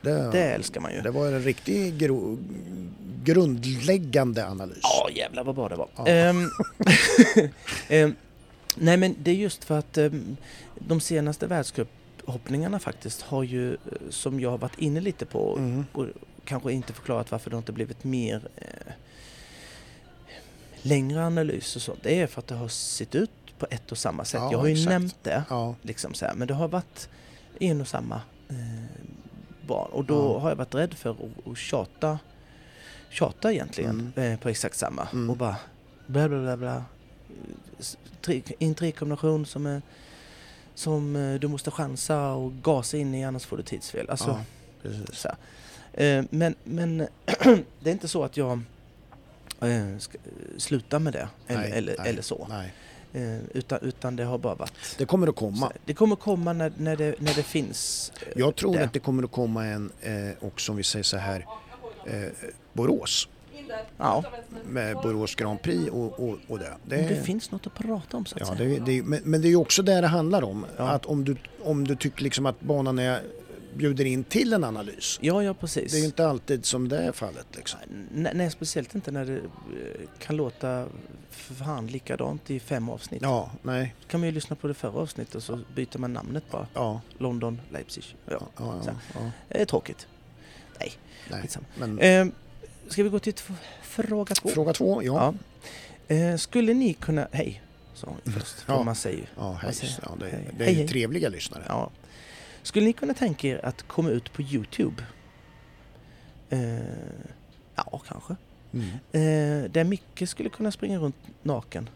det, 0.00 0.30
det 0.32 0.44
älskar 0.44 0.80
man 0.80 0.92
ju. 0.92 1.00
det 1.00 1.10
var 1.10 1.26
en 1.26 1.42
riktig 1.42 1.98
gro, 1.98 2.38
grundläggande 3.24 4.46
analys. 4.46 4.78
Ja, 4.82 5.08
jävlar 5.14 5.44
vad 5.44 5.54
bra 5.54 5.68
det 5.68 5.76
var. 5.76 5.88
Ja. 5.96 6.06
Ehm, 6.06 6.50
ehm, 7.88 8.14
nej, 8.76 8.96
men 8.96 9.14
det 9.22 9.30
är 9.30 9.34
just 9.34 9.64
för 9.64 9.78
att 9.78 9.98
ehm, 9.98 10.36
de 10.78 11.00
senaste 11.00 11.46
världscuphoppningarna 12.28 12.78
faktiskt 12.78 13.22
har 13.22 13.42
ju, 13.42 13.74
eh, 13.74 13.78
som 14.10 14.40
jag 14.40 14.50
har 14.50 14.58
varit 14.58 14.78
inne 14.78 15.00
lite 15.00 15.26
på, 15.26 15.56
Mm. 15.58 15.86
och 15.92 16.06
kanske 16.44 16.72
inte 16.72 16.92
förklarat 16.92 17.30
varför 17.30 17.50
det 17.50 17.56
inte 17.56 17.72
blivit 17.72 18.04
mer 18.04 18.48
eh, 18.56 18.92
längre 20.82 21.26
analys 21.26 21.76
och 21.76 21.82
så. 21.82 21.96
Det 22.02 22.20
är 22.20 22.26
för 22.26 22.40
att 22.40 22.46
det 22.46 22.54
har 22.54 22.68
sett 22.68 23.14
ut 23.14 23.30
på 23.58 23.66
ett 23.70 23.92
och 23.92 23.98
samma 23.98 24.24
sätt. 24.24 24.40
Ja, 24.40 24.52
jag 24.52 24.58
har 24.58 24.66
ju 24.66 24.72
exakt. 24.72 24.88
nämnt 24.90 25.16
det, 25.22 25.44
Ja, 25.50 25.74
liksom 25.82 26.14
så 26.14 26.26
här, 26.26 26.34
men 26.34 26.48
det 26.48 26.54
har 26.54 26.68
varit 26.68 27.08
en 27.60 27.80
och 27.80 27.88
samma 27.88 28.20
eh, 28.48 28.56
barn. 29.66 29.90
Och 29.92 30.04
då 30.04 30.14
Ja. 30.14 30.38
har 30.40 30.48
jag 30.48 30.56
varit 30.56 30.74
rädd 30.74 30.94
för 30.94 31.10
att, 31.10 31.46
att 31.50 31.58
tjata, 31.58 32.18
tjata 33.10 33.52
egentligen 33.52 34.12
eh, 34.16 34.38
på 34.38 34.48
exakt 34.48 34.76
samma. 34.76 35.08
Mm. 35.12 35.30
Och 35.30 35.36
bara 35.36 35.56
bla 36.06 36.28
bla 36.28 36.38
bla 36.40 36.56
bla. 36.56 36.84
Tre, 38.20 38.42
en 38.58 38.74
trekombination 38.74 39.46
som, 39.46 39.66
är, 39.66 39.82
som 40.78 41.16
eh, 41.16 41.34
du 41.40 41.48
måste 41.48 41.70
chansa 41.70 42.32
och 42.32 42.52
gasa 42.62 42.96
in 42.96 43.14
i 43.14 43.24
annars 43.24 43.44
får 43.46 43.56
du 43.56 43.62
tidsfel. 43.62 44.10
Alltså, 44.10 44.40
ja, 44.82 44.90
så. 45.12 45.28
Eh, 46.02 46.24
men 46.30 46.54
men 46.64 46.98
det 47.80 47.90
är 47.90 47.92
inte 47.92 48.08
så 48.08 48.24
att 48.24 48.36
jag 48.36 48.60
eh, 49.60 49.98
ska 49.98 50.18
sluta 50.58 50.98
med 50.98 51.12
det 51.12 51.28
eller, 51.46 51.60
Nej, 51.60 51.72
eller, 51.72 51.94
nej, 51.98 52.08
eller 52.10 52.22
så. 52.22 52.46
Nej. 52.50 52.72
Eh, 53.12 53.38
utan, 53.54 53.78
utan 53.82 54.16
det 54.16 54.24
har 54.24 54.38
bara 54.38 54.54
varit... 54.54 54.72
Det 54.98 55.04
kommer 55.06 55.26
att 55.28 55.36
komma. 55.36 55.72
Det 55.84 55.94
kommer 55.94 56.16
komma 56.16 56.52
när, 56.52 56.72
när, 56.76 56.96
det, 56.96 57.14
när 57.20 57.34
det 57.34 57.42
finns. 57.42 58.12
eh, 58.26 58.32
Jag 58.36 58.56
tror 58.56 58.74
det. 58.74 58.84
att 58.84 58.92
det 58.92 58.98
kommer 58.98 59.22
att 59.22 59.32
komma 59.32 59.66
en, 59.66 59.92
eh, 60.02 60.30
också 60.46 60.72
om 60.72 60.76
vi 60.76 60.82
säger 60.84 61.02
så 61.02 61.16
här, 61.16 61.46
eh, 62.06 62.28
Borås. 62.72 63.28
Ja, 63.96 64.24
Med 64.64 64.96
Borås 64.96 65.34
Grand 65.34 65.62
Prix 65.62 65.90
och, 65.90 66.20
och, 66.28 66.38
och 66.48 66.58
det. 66.58 66.72
det, 66.86 66.96
det 66.96 67.22
finns 67.22 67.50
något 67.50 67.66
att 67.66 67.74
prata 67.74 68.16
om 68.16 68.26
så 68.26 68.34
att 68.34 68.40
Ja, 68.40 68.56
säga. 68.56 68.80
det, 68.80 68.92
det, 68.92 69.02
men, 69.02 69.20
men 69.24 69.40
det 69.42 69.48
är 69.48 69.50
ju 69.50 69.56
också 69.56 69.82
det 69.82 70.00
det 70.00 70.06
handlar 70.06 70.42
om. 70.44 70.66
Ja. 70.76 70.88
Att 70.88 71.06
om 71.06 71.24
du, 71.24 71.36
om 71.62 71.86
du 71.86 71.96
tycker 71.96 72.22
liksom 72.22 72.46
att 72.46 72.60
banan 72.60 72.98
är, 72.98 73.22
bjuder 73.74 74.04
in 74.04 74.24
till 74.24 74.52
en 74.52 74.64
analys. 74.64 75.18
Ja, 75.22 75.42
ja 75.42 75.54
precis. 75.54 75.92
Det 75.92 75.98
är 75.98 76.00
ju 76.00 76.06
inte 76.06 76.26
alltid 76.28 76.64
som 76.64 76.88
det 76.88 76.98
är 76.98 77.12
fallet. 77.12 77.46
Liksom. 77.56 77.80
Nej, 78.12 78.32
nej, 78.34 78.50
speciellt 78.50 78.94
inte 78.94 79.10
när 79.10 79.24
det 79.24 79.36
eh, 79.36 79.40
kan 80.18 80.36
låta 80.36 80.86
fan 81.30 81.86
likadant 81.86 82.50
i 82.50 82.60
fem 82.60 82.88
avsnitt. 82.88 83.22
Ja, 83.22 83.50
nej. 83.62 83.94
kan 84.08 84.20
man 84.20 84.28
ju 84.28 84.34
lyssna 84.34 84.56
på 84.56 84.68
det 84.68 84.74
förra 84.74 85.00
avsnittet 85.00 85.34
och 85.34 85.42
så 85.42 85.58
byter 85.74 85.98
man 85.98 86.12
namnet 86.12 86.44
bara. 86.50 86.66
Ja, 86.74 87.00
London, 87.18 87.60
Leipzig. 87.72 88.16
Ja, 88.24 88.32
ja, 88.56 88.80
ja, 88.86 88.92
ja, 89.14 89.20
det 89.48 89.60
är 89.60 89.64
tråkigt. 89.64 90.06
Nej, 90.80 90.92
nej. 91.30 91.48
Men 91.78 91.98
Eh, 91.98 92.26
ska 92.88 93.02
vi 93.02 93.08
gå 93.08 93.18
till 93.18 93.34
fråga 93.82 94.34
två? 94.34 94.48
fråga 94.48 94.72
två, 94.72 95.02
ja. 95.02 95.34
Ja. 96.08 96.14
Eh, 96.14 96.36
skulle 96.36 96.74
ni 96.74 96.94
kunna... 96.94 97.28
Hej, 97.32 97.62
sa 97.94 98.06
hon 98.24 98.32
först. 98.32 98.56
Ja. 98.66 98.82
Man 98.82 98.94
säger 98.94 99.18
ju. 99.18 99.24
Ja, 99.36 99.52
hej. 99.62 99.74
Säger 99.74 99.98
Ja, 100.02 100.16
det, 100.20 100.28
Hej. 100.28 100.48
det 100.58 100.64
är 100.70 100.74
Hej, 100.74 100.88
trevliga 100.88 101.28
lyssnare. 101.28 101.62
Ja. 101.68 101.90
Skulle 102.62 102.86
ni 102.86 102.92
kunna 102.92 103.14
tänka 103.14 103.48
er 103.48 103.64
att 103.64 103.82
komma 103.82 104.10
ut 104.10 104.32
på 104.32 104.42
Youtube? 104.42 105.02
Eh, 106.50 106.78
ja, 107.74 108.00
kanske. 108.08 108.36
Mm. 108.72 108.86
Eh, 109.12 109.70
där 109.70 109.84
Micke 109.84 110.28
skulle 110.28 110.48
kunna 110.48 110.72
springa 110.72 110.98
runt 110.98 111.16
naken. 111.42 111.88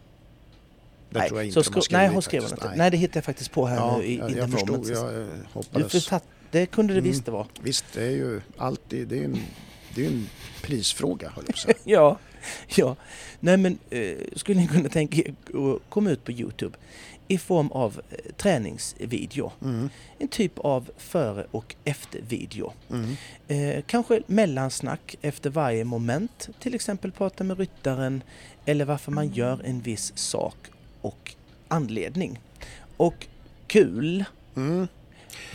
Det 1.09 1.19
nej, 1.19 1.29
tror 1.29 1.43
jag 1.43 1.53
så 1.53 1.59
inte 1.59 1.69
har 1.73 1.81
skro- 1.81 1.93
Nej, 1.93 2.07
hon 2.07 2.21
skrev 2.21 2.43
inte. 2.43 2.71
Nej. 2.75 2.91
det 2.91 2.97
hittade 2.97 3.17
jag 3.17 3.25
faktiskt 3.25 3.51
på 3.51 3.65
här 3.65 3.75
Ja, 3.75 3.97
nu 3.97 4.03
i 4.03 4.17
jag, 4.17 4.31
jag 4.31 4.51
förstod, 4.51 4.89
jag 4.89 5.05
eh, 5.13 5.27
Du 5.27 5.29
hoppades. 5.53 5.91
försatt, 5.91 6.23
det 6.51 6.65
kunde 6.65 6.93
det 6.93 6.99
Mm. 6.99 7.11
visst 7.11 7.25
det 7.25 7.31
vara. 7.31 7.47
Visst, 7.61 7.85
det 7.93 8.03
är 8.03 8.09
ju 8.11 8.41
alltid, 8.57 9.07
det 9.07 9.19
är 9.19 9.23
en, 9.25 9.39
det 9.95 10.05
är 10.05 10.09
ju 10.09 10.15
en 10.15 10.27
prisfråga 10.61 11.29
höll 11.29 11.43
jag 11.47 11.55
på 11.65 11.71
att. 11.71 11.77
Ja, 11.85 12.19
ja. 12.75 12.95
Nej 13.39 13.57
men 13.57 13.77
eh, 13.89 14.15
skulle 14.35 14.61
ni 14.61 14.67
kunna 14.67 14.89
tänka 14.89 15.17
er 15.21 15.33
att 15.57 15.89
komma 15.89 16.09
ut 16.09 16.23
på 16.23 16.31
Youtube 16.31 16.77
i 17.27 17.37
form 17.37 17.71
av 17.71 18.01
eh, 18.09 18.17
träningsvideo. 18.37 19.51
Mm, 19.61 19.89
En 20.19 20.27
typ 20.27 20.59
av 20.59 20.89
före 20.97 21.45
och 21.51 21.75
eftervideo. 21.83 22.73
mm, 22.89 23.15
Eh, 23.47 23.83
kanske 23.87 24.21
mellansnack 24.27 25.15
efter 25.21 25.49
varje 25.49 25.83
moment. 25.83 26.49
Till 26.59 26.75
exempel 26.75 27.11
prata 27.11 27.43
med 27.43 27.59
ryttaren 27.59 28.23
eller 28.65 28.85
varför 28.85 29.11
man 29.11 29.29
gör 29.33 29.61
en 29.65 29.81
viss 29.81 30.17
sak 30.17 30.55
och 31.01 31.35
anledning. 31.67 32.39
Och 32.97 33.27
kul. 33.67 34.25
mm. 34.55 34.87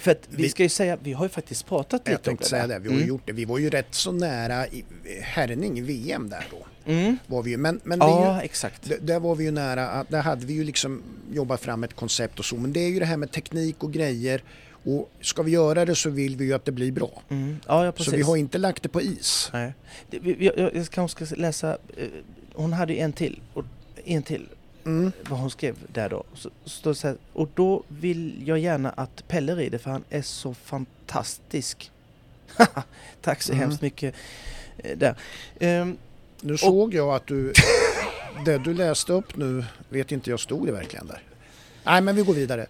För 0.01 0.11
att 0.11 0.29
vi, 0.31 0.43
Vi- 0.43 0.49
ska 0.49 0.63
ju 0.63 0.69
säga, 0.69 0.99
vi 1.03 1.13
har 1.13 1.25
ju 1.25 1.29
faktiskt 1.29 1.67
pratat 1.67 2.03
Jag 2.05 2.13
lite 2.13 2.31
om 2.31 2.37
det 2.37 2.45
säga 2.45 2.67
det, 2.67 2.79
vi 2.79 2.89
har 2.89 2.97
Mm. 2.97 3.09
gjort 3.09 3.23
det. 3.25 3.33
Vi 3.33 3.45
var 3.45 3.59
ju 3.59 3.71
rätt 3.71 3.95
så 3.95 4.13
nära 4.13 4.67
i 4.67 4.85
härning 5.23 5.79
i 5.79 5.81
VM 5.81 6.29
där 6.31 6.47
då. 6.51 6.93
Mm. 6.93 7.17
Var 7.27 7.43
vi 7.43 7.51
ju. 7.51 7.57
Men, 7.57 7.81
men 7.85 7.99
Ja, 7.99 8.39
ju, 8.41 8.45
exakt. 8.45 8.91
där 9.01 9.21
var 9.21 9.35
vi 9.35 9.45
ju 9.45 9.51
nära, 9.51 10.05
där 10.09 10.21
hade 10.21 10.47
vi 10.47 10.53
ju 10.53 10.65
liksom 10.65 11.03
jobbat 11.33 11.61
fram 11.61 11.85
ett 11.85 11.95
koncept 11.95 12.39
och 12.39 12.45
så. 12.45 12.57
Men 12.57 12.73
det 12.73 12.81
är 12.81 12.89
ju 12.89 12.99
det 12.99 13.05
här 13.07 13.17
med 13.17 13.31
teknik 13.33 13.85
och 13.85 13.93
grejer. 13.93 14.43
Och 14.85 15.11
ska 15.21 15.43
vi 15.43 15.51
göra 15.51 15.85
det 15.85 15.95
så 15.95 16.11
vill 16.11 16.37
vi 16.37 16.45
ju 16.45 16.53
att 16.55 16.65
det 16.65 16.73
blir 16.73 16.93
bra. 16.93 17.23
Mm. 17.29 17.57
Ja, 17.67 17.85
ja. 17.85 17.93
Så 17.97 18.11
vi 18.11 18.23
har 18.23 18.37
inte 18.37 18.59
lagt 18.59 18.83
det 18.83 18.89
på 18.89 19.03
is. 19.03 19.51
Nej. 19.53 19.73
Jag, 20.11 20.43
jag, 20.59 20.75
jag 20.75 20.89
kanske 20.91 21.27
ska 21.27 21.37
läsa, 21.37 21.79
eh, 21.97 22.07
hon 22.55 22.73
hade 22.73 22.93
ju 22.93 22.99
en 22.99 23.13
till, 23.13 23.41
en 24.05 24.23
till, 24.23 24.49
Mm. 24.89 25.13
vad 25.29 25.39
hon 25.41 25.51
skrev 25.51 25.77
där 25.93 26.09
då. 26.09 26.25
Så, 26.35 26.51
så 26.65 26.95
så 26.95 27.07
här, 27.09 27.17
och 27.33 27.49
då 27.55 27.83
vill 27.89 28.43
jag 28.49 28.59
gärna 28.59 28.91
att 28.91 29.29
Pelle 29.29 29.55
rider 29.55 29.79
för 29.79 29.91
han 29.91 30.05
är 30.11 30.23
så 30.23 30.55
fantastisk. 30.55 31.91
Tack 33.23 33.43
så 33.43 33.53
Mm. 33.53 33.61
hemskt 33.63 33.83
mycket 33.83 34.15
eh, 34.79 34.99
där. 34.99 35.15
Ehm, 35.61 35.97
Nu 36.41 36.57
såg 36.59 36.95
jag 36.95 37.15
att 37.15 37.27
du, 37.27 37.53
det 38.45 38.59
du 38.59 38.75
läste 38.75 39.13
upp 39.13 39.37
nu, 39.37 39.65
vet 39.89 40.13
inte 40.13 40.31
jag, 40.31 40.41
stod 40.41 40.67
det 40.67 40.73
verkligen 40.73 41.07
där? 41.07 41.23
Nej, 41.85 42.01
men 42.01 42.17
vi 42.17 42.23
går 42.23 42.35
vidare. 42.35 42.67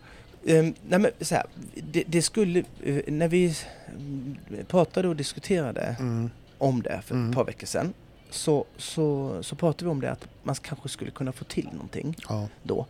ehm, 0.47 0.75
nej 0.89 0.99
men 0.99 1.11
så 1.21 1.35
här, 1.35 1.45
det, 1.75 2.05
det 2.07 2.23
skulle, 2.23 2.59
eh, 2.85 3.01
när 3.07 3.29
vi 3.29 3.55
mm, 3.89 4.37
pratade 4.69 5.09
och 5.09 5.17
diskuterade 5.17 5.97
Mm. 6.01 6.31
om 6.59 6.83
det 6.83 7.01
för 7.07 7.15
Mm. 7.15 7.31
ett 7.31 7.35
par 7.37 7.45
veckor 7.45 7.67
sedan 7.67 7.93
så, 8.31 8.65
så, 8.77 9.39
så 9.43 9.57
pratade 9.57 9.85
vi 9.85 9.91
om 9.91 10.01
det 10.01 10.11
att 10.11 10.29
man 10.43 10.55
kanske 10.55 10.89
skulle 10.89 11.11
kunna 11.11 11.33
få 11.33 11.45
till 11.45 11.69
någonting. 11.73 12.17
Ja. 12.29 12.49
då. 12.63 12.87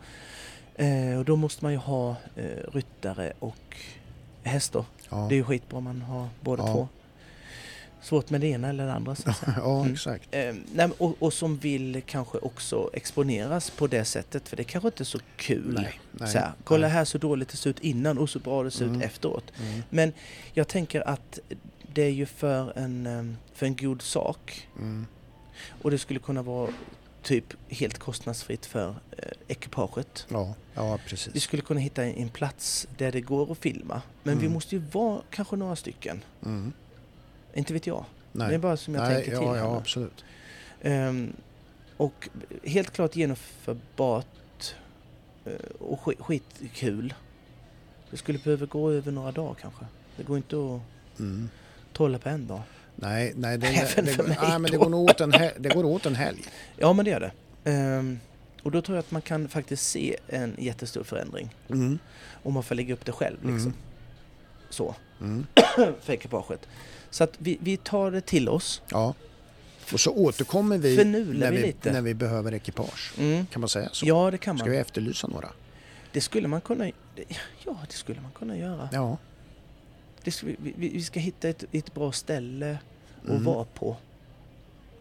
Eh, 0.75 1.17
och 1.19 1.25
då 1.25 1.35
måste 1.35 1.65
man 1.65 1.71
ju 1.71 1.77
ha 1.77 2.15
eh, 2.35 2.71
ryttare 2.73 3.33
och 3.39 3.77
hästar. 4.43 4.85
Ja. 5.09 5.25
Det 5.29 5.35
är 5.35 5.37
ju 5.37 5.43
skitbra 5.43 5.77
om 5.77 5.83
man 5.83 6.01
har 6.01 6.27
båda 6.41 6.63
Ja. 6.63 6.73
två. 6.73 6.87
Svårt 8.01 8.29
med 8.29 8.41
det 8.41 8.47
ena 8.47 8.69
eller 8.69 8.85
det 8.85 8.93
andra 8.93 9.15
så 9.15 9.29
ja, 9.57 9.79
Mm. 9.81 9.93
exakt. 9.93 10.27
Eh, 10.31 10.55
nej, 10.73 10.89
och, 10.97 11.15
och 11.23 11.33
som 11.33 11.57
vill 11.57 12.01
kanske 12.05 12.37
också 12.37 12.89
exponeras 12.93 13.69
på 13.69 13.87
det 13.87 14.05
sättet 14.05 14.49
för 14.49 14.57
det 14.57 14.63
kanske 14.63 14.87
inte 14.87 15.03
är 15.03 15.05
så 15.05 15.19
kul. 15.37 15.73
Nej, 15.81 15.99
nej, 16.11 16.29
så 16.29 16.37
här, 16.37 16.51
kolla 16.63 16.87
här 16.87 17.05
så 17.05 17.17
dåligt 17.17 17.49
det 17.49 17.57
ser 17.57 17.69
ut 17.69 17.79
innan 17.79 18.17
och 18.17 18.29
så 18.29 18.39
bra 18.39 18.63
det 18.63 18.71
ser 18.71 18.85
Mm. 18.85 18.97
ut 18.97 19.03
efteråt. 19.05 19.43
Mm. 19.61 19.81
Men 19.89 20.13
jag 20.53 20.67
tänker 20.67 21.07
att 21.09 21.39
det 21.93 22.01
är 22.03 22.09
ju 22.09 22.25
för 22.25 22.77
en, 22.77 23.07
eh, 23.07 23.35
för 23.53 23.65
en 23.65 23.75
god 23.75 24.01
sak 24.01 24.67
Mm. 24.77 25.05
Och 25.81 25.91
det 25.91 25.97
skulle 25.97 26.19
kunna 26.19 26.41
vara 26.41 26.69
typ 27.23 27.45
helt 27.69 27.97
kostnadsfritt 27.97 28.65
för 28.65 28.89
eh, 29.17 29.23
ekipaget. 29.47 30.25
Ja, 30.29 30.53
ja, 30.73 30.95
Vi 31.03 31.09
precis. 31.09 31.43
skulle 31.43 31.61
kunna 31.61 31.79
hitta 31.79 32.03
en 32.03 32.29
plats 32.29 32.87
där 32.97 33.11
det 33.11 33.21
går 33.21 33.51
att 33.51 33.57
filma. 33.57 34.01
Men 34.23 34.37
vi 34.39 34.45
Mm. 34.45 34.53
måste 34.53 34.75
ju 34.75 34.81
vara 34.91 35.21
kanske 35.29 35.55
några 35.55 35.75
stycken. 35.75 36.23
Mm. 36.45 36.73
Inte 37.53 37.73
vet 37.73 37.87
jag. 37.87 38.05
Nej. 38.31 38.49
Det 38.49 38.55
är 38.55 38.59
bara 38.59 38.77
som 38.77 38.95
jag 38.95 39.03
Nej, 39.03 39.15
tänker 39.15 39.37
till. 39.37 39.47
ja, 39.47 39.53
här 39.53 39.59
ja, 39.59 39.77
absolut. 39.77 40.25
Ehm, 40.81 41.33
och 41.97 42.29
helt 42.63 42.91
klart 42.91 43.15
genomförbart 43.15 44.75
eh, 45.45 45.53
och 45.79 46.01
skit, 46.01 46.19
skitkul. 46.19 47.13
Det 48.11 48.17
skulle 48.17 48.39
behöva 48.39 48.65
gå 48.65 48.91
över 48.91 49.11
några 49.11 49.31
dagar 49.31 49.55
kanske. 49.61 49.85
Det 50.17 50.23
går 50.23 50.37
inte 50.37 50.55
att 50.55 50.81
Mm. 51.19 51.49
trolla 51.93 52.19
på 52.19 52.29
en 52.29 52.47
dag. 52.47 52.61
Nej, 53.01 53.33
nej, 53.35 53.57
det, 53.57 53.67
Även 53.67 54.05
det, 54.05 54.11
för 54.11 54.23
mig 54.23 54.37
nej, 54.41 54.59
men 54.59 54.71
det 54.71 54.77
går 54.77 54.93
åt 54.93 55.21
en, 55.21 55.31
hel- 55.33 55.53
det 55.57 55.69
går 55.69 55.85
åt 55.85 56.05
en 56.05 56.15
helg. 56.15 56.43
Ja 56.77 56.93
men 56.93 57.05
det 57.05 57.11
gör 57.11 57.19
det. 57.19 57.31
Ehm, 57.71 58.19
och 58.63 58.71
då 58.71 58.81
tror 58.81 58.95
jag 58.97 58.99
att 59.03 59.11
man 59.11 59.21
kan 59.21 59.47
faktiskt 59.49 59.87
se 59.89 60.17
en 60.27 60.55
jättestor 60.57 61.03
förändring. 61.03 61.55
Mm. 61.69 61.99
Om 62.43 62.53
man 62.53 62.63
får 62.63 62.75
lägga 62.75 62.93
upp 62.93 63.05
det 63.05 63.11
själv 63.11 63.37
liksom. 63.37 63.57
Mm. 63.57 63.73
Så. 64.69 64.95
Mm. 65.21 65.45
för 66.01 66.13
ekipaget. 66.13 66.67
Så 67.09 67.23
att 67.23 67.33
vi, 67.37 67.57
vi 67.61 67.77
tar 67.77 68.11
det 68.11 68.21
till 68.21 68.49
oss. 68.49 68.81
Ja. 68.91 69.13
Och 69.93 69.99
så 69.99 70.11
återkommer 70.11 70.77
vi, 70.77 70.97
Förnular 70.97 71.51
när, 71.51 71.57
vi 71.57 71.75
vi 71.83 71.91
när 71.91 72.01
vi 72.01 72.13
behöver 72.13 72.53
ekipage. 72.53 73.13
Mm. 73.19 73.45
Kan 73.45 73.59
man 73.61 73.69
säga 73.69 73.89
så? 73.91 74.05
Ja, 74.05 74.31
det 74.31 74.37
kan 74.37 74.57
Ska 74.57 74.65
man. 74.65 74.71
vi 74.71 74.77
efterlysa 74.77 75.27
några? 75.27 75.49
Det 76.11 76.21
skulle 76.21 76.47
man 76.47 76.61
kunna... 76.61 76.87
Ja, 77.65 77.77
det 77.87 77.93
skulle 77.93 78.21
man 78.21 78.31
kunna 78.31 78.57
göra. 78.57 78.89
Ja. 78.91 79.17
Ska, 80.25 80.45
vi, 80.47 80.73
vi, 80.77 81.01
ska 81.01 81.19
hitta 81.19 81.49
ett, 81.49 81.63
ett 81.71 81.93
bra 81.93 82.11
ställe 82.11 82.77
att 83.23 83.29
Mm. 83.29 83.43
vara 83.43 83.65
på. 83.73 83.95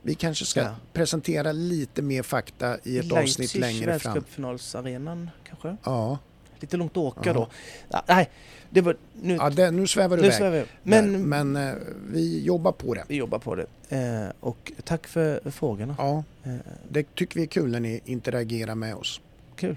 Vi 0.02 0.14
kanske 0.14 0.44
ska 0.44 0.60
Ja. 0.60 0.74
presentera 0.92 1.52
lite 1.52 2.02
mer 2.02 2.22
fakta 2.22 2.78
i 2.84 2.98
ett 2.98 3.12
avsnitt 3.12 3.38
Leipzig, 3.38 3.60
längre 3.60 3.98
fram. 3.98 4.14
världscupfinalsarenan 4.14 5.30
kanske? 5.48 5.76
Ja, 5.84 6.18
Lite 6.60 6.76
långt 6.76 6.92
att 6.92 6.96
åka 6.96 7.20
Ja. 7.24 7.32
då. 7.32 7.48
Ja, 7.88 8.02
nej, 8.08 8.30
det 8.70 8.80
var... 8.80 8.96
Nu, 9.22 9.34
ja 9.34 9.50
det, 9.50 9.70
nu 9.70 9.86
svävar 9.86 10.16
du 10.16 10.22
nu 10.22 10.26
iväg. 10.28 10.38
svävar 10.38 10.64
Men, 10.82 11.28
men 11.28 11.56
eh, 11.56 11.74
vi 12.12 12.42
jobbar 12.44 12.72
på 12.72 12.94
det. 12.94 13.04
vi 13.08 13.16
jobbar 13.16 13.38
på 13.38 13.54
det. 13.54 13.66
Eh, 13.88 14.32
och 14.40 14.72
tack 14.84 15.06
för 15.06 15.50
frågorna. 15.50 15.94
Ja, 15.98 16.24
Eh, 16.42 16.54
det 16.88 17.14
tycker 17.14 17.36
vi 17.36 17.42
är 17.42 17.46
kul 17.46 17.70
när 17.70 17.80
ni 17.80 18.00
interagerar 18.04 18.74
med 18.74 18.94
oss. 18.94 19.20
kul. 19.56 19.76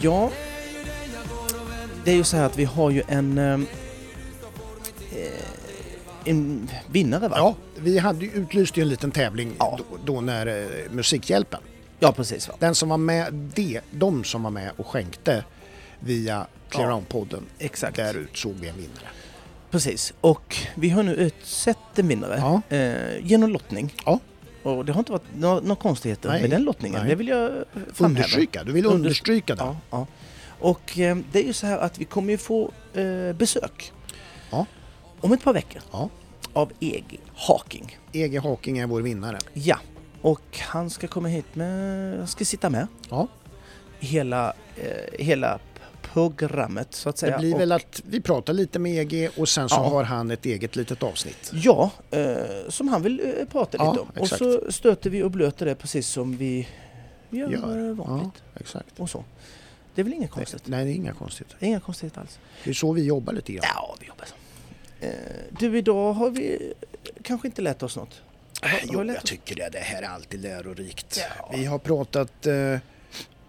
Ja, 0.00 0.30
det 2.04 2.10
är 2.10 2.16
ju 2.16 2.24
så 2.24 2.36
här 2.36 2.44
att 2.44 2.58
vi 2.58 2.64
har 2.64 2.90
ju 2.90 3.02
en, 3.08 3.38
eh, 3.38 3.54
eh, 5.12 5.40
en 6.24 6.70
vinnare 6.90 7.28
va? 7.28 7.36
Ja, 7.36 7.54
vi 7.76 7.98
hade 7.98 8.24
ju 8.24 8.30
utlyst 8.32 8.76
ju 8.76 8.82
en 8.82 8.88
liten 8.88 9.10
tävling 9.10 9.52
Ja. 9.58 9.78
då, 9.78 10.14
då 10.14 10.20
när 10.20 10.46
eh, 10.46 10.90
Musikhjälpen. 10.90 11.60
ja 11.98 12.12
precis. 12.12 12.48
Va? 12.48 12.54
Den 12.58 12.74
som 12.74 12.88
var 12.88 12.96
med, 12.96 13.32
det, 13.54 13.80
de 13.90 14.24
som 14.24 14.42
var 14.42 14.50
med 14.50 14.70
och 14.76 14.86
skänkte 14.86 15.44
via 16.00 16.46
Clearound-podden, 16.70 17.42
Exakt. 17.58 17.96
där 17.96 18.14
utsåg 18.16 18.54
vi 18.60 18.68
en 18.68 18.76
vinnare. 18.76 19.08
Precis. 19.70 20.14
Och 20.20 20.56
vi 20.74 20.88
har 20.90 21.02
nu 21.02 21.14
utsett 21.14 21.76
en 21.98 22.08
vinnare 22.08 22.36
Ja. 22.68 22.76
eh, 22.76 23.26
genom 23.26 23.50
lottning. 23.50 23.94
Ja. 24.06 24.18
Och 24.62 24.84
det 24.84 24.92
har 24.92 24.98
inte 24.98 25.12
varit 25.12 25.36
några, 25.36 25.60
några 25.60 25.76
konstigheter 25.76 26.28
Nej. 26.28 26.40
med 26.40 26.50
den 26.50 26.62
lottningen. 26.64 27.00
Nej. 27.00 27.08
Det 27.08 27.14
vill 27.14 27.28
jag 27.28 27.50
framhäva. 27.72 28.06
Understryka, 28.06 28.64
du 28.64 28.72
vill 28.72 28.84
Under- 28.86 28.96
understryka 28.96 29.54
det. 29.54 29.62
Ja, 29.62 29.76
ja. 29.90 30.06
Och 30.60 30.98
eh, 30.98 31.16
det 31.32 31.38
är 31.38 31.46
ju 31.46 31.52
så 31.52 31.66
här 31.66 31.78
att 31.78 31.98
vi 31.98 32.04
kommer 32.04 32.30
ju 32.32 32.38
få 32.38 32.70
eh, 32.94 33.32
besök 33.32 33.92
Ja. 34.50 34.66
om 35.20 35.32
ett 35.32 35.44
par 35.44 35.52
veckor 35.52 35.82
Ja. 35.92 36.08
av 36.52 36.72
EG 36.80 37.20
Haking. 37.34 37.98
EG 38.12 38.38
Haking 38.40 38.78
är 38.78 38.86
vår 38.86 39.00
vinnare. 39.02 39.38
Ja, 39.52 39.78
och 40.22 40.58
han 40.58 40.90
ska 40.90 41.08
komma 41.08 41.28
hit 41.28 41.54
med, 41.54 42.18
han 42.18 42.26
ska 42.26 42.44
sitta 42.44 42.70
med 42.70 42.86
Ja. 43.10 43.28
hela, 44.00 44.52
eh, 44.76 45.24
hela 45.24 45.58
programmet 46.12 46.94
så 46.94 47.08
att 47.08 47.18
säga. 47.18 47.32
Det 47.36 47.38
blir 47.40 47.54
och, 47.54 47.60
väl 47.60 47.72
att 47.72 48.02
vi 48.06 48.20
pratar 48.20 48.52
lite 48.52 48.78
med 48.78 49.12
EG 49.12 49.30
och 49.36 49.48
sen 49.48 49.68
så 49.68 49.74
Ja. 49.74 49.88
har 49.88 50.04
han 50.04 50.30
ett 50.30 50.46
eget 50.46 50.76
litet 50.76 51.02
avsnitt. 51.02 51.50
Ja, 51.54 51.90
eh, 52.10 52.34
som 52.68 52.88
han 52.88 53.02
vill 53.02 53.20
eh, 53.40 53.44
prata 53.48 53.76
Ja, 53.78 53.90
lite 53.90 54.02
om. 54.02 54.08
Och 54.08 54.16
exakt. 54.24 54.38
så 54.38 54.72
stöter 54.72 55.10
vi 55.10 55.22
och 55.22 55.30
blöter 55.30 55.66
det 55.66 55.74
precis 55.74 56.08
som 56.08 56.36
vi 56.36 56.68
gör, 57.30 57.50
Gör. 57.50 57.92
vanligt. 57.92 58.42
Ja, 58.54 58.60
exakt. 58.60 59.00
Och 59.00 59.10
så. 59.10 59.24
Det 59.94 60.00
är 60.00 60.04
väl 60.04 60.12
inget 60.14 60.30
konstigt? 60.30 60.62
Nej, 60.66 60.84
det 60.84 60.90
är 60.90 60.94
inga 60.94 61.14
är 61.64 61.68
inga 61.68 61.80
konstigheter 61.80 62.20
alls. 62.20 62.38
Det 62.64 62.70
är 62.70 62.74
så 62.74 62.92
vi 62.92 63.04
jobbar 63.04 63.32
lite 63.32 63.52
grann. 63.52 63.64
Ja, 63.74 63.96
vi 64.00 64.06
jobbar 64.06 64.24
så. 64.24 64.34
Eh, 65.06 65.12
du, 65.58 65.78
idag 65.78 66.12
har 66.12 66.30
vi 66.30 66.72
kanske 67.22 67.48
inte 67.48 67.62
lärt 67.62 67.82
oss 67.82 67.96
något. 67.96 68.22
Har- 68.62 68.68
har 68.68 68.78
Jo, 68.92 69.02
lärt 69.02 69.14
jag 69.14 69.24
oss- 69.24 69.30
tycker 69.30 69.54
det. 69.56 69.68
Det 69.72 69.78
här 69.78 70.02
är 70.02 70.06
alltid 70.06 70.40
lärorikt. 70.40 71.20
Ja. 71.38 71.50
Vi 71.56 71.64
har 71.64 71.78
pratat 71.78 72.46
eh, 72.46 72.78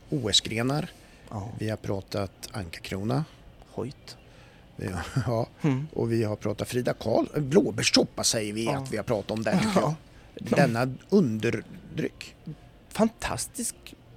OS-grenar. 0.09 0.87
Ja, 1.31 1.49
Vi 1.59 1.69
har 1.69 1.77
pratat 1.77 2.31
ankakrona. 2.51 3.25
hojt. 3.71 4.17
Har, 4.77 5.03
ja, 5.27 5.47
Mm. 5.61 5.87
och 5.93 6.11
vi 6.11 6.23
har 6.23 6.35
pratat 6.35 6.67
Frida 6.67 6.93
Karl. 6.93 7.41
Blåbärssoppa 7.41 8.23
säger 8.23 8.53
vi 8.53 8.65
Ja. 8.65 8.77
att 8.77 8.91
vi 8.93 8.97
har 8.97 9.03
pratat 9.03 9.31
om 9.31 9.43
den. 9.43 9.57
Ja. 9.75 9.95
Denna 10.35 10.93
underdryck. 11.09 12.35
Fantastisk 12.89 13.75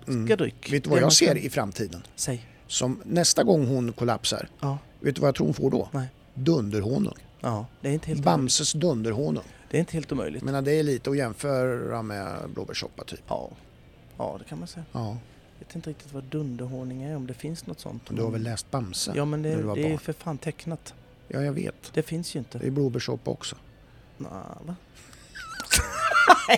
Mm. 0.09 0.27
dryck. 0.37 0.73
Vet 0.73 0.85
du 0.85 0.91
vad 0.91 1.01
jag 1.01 1.13
ser 1.13 1.27
kan- 1.27 1.37
i 1.37 1.51
framtiden? 1.51 2.03
Säg. 2.17 2.47
Som 2.67 3.01
nästa 3.05 3.43
gång 3.43 3.67
hon 3.67 3.93
kollapsar, 3.93 4.49
Ja, 4.61 4.79
vet 5.01 5.15
du 5.15 5.21
vad 5.21 5.29
jag 5.29 5.35
tror 5.35 5.47
hon 5.47 5.55
får 5.55 5.71
då? 5.71 5.89
Nej. 5.93 6.07
Dunderhonung. 6.35 7.15
ja, 7.41 7.67
det 7.81 7.89
är 7.89 7.93
inte 7.93 8.07
helt 8.07 8.21
omöjligt. 8.21 8.25
Bamses 8.25 8.73
dunderhonung. 8.73 9.45
Det 9.71 9.77
är 9.77 9.81
inte 9.81 9.93
helt 9.93 10.13
omöjligt. 10.13 10.43
Menar 10.43 10.63
det 10.63 10.73
är 10.73 10.83
lite 10.83 11.11
att 11.11 11.17
jämföra 11.17 12.03
med 12.03 12.51
blåbärssoppa 12.55 13.05
typ. 13.05 13.21
Ja. 13.29 13.51
ja, 14.19 14.37
det 14.39 14.45
kan 14.45 14.59
man 14.59 14.69
säga. 14.69 14.85
Ja, 14.93 15.17
vet 15.75 15.77
inte 15.77 15.91
riktigt 15.91 16.13
vad 16.13 16.25
dunderhonung 16.25 17.03
är, 17.03 17.17
om 17.17 17.27
det 17.27 17.35
finns 17.35 17.67
något 17.67 17.81
sånt. 17.81 18.03
du 18.09 18.23
har 18.23 18.31
väl 18.31 18.43
läst 18.43 18.71
Bamse? 18.71 19.13
Ja, 19.15 19.25
men 19.25 19.43
det, 19.43 19.75
det 19.75 19.93
är 19.93 19.97
för 19.97 20.13
fan 20.13 20.39
tecknat. 20.39 20.95
Ja, 21.29 21.43
jag 21.43 21.53
vet. 21.53 21.75
Det 21.93 22.03
finns 22.03 22.35
ju 22.35 22.39
inte. 22.39 22.59
Det 22.59 22.67
är 22.67 22.71
blåbärssoppa 22.71 23.31
också. 23.31 23.57
Nå, 24.17 24.29
va? 24.67 24.77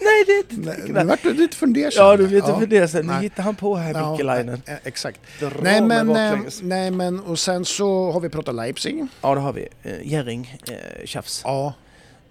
Nej, 0.00 0.24
det 0.26 0.32
är 0.32 0.38
inte 0.38 0.70
tecknat. 0.70 0.88
Nu 0.88 1.04
vart 1.04 1.22
du 1.22 1.34
lite 1.34 1.56
fundersam. 1.56 2.06
Ja, 2.06 2.16
du 2.16 2.26
vet 2.26 2.70
det 2.70 2.88
sen. 2.88 3.06
Nu 3.06 3.12
hittar 3.12 3.42
han 3.42 3.54
på 3.54 3.76
här, 3.76 3.94
Ja, 3.94 4.10
Mikkelainen. 4.10 4.62
eh, 4.66 4.74
Exakt. 4.84 5.20
Dra 5.40 5.50
Nej 5.62 5.80
men, 5.80 6.16
eh, 6.16 6.40
nej 6.62 6.90
men 6.90 7.20
och 7.20 7.38
sen 7.38 7.64
så 7.64 8.10
har 8.10 8.20
vi 8.20 8.28
pratat 8.28 8.54
Leipzig. 8.54 9.06
Ja, 9.20 9.34
det 9.34 9.40
har 9.40 9.52
vi. 9.52 9.68
Eh, 9.82 10.06
Gäring, 10.08 10.58
eh, 10.68 11.04
tjafs. 11.04 11.40
Ja, 11.44 11.74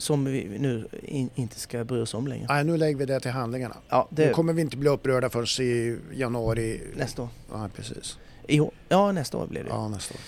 Som 0.01 0.25
vi 0.25 0.57
nu 0.59 0.87
in, 1.03 1.29
inte 1.35 1.59
ska 1.59 1.83
bry 1.83 2.01
oss 2.01 2.13
om 2.13 2.27
längre. 2.27 2.45
nej, 2.49 2.63
nu 2.63 2.77
lägger 2.77 2.97
vi 2.97 3.05
det 3.05 3.19
till 3.19 3.31
handlingarna. 3.31 3.75
Ja, 3.89 4.07
Nu 4.11 4.25
det 4.25 4.33
kommer 4.33 4.53
vi 4.53 4.61
inte 4.61 4.77
bli 4.77 4.89
upprörda 4.89 5.29
förrän 5.29 5.67
i 5.67 5.97
januari. 6.13 6.81
nästa 6.95 7.21
år. 7.21 7.29
Ja, 7.51 7.69
precis. 7.75 8.17
År. 8.49 8.71
Ja, 8.89 9.11
nästa 9.11 9.37
år 9.37 9.47
blir 9.47 9.63
det. 9.63 9.69
Ja, 9.69 9.87
nästa 9.87 10.13
år. 10.13 10.21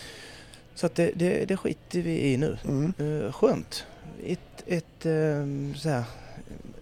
Så 0.75 0.85
att 0.85 0.95
det, 0.95 1.11
det, 1.15 1.45
det 1.45 1.57
skiter 1.57 2.01
vi 2.01 2.21
i 2.33 2.37
nu. 2.37 2.57
Mm. 2.67 2.93
Uh, 2.99 3.31
skönt. 3.31 3.85
Ett, 4.25 4.39
ett 4.67 5.05
um, 5.05 5.75
så 5.75 5.89
här, 5.89 6.03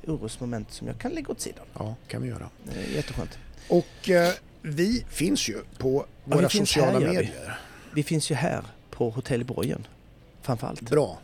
orosmoment 0.08 0.72
som 0.72 0.88
jag 0.88 0.98
kan 0.98 1.12
lägga 1.12 1.30
åt 1.32 1.42
sidan. 1.42 1.66
Ja, 1.74 1.96
kan 2.08 2.22
vi 2.22 2.30
göra. 2.30 2.50
Uh, 2.68 2.96
jätteskönt. 2.96 3.38
Och 3.70 4.10
eh, 4.10 4.32
vi 4.62 5.06
finns 5.10 5.50
ju 5.50 5.58
på 5.78 6.06
Ja, 6.26 6.36
våra 6.36 6.50
sociala 6.50 6.92
gör 6.92 7.00
vi. 7.08 7.16
medier. 7.16 7.60
Vi 7.94 8.04
finns 8.04 8.32
ju 8.32 8.36
här 8.36 8.64
på 8.90 9.10
Hotell 9.10 9.44
Borgen. 9.46 9.88
Framförallt. 10.42 10.82
Bra. 10.82 11.20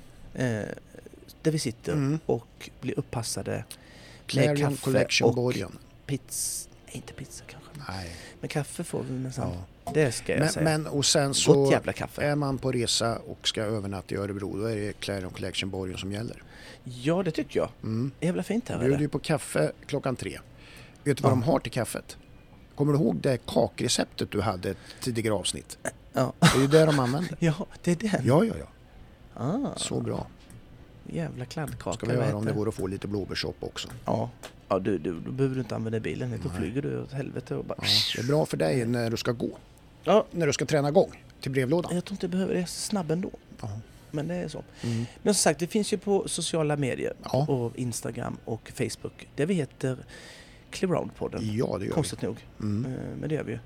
Där 1.48 1.52
vi 1.52 1.60
sitter 1.60 1.94
Mm. 1.94 2.20
och 2.26 2.70
blir 2.82 3.00
uppassade. 3.00 3.64
Clarion 4.26 4.56
kaffe 4.72 4.84
Collection 4.84 5.30
och- 5.30 5.36
Borgen. 5.36 5.78
Pizza, 6.06 6.70
inte 6.92 7.14
pizza 7.14 7.44
kanske. 7.48 7.70
Nej. 7.92 8.12
Men 8.40 8.50
kaffe 8.50 8.84
får 8.84 9.04
vi 9.04 9.14
minsann. 9.14 9.52
Ja. 9.86 9.92
Det 9.94 10.12
ska 10.12 10.32
jag 10.34 10.40
Men, 10.40 10.50
säga. 10.50 10.64
men 10.64 10.88
och 10.88 11.06
sen 11.06 11.28
Gott 11.28 11.38
så 11.38 11.70
jävla 11.72 11.94
kaffe. 11.94 12.22
är 12.22 12.36
man 12.36 12.58
på 12.58 12.72
resa 12.72 13.18
och 13.18 13.48
ska 13.48 13.62
övernatta 13.62 14.16
i 14.16 14.18
Örebro 14.18 14.58
då 14.60 14.66
är 14.66 14.76
det 14.76 14.94
Clarion 15.00 15.32
Collection 15.32 15.70
Borgen 15.70 15.98
som 15.98 16.12
gäller. 16.12 16.44
Ja, 16.84 17.24
det 17.24 17.32
tycker 17.32 17.60
jag. 17.60 17.70
Mm. 17.84 18.12
Jävla 18.20 18.44
fint 18.44 18.70
här. 18.70 18.80
bjuder 18.80 19.00
ju 19.00 19.10
på 19.10 19.20
kaffe 19.20 19.72
klockan 19.86 20.16
tre. 20.16 20.40
Vet 21.04 21.18
du 21.18 21.24
vad 21.24 21.32
Ja. 21.32 21.36
de 21.36 21.44
har 21.44 21.60
till 21.60 21.72
kaffet? 21.72 22.18
Kommer 22.76 22.94
du 22.94 23.00
ihåg 23.00 23.16
det 23.16 23.38
kakreceptet 23.46 24.32
du 24.32 24.42
hade 24.42 24.76
tidigare 25.02 25.34
avsnitt? 25.34 25.78
Ja. 26.14 26.34
Det 26.40 26.48
är 26.58 26.62
ju 26.62 26.68
det 26.68 26.86
de 26.86 27.00
använder. 27.00 27.36
ja, 27.40 27.54
det 27.84 27.92
är 27.92 27.96
den. 27.96 28.26
Ja, 28.26 28.44
ja, 28.44 28.54
ja. 28.60 28.66
Ah, 29.44 29.76
Så 29.78 30.00
bra. 30.02 30.28
Jävla 31.14 31.46
kladdkaka. 31.46 31.98
Ska 31.98 32.08
vi 32.08 32.14
göra 32.14 32.36
om 32.36 32.46
det 32.46 32.54
går 32.54 32.68
att 32.70 32.76
få 32.76 32.88
lite 32.88 33.08
blåbärssoppa 33.08 33.66
också. 33.66 33.88
Ja, 34.06 34.30
ja 34.68 34.80
du, 34.80 34.98
du, 34.98 35.20
då 35.20 35.32
behöver 35.32 35.56
du 35.56 35.62
inte 35.62 35.76
använda 35.76 36.00
bilen. 36.00 36.40
Då 36.44 36.50
Nej. 36.50 36.58
flyger 36.58 36.82
du 36.82 37.02
åt 37.02 37.12
helvete 37.12 37.56
och 37.56 37.66
bara... 37.66 37.78
Ja, 37.82 37.88
det 38.16 38.22
är 38.22 38.28
bra 38.28 38.46
för 38.46 38.58
dig 38.58 38.86
när 38.86 39.10
du 39.10 39.18
ska 39.18 39.32
gå. 39.32 39.58
Ja, 40.04 40.26
När 40.32 40.48
du 40.48 40.54
ska 40.54 40.66
träna 40.66 40.90
igång 40.90 41.24
till 41.42 41.52
brevlådan. 41.52 41.96
jag 41.96 42.06
tror 42.06 42.14
inte 42.14 42.26
jag 42.26 42.32
behöver 42.32 42.54
det. 42.54 42.60
Jag 42.60 42.64
är 42.64 42.68
snabb 42.68 43.12
ändå. 43.12 43.30
Ja. 43.62 43.70
Men 44.12 44.28
det 44.28 44.36
är 44.36 44.48
så. 44.48 44.64
Mm. 44.84 45.06
Men 45.24 45.34
som 45.34 45.40
sagt, 45.40 45.60
det 45.60 45.68
finns 45.68 45.94
ju 45.94 45.98
på 45.98 46.28
sociala 46.28 46.76
medier. 46.78 47.14
Ja. 47.24 47.46
Och 47.48 47.78
Instagram 47.78 48.38
och 48.46 48.72
Facebook. 48.76 49.28
Där 49.36 49.46
vi 49.46 49.54
heter 49.54 49.98
Clearound-podden. 50.72 51.40
Ja, 51.56 51.78
det 51.80 51.86
gör 51.86 51.94
Konstigt 51.94 52.22
nog. 52.22 52.36
vi. 52.58 52.64
Mm. 52.66 52.94
Eh, 52.94 53.00
Men 53.20 53.30
det 53.30 53.36
gör 53.36 53.44
vi 53.44 53.52
ju. 53.52 53.60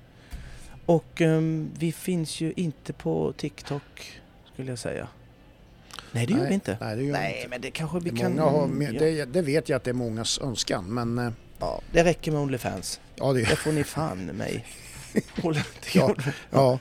Och 0.86 1.20
ehm, 1.20 1.70
vi 1.78 1.92
finns 1.92 2.40
ju 2.40 2.52
inte 2.56 2.92
på 2.92 3.32
TikTok, 3.36 4.12
skulle 4.52 4.70
jag 4.72 4.78
säga. 4.78 5.08
Nej, 6.12 6.26
det 6.26 6.32
gör 6.32 6.40
Nej, 6.40 6.48
vi 6.48 6.54
inte. 6.54 6.76
Nej, 6.80 6.96
det 6.96 7.02
gör 7.02 7.06
vi 7.12 7.18
Nej, 7.18 7.36
inte. 7.36 7.48
men 7.48 7.60
det 7.60 7.70
kanske 7.70 7.98
vi 8.00 8.10
Det, 8.10 8.20
kan... 8.20 8.38
har, 8.38 8.66
med, 8.66 8.94
ja. 8.94 8.98
det, 9.00 9.24
det 9.24 9.42
vet 9.42 9.68
jag 9.68 9.76
att 9.76 9.84
det 9.84 9.90
är 9.90 9.94
mångas 9.94 10.38
önskan, 10.40 10.84
men 10.94 11.18
eh, 11.18 11.32
Ja, 11.58 11.80
det 11.92 12.04
räcker 12.04 12.32
med 12.32 12.40
Onlyfans. 12.40 13.00
ja, 13.16 13.32
det, 13.32 13.40
Det 13.40 13.56
får 13.56 13.72
ni 13.72 13.84
fan 13.84 14.24
mig 14.26 14.66
hålla 15.42 15.60
till 15.80 16.00
Ja. 16.00 16.14
ja, 16.50 16.78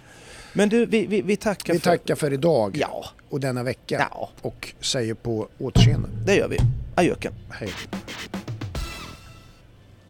Men 0.54 0.70
du, 0.70 0.86
vi, 0.86 1.06
vi, 1.06 1.22
vi 1.22 1.36
tackar 1.38 1.74
vi 1.74 1.80
för... 1.80 1.90
tackar 1.92 2.16
för 2.16 2.34
idag 2.34 2.78
Ja, 2.78 3.06
och 3.30 3.40
denna 3.40 3.64
vecka 3.64 4.08
ja, 4.12 4.30
och 4.42 4.74
säger 4.80 5.14
på 5.14 5.48
återseende. 5.58 6.10
det 6.26 6.36
gör 6.36 6.48
vi. 6.48 6.58
Adjöken. 6.96 7.34
Hej. 7.52 7.70